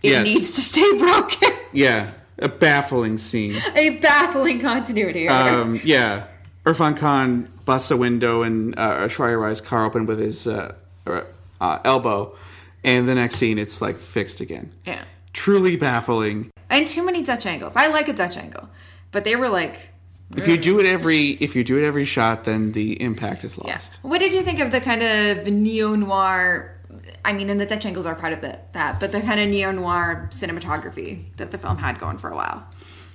it 0.02 0.12
Yes. 0.12 0.24
needs 0.24 0.52
to 0.52 0.62
stay 0.62 0.90
broken. 0.98 1.50
yeah, 1.74 2.12
a 2.42 2.50
baffling 2.50 3.18
scene. 3.18 3.56
a 3.76 3.92
baffling 3.98 4.60
continuity 4.60 5.28
error. 5.28 5.62
Um, 5.62 5.80
yeah, 5.84 6.26
Irfan 6.66 6.98
Khan 6.98 7.52
busts 7.66 7.92
a 7.92 7.98
window 7.98 8.44
and 8.44 8.78
uh, 8.78 9.08
Rai's 9.20 9.62
car 9.62 9.86
open 9.86 10.06
with 10.06 10.20
his 10.20 10.48
uh, 10.48 10.74
uh, 11.06 11.80
elbow, 11.86 12.36
and 12.84 13.08
the 13.08 13.16
next 13.16 13.36
scene 13.36 13.58
it's 13.58 13.82
like 13.82 13.98
fixed 13.98 14.40
again. 14.40 14.72
yeah. 14.86 15.04
Truly 15.32 15.76
baffling. 15.76 16.50
and 16.70 16.88
too 16.88 17.06
many 17.06 17.22
Dutch 17.22 17.46
angles. 17.46 17.76
I 17.76 17.88
like 17.88 18.08
a 18.08 18.14
Dutch 18.14 18.36
angle, 18.36 18.68
but 19.12 19.24
they 19.24 19.36
were 19.36 19.48
like, 19.48 19.90
If 20.36 20.48
you 20.48 20.58
do 20.58 20.80
it 20.80 20.86
every 20.86 21.30
if 21.40 21.56
you 21.56 21.64
do 21.64 21.78
it 21.78 21.86
every 21.86 22.06
shot, 22.06 22.46
then 22.46 22.72
the 22.72 23.00
impact 23.02 23.44
is 23.44 23.58
yeah. 23.58 23.74
lost. 23.74 24.00
What 24.02 24.20
did 24.20 24.34
you 24.34 24.42
think 24.42 24.60
of 24.60 24.72
the 24.72 24.82
kind 24.82 25.04
of 25.04 25.48
neo 25.48 25.96
noir? 25.96 26.79
I 27.26 27.34
mean, 27.34 27.50
and 27.50 27.60
the 27.60 27.66
Dutch 27.66 27.86
angles 27.86 28.06
are 28.06 28.16
part 28.16 28.34
of 28.34 28.42
the, 28.42 28.60
that, 28.74 29.00
but 29.00 29.12
the 29.12 29.22
kind 29.22 29.40
of 29.40 29.48
neo 29.50 29.72
noir 29.72 30.28
cinematography 30.32 31.24
that 31.38 31.52
the 31.52 31.58
film 31.58 31.78
had 31.78 32.00
going 32.00 32.18
for 32.18 32.30
a 32.30 32.36
while. 32.36 32.66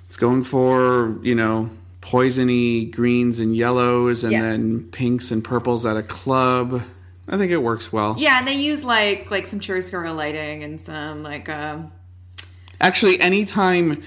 It's 0.07 0.16
going 0.16 0.45
for 0.45 1.18
you 1.22 1.34
know 1.34 1.70
poisony 2.01 2.90
greens 2.90 3.38
and 3.38 3.57
yellows, 3.57 4.24
and 4.24 4.32
Yeah. 4.32 4.42
then 4.42 4.84
pinks 4.84 5.30
and 5.30 5.42
purples 5.42 5.86
at 5.86 5.97
a 5.97 6.03
club. 6.03 6.82
I 7.26 7.38
think 7.38 7.51
it 7.53 7.57
works 7.59 7.90
well. 7.92 8.14
Yeah, 8.18 8.38
and 8.38 8.47
they 8.47 8.55
use 8.55 8.84
like 8.84 9.30
like 9.30 9.47
some 9.47 9.59
chiaroscuro 9.61 10.14
lighting 10.14 10.62
and 10.62 10.80
some 10.80 11.22
like 11.22 11.49
um 11.49 11.90
Actually, 12.80 13.18
anytime 13.20 14.03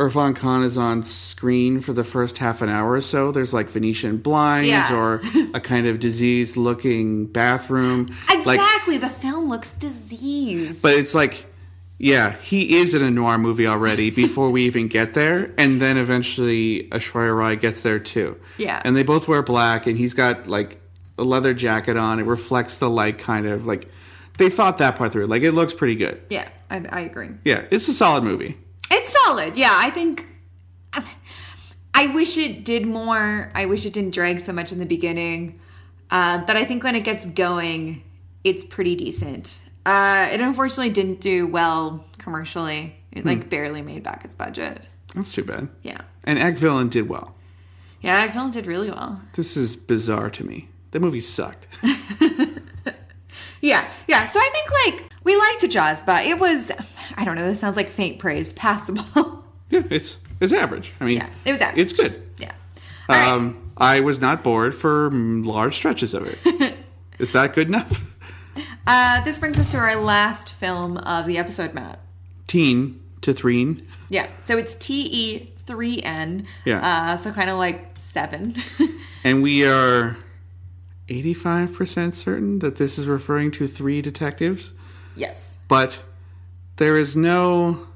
Irfan 0.00 0.34
Khan 0.34 0.62
is 0.64 0.78
on 0.78 1.04
screen 1.04 1.82
for 1.82 1.92
the 1.92 2.02
first 2.04 2.38
half 2.38 2.62
an 2.62 2.70
hour 2.70 2.92
or 2.92 3.00
so, 3.02 3.30
there's 3.32 3.52
like 3.52 3.68
Venetian 3.68 4.16
blinds 4.16 4.68
Yeah. 4.70 4.94
or 4.96 5.20
a 5.52 5.60
kind 5.60 5.86
of 5.86 6.00
diseased 6.00 6.56
looking 6.56 7.26
bathroom. 7.26 8.06
Like, 8.28 8.38
exactly. 8.58 8.96
the 8.96 9.10
film 9.10 9.50
looks 9.50 9.74
diseased. 9.74 10.80
but 10.82 10.94
it's 10.94 11.14
like, 11.14 11.44
yeah, 11.98 12.36
he 12.36 12.78
is 12.78 12.94
in 12.94 13.02
a 13.02 13.10
noir 13.10 13.36
movie 13.36 13.66
already 13.66 14.08
before 14.24 14.50
we 14.50 14.62
even 14.64 14.88
get 14.88 15.12
there. 15.12 15.52
And 15.58 15.82
then 15.82 15.98
eventually 15.98 16.88
Aishwarya 16.92 17.36
Rai 17.36 17.56
gets 17.56 17.82
there 17.82 17.98
too. 17.98 18.40
Yeah. 18.56 18.80
And 18.84 18.96
they 18.96 19.02
both 19.02 19.28
wear 19.28 19.42
black 19.42 19.86
and 19.86 19.98
he's 19.98 20.14
got 20.14 20.46
like 20.46 20.80
a 21.18 21.24
leather 21.24 21.52
jacket 21.52 21.98
on. 21.98 22.18
It 22.18 22.24
reflects 22.24 22.78
the 22.78 22.88
light 22.88 23.18
kind 23.18 23.46
of 23.46 23.66
like, 23.66 23.86
they 24.38 24.48
thought 24.48 24.78
that 24.78 24.96
part 24.96 25.12
through. 25.12 25.26
Like, 25.26 25.42
it 25.42 25.52
looks 25.52 25.74
pretty 25.74 25.96
good. 25.96 26.22
yeah, 26.30 26.48
I, 26.70 26.76
I 26.90 27.00
agree. 27.00 27.28
Yeah, 27.44 27.64
it's 27.70 27.86
a 27.88 27.92
solid 27.92 28.24
movie. 28.24 28.56
It's 28.90 29.12
solid. 29.24 29.56
Yeah, 29.56 29.72
I 29.74 29.90
think. 29.90 30.26
I 31.92 32.06
wish 32.06 32.36
it 32.38 32.64
did 32.64 32.86
more. 32.86 33.50
I 33.54 33.66
wish 33.66 33.84
it 33.84 33.92
didn't 33.92 34.12
drag 34.14 34.38
so 34.40 34.52
much 34.52 34.72
in 34.72 34.78
the 34.78 34.86
beginning. 34.86 35.60
Uh, 36.10 36.38
but 36.46 36.56
I 36.56 36.64
think 36.64 36.82
when 36.82 36.94
it 36.94 37.00
gets 37.00 37.26
going, 37.26 38.02
it's 38.42 38.64
pretty 38.64 38.94
decent. 38.96 39.58
Uh, 39.84 40.28
it 40.32 40.40
unfortunately 40.40 40.90
didn't 40.90 41.20
do 41.20 41.46
well 41.46 42.04
commercially. 42.18 42.96
It 43.12 43.24
like 43.26 43.50
barely 43.50 43.82
made 43.82 44.02
back 44.02 44.24
its 44.24 44.34
budget. 44.34 44.82
That's 45.14 45.32
too 45.32 45.42
bad. 45.44 45.68
Yeah, 45.82 46.00
And 46.24 46.38
Ek 46.38 46.56
Villain 46.56 46.88
did 46.88 47.08
well. 47.08 47.34
yeah, 48.00 48.22
Ek 48.24 48.32
Villain 48.32 48.52
did 48.52 48.66
really 48.66 48.90
well. 48.90 49.20
This 49.34 49.56
is 49.56 49.74
bizarre 49.76 50.30
to 50.30 50.44
me. 50.44 50.68
The 50.92 51.00
movie 51.00 51.20
sucked. 51.20 51.66
Yeah, 53.62 53.90
yeah. 54.08 54.24
So 54.24 54.40
I 54.40 54.48
think 54.52 55.00
like 55.02 55.09
we 55.24 55.36
liked 55.36 55.62
Jazbaa, 55.62 56.06
but 56.06 56.24
it 56.26 56.38
was 56.38 56.70
I 57.16 57.24
don't 57.24 57.34
know. 57.36 57.46
This 57.46 57.60
sounds 57.60 57.76
like 57.76 57.90
faint 57.90 58.18
praise, 58.18 58.52
passable. 58.52 59.04
yeah, 59.70 59.82
it's 59.90 60.18
it's 60.40 60.52
average. 60.52 60.92
I 61.00 61.04
mean, 61.04 61.16
Yeah, 61.18 61.28
it 61.44 61.52
was 61.52 61.60
average. 61.60 61.80
It's 61.86 61.92
good. 61.92 62.22
yeah. 62.38 62.52
All 63.08 63.16
right. 63.16 63.28
Um, 63.28 63.72
I 63.76 64.00
was 64.00 64.20
not 64.20 64.42
bored 64.44 64.74
for 64.74 65.10
large 65.10 65.74
stretches 65.74 66.14
of 66.14 66.26
it. 66.26 66.76
is 67.18 67.32
that 67.32 67.54
good 67.54 67.68
enough? 67.68 68.18
Uh, 68.86 69.22
this 69.24 69.38
brings 69.38 69.58
us 69.58 69.68
to 69.70 69.78
our 69.78 69.96
last 69.96 70.50
film 70.50 70.96
of 70.98 71.26
the 71.26 71.38
episode, 71.38 71.74
Matt. 71.74 72.00
Teen 72.46 73.00
to 73.20 73.32
threen. 73.32 73.86
Yeah, 74.08 74.28
so 74.40 74.56
it's 74.58 74.74
T 74.74 75.08
E 75.12 75.52
three 75.66 76.02
N. 76.02 76.46
Yeah. 76.64 77.12
Uh, 77.12 77.16
so 77.16 77.30
kind 77.32 77.48
of 77.50 77.58
like 77.58 77.94
seven. 77.98 78.54
And 79.22 79.42
we 79.42 79.66
are 79.66 80.16
85% 81.08 82.14
certain 82.14 82.60
that 82.60 82.76
this 82.76 82.98
is 82.98 83.06
referring 83.06 83.50
to 83.52 83.66
three 83.66 84.00
detectives. 84.00 84.72
Yes. 85.20 85.56
But 85.68 86.00
there 86.76 86.98
is 86.98 87.14
no, 87.14 87.86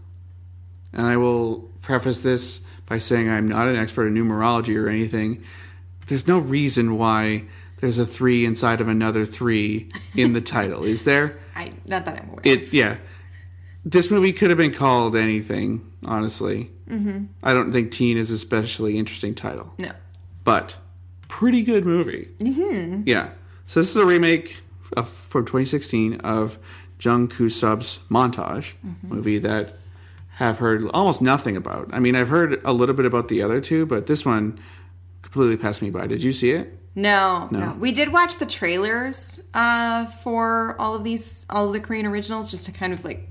and 0.93 1.07
I 1.07 1.17
will 1.17 1.71
preface 1.83 2.21
this 2.21 2.61
by 2.87 2.99
saying 2.99 3.29
I'm 3.29 3.49
not 3.49 3.67
an 3.67 3.77
expert 3.77 4.07
in 4.07 4.15
numerology 4.15 4.81
or 4.81 4.89
anything, 4.89 5.43
but 6.01 6.09
there's 6.09 6.29
no 6.29 6.39
reason 6.39 6.99
why 6.99 7.45
there's 7.81 7.99
a 7.99 8.07
three 8.07 8.45
inside 8.45 8.81
of 8.81 8.89
another 8.89 9.27
three 9.27 9.91
in 10.15 10.33
the 10.33 10.41
title. 10.41 10.85
Is 10.85 11.05
there? 11.05 11.39
I 11.57 11.73
not 11.87 12.05
that 12.05 12.23
I'm 12.23 12.29
aware. 12.31 12.41
It 12.45 12.73
yeah. 12.73 12.97
This 13.85 14.11
movie 14.11 14.33
could 14.33 14.49
have 14.49 14.57
been 14.57 14.73
called 14.73 15.15
anything, 15.15 15.93
honestly. 16.05 16.71
Mm-hmm. 16.89 17.25
I 17.43 17.53
don't 17.53 17.71
think 17.71 17.91
Teen 17.91 18.17
is 18.17 18.31
a 18.31 18.35
especially 18.35 18.99
interesting 18.99 19.35
title, 19.35 19.75
no. 19.79 19.91
but 20.43 20.79
pretty 21.29 21.63
good 21.63 21.85
movie. 21.85 22.31
Mm-hmm. 22.39 23.03
Yeah. 23.07 23.31
So 23.67 23.81
this 23.81 23.91
is 23.91 23.97
a 23.97 24.07
remake 24.07 24.63
of, 24.97 25.09
from 25.09 25.45
2016 25.45 26.21
of 26.21 26.59
Jung 27.05 27.29
Koo 27.29 27.51
Sub's 27.51 27.99
Montage 28.11 28.73
movie 29.03 29.39
that 29.39 29.75
have 30.37 30.59
heard 30.59 30.89
almost 30.93 31.23
nothing 31.23 31.57
about. 31.57 31.91
I 31.93 32.01
mean, 32.01 32.17
I've 32.17 32.29
heard 32.29 32.61
a 32.65 32.73
little 32.73 32.95
bit 32.95 33.07
about 33.07 33.29
the 33.29 33.43
other 33.43 33.61
two, 33.61 33.87
but 33.87 34.07
this 34.07 34.25
one 34.25 34.59
completely 35.23 35.57
passed 35.57 35.83
me 35.83 35.91
by. 35.91 36.07
Did 36.07 36.23
you 36.23 36.33
see 36.33 36.51
it? 36.51 36.79
No, 36.97 37.49
no, 37.51 37.77
We 37.79 37.91
did 37.91 38.13
watch 38.13 38.37
the 38.37 38.47
trailers 38.47 39.43
uh, 39.53 40.07
for 40.07 40.77
all 40.79 40.95
of 40.95 41.03
these, 41.03 41.45
all 41.51 41.67
of 41.67 41.73
the 41.73 41.81
Korean 41.81 42.07
originals, 42.07 42.49
just 42.49 42.67
to 42.67 42.73
kind 42.73 42.93
of 42.93 43.05
like 43.05 43.29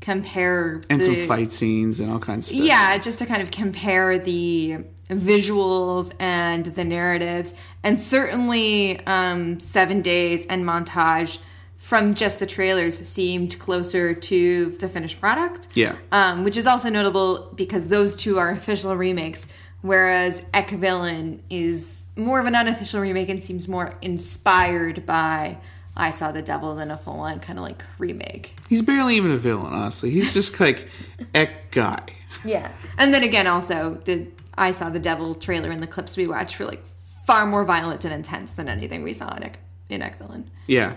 compare 0.00 0.82
And 0.88 1.00
the, 1.00 1.04
some 1.04 1.16
fight 1.26 1.52
scenes 1.52 2.00
and 2.00 2.10
all 2.10 2.18
kinds 2.18 2.48
of 2.48 2.56
stuff. 2.56 2.66
Yeah, 2.66 2.96
just 2.98 3.18
to 3.18 3.26
kind 3.26 3.42
of 3.42 3.50
compare 3.50 4.18
the 4.18 4.84
visuals 5.10 6.14
and 6.18 6.64
the 6.64 6.84
narratives, 6.84 7.52
and 7.82 8.00
certainly 8.00 9.04
um, 9.06 9.60
Seven 9.60 10.00
Days 10.00 10.46
and 10.46 10.64
Montage 10.64 11.38
from 11.84 12.14
just 12.14 12.38
the 12.38 12.46
trailers 12.46 12.98
seemed 13.06 13.58
closer 13.58 14.14
to 14.14 14.70
the 14.80 14.88
finished 14.88 15.20
product. 15.20 15.68
Yeah. 15.74 15.96
um, 16.12 16.42
which 16.42 16.56
is 16.56 16.66
also 16.66 16.88
notable 16.88 17.52
because 17.54 17.88
those 17.88 18.16
two 18.16 18.38
are 18.38 18.48
official 18.48 18.96
remakes, 18.96 19.46
whereas 19.82 20.42
Ek 20.54 20.70
Villain 20.70 21.42
is 21.50 22.06
more 22.16 22.40
of 22.40 22.46
an 22.46 22.54
unofficial 22.54 23.02
remake 23.02 23.28
and 23.28 23.42
seems 23.42 23.68
more 23.68 23.98
inspired 24.00 25.04
by 25.04 25.58
I 25.94 26.10
Saw 26.10 26.32
the 26.32 26.40
Devil 26.40 26.74
than 26.74 26.90
a 26.90 26.96
full 26.96 27.20
on 27.20 27.38
kind 27.40 27.58
of 27.58 27.66
like 27.66 27.84
remake. 27.98 28.56
He's 28.66 28.80
barely 28.80 29.16
even 29.16 29.30
a 29.30 29.36
villain, 29.36 29.74
honestly. 29.74 30.10
He's 30.10 30.32
just 30.32 30.58
like 30.58 30.88
Ek 31.34 31.70
guy. 31.70 32.02
Yeah. 32.46 32.72
And 32.96 33.12
then 33.12 33.22
again, 33.24 33.46
also, 33.46 34.00
the 34.06 34.26
I 34.56 34.72
Saw 34.72 34.88
the 34.88 34.98
Devil 35.00 35.34
trailer 35.34 35.70
and 35.70 35.82
the 35.82 35.86
clips 35.86 36.16
we 36.16 36.26
watched 36.26 36.58
were 36.58 36.64
like 36.64 36.82
far 37.26 37.44
more 37.44 37.64
violent 37.66 38.06
and 38.06 38.14
intense 38.14 38.54
than 38.54 38.70
anything 38.70 39.02
we 39.02 39.12
saw 39.12 39.36
in 39.36 39.42
Ek, 39.42 39.58
in 39.90 40.00
Ek 40.00 40.16
Villain. 40.18 40.50
Yeah. 40.66 40.94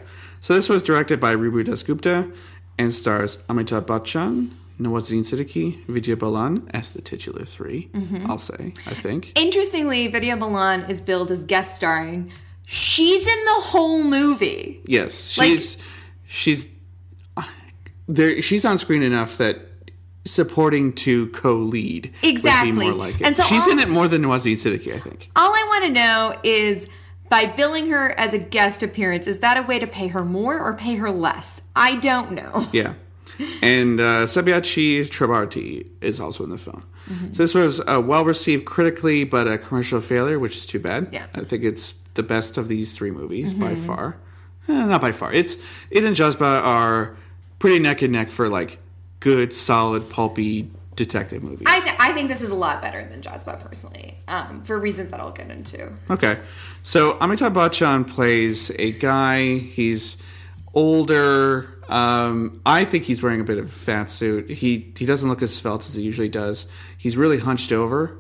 So 0.48 0.54
this 0.54 0.70
was 0.70 0.82
directed 0.82 1.20
by 1.20 1.32
Ribu 1.32 1.62
Dasgupta 1.62 2.34
and 2.78 2.94
stars 2.94 3.36
Amitabh 3.50 3.82
Bachchan, 3.86 4.52
Nawazuddin 4.80 5.26
Siddiqui, 5.26 5.84
Vidya 5.88 6.16
Balan 6.16 6.70
as 6.74 6.92
the 6.94 7.02
titular 7.02 7.44
3 7.44 7.90
Mm-hmm. 7.94 8.32
I'll 8.32 8.38
say, 8.38 8.72
I 8.86 8.94
think. 8.94 9.34
Interestingly, 9.36 10.08
Vidya 10.08 10.38
Balan 10.38 10.84
is 10.90 11.02
billed 11.02 11.32
as 11.32 11.44
guest 11.44 11.76
starring. 11.76 12.32
She's 12.66 13.28
in 13.28 13.44
the 13.46 13.60
whole 13.60 14.06
movie. 14.06 14.80
Yes, 14.86 15.38
Like- 15.38 15.50
she's 15.50 15.78
she's 16.30 16.68
there. 18.08 18.42
She's 18.42 18.64
on 18.64 18.78
screen 18.78 19.04
enough 19.04 19.38
that 19.40 19.60
supporting 20.24 20.94
to 20.94 21.28
co-lead 21.32 22.14
Exactly. 22.24 22.72
would 22.72 22.80
be 22.80 22.86
more 22.86 22.96
like 22.98 23.16
it. 23.20 23.28
And 23.28 23.36
so 23.36 23.44
she's 23.44 23.64
all- 23.64 23.72
in 23.72 23.80
it 23.80 23.90
more 23.90 24.08
than 24.08 24.22
Nawazuddin 24.22 24.54
Siddiqui, 24.56 24.96
I 24.96 25.00
think. 25.00 25.30
All 25.36 25.52
I 25.54 25.66
want 25.68 25.84
to 25.88 25.90
know 25.92 26.40
is 26.44 26.88
by 27.30 27.46
billing 27.46 27.90
her 27.90 28.18
as 28.20 28.34
a 28.34 28.40
guest 28.40 28.84
appearance, 28.84 29.28
is 29.28 29.40
that 29.40 29.58
a 29.58 29.62
way 29.62 29.80
to 29.80 29.88
pay 29.88 30.08
her 30.08 30.24
more 30.24 30.60
or 30.60 30.74
pay 30.74 30.96
her 30.96 31.12
less? 31.12 31.62
I 31.76 31.96
don't 31.98 32.32
know. 32.32 32.68
Yeah. 32.74 32.94
And 33.62 34.00
uh, 34.00 34.26
Sabyasachi 34.26 35.02
Chakrabarty 35.02 35.86
is 36.02 36.20
also 36.20 36.44
in 36.44 36.50
the 36.50 36.58
film. 36.58 36.84
Mm-hmm. 37.08 37.34
So 37.34 37.44
this 37.44 37.54
was 37.54 37.80
uh, 37.82 38.02
well 38.04 38.26
received 38.26 38.66
critically, 38.66 39.26
but 39.26 39.48
a 39.48 39.60
commercial 39.60 40.02
failure, 40.02 40.40
which 40.40 40.56
is 40.56 40.66
too 40.66 40.80
bad. 40.80 41.10
Yeah. 41.12 41.28
Mm-hmm. 41.28 41.42
I 41.42 41.44
think 41.44 41.64
it's 41.64 41.94
the 42.16 42.24
best 42.24 42.58
of 42.58 42.68
these 42.68 42.94
three 42.94 43.12
movies 43.12 43.54
by 43.54 43.76
far. 43.76 44.18
Eh, 44.68 44.86
not 44.86 45.02
by 45.02 45.12
far. 45.12 45.32
It's 45.32 45.56
it 45.92 46.04
and 46.04 46.16
Jazbaa 46.16 46.64
are 46.64 47.16
pretty 47.60 47.80
neck 47.80 48.02
and 48.02 48.12
neck 48.12 48.32
for 48.32 48.50
like 48.50 48.80
good, 49.20 49.54
solid, 49.54 50.10
pulpy 50.10 50.70
detective 50.98 51.42
movie. 51.44 51.64
I, 51.66 51.80
th- 51.80 51.96
I 52.00 52.12
think 52.12 52.28
this 52.28 52.42
is 52.42 52.52
a 52.52 52.56
lot 52.56 52.82
better 52.82 53.06
than 53.06 53.22
Jazbaa 53.22 53.62
personally, 53.62 54.18
um, 54.28 54.62
for 54.64 54.78
reasons 54.78 55.12
that 55.12 55.22
I'll 55.22 55.32
get 55.32 55.50
into. 55.50 55.94
Okay. 56.10 56.38
So 56.84 57.14
Amitabh 57.20 57.54
Bachchan 57.54 58.06
plays 58.08 58.70
a 58.78 58.92
guy. 58.92 59.58
He's 59.58 60.18
older. 60.74 61.74
Um, 61.90 62.60
I 62.66 62.84
think 62.86 63.06
he's 63.06 63.24
wearing 63.24 63.40
a 63.40 63.44
bit 63.46 63.58
of 63.58 63.66
a 63.66 63.70
fat 63.70 64.12
suit. 64.12 64.50
He 64.50 64.92
he 64.98 65.06
doesn't 65.06 65.30
look 65.30 65.42
as 65.42 65.56
svelte 65.56 65.88
as 65.88 65.96
he 65.96 66.02
usually 66.02 66.30
does. 66.30 66.66
He's 66.98 67.16
really 67.16 67.40
hunched 67.40 67.72
over, 67.72 68.18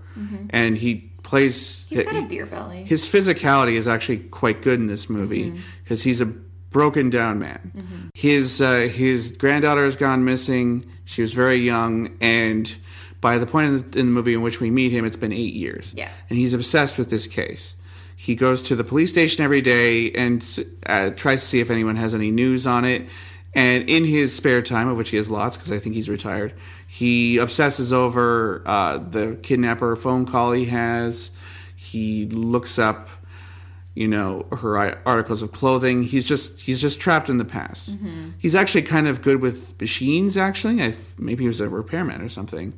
and 0.51 0.77
he 0.77 1.11
plays. 1.23 1.85
He's 1.89 2.03
got 2.03 2.15
a 2.15 2.21
beer 2.27 2.45
belly. 2.45 2.83
His 2.85 3.07
physicality 3.07 3.73
is 3.73 3.87
actually 3.87 4.19
quite 4.19 4.61
good 4.61 4.79
in 4.79 4.87
this 4.87 5.09
movie 5.09 5.59
because 5.83 6.03
he's 6.03 6.21
a 6.21 6.25
broken 6.25 7.09
down 7.09 7.39
man. 7.39 8.09
His 8.13 8.61
uh, 8.61 8.87
his 8.91 9.31
granddaughter 9.31 9.83
has 9.83 9.95
gone 9.95 10.23
missing. 10.23 10.85
She 11.07 11.21
was 11.21 11.33
very 11.33 11.55
young, 11.55 12.17
and 12.19 12.69
by 13.21 13.37
the 13.37 13.47
point 13.47 13.67
in 13.67 13.91
the, 13.91 13.99
in 13.99 14.05
the 14.07 14.11
movie 14.11 14.33
in 14.33 14.41
which 14.41 14.59
we 14.59 14.69
meet 14.69 14.91
him, 14.91 15.05
it's 15.05 15.15
been 15.15 15.31
eight 15.31 15.53
years. 15.53 15.93
Yeah. 15.95 16.11
and 16.29 16.37
he's 16.37 16.53
obsessed 16.53 16.97
with 16.97 17.09
this 17.09 17.27
case. 17.27 17.75
He 18.17 18.35
goes 18.35 18.61
to 18.63 18.75
the 18.75 18.83
police 18.83 19.09
station 19.09 19.41
every 19.43 19.61
day 19.61 20.11
and 20.11 20.43
uh, 20.85 21.11
tries 21.11 21.41
to 21.41 21.47
see 21.47 21.59
if 21.61 21.71
anyone 21.71 21.95
has 21.95 22.13
any 22.13 22.29
news 22.29 22.67
on 22.67 22.83
it. 22.83 23.07
And 23.53 23.89
in 23.89 24.03
his 24.03 24.35
spare 24.35 24.61
time, 24.61 24.89
of 24.89 24.97
which 24.97 25.11
he 25.11 25.17
has 25.17 25.29
lots, 25.29 25.55
because 25.55 25.71
I 25.71 25.79
think 25.79 25.95
he's 25.95 26.09
retired, 26.09 26.53
he 26.87 27.37
obsesses 27.37 27.93
over 27.93 28.63
uh, 28.65 28.97
the 28.97 29.39
kidnapper 29.41 29.95
phone 29.95 30.25
call 30.25 30.51
he 30.51 30.65
has. 30.65 31.31
He 31.75 32.25
looks 32.25 32.77
up, 32.77 33.07
you 33.97 34.07
know, 34.07 34.45
her 34.51 34.77
articles 35.07 35.41
of 35.41 35.51
clothing. 35.51 36.03
He's 36.03 36.23
just 36.23 36.61
he's 36.61 36.79
just 36.79 36.99
trapped 36.99 37.29
in 37.29 37.37
the 37.37 37.45
past. 37.45 37.97
He's 38.37 38.53
actually 38.53 38.83
kind 38.83 39.07
of 39.07 39.23
good 39.23 39.41
with 39.41 39.79
machines. 39.81 40.37
Actually, 40.37 40.75
I, 40.75 40.89
th- 40.89 40.99
maybe 41.17 41.43
he 41.45 41.47
was 41.47 41.59
a 41.59 41.67
repairman 41.67 42.21
or 42.21 42.29
something. 42.29 42.77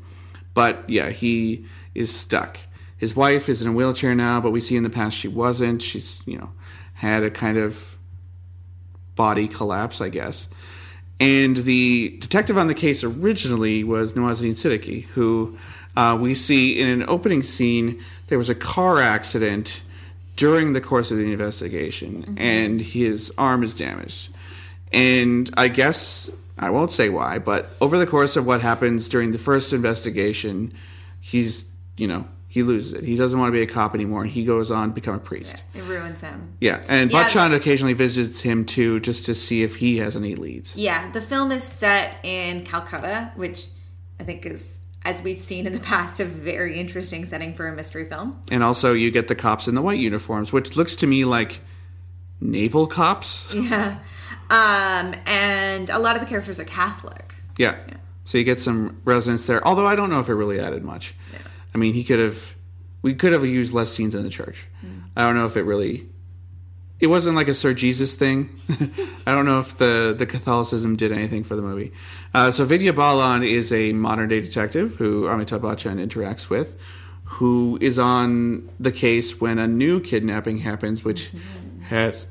But 0.53 0.89
yeah, 0.89 1.09
he 1.09 1.65
is 1.93 2.15
stuck. 2.15 2.59
His 2.95 3.17
wife 3.17 3.49
is 3.49 3.61
in 3.61 3.67
a 3.67 3.73
wheelchair 3.73 4.15
now, 4.15 4.39
but 4.39 4.51
we 4.51 4.61
see 4.61 4.77
in 4.77 4.83
the 4.83 4.89
past 4.89 5.17
she 5.17 5.27
wasn't. 5.27 5.81
She's 5.81 6.21
you 6.25 6.37
know 6.37 6.51
had 6.93 7.23
a 7.23 7.29
kind 7.29 7.57
of 7.57 7.97
body 9.15 9.49
collapse, 9.49 9.99
I 9.99 10.07
guess. 10.07 10.47
And 11.19 11.57
the 11.57 12.17
detective 12.19 12.57
on 12.57 12.67
the 12.67 12.73
case 12.73 13.03
originally 13.03 13.83
was 13.83 14.13
Nawazuddin 14.13 14.53
Siddiqui, 14.53 15.03
who 15.07 15.57
uh, 15.97 16.17
we 16.19 16.33
see 16.33 16.79
in 16.79 16.87
an 16.87 17.03
opening 17.09 17.43
scene. 17.43 18.01
There 18.27 18.37
was 18.37 18.49
a 18.49 18.55
car 18.55 19.01
accident 19.01 19.81
during 20.39 20.71
the 20.71 20.79
course 20.79 21.11
of 21.11 21.17
the 21.17 21.33
investigation, 21.33 22.23
mm-hmm. 22.23 22.39
and 22.39 22.79
his 22.79 23.29
arm 23.37 23.61
is 23.61 23.75
damaged. 23.75 24.29
And 24.93 25.53
I 25.57 25.67
guess 25.67 26.31
I 26.57 26.69
won't 26.69 26.93
say 26.93 27.09
why, 27.09 27.39
but 27.39 27.71
over 27.81 27.97
the 27.97 28.07
course 28.07 28.37
of 28.37 28.45
what 28.45 28.61
happens 28.61 29.09
during 29.09 29.33
the 29.33 29.37
first 29.37 29.73
investigation, 29.73 30.73
he's 31.19 31.65
you 31.97 32.07
know 32.07 32.25
he 32.47 32.63
loses 32.63 32.93
it. 32.93 33.03
He 33.03 33.17
doesn't 33.17 33.37
want 33.37 33.49
to 33.49 33.51
be 33.51 33.61
a 33.61 33.67
cop 33.67 33.93
anymore, 33.93 34.21
and 34.21 34.31
he 34.31 34.45
goes 34.45 34.71
on 34.71 34.87
to 34.87 34.95
become 34.95 35.15
a 35.15 35.19
priest. 35.19 35.61
It 35.73 35.83
ruins 35.83 36.21
him. 36.21 36.53
Yeah, 36.61 36.85
and 36.87 37.11
Yeah. 37.11 37.25
Bachchan 37.25 37.53
occasionally 37.53 37.93
visits 37.93 38.39
him 38.39 38.63
too, 38.63 39.01
just 39.01 39.25
to 39.25 39.35
see 39.35 39.61
if 39.61 39.75
he 39.75 39.97
has 39.97 40.15
any 40.15 40.35
leads. 40.35 40.73
Yeah, 40.73 41.11
the 41.11 41.21
film 41.21 41.51
is 41.51 41.65
set 41.65 42.17
in 42.23 42.63
Calcutta, 42.63 43.33
which 43.35 43.67
I 44.21 44.23
think 44.23 44.45
is, 44.45 44.79
as 45.05 45.21
we've 45.23 45.41
seen 45.41 45.65
in 45.65 45.73
the 45.73 45.79
past, 45.79 46.19
a 46.19 46.25
very 46.25 46.77
interesting 46.79 47.25
setting 47.25 47.53
for 47.53 47.67
a 47.67 47.73
mystery 47.75 48.05
film. 48.05 48.41
And 48.51 48.63
also, 48.63 48.93
you 48.93 49.11
get 49.11 49.27
the 49.27 49.35
cops 49.35 49.67
in 49.67 49.75
the 49.75 49.81
white 49.81 49.99
uniforms, 49.99 50.51
which 50.51 50.75
looks 50.75 50.95
to 50.97 51.07
me 51.07 51.25
like 51.25 51.61
naval 52.41 52.87
cops. 52.87 53.53
Yeah. 53.55 53.99
Um, 54.51 55.13
and 55.27 55.91
a 55.91 55.99
lot 55.99 56.15
of 56.15 56.23
the 56.23 56.27
characters 56.27 56.59
are 56.59 56.65
Catholic. 56.65 57.35
Yeah. 57.57 57.77
So 58.23 58.39
you 58.39 58.43
get 58.43 58.59
some 58.59 58.99
resonance 59.05 59.45
there. 59.45 59.65
Although 59.67 59.85
I 59.85 59.95
don't 59.95 60.09
know 60.09 60.19
if 60.19 60.27
it 60.27 60.33
really 60.33 60.59
added 60.59 60.83
much. 60.83 61.13
Yeah. 61.31 61.39
I 61.73 61.77
mean, 61.77 61.93
he 61.93 62.03
could 62.03 62.17
have, 62.19 62.55
we 63.03 63.13
could 63.13 63.31
have 63.31 63.45
used 63.45 63.73
less 63.73 63.91
scenes 63.91 64.15
in 64.15 64.23
the 64.23 64.29
church. 64.29 64.65
I 65.15 65.23
don't 65.25 65.35
know 65.35 65.45
if 65.45 65.55
it 65.55 65.63
really. 65.63 66.07
It 66.99 67.07
wasn't 67.07 67.35
like 67.35 67.47
a 67.47 67.53
Sir 67.53 67.73
Jesus 67.73 68.15
thing. 68.15 68.59
I 69.27 69.33
don't 69.33 69.45
know 69.45 69.59
if 69.59 69.77
the, 69.77 70.15
the 70.17 70.25
Catholicism 70.25 70.95
did 70.95 71.11
anything 71.11 71.43
for 71.43 71.55
the 71.55 71.61
movie. 71.61 71.91
Uh, 72.33 72.51
so 72.51 72.63
Vidya 72.65 72.93
Balan 72.93 73.43
is 73.43 73.71
a 73.71 73.93
modern 73.93 74.29
day 74.29 74.41
detective 74.41 74.95
who 74.95 75.23
Amitabh 75.23 75.61
Bachchan 75.61 75.99
interacts 75.99 76.49
with, 76.49 76.77
who 77.23 77.77
is 77.81 77.97
on 77.97 78.69
the 78.79 78.91
case 78.91 79.41
when 79.41 79.57
a 79.57 79.67
new 79.67 79.99
kidnapping 79.99 80.59
happens, 80.59 81.03
which 81.03 81.31
has 81.83 82.27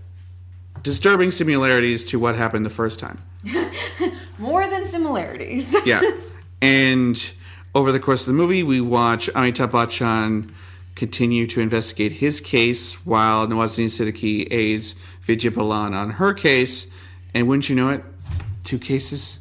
disturbing 0.83 1.33
similarities 1.33 2.05
to 2.05 2.19
what 2.19 2.37
happened 2.37 2.65
the 2.65 2.71
first 2.71 2.99
time. 2.99 3.21
More 4.39 4.69
than 4.69 4.87
similarities. 4.87 5.75
Yeah. 5.85 6.01
and 6.63 7.31
over 7.75 7.91
the 7.91 8.01
course 8.01 8.21
of 8.21 8.29
the 8.29 8.33
movie, 8.33 8.63
we 8.63 8.81
watch 8.81 9.29
Amitabh 9.35 9.71
Bachchan 9.71 10.53
continue 10.95 11.47
to 11.47 11.61
investigate 11.61 12.13
his 12.13 12.41
case 12.41 12.95
while 13.07 13.47
Nawazuddin 13.47 13.87
Siddiqui 13.87 14.49
aids 14.51 14.95
Vidya 15.23 15.51
Balan 15.51 15.95
on 15.95 16.11
her 16.11 16.33
case. 16.33 16.87
And 17.35 17.47
wouldn't 17.47 17.69
you 17.69 17.77
know 17.77 17.91
it, 17.91 18.05
two 18.65 18.79
cases, 18.79 19.38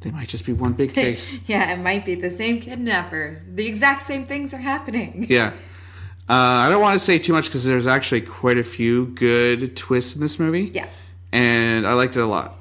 they 0.00 0.10
might 0.10 0.28
just 0.28 0.46
be 0.46 0.52
one 0.52 0.72
big 0.74 0.92
case. 1.02 1.38
yeah, 1.46 1.72
it 1.72 1.78
might 1.80 2.04
be 2.04 2.14
the 2.14 2.30
same 2.30 2.60
kidnapper. 2.60 3.42
The 3.54 3.66
exact 3.66 4.02
same 4.04 4.24
things 4.26 4.54
are 4.54 4.58
happening. 4.58 5.26
yeah. 5.28 5.52
Uh, 6.28 6.34
I 6.34 6.68
don't 6.68 6.82
want 6.82 6.98
to 6.98 7.04
say 7.04 7.18
too 7.18 7.32
much 7.32 7.46
because 7.46 7.64
there's 7.64 7.86
actually 7.86 8.20
quite 8.20 8.58
a 8.58 8.62
few 8.64 9.06
good 9.06 9.76
twists 9.76 10.14
in 10.14 10.20
this 10.20 10.38
movie. 10.38 10.70
Yeah. 10.74 10.86
and 11.32 11.86
I 11.86 11.94
liked 11.94 12.16
it 12.16 12.20
a 12.20 12.26
lot. 12.26 12.54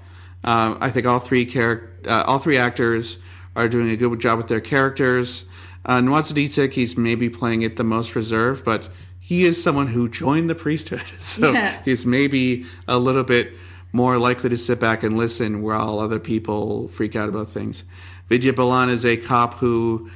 Um, 0.43 0.77
I 0.79 0.89
think 0.89 1.05
all 1.05 1.19
three 1.19 1.45
char- 1.45 1.89
uh, 2.05 2.23
all 2.25 2.39
three 2.39 2.57
actors 2.57 3.17
are 3.55 3.67
doing 3.67 3.89
a 3.89 3.97
good 3.97 4.19
job 4.19 4.37
with 4.37 4.47
their 4.47 4.61
characters. 4.61 5.45
Uh, 5.85 6.01
he's 6.01 6.97
maybe 6.97 7.29
playing 7.29 7.61
it 7.63 7.75
the 7.75 7.83
most 7.83 8.15
reserved, 8.15 8.63
but 8.63 8.89
he 9.19 9.43
is 9.43 9.61
someone 9.61 9.87
who 9.87 10.07
joined 10.07 10.49
the 10.49 10.55
priesthood, 10.55 11.03
so 11.19 11.51
Yeah. 11.51 11.81
he's 11.83 12.05
maybe 12.05 12.65
a 12.87 12.97
little 12.97 13.23
bit 13.23 13.51
more 13.91 14.17
likely 14.17 14.49
to 14.49 14.57
sit 14.57 14.79
back 14.79 15.03
and 15.03 15.17
listen 15.17 15.61
while 15.61 15.99
other 15.99 16.19
people 16.19 16.87
freak 16.89 17.15
out 17.15 17.29
about 17.29 17.49
things. 17.49 17.83
Vidya 18.27 18.53
Balan 18.53 18.89
is 18.89 19.05
a 19.05 19.17
cop 19.17 19.55
who 19.55 20.09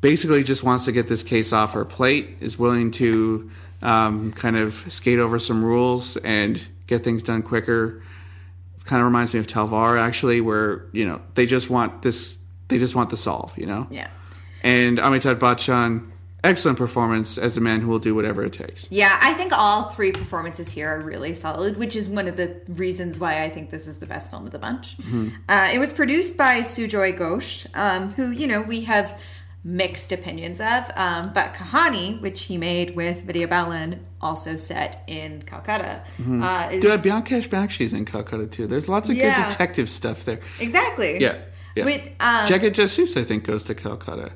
basically 0.00 0.42
just 0.42 0.62
wants 0.62 0.84
to 0.86 0.92
get 0.92 1.08
this 1.08 1.22
case 1.22 1.52
off 1.52 1.72
her 1.74 1.84
plate, 1.84 2.36
is 2.40 2.58
willing 2.58 2.90
to 2.92 3.50
um, 3.82 4.32
kind 4.32 4.56
of 4.56 4.84
skate 4.88 5.18
over 5.18 5.38
some 5.38 5.64
rules 5.64 6.16
and 6.18 6.60
get 6.86 7.04
things 7.04 7.22
done 7.22 7.42
quicker. 7.42 8.02
Kind 8.84 9.00
of 9.00 9.06
reminds 9.06 9.34
me 9.34 9.40
of 9.40 9.46
Talvar, 9.46 9.98
actually, 9.98 10.40
where 10.40 10.86
you 10.92 11.06
know 11.06 11.20
they 11.34 11.44
just 11.44 11.68
want 11.68 12.02
this, 12.02 12.38
they 12.68 12.78
just 12.78 12.94
want 12.94 13.10
the 13.10 13.16
solve, 13.16 13.56
you 13.58 13.66
know. 13.66 13.86
Yeah. 13.90 14.08
And 14.62 14.98
Amitabh 14.98 15.40
Bachchan, 15.40 16.10
excellent 16.46 16.78
performance 16.78 17.36
as 17.38 17.56
a 17.56 17.60
man 17.60 17.80
who 17.80 17.88
will 17.88 17.98
do 17.98 18.14
whatever 18.14 18.44
it 18.44 18.52
takes. 18.52 18.86
Yeah, 18.90 19.18
I 19.20 19.34
think 19.34 19.52
all 19.52 19.90
three 19.90 20.12
performances 20.12 20.70
here 20.70 20.88
are 20.88 21.00
really 21.00 21.34
solid, 21.34 21.76
which 21.76 21.96
is 21.96 22.08
one 22.08 22.28
of 22.28 22.36
the 22.36 22.60
reasons 22.68 23.18
why 23.18 23.42
I 23.42 23.50
think 23.50 23.70
this 23.70 23.86
is 23.86 23.98
the 23.98 24.06
best 24.06 24.30
film 24.30 24.46
of 24.46 24.52
the 24.52 24.58
bunch. 24.58 24.96
Uh, 25.48 25.70
it 25.72 25.78
was 25.78 25.92
produced 25.92 26.36
by 26.36 26.60
Sujoy 26.60 27.16
Ghosh, 27.18 27.66
um, 27.74 28.12
who, 28.12 28.30
you 28.30 28.46
know, 28.46 28.62
we 28.62 28.82
have 28.82 29.18
mixed 29.64 30.12
opinions 30.12 30.60
of, 30.60 30.84
um, 30.94 31.32
but 31.34 31.52
Kahani, 31.54 32.20
which 32.20 32.42
he 32.42 32.56
made 32.56 32.94
with 32.94 33.22
Vidya 33.22 33.48
Balan, 33.48 34.06
also 34.20 34.56
set 34.56 35.02
in 35.08 35.42
Calcutta. 35.42 36.04
Uh, 36.20 36.68
is- 36.70 36.82
Dude, 36.82 37.00
Byomkesh 37.00 37.48
Bakshi's 37.48 37.92
in 37.92 38.04
Calcutta 38.04 38.46
too. 38.46 38.68
There's 38.68 38.88
lots 38.88 39.08
of 39.08 39.16
Yeah. 39.16 39.42
good 39.42 39.50
detective 39.50 39.90
stuff 39.90 40.24
there. 40.24 40.38
exactly. 40.60 41.20
Yeah. 41.20 41.38
yeah. 41.74 41.84
With, 41.84 42.02
um, 42.20 42.46
Jagga 42.46 42.70
Jasoos, 42.70 43.16
I 43.20 43.24
think, 43.24 43.42
goes 43.44 43.64
to 43.64 43.74
Calcutta. 43.74 44.30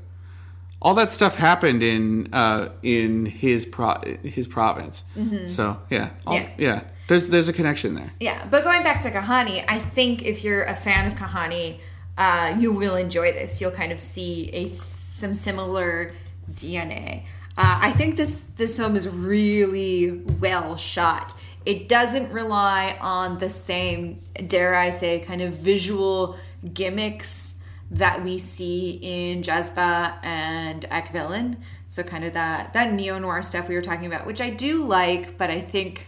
All 0.83 0.95
that 0.95 1.13
stuff 1.13 1.35
happened 1.37 1.83
in 1.83 2.33
uh, 2.33 2.71
in 2.83 3.27
his 3.27 3.67
pro- 3.67 4.01
his 4.23 4.47
province. 4.47 5.05
So 5.49 5.79
yeah, 5.91 6.11
All- 6.27 6.37
Mm-hmm. 6.39 6.61
Yeah. 6.63 6.75
yeah. 6.75 6.81
There's 7.09 7.29
there's 7.29 7.49
a 7.49 7.53
connection 7.53 7.95
there. 7.95 8.13
Yeah, 8.21 8.47
but 8.51 8.63
going 8.65 8.83
back 8.83 9.03
to 9.03 9.11
Kahani, 9.11 9.65
I 9.69 9.79
think 9.81 10.23
if 10.25 10.43
you're 10.45 10.63
a 10.63 10.75
fan 10.77 11.07
of 11.11 11.15
Kahani, 11.19 11.81
uh, 12.17 12.57
you 12.59 12.73
will 12.73 12.97
enjoy 12.97 13.33
this. 13.33 13.61
You'll 13.61 13.73
kind 13.73 13.93
of 13.93 14.01
see 14.01 14.49
a 14.53 14.69
some 14.69 15.35
similar 15.35 16.13
DNA. 16.55 17.25
Uh, 17.59 17.79
I 17.83 17.91
think 17.93 18.17
this 18.17 18.43
this 18.57 18.77
film 18.77 18.95
is 18.97 19.09
really 19.09 20.23
well 20.41 20.77
shot. 20.77 21.35
It 21.67 21.89
doesn't 21.89 22.33
rely 22.33 22.97
on 23.03 23.39
the 23.39 23.51
same, 23.51 24.21
dare 24.47 24.75
I 24.75 24.91
say, 24.91 25.21
kind 25.21 25.43
of 25.43 25.53
visual 25.55 26.39
gimmicks 26.73 27.55
that 27.93 28.23
we 28.23 28.39
see 28.39 28.99
in 29.03 29.43
Jazbaa 29.43 30.19
and 30.25 30.85
Ek 30.91 31.09
Villain. 31.13 31.57
So 31.89 32.03
kind 32.05 32.25
of 32.25 32.35
that 32.35 32.73
that 32.75 32.93
neo 32.93 33.19
noir 33.19 33.43
stuff 33.43 33.69
we 33.69 33.75
were 33.75 33.83
talking 33.83 34.07
about, 34.07 34.27
which 34.27 34.41
I 34.41 34.51
do 34.51 34.85
like, 34.87 35.37
but 35.37 35.51
I 35.51 35.61
think 35.61 36.07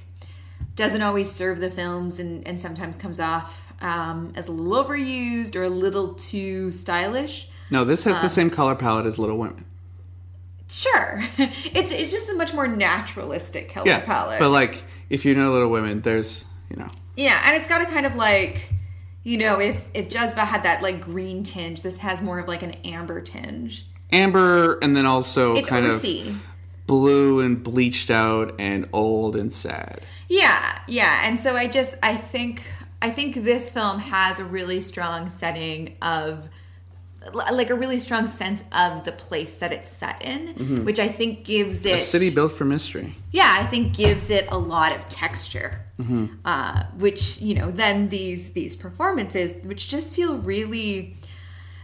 doesn't 0.77 1.03
always 1.03 1.31
serve 1.31 1.59
the 1.61 1.71
films 1.71 2.19
and, 2.21 2.47
and 2.47 2.61
sometimes 2.61 2.97
comes 2.97 3.19
off 3.21 3.73
um, 3.83 4.33
as 4.37 4.49
a 4.49 4.53
little 4.53 4.85
overused 4.85 5.57
or 5.57 5.65
a 5.65 5.69
little 5.69 6.15
too 6.15 6.71
stylish. 6.71 7.49
No, 7.71 7.85
this 7.85 8.05
has 8.05 8.15
the 8.17 8.23
Um, 8.23 8.29
same 8.29 8.51
color 8.51 8.75
palette 8.75 9.07
as 9.07 9.19
Little 9.19 9.37
Women. 9.39 9.65
Sure, 10.69 11.23
it's 11.39 11.93
it's 11.93 12.11
just 12.13 12.31
a 12.31 12.35
much 12.35 12.55
more 12.55 12.67
naturalistic 12.69 13.71
color 13.73 13.87
Yeah, 13.89 14.01
palette. 14.01 14.39
but 14.39 14.51
like 14.51 14.85
if 15.11 15.25
you 15.25 15.35
know 15.35 15.53
Little 15.53 15.69
Women, 15.69 16.01
there's 16.01 16.45
you 16.71 16.77
know 16.77 16.87
yeah, 17.17 17.43
and 17.45 17.57
it's 17.57 17.69
got 17.69 17.83
a 17.83 17.87
kind 17.87 18.07
of 18.07 18.15
like, 18.17 18.71
you 19.23 19.39
know, 19.39 19.61
if 19.61 19.85
if 19.95 20.09
Jazbaa 20.09 20.47
had 20.47 20.63
that 20.65 20.83
like 20.83 21.01
green 21.01 21.43
tinge, 21.43 21.83
this 21.83 21.99
has 21.99 22.21
more 22.23 22.39
of 22.39 22.49
like 22.49 22.63
an 22.63 22.73
amber 22.85 23.21
tinge. 23.21 23.87
amber, 24.13 24.79
and 24.83 24.95
then 24.97 25.07
also 25.07 25.55
It's 25.57 25.69
kind 25.69 25.87
earthy. 25.87 26.29
of 26.31 26.37
blue 26.87 27.41
and 27.41 27.63
bleached 27.63 28.11
out 28.11 28.55
and 28.59 28.89
old 28.93 29.37
and 29.37 29.53
sad. 29.53 30.01
Yeah, 30.29 30.79
yeah. 30.89 31.23
And 31.27 31.39
so 31.41 31.57
I 31.57 31.67
just 31.67 31.95
I 32.03 32.17
think 32.17 32.63
I 33.01 33.11
think 33.11 33.37
this 33.37 33.71
film 33.71 33.99
has 34.01 34.39
a 34.39 34.45
really 34.45 34.81
strong 34.81 35.29
setting 35.29 35.97
of 36.03 36.49
like 37.33 37.71
a 37.71 37.75
really 37.75 37.99
strong 37.99 38.27
sense 38.27 38.65
of 38.73 39.05
the 39.05 39.13
place 39.13 39.57
that 39.57 39.73
it's 39.73 39.89
set 39.89 40.23
in, 40.23 40.85
which 40.85 40.99
I 40.99 41.09
think 41.09 41.45
gives 41.45 41.85
it 41.87 41.99
A 41.99 42.01
city 42.03 42.31
built 42.35 42.53
for 42.53 42.65
mystery. 42.65 43.15
yeah, 43.31 43.57
I 43.61 43.67
think 43.67 43.97
gives 43.97 44.31
it 44.31 44.47
a 44.51 44.59
lot 44.59 44.95
of 44.97 45.09
texture, 45.09 45.81
uh, 46.45 46.85
which 46.99 47.41
you 47.41 47.55
know 47.55 47.71
then 47.71 48.09
these 48.09 48.51
these 48.51 48.75
performances, 48.77 49.55
which 49.65 49.89
just 49.89 50.15
feel 50.15 50.39
really 50.39 51.17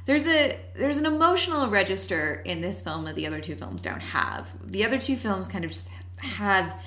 there's 0.07 0.27
a 0.27 0.59
there's 0.75 0.99
an 0.99 1.07
emotional 1.07 1.69
register 1.69 2.43
in 2.45 2.61
this 2.61 2.83
film 2.83 3.05
that 3.05 3.15
the 3.15 3.27
other 3.27 3.41
two 3.41 3.55
films 3.55 3.83
don't 3.83 4.01
have. 4.01 4.51
The 4.71 4.85
other 4.85 4.99
two 4.99 5.17
films 5.17 5.47
kind 5.49 5.65
of 5.65 5.71
just 5.71 5.89
have 6.17 6.81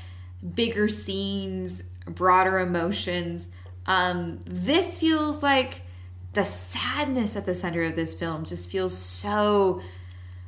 bigger 0.55 0.89
scenes, 0.89 1.83
broader 2.05 2.59
emotions. 2.59 3.49
Um, 3.85 4.41
this 4.45 4.97
feels 4.97 5.41
like 5.43 5.81
the 6.33 6.45
sadness 6.45 7.35
at 7.35 7.45
the 7.45 7.55
center 7.55 7.83
of 7.83 7.95
this 7.95 8.15
film 8.15 8.45
just 8.45 8.69
feels 8.69 8.97
so 8.97 9.81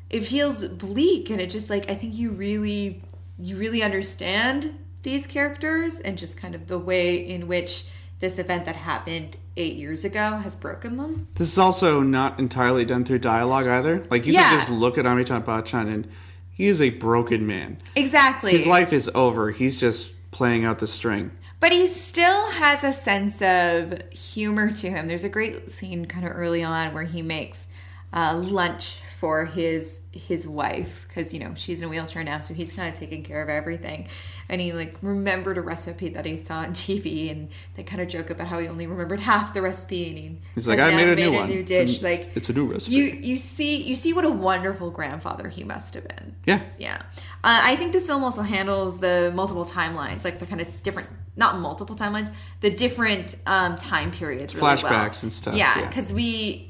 it 0.10 0.26
feels 0.26 0.65
bleak 0.68 1.30
and 1.30 1.41
it 1.41 1.49
just 1.49 1.69
like 1.69 1.89
i 1.89 1.95
think 1.95 2.14
you 2.15 2.31
really 2.31 3.01
you 3.39 3.57
really 3.57 3.81
understand 3.84 4.77
these 5.03 5.27
characters 5.27 5.99
and 5.99 6.18
just 6.18 6.38
kind 6.38 6.55
of 6.55 6.68
the 6.68 6.77
way 6.80 7.15
in 7.18 7.47
which 7.47 7.85
this 8.19 8.39
event 8.39 8.64
that 8.65 8.76
happened 8.77 9.35
eight 9.57 9.76
years 9.76 10.05
ago 10.05 10.38
has 10.38 10.55
broken 10.55 10.95
them 10.97 11.27
This 11.35 11.51
is 11.51 11.57
also 11.57 12.01
not 12.01 12.39
entirely 12.39 12.85
done 12.85 13.03
through 13.03 13.19
dialogue 13.19 13.68
either. 13.68 14.05
Like 14.10 14.26
you 14.26 14.31
Yeah. 14.34 14.49
can 14.49 14.60
just 14.60 14.72
look 14.72 14.97
at 14.97 15.03
Amitabh 15.05 15.43
Bachchan 15.43 15.93
and 15.93 16.07
he 16.49 16.68
is 16.68 16.80
a 16.80 16.91
broken 16.91 17.45
man. 17.45 17.77
exactly 17.95 18.51
His 18.51 18.65
life 18.65 18.93
is 18.93 19.11
over. 19.14 19.51
He's 19.51 19.77
just 19.77 20.14
playing 20.31 20.64
out 20.64 20.80
the 20.80 20.88
string. 20.88 21.31
But 21.64 21.72
he 21.72 21.88
still 21.88 22.52
has 22.52 22.84
a 22.84 22.91
sense 22.91 23.41
of 23.41 24.02
humor 24.11 24.69
to 24.81 24.90
him 24.90 25.07
there's 25.07 25.23
a 25.23 25.30
great 25.30 25.72
scene 25.72 26.06
kind 26.06 26.26
of 26.26 26.31
early 26.35 26.61
on 26.61 26.94
where 26.94 27.03
he 27.06 27.22
makes 27.22 27.68
uh, 28.11 28.35
lunch 28.38 28.98
for 29.19 29.45
his 29.45 30.02
his 30.11 30.45
wife 30.45 31.06
because 31.07 31.34
you 31.34 31.40
know 31.40 31.53
she's 31.56 31.81
in 31.81 31.88
a 31.88 31.90
wheelchair 31.90 32.22
now 32.26 32.41
so 32.41 32.53
he's 32.53 32.73
kind 32.73 32.90
of 32.91 32.99
taking 32.99 33.23
care 33.23 33.41
of 33.41 33.48
everything 33.48 34.06
and 34.49 34.60
he 34.60 34.73
like 34.73 34.98
remembered 35.02 35.57
a 35.57 35.61
recipe 35.61 36.10
that 36.10 36.26
he 36.26 36.35
saw 36.35 36.56
on 36.56 36.73
tv 36.84 37.31
and 37.31 37.48
they 37.76 37.84
kind 37.84 38.02
of 38.02 38.10
joke 38.10 38.30
about 38.30 38.48
how 38.48 38.60
he 38.60 38.68
only 38.68 38.85
remembered 38.85 39.22
half 39.22 39.53
the 39.53 39.61
recipe 39.61 40.10
and 40.10 40.18
he 40.18 40.38
He's 40.56 40.68
like, 40.68 40.80
"I 40.80 40.94
made 40.94 41.07
a 41.07 41.15
new 41.15 41.31
one. 41.31 41.48
new 41.49 41.60
It's 41.61 41.69
dish 41.69 42.02
a- 42.02 42.03
like 42.03 42.30
it's 42.35 42.49
a 42.49 42.53
new 42.53 42.65
recipe." 42.65 42.94
you 42.98 43.03
you 43.30 43.38
see 43.38 43.81
you 43.81 43.95
see 43.95 44.11
what 44.11 44.26
a 44.26 44.30
wonderful 44.30 44.91
grandfather 44.91 45.48
he 45.48 45.64
must 45.64 45.94
have 45.94 46.06
been 46.07 46.35
Yeah. 46.45 46.61
yeah. 46.77 47.02
Uh, 47.45 47.60
I 47.72 47.77
think 47.77 47.94
this 47.94 48.06
film 48.07 48.23
also 48.26 48.41
handles 48.41 48.99
the 48.99 49.31
multiple 49.34 49.65
timelines, 49.65 50.23
like 50.26 50.40
the 50.40 50.45
kind 50.45 50.61
of 50.61 50.84
different, 50.84 51.10
not 51.35 51.60
multiple 51.60 51.95
timelines, 51.95 52.31
the 52.61 52.69
different 52.69 53.35
um, 53.45 53.77
time 53.77 54.11
periods 54.11 54.53
really 54.53 54.65
well. 54.65 54.77
Flashbacks 54.77 55.23
and 55.23 55.31
stuff, 55.31 55.55
Yeah, 55.55 55.80
yeah. 55.80 55.88
because 55.88 56.14
we 56.14 56.69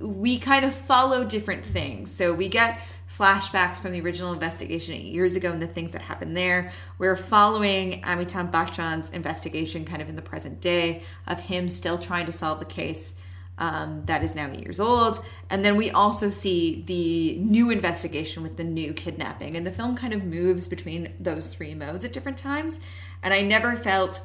we 0.00 0.38
kind 0.38 0.64
of 0.64 0.74
follow 0.74 1.24
different 1.24 1.64
things. 1.64 2.10
So 2.10 2.34
we 2.34 2.48
get 2.48 2.80
flashbacks 3.08 3.76
from 3.76 3.92
the 3.92 4.00
original 4.00 4.32
investigation 4.32 4.94
eight 4.94 5.12
years 5.12 5.34
ago 5.34 5.52
and 5.52 5.60
the 5.60 5.66
things 5.66 5.92
that 5.92 6.02
happened 6.02 6.36
there. 6.36 6.72
We're 6.98 7.14
following 7.16 8.00
Amitabh 8.02 8.50
Bachchan's 8.50 9.10
investigation 9.10 9.84
kind 9.84 10.02
of 10.02 10.08
in 10.08 10.16
the 10.16 10.22
present 10.22 10.60
day 10.60 11.02
of 11.26 11.38
him 11.40 11.68
still 11.68 11.98
trying 11.98 12.26
to 12.26 12.32
solve 12.32 12.58
the 12.58 12.64
case 12.64 13.14
um, 13.58 14.02
that 14.06 14.24
is 14.24 14.34
now 14.34 14.50
eight 14.50 14.64
years 14.64 14.80
old. 14.80 15.24
And 15.50 15.64
then 15.64 15.76
we 15.76 15.90
also 15.90 16.30
see 16.30 16.82
the 16.86 17.36
new 17.36 17.70
investigation 17.70 18.42
with 18.42 18.56
the 18.56 18.64
new 18.64 18.92
kidnapping. 18.92 19.56
And 19.56 19.66
the 19.66 19.70
film 19.70 19.96
kind 19.96 20.14
of 20.14 20.24
moves 20.24 20.66
between 20.66 21.12
those 21.20 21.54
three 21.54 21.74
modes 21.74 22.04
at 22.04 22.12
different 22.12 22.38
times. 22.38 22.80
And 23.22 23.32
I 23.32 23.42
never 23.42 23.76
felt 23.76 24.20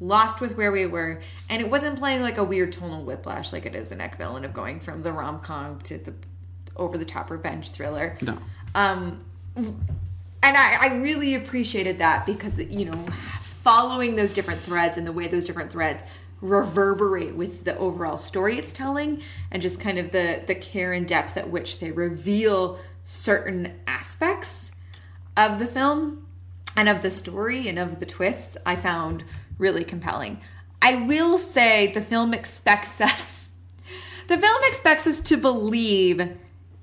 lost 0.00 0.40
with 0.40 0.56
where 0.56 0.72
we 0.72 0.86
were. 0.86 1.20
And 1.50 1.60
it 1.60 1.70
wasn't 1.70 1.98
playing 1.98 2.22
like 2.22 2.38
a 2.38 2.44
weird 2.44 2.72
tonal 2.72 3.04
whiplash 3.04 3.52
like 3.52 3.66
it 3.66 3.74
is 3.74 3.92
in 3.92 4.00
Ek 4.00 4.16
Villain 4.16 4.44
of 4.44 4.54
going 4.54 4.80
from 4.80 5.02
the 5.02 5.12
rom 5.12 5.40
com 5.40 5.78
to 5.80 5.98
the 5.98 6.14
over 6.76 6.96
the 6.96 7.04
top 7.04 7.30
revenge 7.30 7.70
thriller. 7.70 8.16
No. 8.20 8.38
Um, 8.74 9.24
and 9.56 10.56
I, 10.56 10.78
I 10.80 10.94
really 10.96 11.34
appreciated 11.34 11.98
that 11.98 12.26
because 12.26 12.58
you 12.58 12.86
know 12.86 13.06
following 13.40 14.16
those 14.16 14.32
different 14.32 14.60
threads 14.60 14.96
and 14.96 15.06
the 15.06 15.12
way 15.12 15.26
those 15.26 15.44
different 15.44 15.72
threads 15.72 16.04
reverberate 16.40 17.34
with 17.34 17.64
the 17.64 17.76
overall 17.78 18.16
story 18.16 18.56
it's 18.56 18.72
telling 18.72 19.20
and 19.50 19.60
just 19.60 19.80
kind 19.80 19.98
of 19.98 20.12
the 20.12 20.40
the 20.46 20.54
care 20.54 20.92
and 20.92 21.08
depth 21.08 21.36
at 21.36 21.50
which 21.50 21.80
they 21.80 21.90
reveal 21.90 22.78
certain 23.04 23.72
aspects 23.88 24.70
of 25.36 25.58
the 25.58 25.66
film 25.66 26.27
and 26.76 26.88
of 26.88 27.02
the 27.02 27.10
story 27.10 27.68
and 27.68 27.78
of 27.78 28.00
the 28.00 28.06
twists 28.06 28.56
i 28.66 28.74
found 28.76 29.24
really 29.58 29.84
compelling 29.84 30.40
i 30.82 30.94
will 30.94 31.38
say 31.38 31.92
the 31.92 32.00
film 32.00 32.32
expects 32.34 33.00
us 33.10 33.50
the 34.28 34.36
film 34.38 34.62
expects 34.64 35.06
us 35.06 35.20
to 35.20 35.36
believe 35.36 36.36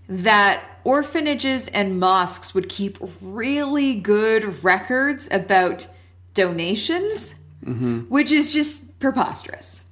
that 0.07 0.63
orphanages 0.83 1.67
and 1.67 1.99
mosques 1.99 2.53
would 2.53 2.69
keep 2.69 2.97
really 3.21 3.95
good 3.95 4.63
records 4.63 5.27
about 5.31 5.87
donations, 6.33 7.33
Mm-hmm. 7.63 8.01
which 8.01 8.31
is 8.31 8.53
just 8.53 8.99
preposterous. 8.99 9.85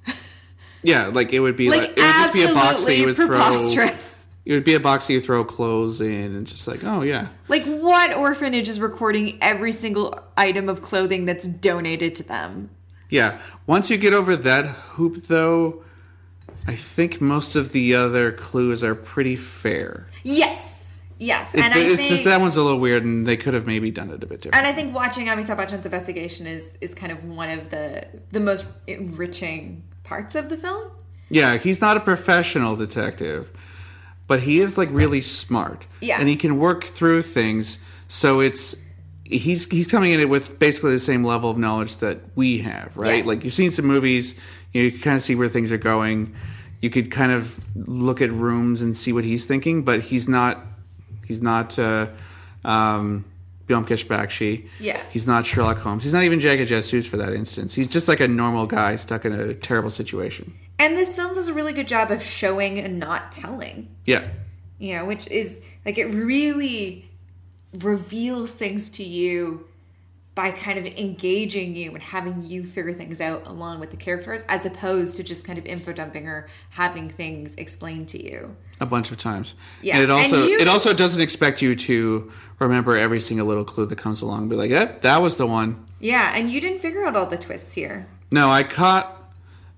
Yeah, 0.84 1.06
like 1.08 1.32
it 1.32 1.40
would 1.40 1.56
be 1.56 1.70
Like, 1.70 1.80
like, 1.80 1.90
it 1.90 1.96
would 1.96 2.02
just 2.02 2.32
be 2.34 2.42
a 2.42 2.54
box 2.54 2.84
that 2.84 2.96
you 2.96 3.06
would 3.06 3.16
throw. 3.16 3.26
It 4.44 4.52
would 4.52 4.64
be 4.64 4.74
a 4.74 4.80
box 4.80 5.06
that 5.06 5.14
you 5.14 5.20
throw 5.22 5.42
clothes 5.44 6.00
in, 6.02 6.34
and 6.34 6.46
just 6.46 6.66
like, 6.68 6.84
oh 6.84 7.00
yeah, 7.02 7.28
Like, 7.48 7.64
what 7.64 8.12
orphanage 8.14 8.68
is 8.68 8.78
recording 8.78 9.38
every 9.40 9.72
single 9.72 10.18
item 10.36 10.68
of 10.68 10.82
clothing 10.82 11.24
that's 11.24 11.46
donated 11.48 12.14
to 12.16 12.22
them? 12.22 12.70
yeah. 13.08 13.40
Once 13.66 13.88
you 13.90 13.96
get 13.96 14.12
over 14.12 14.36
that 14.36 14.66
hoop, 14.96 15.26
though, 15.28 15.82
I 16.66 16.74
think 16.76 17.20
most 17.20 17.56
of 17.56 17.72
the 17.72 17.94
other 17.94 18.32
clues 18.32 18.82
are 18.82 18.94
pretty 18.94 19.36
fair. 19.36 20.08
Yes, 20.22 20.90
yes, 21.18 21.54
It- 21.54 21.60
and 21.60 21.72
I 21.72 21.78
it's 21.78 21.96
think 21.96 22.08
just 22.08 22.24
that 22.24 22.40
one's 22.40 22.56
a 22.56 22.62
little 22.62 22.80
weird, 22.80 23.04
and 23.04 23.26
they 23.26 23.36
could 23.38 23.54
have 23.54 23.66
maybe 23.66 23.90
done 23.90 24.10
it 24.10 24.22
a 24.22 24.26
bit 24.26 24.42
different. 24.42 24.56
and 24.56 24.66
I 24.66 24.72
think 24.72 24.94
watching 24.94 25.26
Amitabh 25.28 25.56
Bachchan's 25.56 25.86
investigation 25.86 26.46
is 26.46 26.76
is 26.82 26.92
kind 26.92 27.12
of 27.12 27.24
one 27.24 27.50
of 27.50 27.70
the 27.70 28.06
the 28.32 28.40
most 28.40 28.66
enriching 28.86 29.84
parts 30.02 30.34
of 30.34 30.48
the 30.50 30.56
film. 30.56 30.90
Yeah, 31.30 31.56
he's 31.56 31.80
not 31.80 31.96
a 31.96 32.00
professional 32.00 32.76
detective, 32.76 33.50
but 34.26 34.42
he 34.42 34.60
is 34.60 34.78
like 34.78 34.88
really 34.90 35.20
smart. 35.20 35.86
Yeah. 36.00 36.18
and 36.18 36.28
he 36.28 36.36
can 36.36 36.58
work 36.58 36.84
through 36.84 37.22
things. 37.22 37.78
So 38.08 38.40
it's 38.40 38.76
he's 39.24 39.68
he's 39.70 39.86
coming 39.86 40.12
in 40.12 40.20
it 40.20 40.28
with 40.28 40.58
basically 40.58 40.92
the 40.92 41.00
same 41.00 41.24
level 41.24 41.50
of 41.50 41.58
knowledge 41.58 41.96
that 41.96 42.20
we 42.34 42.58
have, 42.58 42.96
right? 42.96 43.24
Yeah. 43.24 43.28
Like 43.28 43.44
you've 43.44 43.54
seen 43.54 43.70
some 43.70 43.86
movies, 43.86 44.34
you, 44.72 44.82
know, 44.82 44.84
you 44.86 44.92
can 44.92 45.00
kind 45.00 45.16
of 45.16 45.22
see 45.22 45.34
where 45.34 45.48
things 45.48 45.72
are 45.72 45.78
going. 45.78 46.34
You 46.80 46.90
could 46.90 47.10
kind 47.10 47.32
of 47.32 47.58
look 47.74 48.20
at 48.20 48.30
rooms 48.30 48.82
and 48.82 48.96
see 48.96 49.12
what 49.12 49.24
he's 49.24 49.44
thinking, 49.46 49.82
but 49.82 50.00
he's 50.00 50.28
not. 50.28 50.60
He's 51.26 51.40
not. 51.40 51.78
Uh, 51.78 52.08
um, 52.64 53.24
Byomkesh 53.66 54.06
Bakshi. 54.06 54.68
Yeah. 54.78 55.00
He's 55.10 55.26
not 55.26 55.46
Sherlock 55.46 55.78
Holmes. 55.78 56.04
He's 56.04 56.12
not 56.12 56.22
even 56.24 56.38
Jagga 56.38 56.66
Jasoos 56.66 57.06
for 57.06 57.16
that 57.16 57.32
instance. 57.32 57.74
He's 57.74 57.88
just 57.88 58.08
like 58.08 58.20
a 58.20 58.28
normal 58.28 58.66
guy 58.66 58.96
stuck 58.96 59.24
in 59.24 59.32
a 59.32 59.54
terrible 59.54 59.90
situation. 59.90 60.54
And 60.78 60.96
this 60.96 61.14
film 61.14 61.34
does 61.34 61.48
a 61.48 61.54
really 61.54 61.72
good 61.72 61.88
job 61.88 62.10
of 62.10 62.22
showing 62.22 62.78
and 62.78 62.98
not 62.98 63.30
telling. 63.32 63.88
Yeah. 64.06 64.26
you 64.78 64.96
know, 64.96 65.04
which 65.06 65.26
is 65.28 65.60
like 65.86 65.98
it 65.98 66.06
really 66.06 67.08
reveals 67.72 68.52
things 68.52 68.88
to 68.90 69.02
you 69.04 69.66
by 70.34 70.50
kind 70.50 70.78
of 70.80 70.86
engaging 70.86 71.76
you 71.76 71.92
and 71.92 72.02
having 72.02 72.44
you 72.44 72.64
figure 72.64 72.92
things 72.92 73.20
out 73.20 73.46
along 73.46 73.78
with 73.78 73.90
the 73.90 73.96
characters 73.96 74.42
as 74.48 74.66
opposed 74.66 75.14
to 75.16 75.22
just 75.22 75.44
kind 75.44 75.58
of 75.60 75.64
info 75.66 75.92
dumping 75.92 76.26
or 76.26 76.48
having 76.70 77.08
things 77.08 77.54
explained 77.54 78.08
to 78.08 78.22
you. 78.22 78.56
a 78.80 78.86
bunch 78.86 79.12
of 79.12 79.16
times. 79.16 79.54
Yeah, 79.80 79.94
and 79.94 80.02
it 80.02 80.10
also 80.10 80.40
and 80.42 80.50
you- 80.50 80.58
it 80.58 80.66
also 80.66 80.92
doesn't 80.92 81.22
expect 81.22 81.62
you 81.62 81.76
to 81.76 82.32
remember 82.58 82.96
every 82.96 83.20
single 83.20 83.46
little 83.46 83.64
clue 83.64 83.86
that 83.86 83.96
comes 83.96 84.20
along. 84.22 84.40
And 84.40 84.50
be 84.50 84.56
like, 84.56 84.70
"Yep, 84.70 85.02
that 85.02 85.22
was 85.22 85.36
the 85.36 85.46
one." 85.46 85.84
Yeah, 86.00 86.32
and 86.34 86.50
you 86.50 86.60
didn't 86.60 86.80
figure 86.80 87.04
out 87.06 87.14
all 87.14 87.26
the 87.26 87.36
twists 87.36 87.72
here. 87.74 88.08
No, 88.32 88.50
I 88.50 88.64
caught 88.64 89.23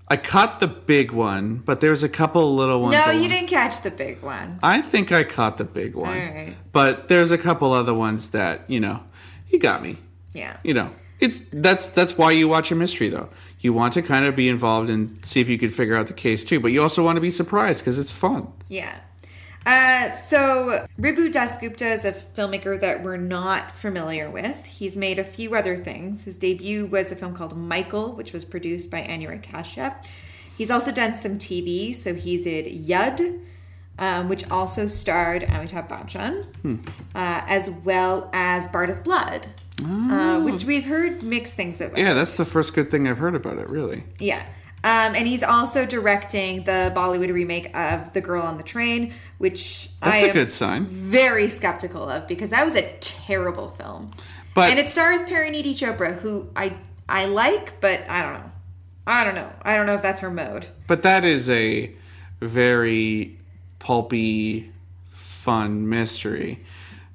I 0.09 0.15
caught 0.15 0.61
the 0.61 0.67
big 0.67 1.11
one, 1.11 1.57
but 1.57 1.81
there's 1.81 2.01
a 2.01 2.09
couple 2.09 2.55
little 2.55 2.81
ones. 2.81 2.95
No, 2.95 3.11
you 3.11 3.27
didn't 3.27 3.49
catch 3.49 3.81
the 3.81 3.91
big 3.91 4.21
one. 4.21 4.59
I 4.63 4.81
think 4.81 5.11
I 5.11 5.23
caught 5.23 5.57
the 5.57 5.65
big 5.65 5.95
one. 5.95 6.17
Right. 6.17 6.55
But 6.71 7.09
there's 7.09 7.31
a 7.31 7.37
couple 7.37 7.73
other 7.73 7.93
ones 7.93 8.29
that 8.29 8.69
you 8.69 8.79
know, 8.79 9.03
you 9.49 9.59
got 9.59 9.81
me. 9.81 9.97
Yeah. 10.33 10.57
You 10.63 10.73
know, 10.73 10.91
it's 11.19 11.39
that's 11.51 11.91
that's 11.91 12.17
why 12.17 12.31
you 12.31 12.47
watch 12.47 12.71
a 12.71 12.75
mystery 12.75 13.09
though. 13.09 13.29
You 13.59 13.73
want 13.73 13.93
to 13.95 14.01
kind 14.01 14.25
of 14.25 14.35
be 14.35 14.47
involved 14.47 14.89
and 14.89 15.25
see 15.25 15.41
if 15.41 15.49
you 15.49 15.57
can 15.57 15.71
figure 15.71 15.95
out 15.95 16.07
the 16.07 16.13
case 16.13 16.43
too, 16.43 16.59
but 16.59 16.71
you 16.71 16.81
also 16.81 17.03
want 17.03 17.17
to 17.17 17.21
be 17.21 17.31
surprised 17.31 17.79
because 17.79 17.99
it's 17.99 18.11
fun. 18.11 18.53
Yeah. 18.69 18.99
Uh, 19.67 20.09
so 20.11 20.87
Ribu 20.97 21.29
Dasgupta 21.29 21.93
is 21.93 22.05
a 22.05 22.13
filmmaker 22.13 22.79
that 22.79 23.03
we're 23.03 23.17
not 23.17 23.75
familiar 23.75 24.29
with. 24.29 24.65
He's 24.65 24.95
made 24.95 25.19
a 25.19 25.25
few 25.25 25.55
other 25.55 25.75
things. 25.75 26.23
His 26.23 26.37
debut 26.37 26.85
was 26.85 27.11
a 27.11 27.17
film 27.17 27.35
called 27.35 27.57
Michael, 27.57 28.13
which 28.13 28.31
was 28.31 28.45
produced 28.45 28.89
by 28.89 29.01
Anurag 29.01 29.43
Kashyap. 29.43 30.05
He's 30.57 30.71
also 30.71 30.93
done 30.93 31.15
some 31.15 31.37
TV, 31.37 31.93
so 31.93 32.13
he's 32.13 32.45
in 32.47 32.65
Yudh, 32.65 33.41
um, 33.99 34.29
which 34.29 34.49
also 34.49 34.87
starred 34.87 35.41
Amitabh 35.43 35.89
Bachchan, 35.89 36.45
uh, 37.13 37.41
as 37.47 37.69
well 37.69 38.29
as 38.31 38.67
Bard 38.67 38.89
of 38.89 39.03
Blood, 39.03 39.49
uh, 39.83 40.39
which 40.43 40.63
we've 40.63 40.85
heard 40.85 41.23
mixed 41.23 41.55
things 41.55 41.81
about. 41.81 41.97
Yeah, 41.97 42.13
that's 42.13 42.37
the 42.37 42.45
first 42.45 42.73
good 42.73 42.89
thing 42.89 43.05
I've 43.05 43.17
heard 43.17 43.35
about 43.35 43.57
it. 43.57 43.69
Really. 43.69 44.05
Yeah. 44.17 44.47
Um, 44.83 45.15
and 45.15 45.27
he's 45.27 45.43
also 45.43 45.85
directing 45.85 46.63
the 46.63 46.93
Bollywood 46.95 47.33
remake 47.33 47.75
of 47.75 48.13
The 48.13 48.21
Girl 48.21 48.41
on 48.43 48.57
the 48.57 48.63
Train, 48.63 49.13
which 49.37 49.89
That's 50.01 50.13
I 50.13 50.17
a 50.19 50.27
am 50.27 50.33
good 50.33 50.51
sign. 50.53 50.85
very 50.85 51.49
skeptical 51.49 52.07
of 52.07 52.27
because 52.27 52.51
that 52.51 52.63
was 52.63 52.75
a 52.75 52.83
terrible 52.99 53.69
film. 53.71 54.11
But 54.53 54.69
and 54.69 54.79
it 54.79 54.87
stars 54.87 55.21
Parineeti 55.23 55.73
Chopra, 55.75 56.17
who 56.19 56.49
I 56.55 56.77
I 57.09 57.25
like, 57.25 57.81
but 57.81 58.01
I 58.09 58.21
don't 58.21 58.33
know. 58.41 58.51
I 59.07 59.23
don't 59.23 59.35
know. 59.35 59.51
I 59.63 59.75
don't 59.75 59.87
know 59.87 59.95
if 59.95 60.01
that's 60.01 60.21
her 60.21 60.29
mode. 60.29 60.67
But 60.85 61.03
that 61.03 61.23
is 61.25 61.49
a 61.49 61.91
very 62.39 63.37
pulpy, 63.79 64.71
fun 65.09 65.89
mystery. 65.89 66.63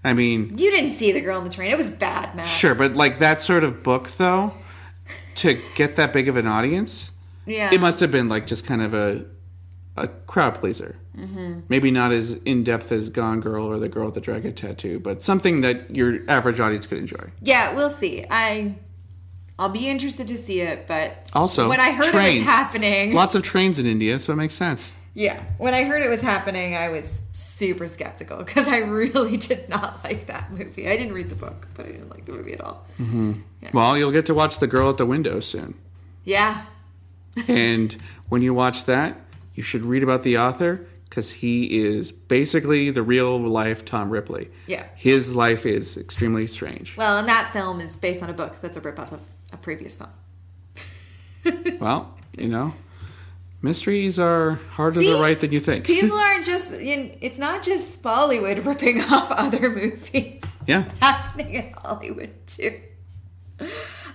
I 0.05 0.15
mean, 0.15 0.59
You 0.59 0.71
didn't 0.73 0.91
see 0.91 1.13
The 1.13 1.21
Girl 1.21 1.39
on 1.39 1.45
the 1.45 1.51
Train. 1.51 1.71
It 1.71 1.79
was 1.79 1.91
bad, 1.91 2.35
Matt. 2.35 2.49
sure, 2.49 2.75
but 2.75 2.95
like 2.95 3.21
that 3.21 3.41
sort 3.41 3.63
of 3.63 3.85
book, 3.85 4.11
though, 4.17 4.53
to 5.37 5.61
get 5.77 5.95
that 5.97 6.13
big 6.13 6.29
of 6.29 6.37
an 6.37 6.49
audience, 6.49 7.12
Yeah. 7.47 7.71
it 7.73 7.81
must 7.81 8.01
have 8.01 8.11
been 8.11 8.29
like 8.29 8.47
just 8.47 8.65
kind 8.65 8.83
of 8.83 8.95
a 8.95 9.25
a 9.97 10.09
crowd 10.09 10.55
pleaser. 10.55 10.97
Mm-hmm. 11.19 11.61
Maybe 11.69 11.91
not 11.91 12.13
as 12.13 12.33
in 12.33 12.65
depth 12.65 12.91
as 12.93 13.11
Gone 13.11 13.41
Girl 13.41 13.67
or 13.67 13.79
The 13.79 13.89
Girl 13.91 14.07
with 14.07 14.15
the 14.15 14.21
Dragon 14.23 14.55
Tattoo, 14.55 14.99
but 14.99 15.23
something 15.23 15.61
that 15.61 15.95
your 15.95 16.21
average 16.29 16.59
audience 16.61 16.87
could 16.87 16.99
enjoy. 16.99 17.31
yeah, 17.43 17.75
we'll 17.75 17.91
see. 17.91 18.25
I 18.31 18.77
I'll 19.59 19.69
be 19.69 19.89
interested 19.89 20.29
to 20.29 20.39
see 20.39 20.61
it, 20.63 20.87
but 20.89 21.27
Also, 21.35 21.69
when 21.69 21.79
I 21.79 21.93
heard 21.93 22.07
it 22.15 22.39
was 22.41 22.43
happening, 22.49 23.13
Lots 23.13 23.35
of 23.35 23.43
trains 23.43 23.79
in 23.79 23.85
India, 23.87 24.19
so 24.19 24.33
it 24.33 24.37
makes 24.37 24.55
sense. 24.55 24.93
Yeah, 25.15 25.43
when 25.59 25.75
I 25.75 25.85
heard 25.85 26.01
it 26.03 26.09
was 26.09 26.23
happening, 26.23 26.75
I 26.75 26.89
was 26.89 27.21
super 27.35 27.87
skeptical 27.87 28.39
because 28.39 28.67
I 28.67 28.79
really 28.79 29.37
did 29.51 29.69
not 29.69 30.03
like 30.03 30.27
that 30.29 30.51
movie. 30.51 30.89
I 30.89 30.97
didn't 30.97 31.13
read 31.13 31.29
the 31.29 31.35
book, 31.35 31.69
but 31.75 31.85
I 31.85 31.91
didn't 31.91 32.09
like 32.09 32.25
the 32.25 32.33
movie 32.33 32.55
at 32.55 32.63
all. 32.63 32.87
Well, 33.75 33.99
you'll 33.99 34.11
get 34.11 34.25
to 34.27 34.35
watch 34.35 34.59
The 34.59 34.67
Girl 34.67 34.89
at 34.89 34.97
the 34.97 35.05
Window 35.05 35.41
soon. 35.41 35.75
Yeah, 36.25 36.65
and 37.49 37.97
when 38.29 38.43
you 38.43 38.55
watch 38.55 38.85
that, 38.85 39.17
you 39.55 39.63
should 39.63 39.85
read 39.85 40.03
about 40.03 40.23
the 40.23 40.39
author 40.39 40.87
because 41.09 41.31
he 41.31 41.81
is 41.83 42.11
basically 42.11 42.91
the 42.91 43.03
real 43.03 43.39
life 43.39 43.85
Tom 43.85 44.09
Ripley. 44.09 44.51
Yeah. 44.67 44.87
His 44.95 45.35
life 45.35 45.67
is 45.67 45.97
extremely 45.99 46.47
strange. 46.47 46.97
well, 46.97 47.19
and 47.19 47.29
that 47.29 47.53
film 47.53 47.81
is 47.81 47.97
based 47.97 48.23
on 48.23 48.31
a 48.31 48.33
book 48.33 48.61
that's 48.63 48.77
a 48.77 48.81
ripoff 48.81 49.13
of 49.13 49.21
a 49.53 49.59
previous 49.59 49.97
film. 49.97 50.11
well, 51.81 52.17
you 52.39 52.49
know, 52.49 52.73
mysteries 53.61 54.19
are 54.19 54.53
harder 54.71 55.01
See? 55.01 55.07
to 55.13 55.21
write 55.21 55.41
than 55.41 55.53
you 55.53 55.61
think. 55.61 55.85
People 55.85 56.17
aren't 56.19 56.47
just, 56.47 56.81
you 56.81 56.97
know, 56.97 57.11
it's 57.21 57.39
not 57.39 57.63
just 57.63 58.03
Bollywood 58.03 58.65
ripping 58.65 59.01
off 59.13 59.31
other 59.33 59.69
movies. 59.69 60.41
yeah. 60.67 60.85
happening 61.01 61.53
in 61.53 61.73
Hollywood 61.75 62.31
too. 62.47 62.81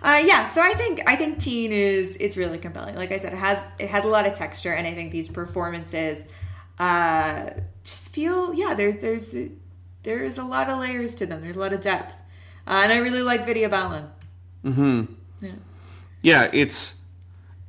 Uh, 0.02 0.22
yeah, 0.26 0.46
so 0.48 0.62
I 0.62 0.74
think 0.74 1.02
I 1.08 1.16
think 1.16 1.40
Teen 1.40 1.72
is 1.72 2.16
it's 2.20 2.38
really 2.38 2.58
compelling. 2.58 2.96
Like 2.96 3.12
I 3.12 3.18
said, 3.18 3.34
it 3.34 3.40
has 3.40 3.64
it 3.80 3.90
has 3.90 4.04
a 4.04 4.08
lot 4.08 4.26
of 4.28 4.34
texture, 4.34 4.74
and 4.74 4.86
I 4.88 4.94
think 4.94 5.12
these 5.12 5.28
performances 5.28 6.22
uh, 6.80 7.50
just 7.84 8.10
feel 8.14 8.54
yeah. 8.54 8.74
There's 8.74 8.98
there's 8.98 9.36
there's 10.04 10.38
a 10.38 10.44
lot 10.44 10.70
of 10.70 10.80
layers 10.80 11.16
to 11.16 11.26
them. 11.26 11.42
There's 11.42 11.56
a 11.56 11.60
lot 11.60 11.74
of 11.74 11.82
depth, 11.82 12.16
uh, 12.68 12.82
and 12.84 12.92
I 12.92 12.98
really 12.98 13.24
like 13.24 13.46
Vidya 13.46 13.70
Balan. 13.70 14.10
Yeah, 16.22 16.50
it's 16.52 16.96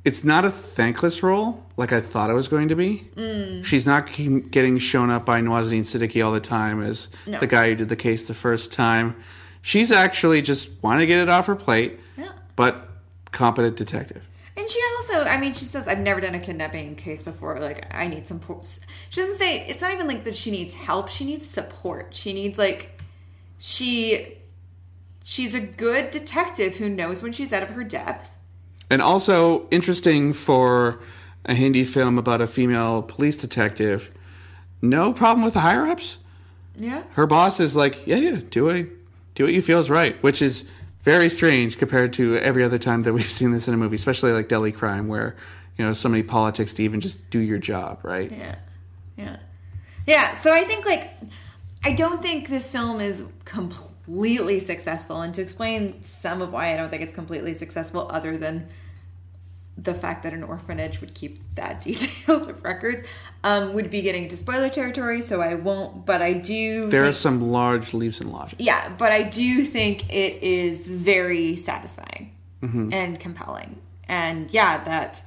it's 0.05 0.23
not 0.23 0.45
a 0.45 0.51
thankless 0.51 1.21
role 1.23 1.65
like 1.77 1.91
I 1.93 2.01
thought 2.01 2.29
it 2.29 2.33
was 2.33 2.47
going 2.47 2.67
to 2.69 2.75
be. 2.75 3.09
Mm. 3.15 3.63
She's 3.63 3.85
not 3.85 4.07
getting 4.07 4.77
shown 4.79 5.09
up 5.09 5.25
by 5.25 5.39
Nawazuddin 5.41 5.81
Siddiqui 5.81 6.25
all 6.25 6.31
the 6.31 6.39
time 6.39 6.81
as 6.83 7.09
No. 7.25 7.39
the 7.39 7.47
guy 7.47 7.69
who 7.69 7.75
did 7.75 7.89
the 7.89 7.95
case 7.95 8.27
the 8.27 8.33
first 8.33 8.71
time. 8.73 9.15
She's 9.61 9.91
actually 9.91 10.41
just 10.41 10.69
wanting 10.81 11.01
to 11.01 11.07
get 11.07 11.17
it 11.19 11.29
off 11.29 11.45
her 11.47 11.55
plate, 11.55 11.99
Yeah. 12.17 12.31
but 12.55 12.89
competent 13.31 13.75
detective. 13.77 14.25
And 14.57 14.69
she 14.69 14.79
also, 14.97 15.23
I 15.23 15.37
mean, 15.39 15.53
she 15.53 15.65
says, 15.65 15.87
I've 15.87 15.99
never 15.99 16.19
done 16.21 16.35
a 16.35 16.39
kidnapping 16.39 16.95
case 16.95 17.21
before. 17.23 17.59
Like, 17.59 17.85
I 17.93 18.07
need 18.07 18.27
some. 18.27 18.39
po- 18.39 18.61
She 19.09 19.21
doesn't 19.21 19.37
say, 19.37 19.65
it's 19.67 19.81
not 19.81 19.91
even 19.93 20.07
like 20.07 20.23
that 20.25 20.35
she 20.37 20.51
needs 20.51 20.73
help. 20.73 21.09
She 21.09 21.23
needs 21.25 21.47
support. 21.47 22.13
She 22.15 22.33
needs, 22.33 22.57
like, 22.57 22.99
she. 23.57 24.35
She's 25.23 25.53
a 25.53 25.59
good 25.59 26.09
detective 26.09 26.77
who 26.77 26.89
knows 26.89 27.21
when 27.21 27.31
she's 27.33 27.53
out 27.53 27.61
of 27.61 27.69
her 27.69 27.83
depth. 27.83 28.35
And 28.89 28.99
also 29.01 29.67
interesting 29.69 30.33
for 30.33 30.99
a 31.45 31.53
Hindi 31.53 31.83
film 31.85 32.17
about 32.17 32.41
a 32.41 32.47
female 32.47 33.03
police 33.03 33.37
detective. 33.37 34.11
No 34.81 35.13
problem 35.13 35.43
with 35.45 35.53
the 35.53 35.59
higher 35.59 35.85
ups. 35.85 36.17
Yeah. 36.75 37.03
Her 37.11 37.27
boss 37.27 37.59
is 37.59 37.75
like, 37.75 38.07
yeah, 38.07 38.15
yeah, 38.15 38.39
do 38.49 38.69
it, 38.69 38.89
do 39.39 39.45
what 39.45 39.53
you 39.53 39.61
feel 39.61 39.79
is 39.79 39.89
right, 39.89 40.21
which 40.21 40.41
is 40.41 40.67
very 41.03 41.29
strange 41.29 41.77
compared 41.77 42.11
to 42.11 42.37
every 42.39 42.61
other 42.61 42.77
time 42.77 43.03
that 43.03 43.13
we've 43.13 43.31
seen 43.39 43.51
this 43.51 43.67
in 43.69 43.73
a 43.73 43.77
movie, 43.77 43.95
especially 43.95 44.33
like 44.33 44.49
Delhi 44.49 44.73
Crime, 44.73 45.07
where 45.07 45.35
you 45.77 45.85
know 45.85 45.93
so 45.93 46.09
many 46.09 46.23
politics 46.23 46.73
to 46.73 46.83
even 46.83 46.99
just 46.99 47.29
do 47.29 47.39
your 47.39 47.57
job, 47.57 47.99
right? 48.03 48.29
Yeah. 48.29 48.55
Yeah. 49.15 49.37
Yeah. 50.05 50.33
So 50.33 50.53
I 50.53 50.65
think, 50.65 50.85
like, 50.85 51.13
I 51.85 51.93
don't 51.93 52.21
think 52.21 52.49
this 52.49 52.69
film 52.69 52.99
is 52.99 53.23
completely 53.45 54.59
successful. 54.59 55.21
And 55.21 55.33
to 55.35 55.41
explain 55.41 56.03
some 56.03 56.41
of 56.41 56.51
why 56.51 56.73
I 56.73 56.75
don't 56.75 56.89
think 56.89 57.01
it's 57.01 57.13
completely 57.13 57.53
successful, 57.53 58.09
other 58.11 58.37
than 58.37 58.67
the 59.83 59.93
fact 59.93 60.23
that 60.23 60.33
an 60.33 60.43
orphanage 60.43 60.99
would 61.01 61.13
keep 61.13 61.39
that 61.55 61.81
detailed 61.87 62.49
of 62.49 62.63
records, 62.63 63.07
um, 63.43 63.73
would 63.73 63.89
be 63.89 64.01
getting 64.01 64.27
to 64.27 64.37
spoiler 64.37 64.69
territory. 64.69 65.21
So 65.21 65.41
I 65.41 65.55
won't. 65.55 66.05
But 66.05 66.21
I 66.21 66.33
do. 66.33 66.89
There 66.89 67.05
are 67.05 67.13
some 67.13 67.51
large 67.51 67.93
leaps 67.93 68.19
in 68.21 68.31
logic. 68.31 68.59
yeah, 68.59 68.89
but 68.89 69.11
I 69.11 69.23
do 69.23 69.63
think 69.63 70.11
it 70.13 70.43
is 70.43 70.87
very 70.87 71.55
satisfying 71.55 72.35
and 72.61 73.17
compelling. 73.19 73.79
And 74.07 74.51
yeah, 74.51 74.83
that 74.83 75.23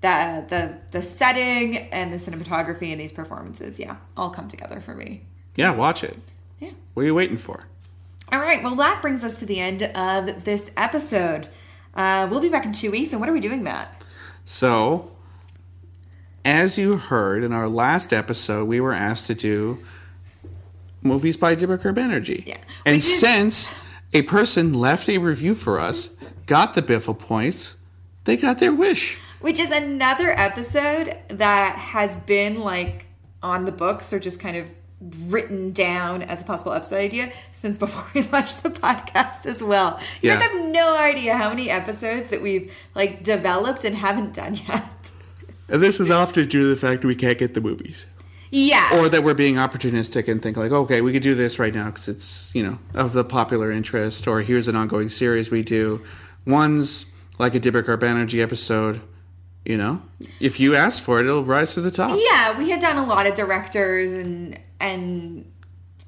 that 0.00 0.48
the 0.48 0.78
the 0.90 1.02
setting 1.02 1.76
and 1.92 2.12
the 2.12 2.16
cinematography 2.16 2.90
and 2.90 3.00
these 3.00 3.12
performances, 3.12 3.78
yeah, 3.78 3.96
all 4.16 4.30
come 4.30 4.48
together 4.48 4.80
for 4.80 4.94
me. 4.94 5.22
Yeah, 5.54 5.70
watch 5.70 6.02
it. 6.02 6.18
Yeah. 6.60 6.72
What 6.94 7.02
are 7.02 7.06
you 7.06 7.14
waiting 7.14 7.38
for? 7.38 7.64
All 8.32 8.40
right, 8.40 8.62
well 8.64 8.74
that 8.76 9.00
brings 9.00 9.22
us 9.22 9.38
to 9.38 9.46
the 9.46 9.60
end 9.60 9.84
of 9.84 10.44
this 10.44 10.70
episode. 10.76 11.48
Uh, 11.96 12.28
we'll 12.30 12.40
be 12.40 12.48
back 12.48 12.64
in 12.64 12.72
two 12.72 12.90
weeks. 12.90 13.12
And 13.12 13.20
what 13.20 13.28
are 13.28 13.32
we 13.32 13.40
doing, 13.40 13.62
Matt? 13.62 14.00
So, 14.44 15.10
as 16.44 16.78
you 16.78 16.96
heard 16.98 17.42
in 17.42 17.52
our 17.52 17.68
last 17.68 18.12
episode, 18.12 18.66
we 18.66 18.80
were 18.80 18.92
asked 18.92 19.26
to 19.28 19.34
do 19.34 19.82
movies 21.02 21.36
by 21.36 21.56
Dibakar 21.56 21.94
Banerjee. 21.94 22.46
Yeah. 22.46 22.58
And 22.84 22.98
is- 22.98 23.18
since 23.20 23.70
a 24.12 24.22
person 24.22 24.72
left 24.74 25.08
a 25.08 25.18
review 25.18 25.54
for 25.54 25.80
us, 25.80 26.10
got 26.46 26.74
the 26.74 26.82
Biffle 26.82 27.18
points, 27.18 27.74
they 28.24 28.36
got 28.36 28.58
their 28.58 28.72
wish. 28.72 29.18
Which 29.40 29.58
is 29.58 29.70
another 29.70 30.30
episode 30.38 31.16
that 31.28 31.76
has 31.76 32.16
been 32.16 32.60
like 32.60 33.06
on 33.42 33.64
the 33.64 33.72
books 33.72 34.12
or 34.12 34.18
just 34.18 34.40
kind 34.40 34.56
of 34.56 34.68
written 35.00 35.72
down 35.72 36.22
as 36.22 36.40
a 36.40 36.44
possible 36.44 36.72
episode 36.72 36.96
idea 36.96 37.30
since 37.52 37.76
before 37.76 38.04
we 38.14 38.22
launched 38.22 38.62
the 38.62 38.70
podcast 38.70 39.44
as 39.46 39.62
well. 39.62 39.98
You 40.22 40.30
Yeah. 40.30 40.36
guys 40.40 40.50
have 40.50 40.64
no 40.66 40.96
idea 40.96 41.36
how 41.36 41.50
many 41.50 41.68
episodes 41.70 42.28
that 42.28 42.40
we've 42.42 42.72
like 42.94 43.22
developed 43.22 43.84
and 43.84 43.94
haven't 43.96 44.32
done 44.34 44.54
yet. 44.68 45.10
And 45.68 45.82
this 45.82 46.00
is 46.00 46.10
often 46.10 46.48
due 46.48 46.60
to 46.60 46.66
the 46.68 46.76
fact 46.76 47.04
we 47.04 47.14
can't 47.14 47.36
get 47.38 47.54
the 47.54 47.60
movies. 47.60 48.06
Yeah. 48.50 48.98
Or 49.00 49.08
that 49.08 49.22
we're 49.24 49.34
being 49.34 49.56
opportunistic 49.56 50.28
and 50.28 50.40
think 50.40 50.56
like, 50.56 50.70
okay, 50.70 51.00
we 51.00 51.12
could 51.12 51.22
do 51.22 51.34
this 51.34 51.58
right 51.58 51.74
now 51.74 51.86
because 51.86 52.06
it's, 52.08 52.54
you 52.54 52.62
know, 52.62 52.78
of 52.94 53.12
the 53.12 53.24
popular 53.24 53.72
interest, 53.72 54.26
or 54.28 54.40
here's 54.40 54.68
an 54.68 54.76
ongoing 54.76 55.08
series 55.10 55.50
we 55.50 55.62
do. 55.62 56.00
One's 56.46 57.06
like 57.38 57.54
a 57.56 57.60
Dibakar 57.60 57.98
Banerjee 57.98 58.40
episode, 58.40 59.00
you 59.64 59.76
know? 59.76 60.00
If 60.38 60.60
you 60.60 60.76
ask 60.76 61.02
for 61.02 61.18
it, 61.18 61.26
it'll 61.26 61.44
rise 61.44 61.74
to 61.74 61.80
the 61.80 61.90
top. 61.90 62.16
yeah, 62.30 62.56
we 62.56 62.70
had 62.70 62.80
done 62.80 62.96
a 62.96 63.04
lot 63.04 63.26
of 63.26 63.34
directors 63.34 64.12
and 64.12 64.56
and 64.80 65.50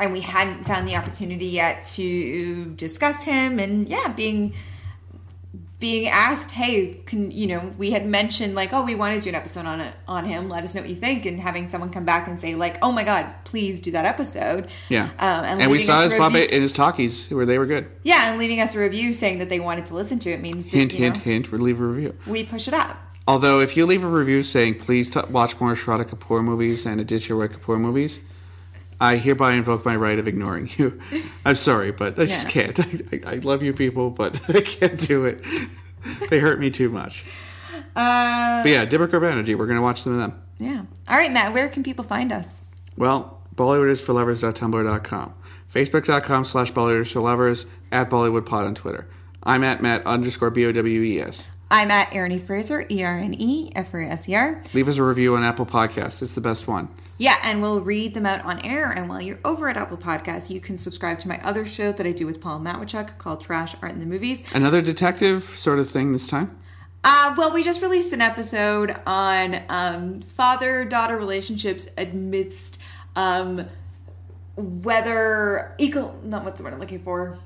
and 0.01 0.12
we 0.12 0.20
hadn't 0.20 0.65
found 0.65 0.86
the 0.86 0.95
opportunity 0.97 1.47
yet 1.47 1.85
to 1.85 2.66
discuss 2.77 3.23
him 3.23 3.59
and 3.59 3.89
yeah, 3.89 4.09
being 4.09 4.55
being 5.81 6.09
asked, 6.09 6.51
hey, 6.51 6.95
can 7.07 7.31
you 7.31 7.47
know, 7.47 7.73
we 7.78 7.93
had 7.93 8.05
mentioned 8.05 8.57
like, 8.57 8.73
oh, 8.73 8.82
we 8.85 8.97
want 8.97 9.15
to 9.15 9.20
do 9.24 9.28
an 9.28 9.36
episode 9.36 9.65
on 9.65 9.81
it 9.81 9.95
on 10.09 10.24
him. 10.24 10.49
Let 10.49 10.65
us 10.65 10.74
know 10.74 10.81
what 10.81 10.90
you 10.90 10.97
think, 10.97 11.24
and 11.24 11.39
having 11.40 11.69
someone 11.69 11.90
come 11.90 12.05
back 12.05 12.27
and 12.27 12.40
say 12.40 12.57
like, 12.57 12.78
oh 12.82 12.90
my 12.90 13.05
god, 13.05 13.32
please 13.45 13.81
do 13.81 13.93
that 13.93 14.05
episode. 14.05 14.69
Yeah. 14.89 15.05
um, 15.05 15.45
and, 15.45 15.62
and 15.62 15.70
we 15.70 15.78
saw 15.78 16.03
his 16.03 16.12
review- 16.15 16.40
and 16.51 16.62
his 16.62 16.73
talkies 16.73 17.28
where 17.31 17.47
they 17.47 17.59
were 17.59 17.66
good. 17.66 17.90
Yeah, 18.03 18.28
and 18.31 18.39
leaving 18.40 18.61
us 18.61 18.74
a 18.74 18.81
review 18.81 19.12
saying 19.12 19.39
that 19.39 19.49
they 19.51 19.61
wanted 19.61 19.86
to 19.86 19.95
listen 19.95 20.19
to 20.20 20.31
it 20.31 20.40
means 20.40 20.66
Hint, 20.66 20.93
hint, 20.93 21.16
know, 21.16 21.23
hint, 21.23 21.53
leave 21.53 21.81
a 21.81 21.85
review. 21.86 22.15
we 22.27 22.43
push 22.45 22.66
it 22.66 22.74
up. 22.74 22.99
Although, 23.28 23.61
if 23.61 23.77
you 23.77 23.85
leave 23.86 24.03
a 24.03 24.09
review 24.09 24.43
saying, 24.43 24.78
please 24.81 25.11
t- 25.11 25.20
watch 25.31 25.61
more 25.61 25.74
Shraddha 25.74 26.07
Kapoor 26.07 26.43
movies 26.43 26.86
and 26.86 27.01
Aditya 27.01 27.35
Roy 27.36 27.47
Kapoor 27.49 27.78
movies, 27.78 28.19
I 29.01 29.16
hereby 29.16 29.53
invoke 29.55 29.85
my 29.85 29.95
right 29.97 30.19
of 30.19 30.27
ignoring 30.27 30.70
you. 30.77 31.01
I'm 31.45 31.55
sorry, 31.57 31.93
but 31.93 32.19
I 32.19 32.27
just 32.27 32.49
can't. 32.49 32.79
I, 33.12 33.20
I 33.27 33.35
love 33.37 33.62
you 33.62 33.73
people, 33.73 34.11
but 34.11 34.41
I 34.55 34.61
can't 34.61 34.99
do 34.99 35.25
it. 35.25 35.43
they 36.31 36.39
hurt 36.41 36.59
me 36.59 36.70
too 36.70 36.91
much. 36.91 37.25
Uh, 37.95 38.62
But 38.62 38.70
yeah, 38.70 38.85
Dibakar 38.87 39.20
Banerjee, 39.20 39.57
we're 39.57 39.66
going 39.66 39.77
to 39.77 39.83
watch 39.83 40.03
some 40.03 40.12
of 40.12 40.19
them. 40.19 40.43
yeah. 40.59 40.83
All 41.09 41.16
right, 41.16 41.33
Matt. 41.33 41.53
Where 41.55 41.69
can 41.69 41.83
people 41.83 42.05
find 42.05 42.33
us? 42.33 42.61
Well, 42.97 43.41
Bollywoodisforlovers.tumblr.com, 43.57 45.35
Facebook.com 45.75 46.45
slash 46.45 46.73
Bollywoodisforlovers, 46.73 47.66
at 47.93 48.11
BollywoodPod 48.11 48.65
on 48.66 48.75
Twitter. 48.75 49.09
I'm 49.43 49.65
at 49.65 49.81
Matt 49.83 50.05
underscore 50.07 50.51
B-O-W-E-S. 50.51 51.47
I'm 51.70 51.91
at 51.91 52.15
Ernie 52.15 52.39
Fraser, 52.39 52.87
E 52.91 53.03
R 53.05 53.19
N 53.19 53.35
E 53.39 53.70
F 53.75 53.93
R 53.93 54.01
A 54.01 54.07
S 54.09 54.29
E 54.29 54.35
R. 54.35 54.62
Leave 54.73 54.89
us 54.89 54.97
a 54.97 55.03
review 55.03 55.37
on 55.37 55.45
Apple 55.45 55.66
Podcasts. 55.66 56.23
It's 56.23 56.35
the 56.35 56.41
best 56.41 56.66
one. 56.66 56.89
Yeah, 57.19 57.36
and 57.43 57.61
we'll 57.61 57.81
read 57.81 58.15
them 58.15 58.27
out 58.27 58.45
on 58.45 58.61
air. 58.61 58.90
And 58.90 59.09
while 59.09 59.20
you're 59.20 59.40
over 59.45 59.69
at 59.69 59.77
Apple 59.77 59.97
Podcasts, 59.97 60.51
you 60.51 60.61
can 60.61 60.78
subscribe 60.78 61.19
to 61.20 61.28
my 61.28 61.40
other 61.43 61.66
show 61.66 61.90
that 61.90 62.07
I 62.07 62.12
do 62.12 62.24
with 62.27 62.40
Paul 62.40 62.61
Matwychuk 62.61 63.19
called 63.19 63.40
Trash 63.40 63.74
Art 63.82 63.93
in 63.93 63.99
the 63.99 64.07
Movies. 64.07 64.43
Another 64.55 64.81
detective 64.81 65.43
sort 65.45 65.81
of 65.81 65.90
thing 65.90 66.12
this 66.12 66.28
time. 66.28 66.57
Uh, 67.03 67.35
well, 67.36 67.53
we 67.53 67.62
just 67.62 67.82
released 67.82 68.12
an 68.12 68.20
episode 68.20 68.95
on 69.07 69.61
um, 69.69 70.23
father-daughter 70.23 71.16
relationships 71.16 71.89
amidst 71.97 72.81
um, 73.16 73.66
weather 74.57 75.74
eco. 75.78 76.15
Not 76.23 76.45
what's 76.45 76.59
the 76.59 76.65
word 76.65 76.73
I'm 76.73 76.81
looking 76.81 77.03
for. 77.03 77.39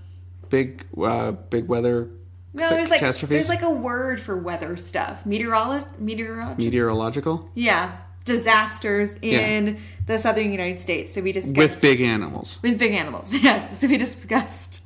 Big, 0.50 0.84
uh, 1.00 1.32
big 1.32 1.66
weather 1.66 2.10
No, 2.52 2.68
there's 2.68 2.90
like 2.90 3.00
there's 3.00 3.48
like 3.48 3.62
a 3.62 3.70
word 3.70 4.20
for 4.20 4.36
weather 4.36 4.76
stuff. 4.76 5.24
Meteorolo- 5.24 5.86
meteorology. 5.98 6.64
meteorological 6.64 7.50
yeah, 7.54 7.96
disasters 8.24 9.14
in 9.22 9.80
the 10.06 10.18
southern 10.18 10.50
United 10.50 10.80
States. 10.80 11.12
So 11.14 11.20
we 11.22 11.32
discussed 11.32 11.56
with 11.56 11.80
big 11.80 12.00
animals. 12.00 12.58
with 12.62 12.78
big 12.78 12.92
animals. 12.94 13.34
Yes. 13.42 13.78
So 13.80 13.86
we 13.88 13.96
discussed 13.98 14.80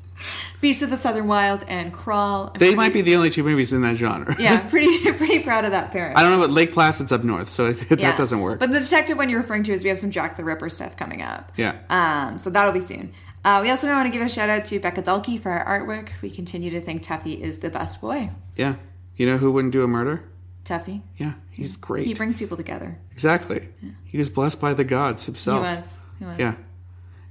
Beasts 0.63 0.83
of 0.83 0.89
the 0.89 0.97
Southern 0.97 1.27
Wild 1.29 1.63
and 1.69 1.93
Crawl. 1.93 2.47
I'm 2.47 2.53
They 2.55 2.59
pretty- 2.59 2.77
might 2.77 2.93
be 2.95 3.03
the 3.03 3.17
only 3.17 3.29
two 3.29 3.43
movies 3.45 3.73
in 3.75 3.83
that 3.83 3.97
genre. 3.97 4.35
Yeah, 4.39 4.61
pretty 4.69 5.13
pretty 5.13 5.41
proud 5.41 5.67
of 5.67 5.73
that 5.73 5.93
parent. 5.93 6.17
I 6.19 6.23
don't 6.23 6.33
know, 6.33 6.41
but 6.41 6.51
Lake 6.51 6.73
Placid's 6.73 7.13
up 7.13 7.23
north, 7.23 7.51
so 7.51 7.73
that 7.73 8.01
Yeah. 8.01 8.17
doesn't 8.17 8.41
work. 8.41 8.59
But 8.59 8.73
the 8.73 8.81
detective 8.81 9.19
one 9.19 9.29
you're 9.29 9.41
referring 9.41 9.65
to 9.65 9.73
is 9.75 9.83
we 9.83 9.91
have 9.91 9.99
some 9.99 10.11
Jack 10.11 10.37
the 10.37 10.45
Ripper 10.45 10.71
stuff 10.71 10.97
coming 10.97 11.21
up. 11.21 11.53
Yeah. 11.57 11.77
Um, 11.91 12.39
so 12.39 12.49
that'll 12.49 12.73
be 12.73 12.81
soon. 12.81 13.13
Uh, 13.45 13.61
we 13.63 13.71
also 13.71 13.87
want 13.89 14.07
to 14.11 14.11
give 14.19 14.27
a 14.27 14.29
shout 14.29 14.49
out 14.49 14.65
to 14.65 14.81
Becca 14.81 15.03
Dulke 15.03 15.39
for 15.41 15.51
our 15.53 15.81
artwork. 15.81 16.09
We 16.23 16.31
continue 16.31 16.71
to 16.71 16.81
think 16.81 17.05
Tuffy 17.05 17.39
is 17.39 17.59
the 17.59 17.69
best 17.71 18.01
boy. 18.01 18.31
yeah, 18.57 18.77
you 19.17 19.27
know 19.27 19.37
who 19.37 19.53
wouldn't 19.53 19.73
do 19.73 19.85
a 19.85 19.87
murder? 19.89 20.25
Tuffy. 20.67 21.01
Yeah, 21.17 21.35
he's 21.51 21.77
great. 21.77 22.07
He 22.07 22.15
brings 22.15 22.39
people 22.39 22.57
together. 22.57 22.99
exactly. 23.13 23.69
He 24.05 24.19
was 24.19 24.29
blessed 24.29 24.61
by 24.61 24.75
the 24.75 24.85
gods 24.85 25.25
himself. 25.25 25.65
He 25.67 25.75
was. 25.77 25.97
He 26.19 26.25
was. 26.25 26.39
Yeah. 26.39 26.55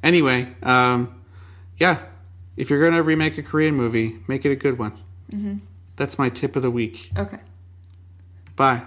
Anyway, 0.01 0.55
um, 0.63 1.21
yeah, 1.77 1.99
if 2.57 2.69
you're 2.69 2.83
gonna 2.83 3.03
remake 3.03 3.37
a 3.37 3.43
Korean 3.43 3.75
movie, 3.75 4.19
make 4.27 4.45
it 4.45 4.51
a 4.51 4.55
good 4.55 4.77
one. 4.79 4.93
Mm-hmm. 5.31 5.57
That's 5.95 6.17
my 6.17 6.29
tip 6.29 6.55
of 6.55 6.61
the 6.61 6.71
week. 6.71 7.11
Okay. 7.17 7.39
Bye. 8.55 8.83